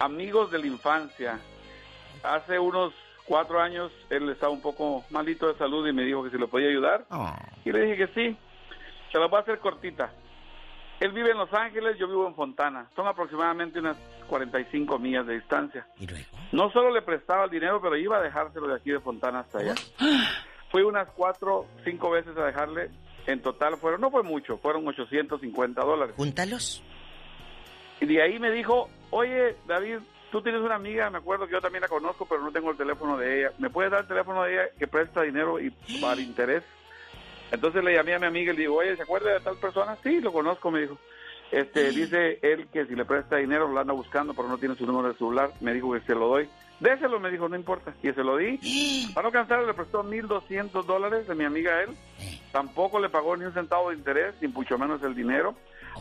Amigos 0.00 0.50
de 0.50 0.58
la 0.58 0.66
infancia. 0.66 1.38
Hace 2.22 2.58
unos 2.58 2.92
cuatro 3.24 3.60
años 3.60 3.92
él 4.10 4.28
estaba 4.30 4.52
un 4.52 4.62
poco 4.62 5.04
malito 5.10 5.48
de 5.48 5.58
salud 5.58 5.86
y 5.86 5.92
me 5.92 6.04
dijo 6.04 6.24
que 6.24 6.30
si 6.30 6.38
lo 6.38 6.48
podía 6.48 6.68
ayudar. 6.68 7.04
Y 7.64 7.72
le 7.72 7.82
dije 7.82 7.96
que 7.96 8.14
sí. 8.14 8.36
Se 9.12 9.18
lo 9.18 9.28
voy 9.28 9.38
a 9.38 9.42
hacer 9.42 9.58
cortita. 9.58 10.12
Él 11.00 11.12
vive 11.12 11.30
en 11.30 11.38
Los 11.38 11.52
Ángeles, 11.52 11.96
yo 11.98 12.08
vivo 12.08 12.26
en 12.26 12.34
Fontana. 12.34 12.88
Son 12.96 13.06
aproximadamente 13.06 13.78
unas 13.78 13.96
45 14.28 14.98
millas 14.98 15.26
de 15.26 15.34
distancia. 15.34 15.86
No 16.52 16.70
solo 16.72 16.90
le 16.92 17.02
prestaba 17.02 17.44
el 17.44 17.50
dinero, 17.50 17.80
pero 17.80 17.96
iba 17.96 18.18
a 18.18 18.22
dejárselo 18.22 18.66
de 18.66 18.74
aquí 18.76 18.90
de 18.90 19.00
Fontana 19.00 19.40
hasta 19.40 19.58
allá. 19.58 19.74
Fui 20.70 20.82
unas 20.82 21.08
cuatro, 21.10 21.66
cinco 21.84 22.10
veces 22.10 22.36
a 22.36 22.44
dejarle. 22.46 22.90
En 23.26 23.42
total 23.42 23.76
fueron, 23.76 24.00
no 24.00 24.10
fue 24.10 24.22
mucho, 24.22 24.56
fueron 24.58 24.88
850 24.88 25.82
dólares. 25.82 26.14
Júntalos. 26.16 26.82
Y 28.00 28.06
de 28.06 28.22
ahí 28.22 28.38
me 28.38 28.50
dijo, 28.50 28.88
oye, 29.10 29.56
David, 29.66 29.98
tú 30.30 30.42
tienes 30.42 30.60
una 30.60 30.76
amiga, 30.76 31.10
me 31.10 31.18
acuerdo 31.18 31.46
que 31.46 31.52
yo 31.52 31.60
también 31.60 31.82
la 31.82 31.88
conozco, 31.88 32.26
pero 32.26 32.42
no 32.42 32.52
tengo 32.52 32.70
el 32.70 32.76
teléfono 32.76 33.16
de 33.16 33.40
ella. 33.40 33.52
¿Me 33.58 33.70
puedes 33.70 33.90
dar 33.90 34.02
el 34.02 34.08
teléfono 34.08 34.42
de 34.44 34.54
ella 34.54 34.68
que 34.78 34.86
presta 34.86 35.22
dinero 35.22 35.58
y 35.60 35.70
para 36.00 36.20
interés? 36.20 36.62
Entonces 37.50 37.82
le 37.82 37.94
llamé 37.94 38.14
a 38.14 38.18
mi 38.18 38.26
amiga 38.26 38.52
y 38.52 38.56
le 38.56 38.62
digo, 38.62 38.76
oye, 38.76 38.96
¿se 38.96 39.02
acuerda 39.02 39.32
de 39.32 39.40
tal 39.40 39.56
persona? 39.56 39.96
Sí, 40.02 40.20
lo 40.20 40.32
conozco, 40.32 40.70
me 40.70 40.82
dijo. 40.82 40.98
Este, 41.50 41.90
dice 41.92 42.38
él 42.42 42.68
que 42.70 42.84
si 42.84 42.94
le 42.94 43.06
presta 43.06 43.36
dinero 43.36 43.68
lo 43.68 43.80
anda 43.80 43.94
buscando, 43.94 44.34
pero 44.34 44.48
no 44.48 44.58
tiene 44.58 44.74
su 44.74 44.86
número 44.86 45.08
de 45.08 45.14
celular. 45.14 45.50
Me 45.60 45.72
dijo 45.72 45.92
que 45.92 46.00
se 46.00 46.14
lo 46.14 46.28
doy. 46.28 46.48
Déselo, 46.80 47.18
me 47.18 47.30
dijo, 47.30 47.48
no 47.48 47.56
importa. 47.56 47.94
Y 48.02 48.12
se 48.12 48.22
lo 48.22 48.36
di. 48.36 48.58
Para 49.14 49.28
no 49.28 49.32
cansar, 49.32 49.64
le 49.64 49.74
prestó 49.74 50.04
1.200 50.04 50.84
dólares 50.84 51.26
de 51.26 51.34
mi 51.34 51.44
amiga 51.44 51.72
a 51.72 51.82
él. 51.84 51.96
Tampoco 52.52 53.00
le 53.00 53.08
pagó 53.08 53.36
ni 53.36 53.44
un 53.44 53.54
centavo 53.54 53.90
de 53.90 53.96
interés, 53.96 54.34
ni 54.40 54.48
mucho 54.48 54.78
menos 54.78 55.02
el 55.02 55.14
dinero. 55.14 55.54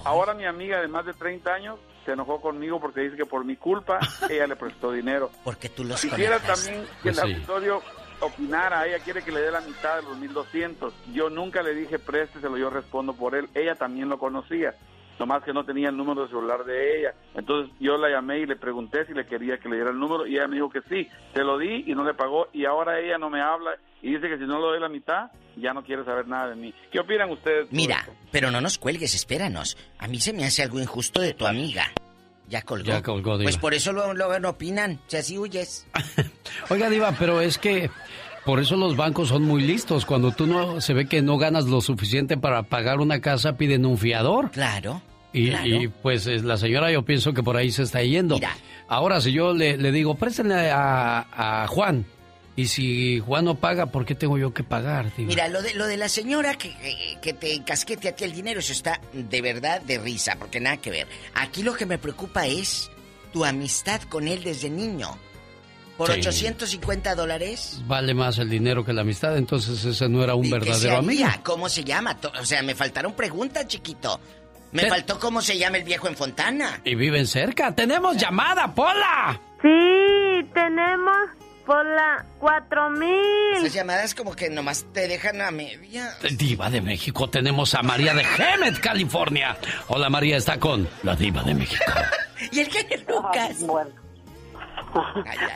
Ahora 0.04 0.34
mi 0.34 0.46
amiga 0.46 0.82
de 0.82 0.88
más 0.88 1.06
de 1.06 1.14
30 1.14 1.54
años 1.54 1.80
se 2.06 2.14
enojó 2.14 2.40
conmigo 2.40 2.80
porque 2.80 3.02
dice 3.02 3.18
que 3.18 3.26
por 3.26 3.44
mi 3.44 3.56
culpa 3.58 4.00
ella 4.30 4.48
le 4.48 4.56
prestó 4.56 4.92
dinero. 4.92 5.30
Porque 5.44 5.70
tú 5.70 5.84
los 5.84 6.02
Quisiera 6.02 6.36
conectas. 6.40 6.64
también 6.66 6.86
que 6.86 6.90
Pues 7.04 7.18
el 7.20 7.26
sí. 7.26 7.34
auditorio 7.34 7.82
opinara. 8.22 8.88
Ella 8.88 9.00
quiere 9.04 9.22
que 9.24 9.32
le 9.32 9.42
dé 9.42 9.52
la 9.52 9.62
mitad 9.62 9.98
de 9.98 10.04
los 10.04 10.18
1.200. 10.18 10.92
Yo 11.14 11.30
nunca 11.30 11.62
le 11.62 11.74
dije 11.76 12.00
présteselo, 12.00 12.58
yo 12.58 12.70
respondo 12.70 13.14
por 13.14 13.36
él. 13.36 13.50
Ella 13.54 13.76
también 13.76 14.10
lo 14.10 14.18
conocía. 14.18 14.74
Nomás 15.20 15.44
que 15.44 15.52
no 15.52 15.66
tenía 15.66 15.90
el 15.90 15.98
número 15.98 16.22
de 16.24 16.28
celular 16.28 16.64
de 16.64 17.00
ella. 17.00 17.14
Entonces 17.34 17.74
yo 17.80 17.98
la 17.98 18.10
llamé 18.10 18.40
y 18.40 18.46
le 18.46 18.56
pregunté 18.56 19.06
si 19.06 19.14
le 19.14 19.26
quería 19.26 19.58
que 19.58 19.68
le 19.68 19.76
diera 19.78 19.90
el 19.92 19.98
número 20.00 20.28
y 20.28 20.36
ella 20.36 20.48
me 20.48 20.56
dijo 20.56 20.70
que 20.70 20.82
sí. 20.84 21.10
Se 21.34 21.44
lo 21.44 21.58
di 21.58 21.84
y 21.88 21.96
no 21.96 22.04
le 22.04 22.14
pagó 22.14 22.48
y 22.54 22.66
ahora 22.66 23.00
ella 23.00 23.18
no 23.18 23.30
me 23.30 23.42
habla 23.42 23.72
y 24.02 24.14
dice 24.14 24.30
que 24.30 24.38
si 24.38 24.44
no 24.44 24.60
le 24.60 24.68
doy 24.68 24.80
la 24.80 24.90
mitad 24.90 25.32
ya 25.56 25.74
no 25.74 25.84
quiere 25.84 26.06
saber 26.06 26.28
nada 26.28 26.50
de 26.50 26.56
mí. 26.56 26.74
¿Qué 26.92 27.00
opinan 27.00 27.30
ustedes? 27.32 27.68
Mira, 27.72 28.08
pero 28.32 28.52
no 28.52 28.62
nos 28.62 28.78
cuelgues, 28.78 29.16
espéranos. 29.16 29.78
A 29.98 30.08
mí 30.08 30.20
se 30.20 30.34
me 30.34 30.46
hace 30.46 30.64
algo 30.64 30.80
injusto 30.80 31.22
de 31.22 31.34
tu 31.34 31.48
amiga. 31.48 31.92
Ya 32.48 32.62
colgó. 32.62 32.86
Ya 32.86 33.02
colgó, 33.02 33.38
diva. 33.38 33.48
Pues 33.48 33.58
por 33.58 33.74
eso 33.74 33.92
luego, 33.92 34.14
luego 34.14 34.40
no 34.40 34.50
opinan, 34.50 35.00
si 35.08 35.18
así 35.18 35.38
huyes. 35.38 35.88
Oiga, 36.70 36.90
Diva, 36.90 37.14
pero 37.20 37.42
es 37.42 37.58
que 37.58 37.90
por 38.46 38.62
eso 38.62 38.78
los 38.78 38.96
bancos 38.96 39.28
son 39.30 39.44
muy 39.44 39.62
listos. 39.64 40.06
Cuando 40.06 40.32
tú 40.32 40.48
no 40.48 40.80
se 40.80 40.94
ve 40.94 41.08
que 41.08 41.22
no 41.22 41.38
ganas 41.38 41.66
lo 41.66 41.82
suficiente 41.82 42.38
para 42.38 42.64
pagar 42.64 43.00
una 43.00 43.20
casa, 43.20 43.58
piden 43.58 43.86
un 43.86 43.98
fiador. 43.98 44.52
Claro. 44.52 45.02
Y, 45.34 45.50
y, 45.50 45.88
pues 45.90 46.26
la 46.44 46.56
señora 46.56 46.90
yo 46.90 47.04
pienso 47.04 47.34
que 47.34 47.44
por 47.44 47.58
ahí 47.58 47.70
se 47.72 47.84
está 47.84 48.02
yendo. 48.02 48.40
Ahora, 48.88 49.20
si 49.20 49.34
yo 49.34 49.54
le, 49.54 49.76
le 49.78 49.92
digo, 49.92 50.16
préstenle 50.16 50.72
a, 50.72 51.64
a 51.64 51.68
Juan, 51.68 52.06
y 52.58 52.68
si 52.68 53.20
Juan 53.20 53.46
no 53.46 53.56
paga, 53.56 53.86
¿por 53.86 54.04
qué 54.06 54.16
tengo 54.16 54.38
yo 54.38 54.54
que 54.54 54.64
pagar? 54.64 55.16
Diva? 55.16 55.30
Mira, 55.30 55.48
lo 55.48 55.62
de, 55.62 55.74
lo 55.76 55.86
de 55.88 55.96
la 55.96 56.10
señora 56.10 56.56
que, 56.56 56.76
que, 56.76 57.18
que 57.22 57.34
te 57.34 57.64
casquete 57.64 58.10
a 58.10 58.16
ti 58.16 58.26
el 58.26 58.34
dinero, 58.34 58.60
eso 58.60 58.74
está 58.74 59.00
de 59.14 59.42
verdad 59.42 59.80
de 59.82 60.00
risa, 60.00 60.36
porque 60.38 60.60
nada 60.60 60.76
que 60.78 60.92
ver. 60.92 61.08
Aquí 61.36 61.64
lo 61.64 61.74
que 61.76 61.86
me 61.86 61.98
preocupa 61.98 62.46
es 62.48 62.92
tu 63.32 63.46
amistad 63.46 64.02
con 64.10 64.28
él 64.28 64.44
desde 64.44 64.70
niño. 64.70 65.18
Por 65.98 66.12
Sí. 66.14 66.20
850 66.20 67.16
dólares. 67.16 67.82
Vale 67.88 68.14
más 68.14 68.38
el 68.38 68.50
dinero 68.50 68.86
que 68.86 68.94
la 68.94 69.02
amistad, 69.02 69.36
entonces 69.38 69.84
ese 69.84 70.08
no 70.10 70.24
era 70.24 70.36
un 70.36 70.46
¿Y 70.46 70.50
qué 70.52 70.60
se 70.60 70.60
verdadero 70.66 70.98
amigo. 70.98 71.28
¿Cómo 71.44 71.70
se 71.70 71.84
llama? 71.84 72.16
To- 72.20 72.32
O 72.40 72.46
sea, 72.46 72.62
me 72.62 72.76
faltaron 72.76 73.14
preguntas, 73.14 73.66
chiquito. 73.68 74.20
Me 74.74 74.88
faltó 74.90 75.18
cómo 75.20 75.42
se 75.42 75.58
llama 75.58 75.78
el 75.78 75.84
viejo 75.86 76.08
en 76.08 76.16
Fontana. 76.16 76.82
Y 76.84 76.94
viven 76.94 77.26
cerca. 77.26 77.74
¡Tenemos 77.74 78.18
llamada, 78.18 78.76
Pola! 78.76 79.40
Sí, 79.62 80.48
tenemos 80.54 81.16
por 81.68 81.86
la 81.86 82.26
4000. 82.40 83.10
Esas 83.58 83.74
llamadas 83.74 84.16
como 84.16 84.34
que 84.36 84.50
nomás 84.50 84.86
te 84.94 85.08
dejan 85.08 85.42
a 85.42 85.52
media. 85.52 86.16
Diva 86.32 86.70
de 86.70 86.80
México, 86.82 87.30
tenemos 87.30 87.76
a 87.76 87.84
María 87.84 88.14
de 88.14 88.24
Hemet, 88.24 88.80
California. 88.80 89.58
Hola 89.90 90.10
María, 90.10 90.38
está 90.38 90.58
con 90.60 90.88
la 91.04 91.16
Diva 91.16 91.44
de 91.44 91.54
México. 91.54 91.84
¿Y 92.54 92.62
el 92.62 92.72
genio 92.72 92.98
Lucas? 93.08 93.62
bueno. 93.68 93.92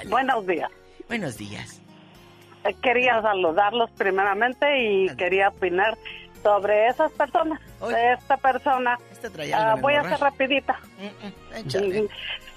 Buenos 0.09 0.45
días. 0.45 0.69
Buenos 1.07 1.37
días. 1.37 1.81
Eh, 2.65 2.75
Quería 2.83 3.21
saludarlos 3.21 3.89
primeramente 3.97 4.65
y 4.83 5.15
quería 5.15 5.47
opinar 5.49 5.97
sobre 6.43 6.87
esas 6.87 7.11
personas. 7.13 7.59
Esta 8.19 8.37
persona. 8.37 8.97
algo 9.55 9.75
en 9.77 9.81
voy 9.81 9.93
a 9.93 10.01
ser 10.01 10.11
morral. 10.11 10.19
rapidita. 10.31 10.79
échale. 11.55 12.07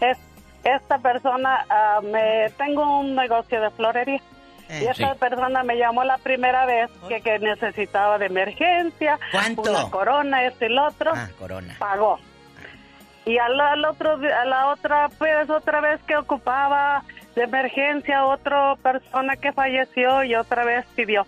Es- 0.01 0.19
esta 0.65 0.99
persona, 0.99 1.65
ah, 1.69 2.01
me 2.03 2.51
tengo 2.57 3.01
un 3.01 3.15
negocio 3.15 3.61
de 3.61 3.71
florería. 3.71 4.21
Eh, 4.69 4.81
y 4.83 4.87
esta 4.87 5.13
sí. 5.13 5.19
persona 5.21 5.63
me 5.63 5.77
llamó 5.77 6.05
la 6.05 6.17
primera 6.19 6.65
vez 6.65 6.91
que, 7.07 7.21
que 7.21 7.39
necesitaba 7.39 8.17
de 8.19 8.27
emergencia. 8.27 9.19
¿Cuánto? 9.31 9.63
Una 9.63 9.91
corona, 9.91 10.45
este 10.45 10.67
y 10.67 10.69
el 10.69 10.79
otro. 10.79 11.13
Ah, 11.15 11.29
corona. 11.39 11.77
Pagó. 11.79 12.19
Y 13.27 13.39
al, 13.39 13.61
al 13.61 13.85
otro, 13.85 14.13
a 14.15 14.45
la 14.45 14.69
otra, 14.69 15.09
pues 15.19 15.49
otra 15.51 15.81
vez 15.81 16.01
que 16.05 16.17
ocupaba 16.17 17.05
de 17.35 17.43
emergencia, 17.43 18.25
otra 18.25 18.77
persona 18.77 19.37
que 19.37 19.53
falleció 19.53 20.25
y 20.25 20.35
otra 20.35 20.65
vez 20.65 20.87
pidió. 20.95 21.27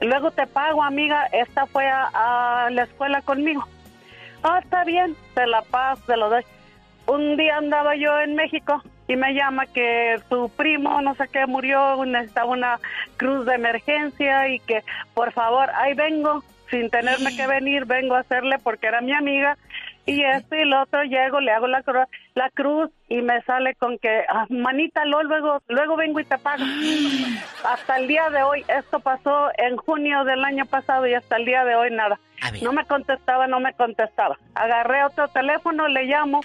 Luego 0.00 0.30
te 0.30 0.46
pago, 0.46 0.82
amiga, 0.82 1.26
esta 1.32 1.66
fue 1.66 1.88
a, 1.88 2.66
a 2.66 2.70
la 2.70 2.84
escuela 2.84 3.22
conmigo. 3.22 3.66
Ah, 4.42 4.60
está 4.62 4.84
bien, 4.84 5.16
te 5.34 5.46
la 5.46 5.62
paso, 5.62 6.02
te 6.06 6.16
lo 6.16 6.30
doy. 6.30 6.44
Un 7.06 7.36
día 7.36 7.56
andaba 7.58 7.94
yo 7.96 8.18
en 8.20 8.34
México 8.34 8.82
y 9.08 9.16
me 9.16 9.32
llama 9.34 9.66
que 9.66 10.16
su 10.28 10.50
primo, 10.56 11.00
no 11.00 11.14
sé 11.14 11.28
qué, 11.32 11.46
murió, 11.46 12.04
necesitaba 12.04 12.50
una 12.50 12.78
cruz 13.16 13.46
de 13.46 13.54
emergencia 13.54 14.48
y 14.48 14.58
que, 14.60 14.82
por 15.14 15.32
favor, 15.32 15.70
ahí 15.76 15.94
vengo, 15.94 16.42
sin 16.70 16.90
tenerme 16.90 17.36
que 17.36 17.46
venir, 17.46 17.84
vengo 17.84 18.16
a 18.16 18.20
hacerle 18.20 18.58
porque 18.58 18.88
era 18.88 19.00
mi 19.00 19.12
amiga. 19.12 19.56
Y 20.08 20.22
este 20.22 20.58
y 20.58 20.62
el 20.62 20.72
otro 20.72 21.02
llego, 21.02 21.40
le 21.40 21.50
hago 21.50 21.66
la, 21.66 21.82
cru- 21.82 22.06
la 22.34 22.48
cruz 22.50 22.90
y 23.08 23.22
me 23.22 23.40
sale 23.42 23.74
con 23.74 23.98
que, 23.98 24.22
ah, 24.28 24.46
manita, 24.50 25.04
lo- 25.04 25.22
luego, 25.24 25.60
luego 25.68 25.96
vengo 25.96 26.20
y 26.20 26.24
te 26.24 26.38
pago. 26.38 26.62
Hasta 27.64 27.96
el 27.98 28.06
día 28.08 28.30
de 28.30 28.42
hoy, 28.42 28.64
esto 28.68 29.00
pasó 29.00 29.48
en 29.58 29.76
junio 29.76 30.24
del 30.24 30.44
año 30.44 30.64
pasado 30.66 31.06
y 31.06 31.14
hasta 31.14 31.36
el 31.36 31.44
día 31.44 31.64
de 31.64 31.74
hoy 31.74 31.90
nada. 31.90 32.18
No 32.62 32.72
me 32.72 32.84
contestaba, 32.84 33.46
no 33.48 33.58
me 33.60 33.72
contestaba. 33.74 34.36
Agarré 34.54 35.02
otro 35.04 35.26
teléfono, 35.28 35.88
le 35.88 36.04
llamo 36.04 36.40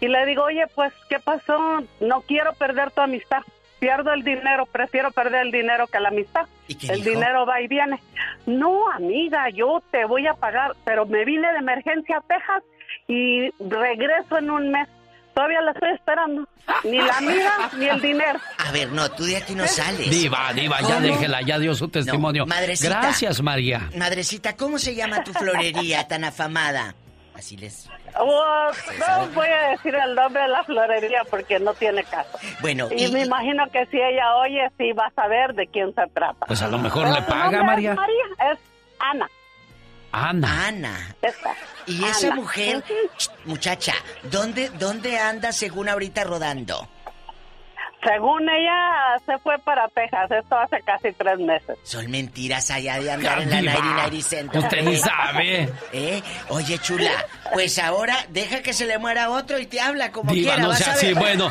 y 0.00 0.08
le 0.08 0.26
digo, 0.26 0.44
oye, 0.44 0.64
pues, 0.74 0.92
¿qué 1.08 1.18
pasó? 1.18 1.82
No 2.00 2.20
quiero 2.22 2.52
perder 2.54 2.90
tu 2.90 3.00
amistad. 3.00 3.42
Pierdo 3.78 4.12
el 4.12 4.22
dinero, 4.22 4.64
prefiero 4.66 5.10
perder 5.10 5.42
el 5.46 5.52
dinero 5.52 5.86
que 5.86 6.00
la 6.00 6.08
amistad. 6.08 6.46
El 6.88 7.04
dinero 7.04 7.44
va 7.46 7.60
y 7.60 7.68
viene. 7.68 8.00
No, 8.46 8.90
amiga, 8.90 9.50
yo 9.50 9.82
te 9.90 10.04
voy 10.06 10.26
a 10.26 10.32
pagar, 10.34 10.72
pero 10.84 11.04
me 11.06 11.24
vine 11.24 11.52
de 11.52 11.58
emergencia 11.58 12.16
a 12.16 12.20
Texas 12.22 12.62
y 13.06 13.50
regreso 13.60 14.38
en 14.38 14.50
un 14.50 14.70
mes. 14.70 14.88
Todavía 15.34 15.60
la 15.60 15.72
estoy 15.72 15.90
esperando. 15.92 16.48
Ni 16.84 16.96
la 16.96 17.18
amiga 17.18 17.70
ni 17.76 17.86
el 17.86 18.00
dinero. 18.00 18.40
A 18.66 18.72
ver, 18.72 18.90
no, 18.90 19.10
tú 19.10 19.24
de 19.24 19.36
aquí 19.36 19.54
no 19.54 19.66
sales. 19.66 20.08
Diva, 20.08 20.50
diva, 20.54 20.80
ya 20.80 20.94
¿Cómo? 20.94 21.00
déjela, 21.00 21.42
ya 21.42 21.58
dio 21.58 21.74
su 21.74 21.88
testimonio. 21.88 22.46
madrecita. 22.46 22.88
Gracias, 23.00 23.42
María. 23.42 23.90
Madrecita, 23.94 24.56
¿cómo 24.56 24.78
se 24.78 24.94
llama 24.94 25.22
tu 25.22 25.34
florería 25.34 26.08
tan 26.08 26.24
afamada? 26.24 26.94
Así 27.36 27.56
les... 27.56 27.88
Oh, 28.18 28.70
no 28.98 29.26
voy 29.34 29.48
a 29.48 29.68
decir 29.70 29.94
el 29.94 30.14
nombre 30.14 30.40
de 30.42 30.48
la 30.48 30.64
florería 30.64 31.22
porque 31.28 31.58
no 31.58 31.74
tiene 31.74 32.02
caso. 32.04 32.38
Bueno, 32.60 32.88
Y, 32.96 33.08
me 33.12 33.24
imagino 33.26 33.64
que 33.70 33.84
si 33.86 33.98
ella 33.98 34.36
oye, 34.36 34.70
sí 34.78 34.92
va 34.92 35.06
a 35.06 35.10
saber 35.10 35.54
de 35.54 35.66
quién 35.66 35.94
se 35.94 36.06
trata. 36.14 36.46
Pues 36.46 36.62
a 36.62 36.68
lo 36.68 36.78
mejor 36.78 37.04
Pero 37.04 37.14
le 37.16 37.22
paga, 37.22 37.42
nombre 37.44 37.58
es 37.58 37.66
María. 37.66 37.94
María, 37.94 38.52
es 38.52 38.58
Ana. 38.98 39.30
Ana. 40.12 40.66
Ana. 40.66 41.16
Esta. 41.20 41.54
Y 41.86 42.02
esa 42.04 42.34
mujer, 42.34 42.82
Ch, 43.18 43.30
muchacha, 43.44 43.92
¿dónde, 44.22 44.70
¿dónde 44.70 45.18
anda 45.18 45.52
según 45.52 45.90
ahorita 45.90 46.24
rodando? 46.24 46.88
Según 48.06 48.48
ella, 48.48 49.18
se 49.26 49.36
fue 49.38 49.58
para 49.58 49.88
Texas. 49.88 50.30
Esto 50.30 50.56
hace 50.56 50.80
casi 50.82 51.12
tres 51.12 51.38
meses. 51.40 51.76
Son 51.82 52.08
mentiras 52.10 52.70
allá 52.70 53.00
de 53.00 53.10
andar 53.10 53.42
en 53.42 53.50
la 53.50 53.62
Nairi 53.62 53.88
Nairi 53.96 54.22
Center. 54.22 54.60
usted 54.62 54.82
ni 54.84 54.96
sabe. 54.96 55.68
¿Eh? 55.92 56.22
Oye, 56.50 56.78
chula, 56.78 57.10
pues 57.52 57.78
ahora 57.80 58.16
deja 58.28 58.62
que 58.62 58.72
se 58.72 58.86
le 58.86 58.98
muera 58.98 59.30
otro 59.30 59.58
y 59.58 59.66
te 59.66 59.80
habla 59.80 60.12
como 60.12 60.32
Diva, 60.32 60.54
quiera. 60.54 60.68
no 60.68 60.74
sea 60.74 60.92
así. 60.92 61.12
Bueno, 61.14 61.50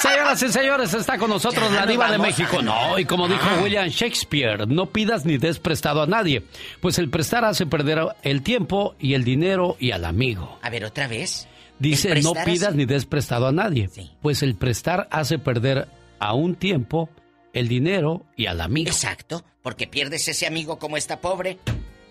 señoras 0.00 0.42
y 0.42 0.48
señores, 0.48 0.92
está 0.94 1.16
con 1.18 1.30
nosotros 1.30 1.70
Ya 1.72 1.80
la 1.80 1.86
diva 1.86 2.10
de. 2.10 2.18
México. 2.18 2.60
No, 2.62 2.98
y 2.98 3.04
como 3.04 3.28
dijo 3.28 3.46
Ah. 3.48 3.60
William 3.62 3.86
Shakespeare, 3.88 4.66
no 4.66 4.86
pidas 4.86 5.24
ni 5.24 5.38
des 5.38 5.58
prestado 5.60 6.02
a 6.02 6.06
nadie, 6.06 6.42
pues 6.80 6.98
el 6.98 7.10
prestar 7.10 7.44
hace 7.44 7.66
perder 7.66 8.00
el 8.22 8.42
tiempo 8.42 8.94
y 8.98 9.14
el 9.14 9.22
dinero 9.24 9.76
y 9.78 9.92
al 9.92 10.04
amigo. 10.04 10.58
A 10.62 10.70
ver, 10.70 10.84
otra 10.84 11.06
vez. 11.06 11.46
Dice, 11.82 12.14
no 12.22 12.32
pidas 12.44 12.74
ni 12.74 12.84
des 12.84 13.06
prestado 13.06 13.46
a 13.48 13.52
nadie, 13.52 13.88
pues 14.20 14.42
el 14.42 14.54
prestar 14.54 15.08
hace 15.10 15.38
perder 15.38 15.88
a 16.20 16.34
un 16.34 16.54
tiempo, 16.54 17.08
el 17.52 17.66
dinero 17.68 18.24
y 18.36 18.46
al 18.46 18.60
amigo. 18.60 18.88
Exacto, 18.88 19.44
porque 19.62 19.86
pierdes 19.88 20.28
ese 20.28 20.46
amigo 20.46 20.78
como 20.78 20.96
esta 20.96 21.20
pobre. 21.20 21.58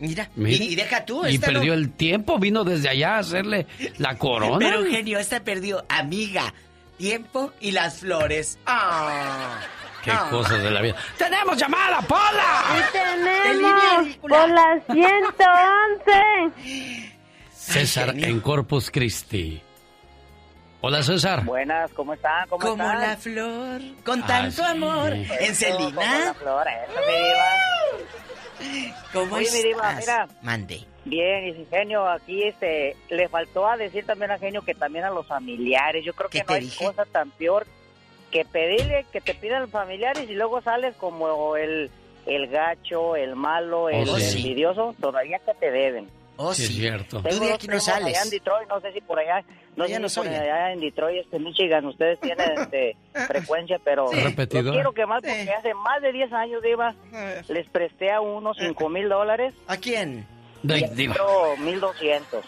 Mira, 0.02 0.30
Mire. 0.36 0.66
y, 0.66 0.74
y 0.74 0.76
deja 0.76 1.06
tú. 1.06 1.26
Y 1.26 1.38
no- 1.38 1.46
perdió 1.46 1.74
el 1.74 1.92
tiempo, 1.92 2.38
vino 2.40 2.64
desde 2.64 2.90
allá 2.90 3.16
a 3.16 3.20
hacerle 3.20 3.68
la 3.98 4.18
corona. 4.18 4.58
Pero 4.60 4.84
Eugenio, 4.86 5.20
esta 5.20 5.44
perdió 5.44 5.86
amiga, 5.90 6.54
tiempo 6.98 7.52
y 7.62 7.72
las 7.72 8.00
flores. 8.00 8.58
¡Ah! 8.66 9.60
Qué 10.04 10.12
cosas 10.32 10.62
de 10.64 10.72
la 10.72 10.82
vida. 10.82 10.96
¡Tenemos 11.18 11.56
llamada, 11.58 12.02
Pola! 12.02 12.64
Y 12.76 12.82
tenemos 12.92 14.18
por 14.18 14.32
la 14.32 14.82
111. 14.92 17.11
César 17.72 18.14
en 18.18 18.40
Corpus 18.40 18.90
Christi. 18.92 19.62
Hola, 20.82 21.04
César. 21.04 21.46
Buenas, 21.46 21.92
¿cómo 21.94 22.14
están? 22.14 22.48
¿Cómo 22.50 22.66
Como 22.66 22.84
están? 22.84 23.02
la 23.02 23.18
flor, 23.18 23.82
con 24.04 24.24
Ah, 24.24 24.28
tanto 24.28 24.64
sí. 24.64 24.68
amor. 24.72 25.14
Eso, 25.14 25.34
¿En 25.40 25.56
Celina? 25.56 25.80
como 25.96 26.02
la 26.26 26.34
flor, 26.34 26.68
eso, 26.68 27.00
mi 27.08 27.14
diva. 27.18 29.02
¿Cómo 29.14 29.36
Oye, 29.36 29.52
mi 29.52 29.64
diva, 29.64 30.00
estás? 30.00 30.28
mira. 30.30 30.42
Mande. 30.42 30.82
Bien, 31.06 31.48
y 31.48 31.54
si 31.56 31.66
genio, 31.66 32.08
aquí 32.08 32.44
este, 32.44 32.96
le 33.10 33.28
faltó 33.30 33.68
a 33.68 33.76
decir 33.78 34.06
también 34.06 34.32
a 34.32 34.38
genio 34.40 34.62
que 34.64 34.76
también 34.76 35.04
a 35.06 35.10
los 35.10 35.26
familiares. 35.28 36.04
Yo 36.06 36.14
creo 36.14 36.30
que 36.30 36.40
¿Qué 36.40 36.46
no 36.48 36.54
hay 36.56 36.62
dije? 36.62 36.86
cosa 36.86 37.06
tan 37.06 37.32
peor 37.32 37.66
que 38.32 38.46
pedirle 38.46 39.06
que 39.12 39.20
te 39.22 39.34
pidan 39.36 39.64
los 39.64 39.72
familiares 39.72 40.30
y 40.30 40.34
luego 40.36 40.62
sales 40.62 40.96
como 40.98 41.56
el, 41.58 41.90
el 42.28 42.48
gacho, 42.48 43.16
el 43.16 43.36
malo, 43.36 43.90
el 43.90 44.08
Oh, 44.10 44.18
sí. 44.18 44.38
envidioso, 44.38 44.96
todavía 45.02 45.40
que 45.40 45.54
te 45.56 45.70
deben. 45.72 46.08
Oh, 46.44 46.54
Sí, 46.54 46.64
es 46.64 46.70
cierto. 46.70 47.22
Tengo 47.22 47.38
Tú 47.40 47.46
de 47.46 47.54
aquí 47.54 47.68
no 47.68 47.80
sales. 47.80 48.16
Allá 48.18 48.24
en 48.24 48.30
Detroit, 48.32 48.68
no 48.70 48.82
sé 48.82 48.94
si 48.94 49.02
por 49.02 49.20
allá, 49.20 49.44
no 49.76 49.84
Allá 49.84 49.96
sé 49.96 50.00
no 50.02 50.10
si 50.10 50.16
por 50.20 50.26
soy. 50.28 50.36
allá 50.36 50.72
en 50.74 50.80
Detroit, 50.80 51.18
este 51.24 51.40
Michigan, 51.40 51.86
ustedes 51.86 52.20
tienen 52.20 52.52
este, 52.60 52.96
frecuencia, 53.28 53.80
pero 53.84 54.08
Sí. 54.10 54.22
Los 54.22 54.36
quiero 54.72 54.92
quemar 54.94 55.22
porque 55.22 55.52
hace 55.52 55.74
más 55.74 56.02
de 56.02 56.12
10 56.12 56.34
años, 56.34 56.62
Diva, 56.64 56.96
les 57.48 57.68
presté 57.70 58.12
a 58.12 58.22
unos 58.22 58.58
5 58.60 58.90
mil 58.90 59.08
dólares. 59.10 59.54
¿A 59.68 59.78
quién? 59.78 60.26
Di- 60.64 60.86
diva. 60.94 61.14
Pero 61.14 61.58
1200. 61.58 62.46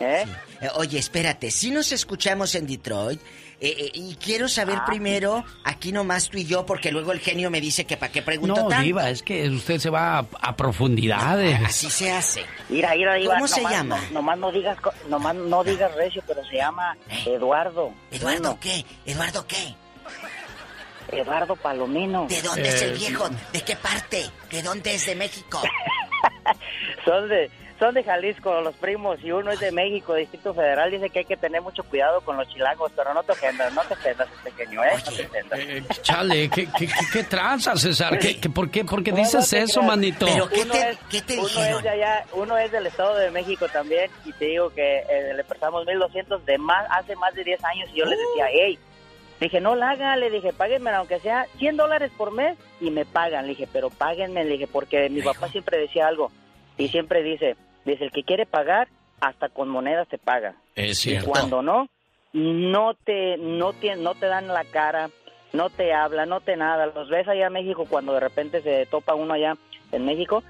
¿Eh? 0.00 0.24
Eh, 0.62 0.68
Oye, 0.76 0.98
espérate, 0.98 1.50
si 1.50 1.70
nos 1.70 1.92
escuchamos 1.92 2.54
en 2.54 2.66
Detroit, 2.66 3.20
eh, 3.60 3.74
eh, 3.78 3.90
y 3.94 4.14
quiero 4.16 4.48
saber 4.48 4.78
Ah. 4.80 4.84
primero, 4.86 5.44
aquí 5.64 5.92
nomás 5.92 6.28
tú 6.30 6.38
y 6.38 6.46
yo, 6.46 6.64
porque 6.66 6.90
luego 6.90 7.12
el 7.12 7.20
genio 7.20 7.50
me 7.50 7.60
dice 7.60 7.84
que 7.84 7.96
para 7.96 8.10
qué 8.10 8.22
pregunto 8.22 8.54
No, 8.62 8.68
tanto. 8.68 8.84
Diva, 8.84 9.10
es 9.10 9.22
que 9.22 9.48
usted 9.50 9.78
se 9.78 9.90
va 9.90 10.18
a, 10.18 10.26
a 10.40 10.56
profundidades. 10.56 11.60
Así 11.64 11.90
se 11.90 12.10
hace. 12.10 12.44
Mira, 12.70 12.94
mira, 12.94 13.14
Diva, 13.16 13.34
¿Cómo 13.34 13.46
se 13.48 13.60
nomás- 13.60 13.72
llama? 13.72 14.00
no- 14.08 14.10
nomás 14.12 14.38
no 14.38 14.52
digas, 14.52 14.78
nomás 15.08 15.34
no 15.34 15.62
digas 15.64 15.94
recio, 15.94 16.22
pero 16.26 16.44
se 16.46 16.56
llama 16.56 16.96
Eduardo. 17.26 17.92
¿Eduardo 18.10 18.22
Bueno, 18.40 18.58
qué? 18.60 18.84
¿Eduardo 19.04 19.46
qué? 19.46 19.74
Eduardo 21.12 21.56
Palomino. 21.56 22.26
¿De 22.28 22.40
dónde 22.42 22.68
es 22.68 22.82
el 22.82 22.90
Eh, 22.90 22.98
viejo? 22.98 23.28
¿De 23.52 23.60
qué 23.62 23.74
parte? 23.76 24.24
¿De 24.50 24.62
dónde 24.62 24.94
es 24.94 25.06
de 25.06 25.16
México? 25.16 25.60
Son 27.04 27.28
de, 27.28 27.50
son 27.80 27.94
de 27.94 28.04
Jalisco 28.04 28.60
los 28.60 28.76
primos 28.76 29.18
y 29.24 29.32
uno 29.32 29.50
es 29.50 29.58
de 29.58 29.72
México, 29.72 30.14
Distrito 30.14 30.54
Federal. 30.54 30.90
Dice 30.92 31.10
que 31.10 31.20
hay 31.20 31.24
que 31.24 31.36
tener 31.36 31.60
mucho 31.62 31.82
cuidado 31.82 32.20
con 32.20 32.36
los 32.36 32.46
chilangos, 32.48 32.92
pero 32.94 33.12
no 33.12 33.22
te 33.24 33.32
ofendas, 33.32 33.72
no 33.74 33.80
te 33.82 33.94
ofendas 33.94 34.28
este 34.36 34.52
genio, 34.52 34.84
¿eh? 34.84 34.90
No 35.06 35.12
te 35.12 35.24
ofendas. 35.26 35.58
Eh, 35.58 35.82
chale, 36.02 36.48
¿qué, 36.50 36.66
qué, 36.78 36.86
qué, 36.86 36.92
qué 37.12 37.24
tranza, 37.24 37.74
César? 37.76 38.16
¿Qué, 38.18 38.38
qué- 38.38 38.50
por, 38.50 38.70
qué, 38.70 38.84
¿Por 38.84 39.02
qué 39.02 39.10
dices 39.10 39.52
eso, 39.54 39.82
manito? 39.82 40.26
uno 40.26 40.40
es, 40.74 40.98
uno 41.38 41.64
es 41.64 41.82
de 41.82 41.88
allá, 41.88 42.24
uno 42.34 42.56
es 42.58 42.70
del 42.70 42.86
Estado 42.86 43.16
de 43.16 43.30
México 43.32 43.66
también 43.68 44.08
y 44.24 44.32
te 44.34 44.44
digo 44.44 44.70
que 44.70 44.98
eh, 44.98 45.32
le 45.34 45.42
prestamos 45.42 45.84
1200 45.86 46.44
de 46.46 46.58
más 46.58 46.86
hace 46.90 47.16
más 47.16 47.34
de 47.34 47.42
10 47.42 47.64
años 47.64 47.90
y 47.92 47.98
yo 47.98 48.04
le 48.04 48.14
decía, 48.16 48.46
hey, 48.52 48.78
dije, 49.40 49.58
no 49.60 49.74
la 49.74 49.90
haga, 49.90 50.16
le 50.16 50.28
dije, 50.30 50.52
páguenme 50.52 50.90
aunque 50.90 51.18
sea 51.20 51.46
100 51.58 51.78
dólares 51.78 52.12
por 52.16 52.30
mes 52.30 52.58
y 52.78 52.90
me 52.90 53.06
pagan, 53.06 53.44
le 53.46 53.50
dije, 53.54 53.66
pero 53.72 53.88
páguenme, 53.88 54.44
le 54.44 54.50
dije, 54.52 54.66
porque 54.66 55.08
mi 55.08 55.22
papá 55.22 55.48
siempre 55.48 55.78
decía 55.78 56.06
algo 56.06 56.30
y 56.76 56.88
siempre 56.88 57.22
dice, 57.22 57.56
dice, 57.84 58.04
el 58.04 58.12
que 58.12 58.22
quiere 58.24 58.46
pagar, 58.46 58.88
hasta 59.20 59.48
con 59.48 59.68
monedas 59.68 60.08
te 60.08 60.18
paga. 60.18 60.54
Es 60.74 60.90
Y 61.06 61.10
cierto. 61.10 61.30
cuando 61.30 61.62
no, 61.62 61.88
no 62.32 62.94
te, 62.94 63.36
no 63.38 63.72
te, 63.72 63.96
no 63.96 64.14
te 64.14 64.26
dan 64.26 64.48
la 64.48 64.64
cara, 64.64 65.10
no 65.52 65.68
te 65.70 65.92
hablan, 65.92 66.28
no 66.28 66.40
te 66.40 66.56
nada. 66.56 66.86
Los 66.86 67.08
ves 67.08 67.28
allá 67.28 67.48
en 67.48 67.52
México 67.52 67.86
cuando 67.88 68.14
de 68.14 68.20
repente 68.20 68.62
se 68.62 68.86
topa 68.86 69.14
uno 69.14 69.34
allá 69.34 69.56
en 69.92 70.04
México. 70.04 70.42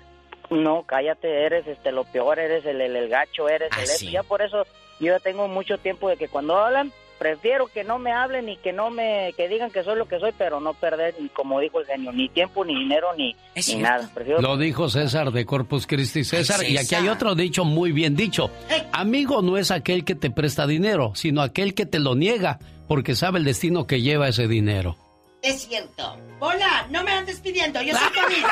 No, 0.50 0.82
cállate, 0.84 1.44
eres 1.46 1.66
este 1.66 1.92
lo 1.92 2.04
peor, 2.04 2.38
eres 2.38 2.64
el, 2.66 2.80
el, 2.80 2.96
el 2.96 3.08
gacho, 3.08 3.48
eres 3.48 3.70
el 3.76 3.84
esto. 3.84 4.10
Ya 4.10 4.22
por 4.22 4.42
eso 4.42 4.64
yo 4.98 5.12
ya 5.12 5.18
tengo 5.20 5.46
mucho 5.48 5.78
tiempo 5.78 6.08
de 6.08 6.16
que 6.16 6.28
cuando 6.28 6.56
hablan, 6.58 6.92
prefiero 7.20 7.66
que 7.66 7.84
no 7.84 7.98
me 7.98 8.12
hablen 8.12 8.48
y 8.48 8.56
que 8.56 8.72
no 8.72 8.88
me, 8.88 9.34
que 9.36 9.46
digan 9.46 9.70
que 9.70 9.84
soy 9.84 9.98
lo 9.98 10.08
que 10.08 10.18
soy, 10.18 10.32
pero 10.36 10.58
no 10.58 10.72
perder, 10.72 11.14
ni 11.20 11.28
como 11.28 11.60
dijo 11.60 11.78
el 11.78 11.86
genio, 11.86 12.12
ni 12.12 12.30
tiempo, 12.30 12.64
ni 12.64 12.74
dinero, 12.74 13.08
ni, 13.14 13.36
ni 13.54 13.74
nada. 13.74 14.10
Prefiero 14.14 14.40
Lo 14.40 14.56
dijo 14.56 14.88
César 14.88 15.30
de 15.30 15.44
Corpus 15.44 15.86
Christi. 15.86 16.24
César, 16.24 16.64
y 16.64 16.78
aquí 16.78 16.94
hay 16.94 17.08
otro 17.08 17.34
dicho 17.34 17.66
muy 17.66 17.92
bien 17.92 18.16
dicho. 18.16 18.50
Amigo 18.92 19.42
no 19.42 19.58
es 19.58 19.70
aquel 19.70 20.06
que 20.06 20.14
te 20.14 20.30
presta 20.30 20.66
dinero, 20.66 21.12
sino 21.14 21.42
aquel 21.42 21.74
que 21.74 21.84
te 21.84 21.98
lo 21.98 22.14
niega, 22.14 22.58
porque 22.88 23.14
sabe 23.14 23.38
el 23.38 23.44
destino 23.44 23.86
que 23.86 24.00
lleva 24.00 24.26
ese 24.26 24.48
dinero. 24.48 24.96
Es 25.42 25.66
cierto. 25.68 26.16
Hola, 26.38 26.86
no 26.88 27.04
me 27.04 27.12
andes 27.12 27.38
pidiendo, 27.40 27.82
yo 27.82 27.94
soy 27.98 28.12
tu 28.14 28.20
amiga. 28.20 28.48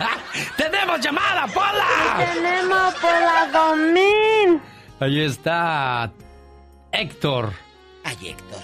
¡Tenemos 0.56 1.00
llamada, 1.02 1.46
Pola! 1.48 2.32
Tenemos 2.32 2.94
por 2.94 3.10
la 3.10 3.50
2000. 3.52 4.60
Ahí 5.00 5.20
está 5.20 6.10
Héctor. 6.92 7.65
Ay, 8.06 8.28
Héctor. 8.28 8.60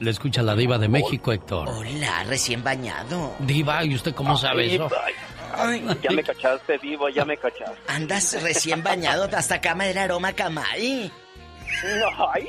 Le 0.00 0.10
escucha 0.10 0.42
la 0.42 0.56
diva 0.56 0.76
de 0.78 0.88
México, 0.88 1.32
Héctor. 1.32 1.68
Hola, 1.68 2.24
recién 2.24 2.64
bañado. 2.64 3.32
Diva, 3.38 3.84
¿y 3.84 3.94
usted 3.94 4.12
cómo 4.14 4.36
sabe 4.36 4.64
Ay, 4.64 4.74
eso? 4.74 4.88
ay, 5.56 5.86
Ya 6.02 6.10
me 6.10 6.24
cachaste, 6.24 6.76
vivo, 6.78 7.08
ya 7.08 7.24
me 7.24 7.36
cachaste. 7.36 7.78
Andas 7.86 8.42
recién 8.42 8.82
bañado 8.82 9.28
hasta 9.36 9.60
cama 9.60 9.84
del 9.84 9.98
aroma 9.98 10.32
camay. 10.32 11.12
No, 12.00 12.30
ay. 12.32 12.48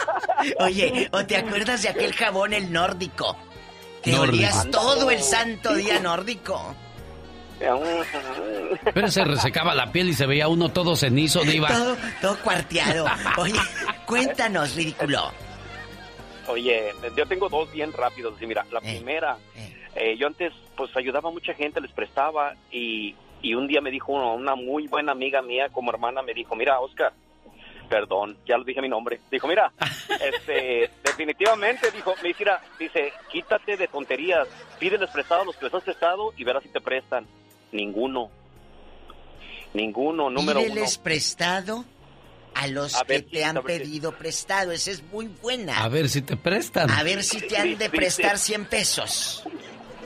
Oye, 0.60 1.08
¿o 1.12 1.24
te 1.26 1.36
acuerdas 1.36 1.82
de 1.82 1.90
aquel 1.90 2.14
jabón 2.14 2.54
el 2.54 2.72
nórdico? 2.72 3.36
Que 4.02 4.12
Nórdico. 4.12 4.36
olías 4.36 4.70
todo 4.70 5.10
el 5.10 5.22
santo 5.22 5.74
día 5.74 6.00
nórdico. 6.00 6.74
Pero 8.94 9.08
se 9.10 9.24
resecaba 9.24 9.74
la 9.74 9.90
piel 9.92 10.08
y 10.10 10.14
se 10.14 10.24
veía 10.26 10.48
uno 10.48 10.68
todo 10.70 10.96
cenizo, 10.96 11.42
diva. 11.42 11.68
Todo, 11.68 11.96
todo 12.22 12.38
cuarteado. 12.38 13.04
Oye, 13.36 13.58
cuéntanos, 14.06 14.74
ridículo. 14.74 15.32
Oye, 16.48 16.92
yo 17.16 17.26
tengo 17.26 17.48
dos 17.48 17.70
bien 17.72 17.92
rápidos. 17.92 18.34
Sí, 18.38 18.46
mira, 18.46 18.64
la 18.70 18.80
primera, 18.80 19.38
eh, 19.94 20.16
yo 20.16 20.26
antes 20.26 20.52
pues 20.76 20.94
ayudaba 20.96 21.28
a 21.28 21.32
mucha 21.32 21.54
gente, 21.54 21.80
les 21.80 21.92
prestaba 21.92 22.54
y, 22.70 23.14
y 23.42 23.54
un 23.54 23.66
día 23.66 23.80
me 23.80 23.90
dijo 23.90 24.12
uno, 24.12 24.34
una 24.34 24.54
muy 24.54 24.86
buena 24.86 25.12
amiga 25.12 25.42
mía 25.42 25.68
como 25.70 25.90
hermana, 25.90 26.22
me 26.22 26.34
dijo, 26.34 26.54
mira, 26.56 26.80
Oscar, 26.80 27.12
perdón, 27.88 28.38
ya 28.46 28.56
lo 28.56 28.64
dije 28.64 28.80
mi 28.80 28.88
nombre. 28.88 29.20
Dijo, 29.30 29.46
mira, 29.48 29.72
este, 30.20 30.90
definitivamente, 31.04 31.90
dijo, 31.90 32.14
me 32.22 32.28
dice, 32.28 32.40
mira, 32.44 32.60
dice, 32.78 33.12
quítate 33.30 33.76
de 33.76 33.88
tonterías, 33.88 34.48
pídeles 34.78 35.10
prestado 35.10 35.42
a 35.42 35.44
los 35.44 35.56
que 35.56 35.64
les 35.64 35.74
has 35.74 35.82
prestado 35.82 36.32
y 36.36 36.44
verás 36.44 36.62
si 36.62 36.68
te 36.68 36.80
prestan. 36.80 37.26
Ninguno. 37.72 38.30
Ninguno, 39.74 40.30
número 40.30 40.60
Pídeles 40.60 40.96
uno. 40.96 41.04
prestado 41.04 41.84
a 42.58 42.66
los 42.66 42.94
A 43.00 43.04
que 43.04 43.22
te 43.22 43.44
han 43.44 43.56
si- 43.56 43.62
pedido 43.62 44.12
prestado. 44.12 44.72
Esa 44.72 44.90
es 44.90 45.02
muy 45.12 45.26
buena. 45.28 45.82
A 45.82 45.88
ver 45.88 46.08
si 46.08 46.22
te 46.22 46.36
prestan. 46.36 46.90
A 46.90 47.02
ver 47.02 47.22
si 47.22 47.40
te 47.40 47.56
han 47.56 47.78
de 47.78 47.88
prestar 47.88 48.36
sí. 48.38 48.52
100 48.52 48.64
pesos. 48.66 49.44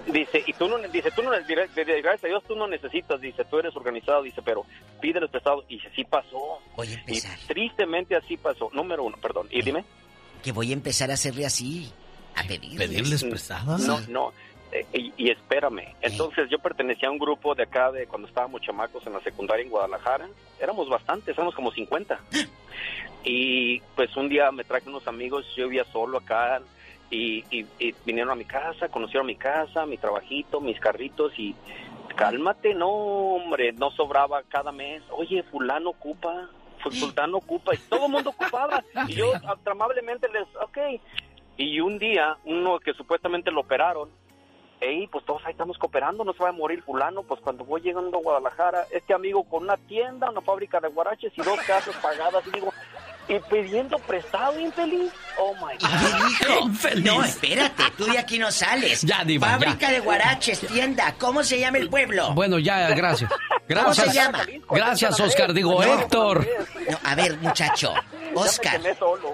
Dice, 0.07 0.43
y 0.47 0.53
tú 0.55 0.69
no, 0.69 0.79
dice, 0.89 1.11
tú 1.15 1.23
no, 1.23 1.31
gracias 1.31 2.25
a 2.25 2.27
Dios 2.27 2.43
tú 2.49 2.57
no 2.57 2.67
necesitas, 2.67 3.21
dice, 3.21 3.45
tú 3.45 3.61
eres 3.61 3.75
organizado, 3.77 4.21
dice, 4.23 4.43
pero 4.43 4.67
pídeles 5.01 5.31
prestado, 5.31 5.65
y 5.69 5.79
sí 5.95 6.03
pasó. 6.05 6.59
Voy 6.77 6.89
a 6.89 6.95
empezar. 6.95 7.39
Y 7.45 7.47
tristemente 7.47 8.17
así 8.17 8.37
pasó. 8.37 8.69
Número 8.73 9.05
uno, 9.05 9.17
perdón, 9.23 9.47
y 9.51 9.63
dime. 9.63 9.85
Que 10.43 10.51
voy 10.51 10.71
a 10.71 10.73
empezar 10.73 11.11
a 11.11 11.15
hacerle 11.15 11.47
así. 11.47 11.91
A 12.35 12.43
pedirles. 12.45 12.89
¿Pedirles 12.89 13.23
prestados? 13.25 13.81
No, 13.83 14.01
no, 14.09 14.33
y, 14.93 15.13
y 15.17 15.31
espérame. 15.31 15.95
Entonces 16.01 16.49
yo 16.51 16.59
pertenecía 16.59 17.09
a 17.09 17.13
un 17.13 17.19
grupo 17.19 17.55
de 17.55 17.65
acá 17.65 17.91
de 17.93 18.07
cuando 18.07 18.29
estábamos 18.29 18.61
chamacos 18.63 19.07
en 19.07 19.13
la 19.13 19.21
secundaria 19.21 19.63
en 19.65 19.71
Guadalajara. 19.71 20.29
Éramos 20.61 20.89
bastantes, 20.89 21.37
éramos 21.37 21.55
como 21.55 21.71
50. 21.73 22.19
Y 23.25 23.81
pues 23.95 24.17
un 24.17 24.29
día 24.29 24.51
me 24.51 24.65
traje 24.65 24.89
unos 24.89 25.07
amigos, 25.07 25.47
yo 25.57 25.67
vivía 25.69 25.85
solo 25.93 26.19
acá 26.19 26.61
y, 27.11 27.45
y- 27.57 27.67
y 27.79 27.95
vinieron 28.05 28.33
a 28.33 28.35
mi 28.35 28.45
casa, 28.45 28.89
conocieron 28.89 29.27
mi 29.27 29.37
casa, 29.37 29.87
mi 29.87 29.97
trabajito, 29.97 30.61
mis 30.61 30.81
carritos 30.81 31.33
y 31.39 31.55
cálmate, 32.17 32.75
no 32.75 32.89
hombre, 32.91 33.73
no 33.73 33.91
sobraba 33.93 34.43
cada 34.49 34.73
mes. 34.73 35.03
Oye, 35.11 35.43
fulano 35.45 35.91
ocupa, 35.91 36.49
fu- 36.83 36.91
fulano 36.91 37.39
ocupa 37.39 37.75
y 37.75 37.79
todo 37.89 38.07
el 38.07 38.13
mundo 38.13 38.31
ocupaba. 38.31 38.83
Y 39.09 39.15
yo 39.15 39.31
amablemente 39.67 40.29
les, 40.29 40.47
ok. 40.57 40.79
Y 41.59 41.79
un 41.81 41.99
día, 41.99 42.37
uno 42.45 42.81
que 42.81 42.93
supuestamente 42.95 43.51
lo 43.53 43.61
operaron, 43.61 44.09
Ey, 44.85 45.07
pues 45.07 45.25
todos 45.25 45.41
ahí 45.47 45.53
estamos 45.53 45.79
cooperando, 45.79 46.25
no 46.25 46.33
se 46.33 46.43
va 46.43 46.49
a 46.49 46.53
morir 46.53 46.83
fulano. 46.83 47.23
Pues 47.23 47.41
cuando 47.41 47.65
voy 47.65 47.81
llegando 47.83 48.19
a 48.19 48.21
Guadalajara, 48.21 48.85
este 48.91 49.15
amigo 49.15 49.45
con 49.45 49.63
una 49.63 49.77
tienda, 49.77 50.29
una 50.29 50.41
fábrica 50.41 50.81
de 50.81 50.89
guaraches 50.89 51.33
y 51.37 51.41
dos 51.43 51.57
casas 51.67 51.95
pagadas, 52.03 52.43
y 52.49 52.51
digo, 52.51 52.73
y 53.29 53.39
pidiendo 53.49 53.97
prestado, 54.01 54.59
infeliz. 54.59 55.13
Oh 55.39 55.55
my 55.55 55.75
God. 55.79 56.97
No, 57.05 57.23
espérate, 57.25 57.85
tú 57.97 58.07
de 58.07 58.19
aquí 58.19 58.39
no 58.41 58.51
sales. 58.51 59.03
Ya, 59.03 59.23
diva, 59.25 59.51
Fábrica 59.51 59.87
ya. 59.87 59.91
de 59.93 60.01
guaraches, 60.01 60.61
tienda. 60.67 61.15
¿Cómo 61.19 61.45
se 61.45 61.61
llama 61.61 61.79
el 61.79 61.89
pueblo? 61.89 62.33
Bueno, 62.35 62.59
ya, 62.59 62.89
gracias. 62.91 63.31
¿Cómo 63.31 63.41
Gracias. 63.69 64.09
se 64.09 64.15
llama? 64.15 64.45
Gracias, 64.69 65.21
Oscar. 65.21 65.53
Digo, 65.55 65.83
No. 65.83 65.95
Héctor. 66.01 66.47
No, 66.91 66.99
a 67.05 67.15
ver, 67.15 67.37
muchacho. 67.39 67.95
Oscar. 68.35 68.81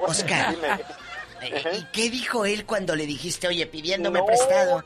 Oscar. 0.06 0.54
¿Y 1.72 1.84
qué 1.92 2.10
dijo 2.10 2.44
él 2.44 2.66
cuando 2.66 2.94
le 2.94 3.06
dijiste, 3.06 3.48
oye, 3.48 3.66
pidiéndome 3.66 4.18
No. 4.20 4.26
prestado? 4.26 4.84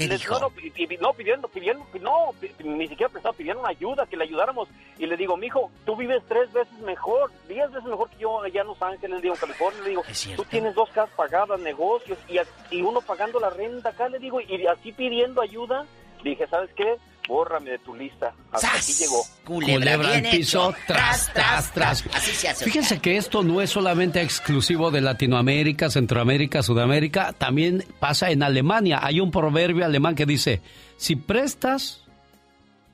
¿Qué 0.00 0.08
Les- 0.08 0.20
dijo? 0.20 0.34
No, 0.34 0.40
no, 0.40 0.50
pi- 0.50 0.70
pi- 0.70 0.96
no, 0.98 1.12
pidiendo, 1.12 1.48
pidiendo, 1.48 1.84
no, 2.00 2.30
ni 2.64 2.88
siquiera 2.88 3.10
prestado, 3.10 3.34
pidiendo 3.34 3.60
una 3.60 3.70
ayuda, 3.70 4.06
que 4.06 4.16
le 4.16 4.24
ayudáramos. 4.24 4.68
Y 4.98 5.06
le 5.06 5.16
digo, 5.16 5.36
mijo, 5.36 5.70
tú 5.84 5.94
vives 5.96 6.22
tres 6.28 6.50
veces 6.52 6.72
mejor, 6.80 7.30
diez 7.48 7.70
veces 7.70 7.88
mejor 7.88 8.08
que 8.10 8.16
yo 8.18 8.42
allá 8.42 8.62
en 8.62 8.66
Los 8.68 8.80
Ángeles, 8.82 9.20
digo, 9.20 9.34
en 9.34 9.40
California. 9.40 9.82
Le 9.82 9.88
digo, 9.90 10.02
tú 10.36 10.44
tienes 10.44 10.74
dos 10.74 10.88
casas 10.90 11.14
pagadas, 11.14 11.60
negocios, 11.60 12.18
y, 12.28 12.38
y 12.74 12.82
uno 12.82 13.00
pagando 13.02 13.38
la 13.40 13.50
renta 13.50 13.90
acá, 13.90 14.08
le 14.08 14.18
digo, 14.18 14.40
y 14.40 14.66
así 14.66 14.92
pidiendo 14.92 15.42
ayuda. 15.42 15.84
Dije, 16.22 16.46
¿sabes 16.48 16.70
qué? 16.74 16.96
Bórrame 17.30 17.70
de 17.70 17.78
tu 17.78 17.94
lista. 17.94 18.34
Hasta 18.50 18.74
aquí 18.74 18.92
llegó. 18.92 19.24
Culebra 19.44 20.14
al 20.14 20.22
piso, 20.22 20.74
tras, 20.88 21.32
tras, 21.32 21.72
tras. 21.72 22.04
Así 22.12 22.32
se 22.32 22.48
hace. 22.48 22.64
Fíjense 22.64 22.98
que 22.98 23.16
esto 23.16 23.44
no 23.44 23.60
es 23.60 23.70
solamente 23.70 24.20
exclusivo 24.20 24.90
de 24.90 25.00
Latinoamérica, 25.00 25.90
Centroamérica, 25.90 26.64
Sudamérica, 26.64 27.32
también 27.32 27.84
pasa 28.00 28.32
en 28.32 28.42
Alemania. 28.42 28.98
Hay 29.00 29.20
un 29.20 29.30
proverbio 29.30 29.84
alemán 29.84 30.16
que 30.16 30.26
dice, 30.26 30.60
si 30.96 31.14
prestas 31.14 32.02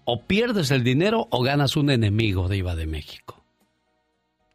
o 0.04 0.20
pierdes 0.20 0.70
el 0.70 0.84
dinero 0.84 1.28
o 1.30 1.42
ganas 1.42 1.74
un 1.74 1.90
enemigo 1.90 2.46
de 2.46 2.58
IVA 2.58 2.76
de 2.76 2.86
México. 2.86 3.42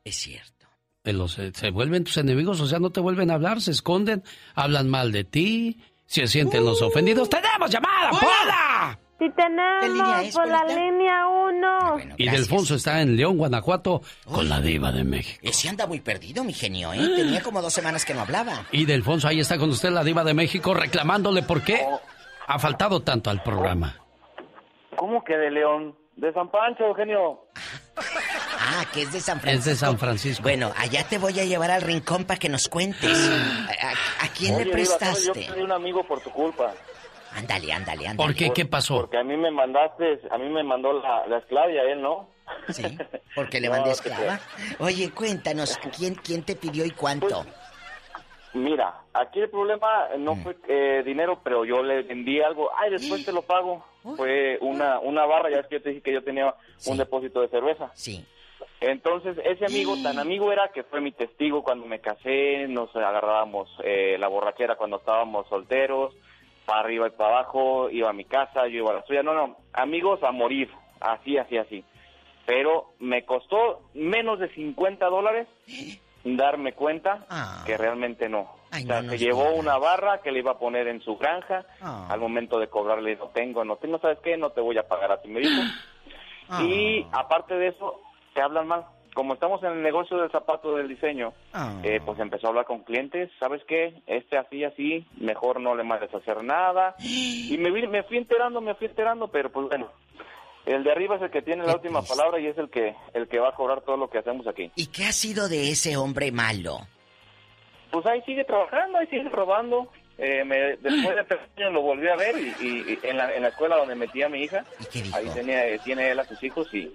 Es 0.04 0.16
cierto. 0.16 0.68
Eh, 1.06 1.14
los, 1.14 1.40
se 1.54 1.72
vuelven 1.72 2.04
tus 2.04 2.18
enemigos, 2.18 2.62
o 2.62 2.68
sea, 2.68 2.78
no 2.78 2.92
te 2.92 3.00
vuelven 3.00 3.32
a 3.32 3.34
hablar, 3.34 3.62
se 3.62 3.72
esconden, 3.72 4.24
hablan 4.54 4.90
mal 4.90 5.12
de 5.12 5.24
ti, 5.24 5.80
se 6.06 6.28
sienten 6.28 6.66
los 6.66 6.84
ofendidos. 6.84 7.30
¡Tenemos 7.30 7.72
llamada, 7.72 8.12
Pola! 8.12 9.00
Sí 9.22 9.30
tenemos 9.36 10.34
por 10.34 10.48
la 10.48 10.64
línea 10.64 11.28
1. 11.28 11.98
Y 12.18 12.28
Delfonso 12.28 12.74
está 12.74 13.02
en 13.04 13.16
León, 13.16 13.38
Guanajuato, 13.38 14.02
con 14.26 14.50
la 14.50 14.60
diva 14.60 14.92
de 14.92 15.04
México. 15.04 15.40
Ese 15.44 15.70
anda 15.70 15.86
muy 15.86 16.00
perdido, 16.00 16.44
mi 16.44 16.54
genio, 16.54 16.92
¿eh? 16.92 16.98
Tenía 17.18 17.44
como 17.44 17.62
dos 17.62 17.72
semanas 17.72 18.04
que 18.04 18.16
no 18.16 18.22
hablaba. 18.22 18.66
Y 18.72 18.86
Delfonso, 18.86 19.28
ahí 19.28 19.40
está 19.40 19.60
con 19.60 19.70
usted 19.70 19.92
la 19.92 20.04
diva 20.04 20.24
de 20.24 20.34
México 20.34 20.74
reclamándole 20.74 21.44
por 21.44 21.62
qué 21.62 21.86
ha 22.48 22.58
faltado 22.58 23.02
tanto 23.04 23.30
al 23.30 23.44
programa. 23.44 23.96
¿Cómo 24.96 25.24
que 25.24 25.38
de 25.38 25.52
León? 25.52 25.96
De 26.16 26.34
San 26.34 26.50
Pancho, 26.50 26.86
Eugenio. 26.86 27.46
Ah, 28.74 28.86
que 28.94 29.02
es 29.02 29.12
de 29.12 29.20
San 29.20 29.40
Francisco. 29.42 29.60
Es 29.60 29.66
de 29.66 29.86
San 29.86 30.00
Francisco. 30.00 30.44
Bueno, 30.44 30.72
allá 30.78 31.04
te 31.06 31.18
voy 31.18 31.38
a 31.40 31.44
llevar 31.44 31.72
al 31.72 31.82
rincón 31.82 32.24
para 32.24 32.40
que 32.40 32.48
nos 32.48 32.70
cuentes. 32.70 33.30
¿A, 33.82 34.26
a 34.26 34.28
quién 34.30 34.56
Oye, 34.56 34.66
le 34.66 34.66
Diva, 34.66 34.74
prestaste? 34.76 35.26
Yo 35.26 35.34
perdí 35.34 35.62
un 35.62 35.72
amigo 35.74 36.04
por 36.08 36.22
tu 36.22 36.30
culpa. 36.32 36.74
Ándale, 37.36 37.72
ándale, 37.72 38.08
ándale. 38.08 38.28
¿Por 38.28 38.36
qué? 38.36 38.52
¿Qué 38.54 38.66
pasó? 38.66 38.98
Porque 39.02 39.18
a 39.18 39.24
mí 39.24 39.38
me 39.38 39.52
mandaste, 39.52 40.20
a 40.30 40.38
mí 40.38 40.50
me 40.50 40.64
mandó 40.64 40.94
la, 40.94 41.26
la 41.28 41.38
esclava 41.38 41.72
y 41.72 41.78
a 41.78 41.84
él 41.84 42.02
no. 42.02 42.28
Sí, 42.70 42.84
porque 43.36 43.62
le 43.62 43.70
mandé 43.70 43.86
no 43.88 43.92
esclava. 43.92 44.40
Oye, 44.80 45.12
cuéntanos, 45.12 45.78
¿quién, 45.98 46.16
quién 46.16 46.44
te 46.44 46.56
pidió 46.56 46.86
y 46.86 46.92
cuánto? 46.92 47.46
Mira, 48.54 48.94
aquí 49.14 49.40
el 49.40 49.50
problema 49.50 50.10
no 50.18 50.36
Mm. 50.36 50.44
fue 50.44 50.56
eh, 50.68 51.04
dinero, 51.06 51.40
pero 51.42 51.64
yo 51.64 51.82
le 51.82 52.02
vendí 52.04 52.42
algo. 52.42 52.70
Ay, 52.78 52.92
después 52.92 53.24
te 53.26 53.32
lo 53.32 53.44
pago. 53.44 53.86
Fue 54.18 54.58
una, 54.62 55.00
una 55.00 55.26
barra, 55.26 55.50
ya 55.52 55.60
es 55.60 55.68
que 55.68 55.76
yo 55.76 55.82
te 55.84 55.90
dije 55.90 56.02
que 56.02 56.14
yo 56.14 56.24
tenía 56.24 56.54
un 56.88 56.98
depósito 56.98 57.40
de 57.42 57.48
cerveza. 57.50 57.92
Sí. 57.94 58.26
Entonces, 58.82 59.38
ese 59.46 59.66
amigo, 59.66 59.96
tan 60.04 60.18
amigo 60.20 60.52
era 60.52 60.70
que 60.74 60.84
fue 60.84 61.02
mi 61.02 61.12
testigo 61.12 61.64
cuando 61.64 61.86
me 61.86 62.00
casé, 62.02 62.68
nos 62.68 62.94
agarrábamos 62.96 63.70
eh, 63.84 64.18
la 64.20 64.28
borrachera 64.28 64.76
cuando 64.76 64.98
estábamos 64.98 65.48
solteros, 65.50 66.16
para 66.66 66.82
arriba 66.82 67.08
y 67.08 67.12
para 67.12 67.40
abajo, 67.40 67.90
iba 67.90 68.10
a 68.10 68.14
mi 68.14 68.26
casa, 68.26 68.68
yo 68.68 68.80
iba 68.80 68.92
a 68.92 68.96
la 68.96 69.06
suya. 69.06 69.24
No, 69.24 69.34
no, 69.34 69.58
amigos 69.74 70.22
a 70.24 70.32
morir, 70.32 70.70
así, 71.00 71.38
así, 71.38 71.58
así. 71.58 71.84
Pero 72.46 72.94
me 73.00 73.26
costó 73.26 73.90
menos 73.94 74.40
de 74.40 74.54
50 74.54 75.06
dólares 75.08 75.48
darme 76.24 76.74
cuenta 76.74 77.26
que 77.66 77.78
realmente 77.78 78.30
no. 78.30 78.62
Ay, 78.72 78.84
o 78.84 78.88
sea, 78.88 79.02
no 79.02 79.12
se 79.12 79.18
llevó 79.18 79.54
una 79.54 79.78
barra 79.78 80.22
que 80.22 80.32
le 80.32 80.40
iba 80.40 80.52
a 80.52 80.60
poner 80.60 80.88
en 80.88 81.02
su 81.02 81.18
granja. 81.18 81.66
Ah. 81.82 82.08
Al 82.10 82.20
momento 82.20 82.58
de 82.58 82.70
cobrarle, 82.70 83.18
no 83.18 83.28
tengo, 83.30 83.66
no 83.66 83.76
tengo, 83.76 84.00
¿sabes 84.00 84.20
qué? 84.24 84.38
No 84.38 84.52
te 84.52 84.62
voy 84.62 84.78
a 84.78 84.88
pagar 84.88 85.12
a 85.12 85.22
ti, 85.22 85.30
me 85.30 85.42
dijo. 85.42 85.62
Ah. 86.54 86.64
Y 86.64 87.08
aparte 87.14 87.54
de 87.54 87.70
eso, 87.70 88.02
te 88.34 88.42
hablan 88.42 88.68
mal. 88.68 88.86
Como 89.14 89.34
estamos 89.34 89.62
en 89.64 89.72
el 89.74 89.82
negocio 89.84 90.18
del 90.18 90.32
zapato 90.32 90.76
del 90.78 90.88
diseño, 90.88 91.34
Ah. 91.52 91.74
eh, 91.84 92.00
pues 92.06 92.18
empezó 92.20 92.48
a 92.48 92.50
hablar 92.52 92.66
con 92.66 92.84
clientes, 92.84 93.30
¿sabes 93.40 93.62
qué? 93.68 94.02
Este 94.08 94.38
así, 94.38 94.64
así, 94.64 95.06
mejor 95.18 95.60
no 95.60 95.76
le 95.76 95.84
mandes 95.84 96.14
a 96.14 96.18
hacer 96.18 96.42
nada. 96.44 96.96
Y 97.00 97.58
me, 97.60 97.72
vi- 97.72 97.88
me 97.88 98.04
fui 98.04 98.18
enterando, 98.18 98.62
me 98.62 98.74
fui 98.76 98.88
enterando, 98.88 99.28
pero 99.28 99.52
pues 99.52 99.68
bueno, 99.68 99.90
el 100.66 100.84
de 100.86 100.92
arriba 100.92 101.18
es 101.18 101.24
el 101.24 101.30
que 101.32 101.42
tiene 101.42 101.66
la 101.66 101.74
última 101.76 102.02
palabra 102.04 102.40
y 102.40 102.48
es 102.48 102.58
el 102.58 102.70
que, 102.70 102.96
el 103.14 103.28
que 103.28 103.40
va 103.40 103.50
a 103.50 103.56
cobrar 103.56 103.82
todo 103.82 103.98
lo 103.98 104.10
que 104.10 104.20
hacemos 104.20 104.48
aquí. 104.48 104.72
¿Y 104.76 104.88
qué 104.88 105.04
ha 105.06 105.12
sido 105.12 105.50
de 105.50 105.72
ese 105.72 105.98
hombre 105.98 106.32
malo? 106.32 106.78
Pues 107.92 108.06
ahí 108.06 108.22
sigue 108.22 108.46
trabajando, 108.46 108.98
ahí 108.98 109.08
sigue 109.08 109.28
robando. 109.30 109.90
Eh, 110.18 110.44
me- 110.46 110.78
después 110.78 111.16
de 111.16 111.24
tres 111.26 111.40
años 111.58 111.74
lo 111.74 111.82
volví 111.82 112.08
a 112.08 112.16
ver 112.16 112.36
y, 112.38 112.66
y- 112.66 112.94
y 112.94 113.00
en, 113.08 113.18
la, 113.18 113.34
en 113.36 113.42
la 113.42 113.50
escuela 113.50 113.76
donde 113.76 113.96
metí 113.96 114.22
a 114.24 114.30
mi 114.30 114.44
hija, 114.44 114.64
ahí 115.14 115.28
tenía, 115.34 115.68
eh, 115.68 115.80
tiene 115.84 116.12
él 116.12 116.20
a 116.20 116.24
sus 116.24 116.42
hijos 116.44 116.74
y 116.74 116.90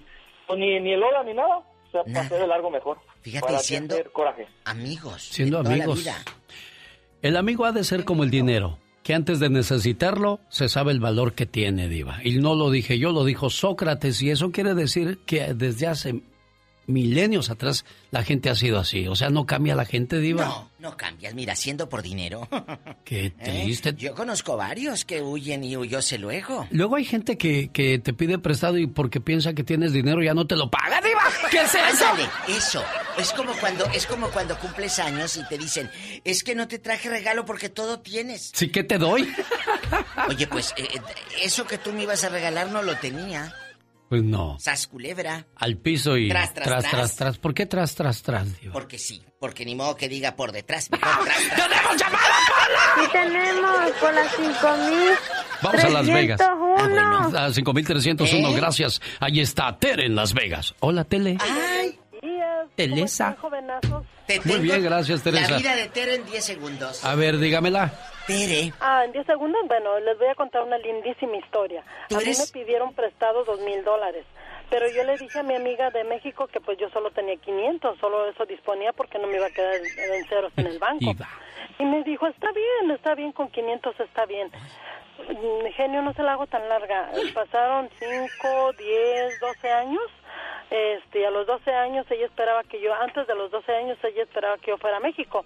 pues, 0.47 0.59
ni, 0.59 0.81
ni 0.81 0.93
el 0.95 1.03
hola 1.03 1.23
ni 1.25 1.35
nada. 1.35 1.61
O 1.89 1.91
sea, 1.91 2.03
pasé 2.13 2.35
de 2.37 2.47
largo 2.47 2.71
mejor. 2.71 2.99
Fíjate, 3.23 3.47
Para 3.47 3.59
siendo- 3.61 3.97
coraje. 4.13 4.47
Amigos. 4.65 5.23
Siendo 5.23 5.59
amigos. 5.59 6.07
El 7.23 7.37
amigo 7.37 7.65
ha 7.65 7.73
de 7.73 7.85
ser 7.85 8.05
como 8.05 8.23
el 8.25 8.31
dinero, 8.31 8.79
que 9.03 9.15
antes 9.15 9.41
de 9.41 9.49
necesitarlo 9.51 10.41
se 10.49 10.69
sabe 10.69 10.93
el 10.93 11.01
valor 11.01 11.33
que 11.35 11.47
tiene, 11.47 11.89
Diva. 11.89 12.19
Y 12.23 12.39
no 12.39 12.55
lo 12.55 12.71
dije 12.71 12.99
yo, 12.99 13.13
lo 13.13 13.25
dijo 13.25 13.51
Sócrates, 13.51 14.21
y 14.23 14.31
eso 14.31 14.51
quiere 14.53 14.75
decir 14.75 15.19
que 15.27 15.55
desde 15.55 15.87
hace 15.87 16.21
milenios 16.87 17.51
atrás 17.51 17.85
la 18.11 18.23
gente 18.23 18.51
ha 18.51 18.55
sido 18.55 18.79
así. 18.79 19.07
O 19.07 19.17
sea, 19.17 19.31
no 19.31 19.47
cambia 19.47 19.75
la 19.75 19.85
gente, 19.85 20.19
Diva. 20.19 20.45
No, 20.45 20.71
no 20.79 20.97
cambias. 20.97 21.35
Mira, 21.35 21.57
siendo 21.57 21.89
por 21.89 22.03
dinero. 22.03 22.49
Qué 23.05 23.27
¿eh? 23.27 23.31
triste. 23.31 23.95
Yo 23.97 24.15
conozco 24.15 24.57
varios 24.57 25.05
que 25.05 25.23
huyen 25.23 25.65
y 25.65 25.77
huyóse 25.77 26.19
luego. 26.19 26.67
Luego 26.71 26.97
hay 26.97 27.05
gente 27.05 27.37
que, 27.37 27.69
que 27.73 27.99
te 27.99 28.13
pide 28.13 28.39
prestado 28.39 28.79
y 28.79 28.87
porque 28.87 29.21
piensa 29.21 29.55
que 29.55 29.65
tienes 29.65 29.93
dinero 29.93 30.23
ya 30.23 30.35
no 30.35 30.47
te 30.47 30.57
lo 30.57 30.71
paga, 30.71 31.01
Diva. 31.01 31.23
¿Qué 31.51 31.63
es 31.63 31.75
eso? 31.75 32.07
Ándale, 32.07 32.29
eso. 32.49 32.83
Es 33.19 33.33
como 33.33 33.53
cuando 33.55 33.85
es 33.87 34.07
como 34.07 34.29
cuando 34.29 34.59
cumples 34.59 34.99
años 34.99 35.37
y 35.37 35.47
te 35.49 35.59
dicen, 35.59 35.91
es 36.25 36.45
que 36.45 36.55
no 36.55 36.69
te 36.69 36.79
traje 36.79 37.09
regalo 37.09 37.45
porque 37.45 37.69
todo 37.69 38.01
tienes. 38.01 38.51
Sí, 38.55 38.69
¿qué 38.69 38.85
te 38.85 38.99
doy? 38.99 39.29
Oye, 40.29 40.47
pues 40.47 40.75
eh, 40.77 40.89
eh, 40.95 41.01
eso 41.43 41.67
que 41.67 41.79
tú 41.79 41.93
me 41.93 42.03
ibas 42.03 42.25
a 42.25 42.29
regalar 42.29 42.71
no 42.71 42.83
lo 42.83 42.97
tenía. 42.97 43.55
Pues 44.09 44.23
no. 44.23 44.57
Sas 44.61 44.87
culebra. 44.87 45.47
Al 45.57 45.77
piso 45.79 46.17
y 46.17 46.29
Tras, 46.29 46.55
tras, 46.55 46.65
tras, 46.67 46.83
tras. 46.83 46.91
tras, 46.93 47.17
tras. 47.17 47.39
¿Por 47.39 47.55
qué 47.55 47.67
tras, 47.67 47.95
tras, 47.97 48.23
tras, 48.23 48.61
Diva? 48.61 48.73
Porque 48.73 48.99
sí, 48.99 49.25
porque 49.41 49.65
ni 49.65 49.75
modo 49.75 49.97
que 49.97 50.09
diga 50.09 50.37
por 50.37 50.53
detrás. 50.53 50.91
Mejor 50.91 51.25
tras, 51.25 51.39
tras. 51.49 51.69
¡Tenemos 51.69 51.97
llamada, 51.97 52.29
Sí 53.01 53.09
tenemos 53.13 53.91
por 54.01 54.15
las 54.15 54.33
5000. 54.37 54.99
Vamos 55.63 55.85
a 55.85 55.89
Las 55.89 56.07
Vegas. 56.07 56.41
Ah, 56.41 57.47
A 57.47 57.53
5301, 57.53 58.49
¿Eh? 58.49 58.55
gracias. 58.55 59.01
Ahí 59.19 59.41
está 59.41 59.77
Tere 59.79 60.07
en 60.07 60.15
Las 60.15 60.35
Vegas. 60.35 60.75
Hola, 60.81 61.05
Tele. 61.05 61.37
Ay, 61.41 61.99
Teresa. 62.77 63.37
te 64.27 64.41
Muy 64.45 64.59
bien, 64.61 64.83
gracias, 64.83 65.23
Teresa. 65.23 65.51
La 65.53 65.59
vida 65.59 65.75
de 65.77 65.87
Tere 65.89 66.15
en 66.17 66.27
10 66.27 66.45
segundos. 66.45 67.05
A 67.05 67.15
ver, 67.15 67.39
dígamela. 67.39 67.93
Tere. 68.27 68.73
Ah, 68.81 69.05
en 69.05 69.13
10 69.13 69.27
segundos, 69.27 69.61
bueno, 69.67 70.01
les 70.01 70.19
voy 70.19 70.29
a 70.29 70.35
contar 70.35 70.63
una 70.63 70.79
lindísima 70.79 71.37
historia. 71.37 71.83
¿Tú 72.09 72.17
A 72.17 72.21
mí 72.21 72.27
me 72.27 72.47
pidieron 72.53 72.93
prestado 72.95 73.45
dos 73.45 73.61
mil 73.61 73.85
dólares, 73.85 74.25
pero 74.71 74.89
yo 74.91 75.05
le 75.05 75.17
dije 75.17 75.39
a 75.39 75.43
mi 75.43 75.55
amiga 75.55 75.91
de 75.91 76.05
México 76.05 76.47
que 76.49 76.61
pues 76.61 76.79
yo 76.79 76.91
solo 76.91 77.11
tenía 77.11 77.37
500, 77.37 77.99
solo 77.99 78.29
eso 78.29 78.45
disponía 78.47 78.93
porque 78.93 79.19
no 79.19 79.27
me 79.29 79.37
iba 79.37 79.47
a 79.47 79.51
quedar 79.51 79.75
en 79.77 80.25
ceros 80.29 80.53
en 80.57 80.67
el 80.67 80.79
banco. 80.79 81.13
Y 81.79 81.85
me 81.85 82.03
dijo, 82.05 82.27
está 82.27 82.51
bien, 82.53 82.91
está 82.91 83.15
bien, 83.15 83.33
con 83.33 83.49
500 83.49 84.01
está 84.01 84.25
bien. 84.27 84.51
Genio, 85.77 86.03
no 86.03 86.13
se 86.15 86.23
la 86.23 86.33
hago 86.33 86.47
tan 86.47 86.69
larga. 86.69 87.11
Pasaron 87.35 87.89
5, 87.99 88.73
10, 88.79 89.41
12 89.41 89.71
años. 89.71 90.03
Este, 90.71 91.25
a 91.27 91.31
los 91.31 91.47
12 91.47 91.71
años 91.73 92.07
ella 92.11 92.27
esperaba 92.27 92.65
que 92.65 92.81
yo, 92.81 92.93
antes 92.93 93.27
de 93.27 93.35
los 93.35 93.51
12 93.51 93.73
años 93.73 93.99
ella 94.03 94.23
esperaba 94.23 94.59
que 94.59 94.73
yo 94.73 94.79
fuera 94.79 94.97
a 94.97 95.01
México. 95.01 95.45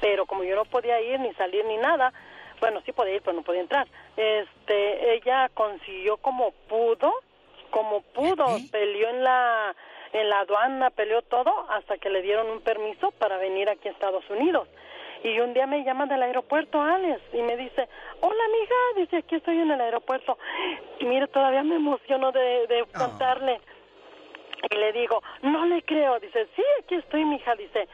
Pero 0.00 0.26
como 0.26 0.44
yo 0.44 0.56
no 0.56 0.64
podía 0.64 1.00
ir 1.00 1.20
ni 1.20 1.32
salir 1.34 1.64
ni 1.64 1.76
nada, 1.76 2.12
bueno, 2.60 2.80
sí 2.84 2.92
podía 2.92 3.16
ir, 3.16 3.22
pero 3.22 3.36
no 3.36 3.42
podía 3.42 3.60
entrar. 3.60 3.86
Este, 4.16 5.14
ella 5.14 5.50
consiguió 5.54 6.16
como 6.18 6.52
pudo, 6.68 7.12
como 7.70 8.02
pudo, 8.02 8.46
peleó 8.70 9.08
en 9.08 9.24
la 9.24 9.74
en 10.12 10.30
la 10.30 10.40
aduana, 10.40 10.90
peleó 10.90 11.20
todo 11.22 11.52
hasta 11.68 11.98
que 11.98 12.08
le 12.08 12.22
dieron 12.22 12.48
un 12.48 12.60
permiso 12.60 13.10
para 13.12 13.36
venir 13.36 13.68
aquí 13.68 13.88
a 13.88 13.90
Estados 13.90 14.24
Unidos. 14.30 14.68
Y 15.24 15.40
un 15.40 15.52
día 15.54 15.66
me 15.66 15.82
llaman 15.82 16.08
del 16.08 16.22
aeropuerto, 16.22 16.80
Alex, 16.80 17.20
y 17.32 17.42
me 17.42 17.56
dice, 17.56 17.88
hola 18.20 18.44
amiga, 18.44 18.76
dice, 18.96 19.16
aquí 19.18 19.34
estoy 19.36 19.58
en 19.58 19.70
el 19.70 19.80
aeropuerto. 19.80 20.38
Y 21.00 21.04
mire, 21.04 21.26
todavía 21.28 21.62
me 21.62 21.76
emociono 21.76 22.32
de, 22.32 22.66
de 22.66 22.84
contarle. 22.96 23.60
Y 24.70 24.74
le 24.76 24.92
digo, 24.92 25.22
no 25.42 25.66
le 25.66 25.82
creo. 25.82 26.20
Dice, 26.20 26.46
sí, 26.54 26.62
aquí 26.82 26.94
estoy, 26.96 27.24
mija. 27.24 27.54
Dice, 27.56 27.88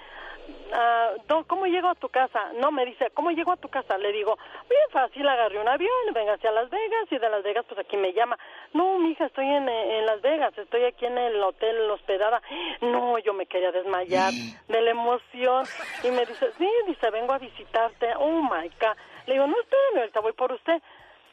do- 1.29 1.45
¿cómo 1.47 1.67
llego 1.67 1.89
a 1.89 1.95
tu 1.95 2.09
casa? 2.09 2.53
No, 2.55 2.71
me 2.73 2.85
dice, 2.87 3.11
¿cómo 3.15 3.31
llego 3.31 3.53
a 3.53 3.57
tu 3.57 3.69
casa? 3.69 3.99
Le 3.99 4.13
digo, 4.13 4.39
bien 4.69 4.83
fácil, 4.91 5.29
agarré 5.29 5.59
un 5.61 5.69
avión, 5.69 5.91
venga 6.15 6.35
hacia 6.35 6.51
Las 6.51 6.71
Vegas 6.71 7.07
y 7.11 7.19
de 7.19 7.29
Las 7.29 7.43
Vegas, 7.43 7.65
pues 7.69 7.79
aquí 7.81 7.97
me 7.97 8.13
llama. 8.13 8.39
No, 8.73 8.99
mija, 8.99 9.27
estoy 9.27 9.47
en, 9.47 9.69
eh, 9.69 9.99
en 9.99 10.07
Las 10.07 10.21
Vegas, 10.23 10.57
estoy 10.57 10.85
aquí 10.85 11.07
en 11.07 11.19
el 11.19 11.43
hotel 11.43 11.91
hospedada. 11.91 12.41
No, 12.81 13.19
yo 13.19 13.35
me 13.35 13.47
quería 13.47 13.71
desmayar 13.73 14.33
de 14.69 14.81
la 14.81 14.91
emoción. 14.91 15.67
Y 16.03 16.11
me 16.11 16.25
dice, 16.27 16.51
sí, 16.59 16.69
dice, 16.87 17.11
vengo 17.11 17.33
a 17.35 17.39
visitarte. 17.39 18.15
Oh, 18.17 18.43
my 18.43 18.69
God. 18.81 18.97
Le 19.27 19.35
digo, 19.35 19.47
no, 19.47 19.55
espérame, 19.61 19.99
ahorita 19.99 20.21
voy 20.21 20.33
por 20.33 20.53
usted. 20.53 20.81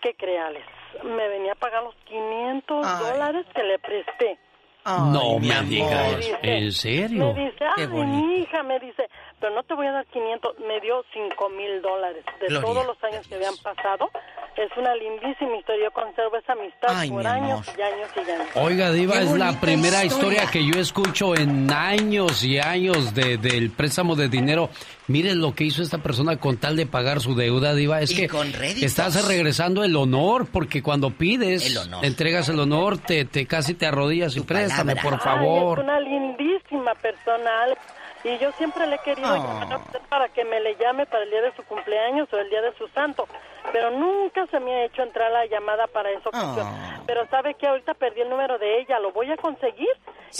¿Qué 0.01 0.13
creales? 0.15 0.63
Me 1.03 1.27
venía 1.27 1.53
a 1.53 1.55
pagar 1.55 1.83
los 1.83 1.95
500 2.05 2.99
dólares 2.99 3.45
que 3.53 3.63
le 3.63 3.79
presté. 3.79 4.37
No 4.85 5.39
mi 5.39 5.47
me 5.47 5.53
amor. 5.53 5.69
digas. 5.69 6.25
¿En 6.41 6.71
serio? 6.73 7.33
Me 7.33 7.45
dice, 7.45 7.65
ay, 7.77 7.87
mi 7.87 8.35
hija, 8.41 8.63
me 8.63 8.79
dice, 8.79 9.03
pero 9.39 9.53
no 9.55 9.63
te 9.63 9.73
voy 9.73 9.87
a 9.87 9.91
dar 9.91 10.05
500, 10.07 10.59
me 10.67 10.79
dio 10.81 11.03
5 11.13 11.49
mil 11.49 11.81
dólares 11.81 12.23
de 12.41 12.47
Gloria 12.47 12.67
todos 12.67 12.85
los 12.87 13.03
años 13.03 13.27
que 13.27 13.35
habían 13.35 13.55
pasado. 13.57 14.09
Es 14.57 14.69
una 14.77 14.93
lindísima 14.95 15.55
historia, 15.57 15.85
yo 15.85 15.91
conservo 15.91 16.35
esa 16.35 16.51
amistad 16.51 16.89
Ay, 16.89 17.09
por 17.09 17.25
años 17.25 17.65
y 17.77 17.81
años 17.81 18.09
y 18.15 18.19
años. 18.29 18.47
Oiga, 18.55 18.91
Diva, 18.91 19.13
Qué 19.13 19.23
es 19.23 19.31
la 19.37 19.57
primera 19.61 20.03
historia. 20.03 20.43
historia. 20.43 20.51
que 20.51 20.65
yo 20.65 20.77
escucho 20.81 21.33
en 21.37 21.71
años 21.71 22.43
y 22.43 22.59
años 22.59 23.13
de, 23.13 23.37
del 23.37 23.69
préstamo 23.71 24.15
de 24.17 24.27
dinero. 24.27 24.69
Miren 25.07 25.39
lo 25.39 25.55
que 25.55 25.63
hizo 25.63 25.81
esta 25.81 25.99
persona 25.99 26.37
con 26.37 26.57
tal 26.57 26.75
de 26.75 26.85
pagar 26.85 27.21
su 27.21 27.35
deuda, 27.35 27.73
Diva. 27.73 28.01
Es 28.01 28.11
Y 28.11 28.15
que 28.17 28.27
con 28.27 28.51
estás 28.81 29.25
regresando 29.27 29.83
el 29.85 29.95
honor, 29.95 30.47
porque 30.51 30.83
cuando 30.83 31.09
pides, 31.11 31.65
El 31.65 31.77
honor. 31.77 32.03
entregas 32.05 32.49
el 32.49 32.59
honor, 32.59 32.97
te, 32.97 33.23
te 33.25 33.45
casi 33.47 33.73
te 33.75 33.85
arrodillas 33.85 34.35
y 34.35 34.41
préstame, 34.69 34.95
por 35.01 35.13
Ay, 35.13 35.19
favor. 35.19 35.79
es 35.79 35.83
una 35.83 35.99
lindísima 35.99 36.93
persona, 36.95 37.63
Alex. 37.63 37.81
Y 38.23 38.37
yo 38.37 38.51
siempre 38.53 38.85
le 38.85 38.95
he 38.95 38.99
querido 38.99 39.29
Oh. 39.31 39.35
llamar 39.37 39.73
a 39.73 39.77
usted 39.77 39.99
para 40.09 40.27
que 40.27 40.43
me 40.43 40.59
le 40.59 40.75
llame 40.75 41.05
para 41.05 41.23
el 41.23 41.29
día 41.29 41.41
de 41.41 41.53
su 41.55 41.63
cumpleaños 41.63 42.27
o 42.33 42.37
el 42.37 42.49
día 42.49 42.61
de 42.61 42.73
su 42.77 42.85
santo. 42.89 43.25
Pero 43.71 43.91
nunca 43.91 44.45
se 44.47 44.59
me 44.59 44.73
ha 44.75 44.83
hecho 44.85 45.03
entrar 45.03 45.31
la 45.31 45.45
llamada 45.45 45.87
para 45.87 46.09
esa 46.11 46.27
ocasión. 46.27 46.67
Oh. 46.67 47.03
Pero 47.07 47.25
sabe 47.27 47.53
que 47.53 47.65
ahorita 47.67 47.93
perdí 47.93 48.19
el 48.21 48.29
número 48.29 48.57
de 48.57 48.79
ella. 48.81 48.99
Lo 48.99 49.11
voy 49.13 49.31
a 49.31 49.37
conseguir 49.37 49.87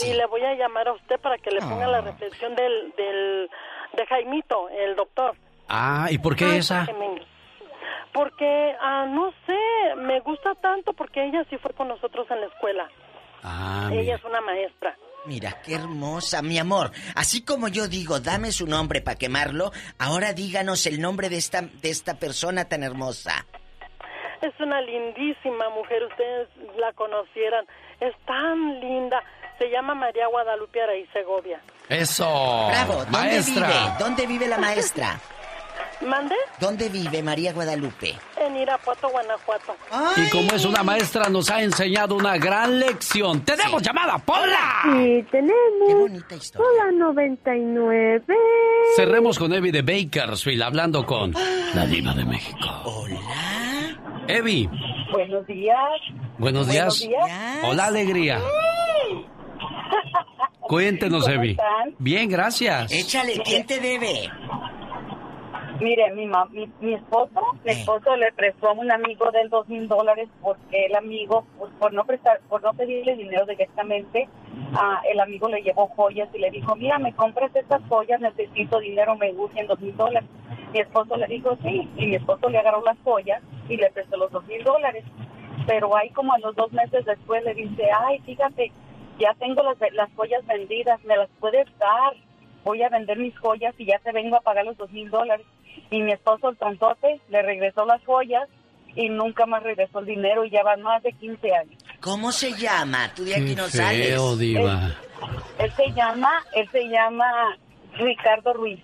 y 0.04 0.14
le 0.14 0.26
voy 0.26 0.44
a 0.44 0.56
llamar 0.56 0.90
a 0.90 0.94
usted 0.94 1.20
para 1.22 1.38
que 1.38 1.52
le 1.52 1.60
ponga 1.62 1.88
Oh. 1.88 1.92
la 1.92 2.02
reflexión 2.02 2.54
del, 2.56 2.94
del, 2.98 3.50
de 3.94 4.06
Jaimito, 4.08 4.68
el 4.70 4.96
doctor. 4.98 5.36
Ah, 5.70 6.08
¿y 6.10 6.18
por 6.18 6.36
qué 6.36 6.46
Ay, 6.46 6.58
esa? 6.58 6.86
Porque, 8.12 8.76
ah, 8.82 9.06
no 9.08 9.32
sé, 9.46 9.96
me 9.98 10.20
gusta 10.22 10.56
tanto 10.56 10.94
porque 10.94 11.24
ella 11.24 11.46
sí 11.50 11.58
fue 11.60 11.72
con 11.74 11.88
nosotros 11.88 12.30
en 12.32 12.42
la 12.42 12.48
escuela. 12.48 12.90
Ah, 13.44 13.90
ella 13.92 14.02
mira. 14.02 14.16
es 14.16 14.24
una 14.24 14.42
maestra. 14.42 14.96
Mira, 15.26 15.62
qué 15.64 15.76
hermosa, 15.76 16.42
mi 16.42 16.58
amor. 16.58 16.92
Así 17.16 17.44
como 17.44 17.68
yo 17.68 17.88
digo, 17.88 18.20
dame 18.20 18.52
su 18.52 18.66
nombre 18.68 19.02
para 19.02 19.18
quemarlo, 19.18 19.72
ahora 19.98 20.34
díganos 20.34 20.86
el 20.86 21.02
nombre 21.02 21.30
de 21.30 21.38
esta, 21.38 21.62
de 21.62 21.90
esta 21.90 22.16
persona 22.20 22.66
tan 22.66 22.84
hermosa. 22.84 23.46
Es 24.42 24.54
una 24.60 24.80
lindísima 24.82 25.70
mujer, 25.70 26.04
ustedes 26.06 26.48
la 26.78 26.94
conocieran. 26.94 27.66
Es 28.00 28.14
tan 28.26 28.80
linda. 28.80 29.22
Se 29.58 29.70
llama 29.70 29.94
María 29.94 30.28
Guadalupe 30.28 30.82
Araí 30.82 31.06
Segovia. 31.12 31.60
Eso. 31.90 32.68
Bravo, 32.70 32.94
¿dónde 33.04 33.12
maestra. 33.12 33.68
vive? 33.68 33.94
¿Dónde 34.00 34.26
vive 34.28 34.48
la 34.48 34.58
maestra? 34.58 35.20
¿Mande? 36.06 36.36
¿Dónde 36.60 36.88
vive 36.90 37.22
María 37.22 37.52
Guadalupe? 37.54 38.16
En 38.38 38.56
Irapuato, 38.56 39.10
Guanajuato. 39.10 39.76
Y 40.16 40.30
como 40.30 40.52
es 40.54 40.64
una 40.66 40.82
maestra, 40.84 41.30
nos 41.30 41.50
ha 41.50 41.62
enseñado 41.62 42.16
una 42.16 42.38
gran 42.38 42.80
lección. 42.80 43.42
¡Tenemos 43.42 43.82
llamada! 43.82 44.18
¡Pola! 44.18 44.82
Sí, 44.84 45.26
tenemos. 45.30 45.88
Qué 45.88 45.94
bonita 45.96 46.36
historia. 46.36 46.84
Hola, 46.84 46.92
99. 46.92 48.24
Cerremos 48.96 49.38
con 49.38 49.54
Evi 49.54 49.72
de 49.72 49.82
Bakersfield 49.82 50.62
hablando 50.64 51.06
con 51.06 51.34
la 51.74 51.86
diva 51.86 52.14
de 52.14 52.26
México. 52.26 52.68
Hola. 52.86 53.20
Evi, 54.28 54.70
Buenos 55.12 55.46
días. 55.48 55.78
buenos 56.38 56.68
días. 56.68 57.08
Hola, 57.64 57.86
alegría. 57.88 58.40
Cuéntenos, 60.62 61.24
¿Cómo 61.24 61.36
Evi. 61.36 61.52
están? 61.52 61.96
Bien, 61.98 62.30
gracias. 62.30 62.92
Échale, 62.92 63.42
¿quién 63.44 63.66
te 63.66 63.80
debe? 63.80 64.30
Mire, 65.82 66.12
mi, 66.14 66.26
ma- 66.26 66.46
mi, 66.52 66.70
mi 66.82 66.94
esposo, 66.96 67.40
mi 67.64 67.72
esposo 67.72 68.16
le 68.18 68.32
prestó 68.34 68.70
a 68.70 68.74
un 68.74 68.92
amigo 68.92 69.32
del 69.32 69.50
dos 69.50 69.68
mil 69.70 69.88
dólares 69.88 70.28
porque 70.42 70.86
el 70.88 70.96
amigo, 70.96 71.46
pues, 71.58 71.72
por 71.80 71.94
no 71.94 72.04
prestar, 72.06 72.42
por 72.50 72.62
no 72.62 72.74
pedirle 72.74 73.16
dinero 73.16 73.46
directamente, 73.46 74.28
ah, 74.74 75.02
el 75.10 75.20
amigo 75.22 75.48
le 75.48 75.62
llevó 75.62 75.88
joyas 75.88 76.28
y 76.34 76.40
le 76.40 76.52
dijo, 76.52 76.76
mira, 76.76 77.00
me 77.00 77.14
compras 77.14 77.56
estas 77.56 77.82
joyas, 77.88 78.20
necesito 78.20 78.80
dinero, 78.80 79.16
me 79.16 79.32
urgen 79.32 79.68
dos 79.68 79.80
mil 79.80 79.96
dólares. 79.96 80.30
Mi 80.74 80.80
esposo 80.80 81.16
le 81.16 81.28
dijo, 81.28 81.58
sí, 81.64 81.90
y 81.96 82.08
mi 82.08 82.16
esposo 82.16 82.50
le 82.50 82.58
agarró 82.60 82.82
las 82.84 82.98
joyas 83.04 83.42
y 83.70 83.78
le 83.78 83.90
prestó 83.92 84.18
los 84.18 84.32
dos 84.32 84.46
mil 84.48 84.64
dólares. 84.64 85.06
Pero 85.66 85.96
ahí 85.96 86.10
como 86.10 86.34
a 86.34 86.40
los 86.40 86.56
dos 86.56 86.72
meses 86.74 87.06
después 87.06 87.44
le 87.44 87.54
dice, 87.54 87.90
ay, 88.06 88.20
fíjate, 88.26 88.72
ya 89.18 89.34
tengo 89.36 89.64
las, 89.64 89.78
las 89.94 90.14
joyas 90.16 90.46
vendidas, 90.46 91.04
me 91.06 91.16
las 91.16 91.30
puedes 91.40 91.68
dar, 91.78 92.14
voy 92.70 92.84
a 92.84 92.90
vender 92.90 93.18
mis 93.18 93.38
joyas 93.40 93.74
y 93.78 93.86
ya 93.86 93.98
te 94.00 94.12
vengo 94.12 94.36
a 94.38 94.42
pagar 94.42 94.64
los 94.66 94.78
dos 94.78 94.92
mil 94.92 95.10
dólares. 95.10 95.46
Y 95.92 96.02
mi 96.02 96.12
esposo, 96.12 96.50
el 96.50 96.58
tontote, 96.58 97.20
le 97.30 97.42
regresó 97.42 97.86
las 97.86 98.04
joyas 98.06 98.48
y 98.96 99.10
nunca 99.10 99.46
más 99.46 99.64
regresó 99.64 100.00
el 100.00 100.06
dinero 100.06 100.46
y 100.46 100.50
ya 100.52 100.62
van 100.64 100.82
más 100.82 101.02
de 101.04 101.12
15 101.14 101.54
años. 101.56 101.84
¿Cómo 102.00 102.32
se 102.32 102.54
llama? 102.54 103.12
Tú 103.16 103.24
de 103.24 103.36
aquí 103.36 103.50
Qué 103.50 103.56
no 103.56 103.68
sales. 103.68 104.08
feo, 104.08 104.36
diva. 104.36 104.96
Él 105.58 105.72
se 105.76 105.92
llama, 105.92 106.32
él 106.54 106.70
se 106.72 106.88
llama 106.88 107.58
Ricardo 107.98 108.54
Ruiz. 108.54 108.80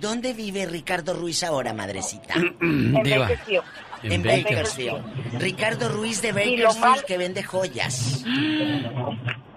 ¿Dónde 0.00 0.32
vive 0.32 0.66
Ricardo 0.66 1.14
Ruiz 1.14 1.42
ahora, 1.44 1.72
madrecita? 1.72 2.34
En 2.34 2.92
Diva. 3.02 3.28
En 4.02 4.12
En 4.12 4.22
Bakersfield. 4.22 5.02
Bakersfield. 5.02 5.42
Ricardo 5.42 5.88
Ruiz 5.88 6.22
de 6.22 6.32
Bakersfield 6.32 6.78
mal- 6.80 7.04
que 7.04 7.18
vende 7.18 7.42
joyas. 7.42 8.24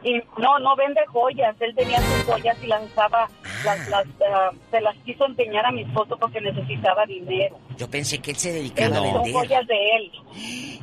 Y 0.03 0.15
no, 0.39 0.57
no 0.59 0.75
vende 0.75 1.01
joyas. 1.07 1.55
Él 1.59 1.75
tenía 1.75 1.99
sus 1.99 2.23
joyas 2.23 2.57
y 2.63 2.67
las 2.67 2.81
usaba, 2.83 3.27
las, 3.63 3.87
las, 3.89 4.05
ah, 4.33 4.49
se 4.71 4.81
las 4.81 4.95
quiso 5.05 5.25
empeñar 5.27 5.63
a 5.67 5.71
mi 5.71 5.83
esposo 5.83 6.17
porque 6.17 6.41
necesitaba 6.41 7.05
dinero. 7.05 7.59
Yo 7.77 7.87
pensé 7.87 8.17
que 8.19 8.31
él 8.31 8.37
se 8.37 8.51
dedicaba 8.51 8.95
a 8.95 8.99
Son 8.99 9.13
vender. 9.23 9.33
joyas 9.33 9.67
de 9.67 9.75
él. 9.97 10.11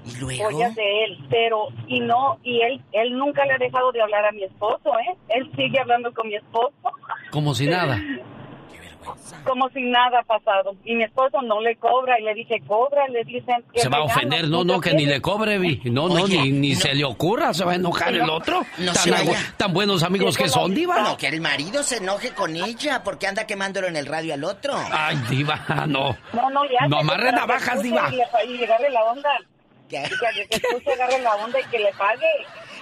Y 0.06 0.16
luego. 0.20 0.44
joyas 0.52 0.74
de 0.76 1.04
él, 1.04 1.18
pero 1.28 1.66
y 1.88 1.98
no 2.00 2.38
y 2.44 2.60
él 2.62 2.80
él 2.92 3.18
nunca 3.18 3.44
le 3.44 3.54
ha 3.54 3.58
dejado 3.58 3.90
de 3.92 4.00
hablar 4.02 4.24
a 4.24 4.32
mi 4.32 4.44
esposo, 4.44 4.92
¿eh? 5.00 5.16
Él 5.30 5.50
sigue 5.56 5.80
hablando 5.80 6.12
con 6.14 6.28
mi 6.28 6.36
esposo 6.36 6.72
Como 7.32 7.54
si 7.54 7.66
nada. 7.66 8.00
como 9.44 9.68
si 9.70 9.82
nada 9.82 10.20
ha 10.20 10.22
pasado 10.24 10.74
y 10.84 10.94
mi 10.94 11.04
esposo 11.04 11.40
no 11.42 11.60
le 11.60 11.76
cobra 11.76 12.18
y 12.18 12.24
le 12.24 12.34
dice 12.34 12.56
cobra, 12.66 13.06
le 13.08 13.24
dicen 13.24 13.64
que 13.72 13.80
Se 13.80 13.88
va 13.88 13.98
a 13.98 14.02
ofender, 14.02 14.48
no, 14.48 14.64
no, 14.64 14.80
que 14.80 14.92
ni 14.94 15.06
le 15.06 15.20
cobre, 15.20 15.54
Evi. 15.54 15.80
No, 15.84 16.08
no, 16.08 16.22
Oye, 16.22 16.38
ni, 16.42 16.50
ni 16.52 16.72
no. 16.74 16.80
se 16.80 16.94
le 16.94 17.04
ocurra, 17.04 17.52
se 17.54 17.64
va 17.64 17.72
a 17.72 17.74
enojar 17.76 18.14
el 18.14 18.28
otro. 18.28 18.62
No 18.78 18.92
tan, 18.92 19.02
se 19.02 19.10
agu- 19.12 19.26
vaya. 19.28 19.54
tan 19.56 19.72
buenos 19.72 20.02
amigos 20.02 20.36
que 20.36 20.48
son, 20.48 20.74
diva. 20.74 21.00
No, 21.02 21.16
que 21.16 21.28
el 21.28 21.40
marido 21.40 21.82
se 21.82 21.96
enoje 21.98 22.30
con 22.32 22.54
ella 22.56 23.02
porque 23.04 23.26
anda 23.26 23.46
quemándolo 23.46 23.86
en 23.88 23.96
el 23.96 24.06
radio 24.06 24.34
al 24.34 24.44
otro. 24.44 24.74
Ay, 24.92 25.16
diva, 25.30 25.64
no. 25.88 26.16
No, 26.32 26.50
no, 26.50 26.64
ya. 26.64 26.86
No 26.88 26.98
amarre 27.00 27.32
navajas, 27.32 27.82
diva. 27.82 28.08
Y 28.12 28.16
le, 28.16 28.54
y 28.54 28.58
le 28.58 28.64
agarre 28.64 28.90
la 28.90 29.04
onda. 29.04 29.30
¿Qué? 29.88 30.02
Y 30.04 30.08
que, 30.08 30.48
que 30.48 30.56
escuche, 30.56 30.92
agarre 30.92 31.18
la 31.22 31.34
onda 31.36 31.58
y 31.60 31.64
que 31.70 31.78
le 31.78 31.92
pague. 31.92 32.26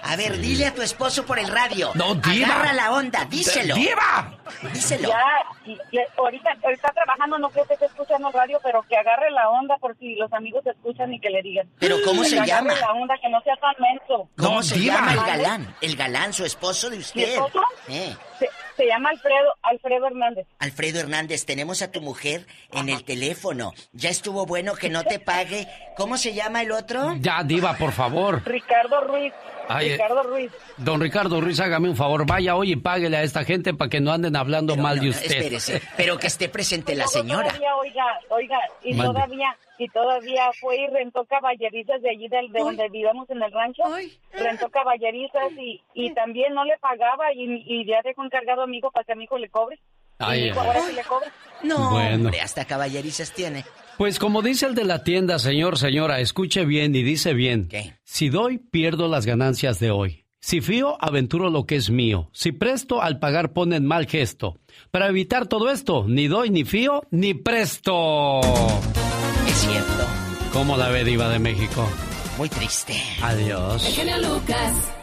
A 0.02 0.16
ver, 0.16 0.39
dile 0.39 0.66
a 0.66 0.74
tu 0.74 0.82
esposo 0.82 1.24
por 1.27 1.39
el 1.39 1.48
radio. 1.48 1.90
No, 1.94 2.14
diva. 2.14 2.47
Agarra 2.47 2.73
la 2.73 2.93
onda, 2.93 3.24
díselo. 3.24 3.74
¡Diva! 3.74 4.39
Díselo. 4.73 5.09
Ya, 5.09 5.24
y, 5.64 5.73
y 5.90 5.98
ahorita 6.16 6.51
está 6.73 6.93
trabajando, 6.93 7.39
no 7.39 7.51
creo 7.51 7.66
que 7.66 7.74
esté 7.74 7.86
escuchando 7.86 8.31
radio, 8.32 8.59
pero 8.62 8.82
que 8.82 8.97
agarre 8.97 9.31
la 9.31 9.48
onda 9.51 9.77
por 9.78 9.97
si 9.98 10.14
los 10.16 10.32
amigos 10.32 10.64
escuchan 10.66 11.12
y 11.12 11.20
que 11.20 11.31
le 11.31 11.43
digan. 11.43 11.68
¿Pero 11.78 11.97
cómo 12.05 12.23
Que 12.23 12.28
se 12.28 12.36
agarre 12.39 12.48
llama? 12.48 12.74
la 12.74 12.93
onda, 12.93 13.14
que 13.20 13.28
no 13.28 13.40
sea 13.43 13.56
tan 13.56 13.74
menso. 13.81 14.28
¿Cómo 14.36 14.56
No, 14.56 14.62
se 14.62 14.77
diva. 14.78 14.94
llama 14.97 15.12
el 15.12 15.20
galán? 15.20 15.77
El 15.81 15.97
galán, 15.97 16.32
su 16.32 16.44
esposo 16.44 16.89
de 16.90 16.97
¿Mi 16.97 17.02
usted. 17.02 17.23
esposo? 17.23 17.60
Eh. 17.89 18.16
Se, 18.39 18.49
se 18.77 18.87
llama 18.87 19.11
Alfredo, 19.11 19.53
Alfredo 19.63 20.07
Hernández. 20.07 20.47
Alfredo 20.59 21.01
Hernández, 21.01 21.45
tenemos 21.47 21.83
a 21.83 21.91
tu 21.91 22.01
mujer 22.01 22.47
en 22.73 22.89
el 22.89 23.05
teléfono. 23.05 23.73
Ya 23.93 24.11
estuvo 24.11 24.47
bueno 24.47 24.75
que 24.75 24.89
no 24.91 25.05
te 25.05 25.19
pague. 25.19 25.67
¿Cómo 25.97 26.17
se 26.19 26.35
llama 26.35 26.63
el 26.63 26.73
otro? 26.73 27.15
Ya, 27.21 27.43
diva, 27.45 27.75
por 27.77 27.93
favor. 27.93 28.43
Ricardo 28.47 29.01
Ruiz. 29.03 29.33
Ay, 29.69 29.89
eh. 29.89 29.93
Ricardo 29.93 30.23
Ruiz. 30.23 30.53
Don 30.77 31.01
Ricardo 31.01 31.41
Ruiz, 31.41 31.59
hágame 31.61 31.89
un 31.89 31.97
favor. 31.97 32.25
Vaya 32.27 32.55
hoy 32.55 32.73
y 32.73 32.77
páguele 32.77 33.17
a 33.17 33.23
esta 33.23 33.45
gente 33.45 33.75
para 33.75 33.89
que 33.91 34.01
no 34.01 34.13
anden 34.13 34.37
hablando 34.37 34.75
Pero, 34.75 34.83
mal 34.83 34.97
no, 34.97 35.03
de 35.03 35.09
no, 35.09 35.15
usted. 35.17 35.31
espérese, 35.37 35.83
pero 35.97 36.19
que 36.19 36.27
esté 36.29 36.49
presente 36.49 36.95
la 36.95 37.05
Luego 37.05 37.19
señora. 37.19 37.49
Todavía, 37.49 37.75
oiga, 37.77 38.05
oiga, 38.29 38.59
y 38.85 38.95
Mande. 38.95 39.13
todavía, 39.13 39.57
y 39.78 39.89
todavía 39.89 40.51
fue 40.61 40.77
y 40.77 40.86
rentó 40.86 41.24
caballerizas 41.27 42.01
de 42.03 42.11
allí 42.11 42.28
del, 42.28 42.51
de 42.53 42.61
donde 42.61 42.89
vivíamos 42.89 43.28
en 43.31 43.43
el 43.43 43.53
rancho. 43.53 43.82
Rentó 44.32 44.69
caballerizas 44.70 45.53
y, 45.59 45.81
y 45.94 46.12
también 46.15 46.55
no 46.55 46.65
le 46.65 46.77
pagaba 46.78 47.32
y, 47.35 47.62
y 47.66 47.86
ya 47.86 48.01
dejó 48.03 48.24
encargado 48.24 48.62
a 48.62 48.66
mi 48.66 48.78
hijo 48.78 48.90
para 48.90 49.05
que 49.05 49.12
a 49.12 49.16
mi 49.16 49.24
hijo 49.24 49.39
le 49.39 49.48
cobre. 49.51 49.78
Ay, 50.19 50.43
mi 50.43 50.47
hijo 50.48 50.61
ahora 50.61 50.81
sí 50.81 50.93
le 50.94 51.03
cobra. 51.05 51.31
No, 51.62 51.90
Bueno. 51.90 52.15
hombre, 52.27 52.40
hasta 52.40 52.65
caballerizas 52.65 53.32
tiene. 53.32 53.65
Pues 53.98 54.19
como 54.19 54.40
dice 54.43 54.65
el 54.66 54.74
de 54.74 54.85
la 54.85 55.05
tienda, 55.05 55.39
señor, 55.39 55.77
señora, 55.78 56.20
escuche 56.20 56.65
bien 56.65 56.94
y 56.94 57.03
dice 57.03 57.35
bien. 57.35 57.69
¿Qué? 57.69 57.93
Si 58.05 58.28
doy, 58.31 58.59
pierdo 58.59 59.09
las 59.09 59.27
ganancias 59.27 59.78
de 59.78 59.90
hoy. 59.90 60.24
Si 60.39 60.61
fío, 60.61 60.97
aventuro 61.01 61.51
lo 61.51 61.65
que 61.66 61.77
es 61.77 61.90
mío. 61.90 62.31
Si 62.32 62.53
presto, 62.53 63.03
al 63.03 63.19
pagar 63.19 63.53
ponen 63.53 63.85
mal 63.85 64.07
gesto. 64.07 64.59
Para 64.90 65.09
evitar 65.09 65.47
todo 65.48 65.70
esto, 65.70 66.05
ni 66.07 66.28
doy, 66.28 66.51
ni 66.51 66.65
fío, 66.65 67.03
ni 67.11 67.35
presto. 67.35 68.40
Es 69.57 69.62
cierto. 69.62 70.05
¿Cómo 70.53 70.77
la 70.77 70.91
ve, 70.91 71.03
Diva 71.03 71.28
de 71.31 71.39
México? 71.39 71.89
Muy 72.37 72.47
triste. 72.51 72.93
El 73.20 73.24
Adiós. 73.24 73.97
genio 73.97 74.19
Lucas. 74.19 74.95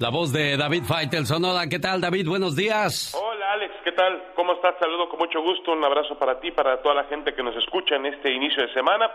La 0.00 0.08
voz 0.10 0.32
de 0.32 0.56
David 0.56 0.82
Faitelson. 0.82 1.44
Hola, 1.44 1.68
¿qué 1.68 1.78
tal, 1.78 2.00
David? 2.00 2.26
Buenos 2.26 2.56
días. 2.56 3.14
Hola 3.14 3.52
Alex, 3.52 3.72
¿qué 3.84 3.92
tal? 3.92 4.20
¿Cómo 4.34 4.54
estás? 4.54 4.74
Saludo 4.80 5.08
con 5.08 5.20
mucho 5.20 5.40
gusto, 5.40 5.70
un 5.70 5.84
abrazo 5.84 6.18
para 6.18 6.40
ti, 6.40 6.50
para 6.50 6.82
toda 6.82 6.96
la 6.96 7.04
gente 7.04 7.32
que 7.32 7.44
nos 7.44 7.54
escucha 7.54 7.94
en 7.94 8.06
este 8.06 8.32
inicio 8.32 8.66
de 8.66 8.72
semana. 8.74 9.08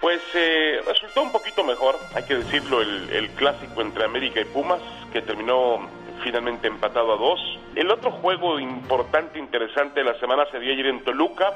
Pues 0.00 0.22
eh, 0.32 0.80
resultó 0.86 1.20
un 1.20 1.30
poquito 1.30 1.62
mejor, 1.62 1.94
hay 2.14 2.22
que 2.22 2.36
decirlo, 2.36 2.80
el, 2.80 3.10
el 3.10 3.28
clásico 3.32 3.82
entre 3.82 4.06
América 4.06 4.40
y 4.40 4.46
Pumas, 4.46 4.80
que 5.12 5.20
terminó 5.20 5.86
finalmente 6.24 6.68
empatado 6.68 7.12
a 7.12 7.16
dos. 7.16 7.38
El 7.76 7.90
otro 7.90 8.10
juego 8.12 8.58
importante, 8.58 9.38
interesante 9.38 10.00
de 10.00 10.10
la 10.10 10.18
semana 10.18 10.46
se 10.50 10.58
dio 10.58 10.72
ayer 10.72 10.86
en 10.86 11.04
Toluca, 11.04 11.52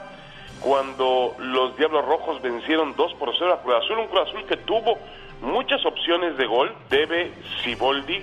cuando 0.65 1.37
los 1.39 1.77
Diablos 1.77 2.07
Rojos 2.07 2.41
vencieron 2.41 2.97
2 2.97 3.15
por 3.15 3.37
0 3.37 3.53
a 3.53 3.63
Cruz 3.63 3.75
Azul, 3.85 3.99
un 3.99 4.07
Cruz 4.09 4.29
Azul 4.29 4.45
que 4.47 4.57
tuvo 4.57 4.99
muchas 5.43 5.85
opciones 5.85 6.39
de 6.39 6.47
gol, 6.47 6.75
debe 6.89 7.33
Siboldi 7.63 8.23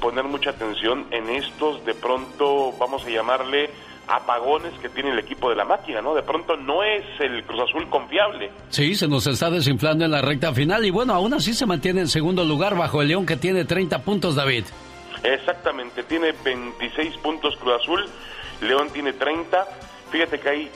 poner 0.00 0.24
mucha 0.24 0.50
atención 0.50 1.06
en 1.10 1.28
estos, 1.28 1.84
de 1.84 1.94
pronto, 1.94 2.72
vamos 2.78 3.04
a 3.04 3.10
llamarle 3.10 3.70
apagones 4.06 4.72
que 4.80 4.88
tiene 4.88 5.10
el 5.10 5.18
equipo 5.18 5.50
de 5.50 5.56
la 5.56 5.64
máquina, 5.64 6.00
¿no? 6.00 6.14
De 6.14 6.22
pronto 6.22 6.56
no 6.56 6.84
es 6.84 7.02
el 7.18 7.44
Cruz 7.44 7.62
Azul 7.68 7.88
confiable. 7.88 8.52
Sí, 8.68 8.94
se 8.94 9.08
nos 9.08 9.26
está 9.26 9.50
desinflando 9.50 10.04
en 10.04 10.12
la 10.12 10.22
recta 10.22 10.54
final 10.54 10.84
y 10.86 10.90
bueno, 10.90 11.12
aún 11.12 11.34
así 11.34 11.54
se 11.54 11.66
mantiene 11.66 12.02
en 12.02 12.08
segundo 12.08 12.44
lugar 12.44 12.76
bajo 12.76 13.02
el 13.02 13.08
León 13.08 13.26
que 13.26 13.36
tiene 13.36 13.64
30 13.64 14.02
puntos, 14.02 14.36
David. 14.36 14.64
Exactamente, 15.24 16.04
tiene 16.04 16.32
26 16.44 17.16
puntos 17.18 17.56
Cruz 17.56 17.82
Azul, 17.82 18.06
León 18.60 18.88
tiene 18.92 19.12
30. 19.12 19.66
Fíjate 20.10 20.40
que 20.40 20.48
hay 20.48 20.70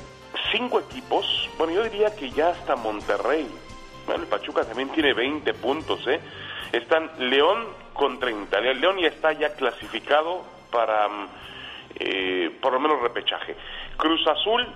cinco 0.53 0.81
equipos, 0.81 1.49
bueno, 1.59 1.73
yo 1.73 1.83
diría 1.85 2.15
que 2.15 2.31
ya 2.31 2.49
hasta 2.51 2.77
Monterrey. 2.77 3.47
Bueno, 4.07 4.23
el 4.25 4.29
Pachuca 4.29 4.65
también 4.65 4.91
tiene 4.91 5.15
20 5.15 5.55
puntos, 5.55 6.07
¿eh? 6.07 6.21
Están 6.73 7.11
León 7.19 7.65
con 7.95 8.19
30. 8.19 8.61
Le- 8.61 8.75
León 8.75 8.99
ya 8.99 9.09
está 9.09 9.33
ya 9.33 9.55
clasificado 9.55 10.45
para 10.71 11.09
mm, 11.09 11.29
eh, 11.97 12.59
por 12.61 12.73
lo 12.73 12.81
menos 12.81 13.01
repechaje. 13.01 13.57
Cruz 13.97 14.27
Azul, 14.27 14.67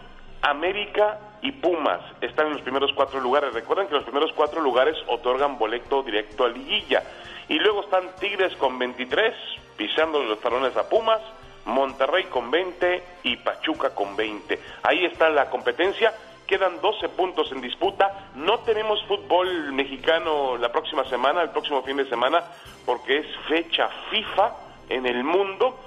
América 0.43 1.19
y 1.43 1.53
Pumas 1.53 2.01
están 2.21 2.47
en 2.47 2.53
los 2.55 2.63
primeros 2.63 2.93
cuatro 2.95 3.21
lugares. 3.21 3.53
Recuerden 3.53 3.89
que 3.89 3.95
los 3.95 4.05
primeros 4.05 4.33
cuatro 4.33 4.61
lugares 4.61 4.97
otorgan 5.09 5.59
boleto 5.59 6.03
directo 6.03 6.45
a 6.45 6.49
liguilla. 6.49 7.03
Y 7.49 7.59
luego 7.59 7.81
están 7.83 8.05
Tigres 8.21 8.55
con 8.57 8.79
23, 8.79 9.35
pisando 9.77 10.23
los 10.23 10.41
talones 10.41 10.77
a 10.77 10.89
Pumas, 10.89 11.21
Monterrey 11.69 12.25
con 12.25 12.51
20 12.51 13.03
y 13.25 13.37
Pachuca 13.37 13.95
con 13.95 14.17
20. 14.17 14.59
Ahí 14.83 15.05
está 15.05 15.29
la 15.29 15.51
competencia. 15.51 16.15
Quedan 16.47 16.81
12 16.81 17.11
puntos 17.11 17.53
en 17.53 17.61
disputa. 17.61 18.31
No 18.35 18.61
tenemos 18.61 19.05
fútbol 19.05 19.73
mexicano 19.73 20.57
la 20.57 20.73
próxima 20.73 21.05
semana, 21.05 21.43
el 21.43 21.51
próximo 21.51 21.83
fin 21.83 21.99
de 21.99 22.09
semana, 22.09 22.43
porque 22.87 23.19
es 23.19 23.27
fecha 23.49 23.89
FIFA 24.11 24.53
en 24.89 25.07
el 25.07 25.23
mundo. 25.23 25.79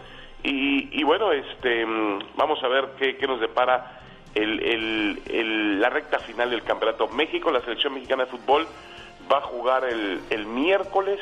Y, 0.44 1.04
bueno, 1.04 1.32
este, 1.32 1.86
mm, 1.86 2.36
vamos 2.36 2.64
a 2.64 2.68
ver 2.68 2.90
qué, 2.98 3.16
nos 3.28 3.40
depara 3.40 4.00
la 4.36 5.90
recta 5.90 6.20
final 6.20 6.52
del 6.52 6.64
campeonato. 6.64 7.08
México, 7.08 7.52
la 7.52 7.62
selección 7.62 7.94
mexicana 7.94 8.26
de 8.26 8.32
fútbol, 8.32 8.68
va 9.32 9.38
a 9.40 9.42
jugar 9.42 9.84
el, 9.86 10.22
el 10.30 10.46
miércoles, 10.46 11.20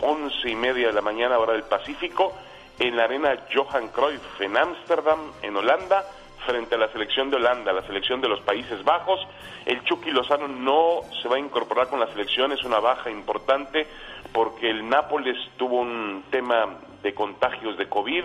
once 0.00 0.48
y 0.48 0.56
media 0.56 0.88
de 0.88 0.92
la 0.92 1.00
mañana, 1.00 1.38
hora 1.38 1.54
del 1.54 1.64
Pacífico, 1.64 2.34
en 2.78 2.96
la 2.96 3.04
arena 3.04 3.36
Johan 3.52 3.88
Cruyff 3.88 4.40
en 4.40 4.56
Ámsterdam, 4.56 5.32
en 5.42 5.56
Holanda, 5.56 6.04
frente 6.46 6.74
a 6.74 6.78
la 6.78 6.88
selección 6.88 7.30
de 7.30 7.36
Holanda, 7.36 7.72
la 7.72 7.86
selección 7.86 8.20
de 8.20 8.28
los 8.28 8.40
Países 8.40 8.82
Bajos. 8.84 9.20
El 9.64 9.82
Chucky 9.84 10.10
Lozano 10.10 10.48
no 10.48 11.00
se 11.22 11.28
va 11.28 11.36
a 11.36 11.38
incorporar 11.38 11.88
con 11.88 12.00
la 12.00 12.06
selección, 12.08 12.52
es 12.52 12.62
una 12.64 12.80
baja 12.80 13.10
importante 13.10 13.86
porque 14.32 14.70
el 14.70 14.88
Nápoles 14.88 15.36
tuvo 15.56 15.80
un 15.80 16.24
tema 16.30 16.78
de 17.02 17.14
contagios 17.14 17.78
de 17.78 17.88
COVID. 17.88 18.24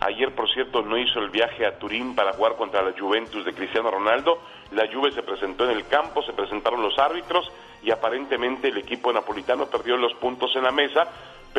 Ayer, 0.00 0.34
por 0.34 0.48
cierto, 0.52 0.82
no 0.82 0.96
hizo 0.96 1.18
el 1.18 1.30
viaje 1.30 1.66
a 1.66 1.78
Turín 1.78 2.14
para 2.14 2.32
jugar 2.34 2.56
contra 2.56 2.82
la 2.82 2.92
Juventus 2.96 3.44
de 3.44 3.52
Cristiano 3.52 3.90
Ronaldo. 3.90 4.40
La 4.70 4.86
Juve 4.92 5.10
se 5.12 5.22
presentó 5.22 5.64
en 5.64 5.76
el 5.76 5.86
campo, 5.88 6.22
se 6.22 6.32
presentaron 6.32 6.82
los 6.82 6.96
árbitros 6.98 7.50
y 7.82 7.90
aparentemente 7.90 8.68
el 8.68 8.78
equipo 8.78 9.12
napolitano 9.12 9.66
perdió 9.66 9.96
los 9.96 10.14
puntos 10.14 10.54
en 10.56 10.64
la 10.64 10.70
mesa, 10.72 11.08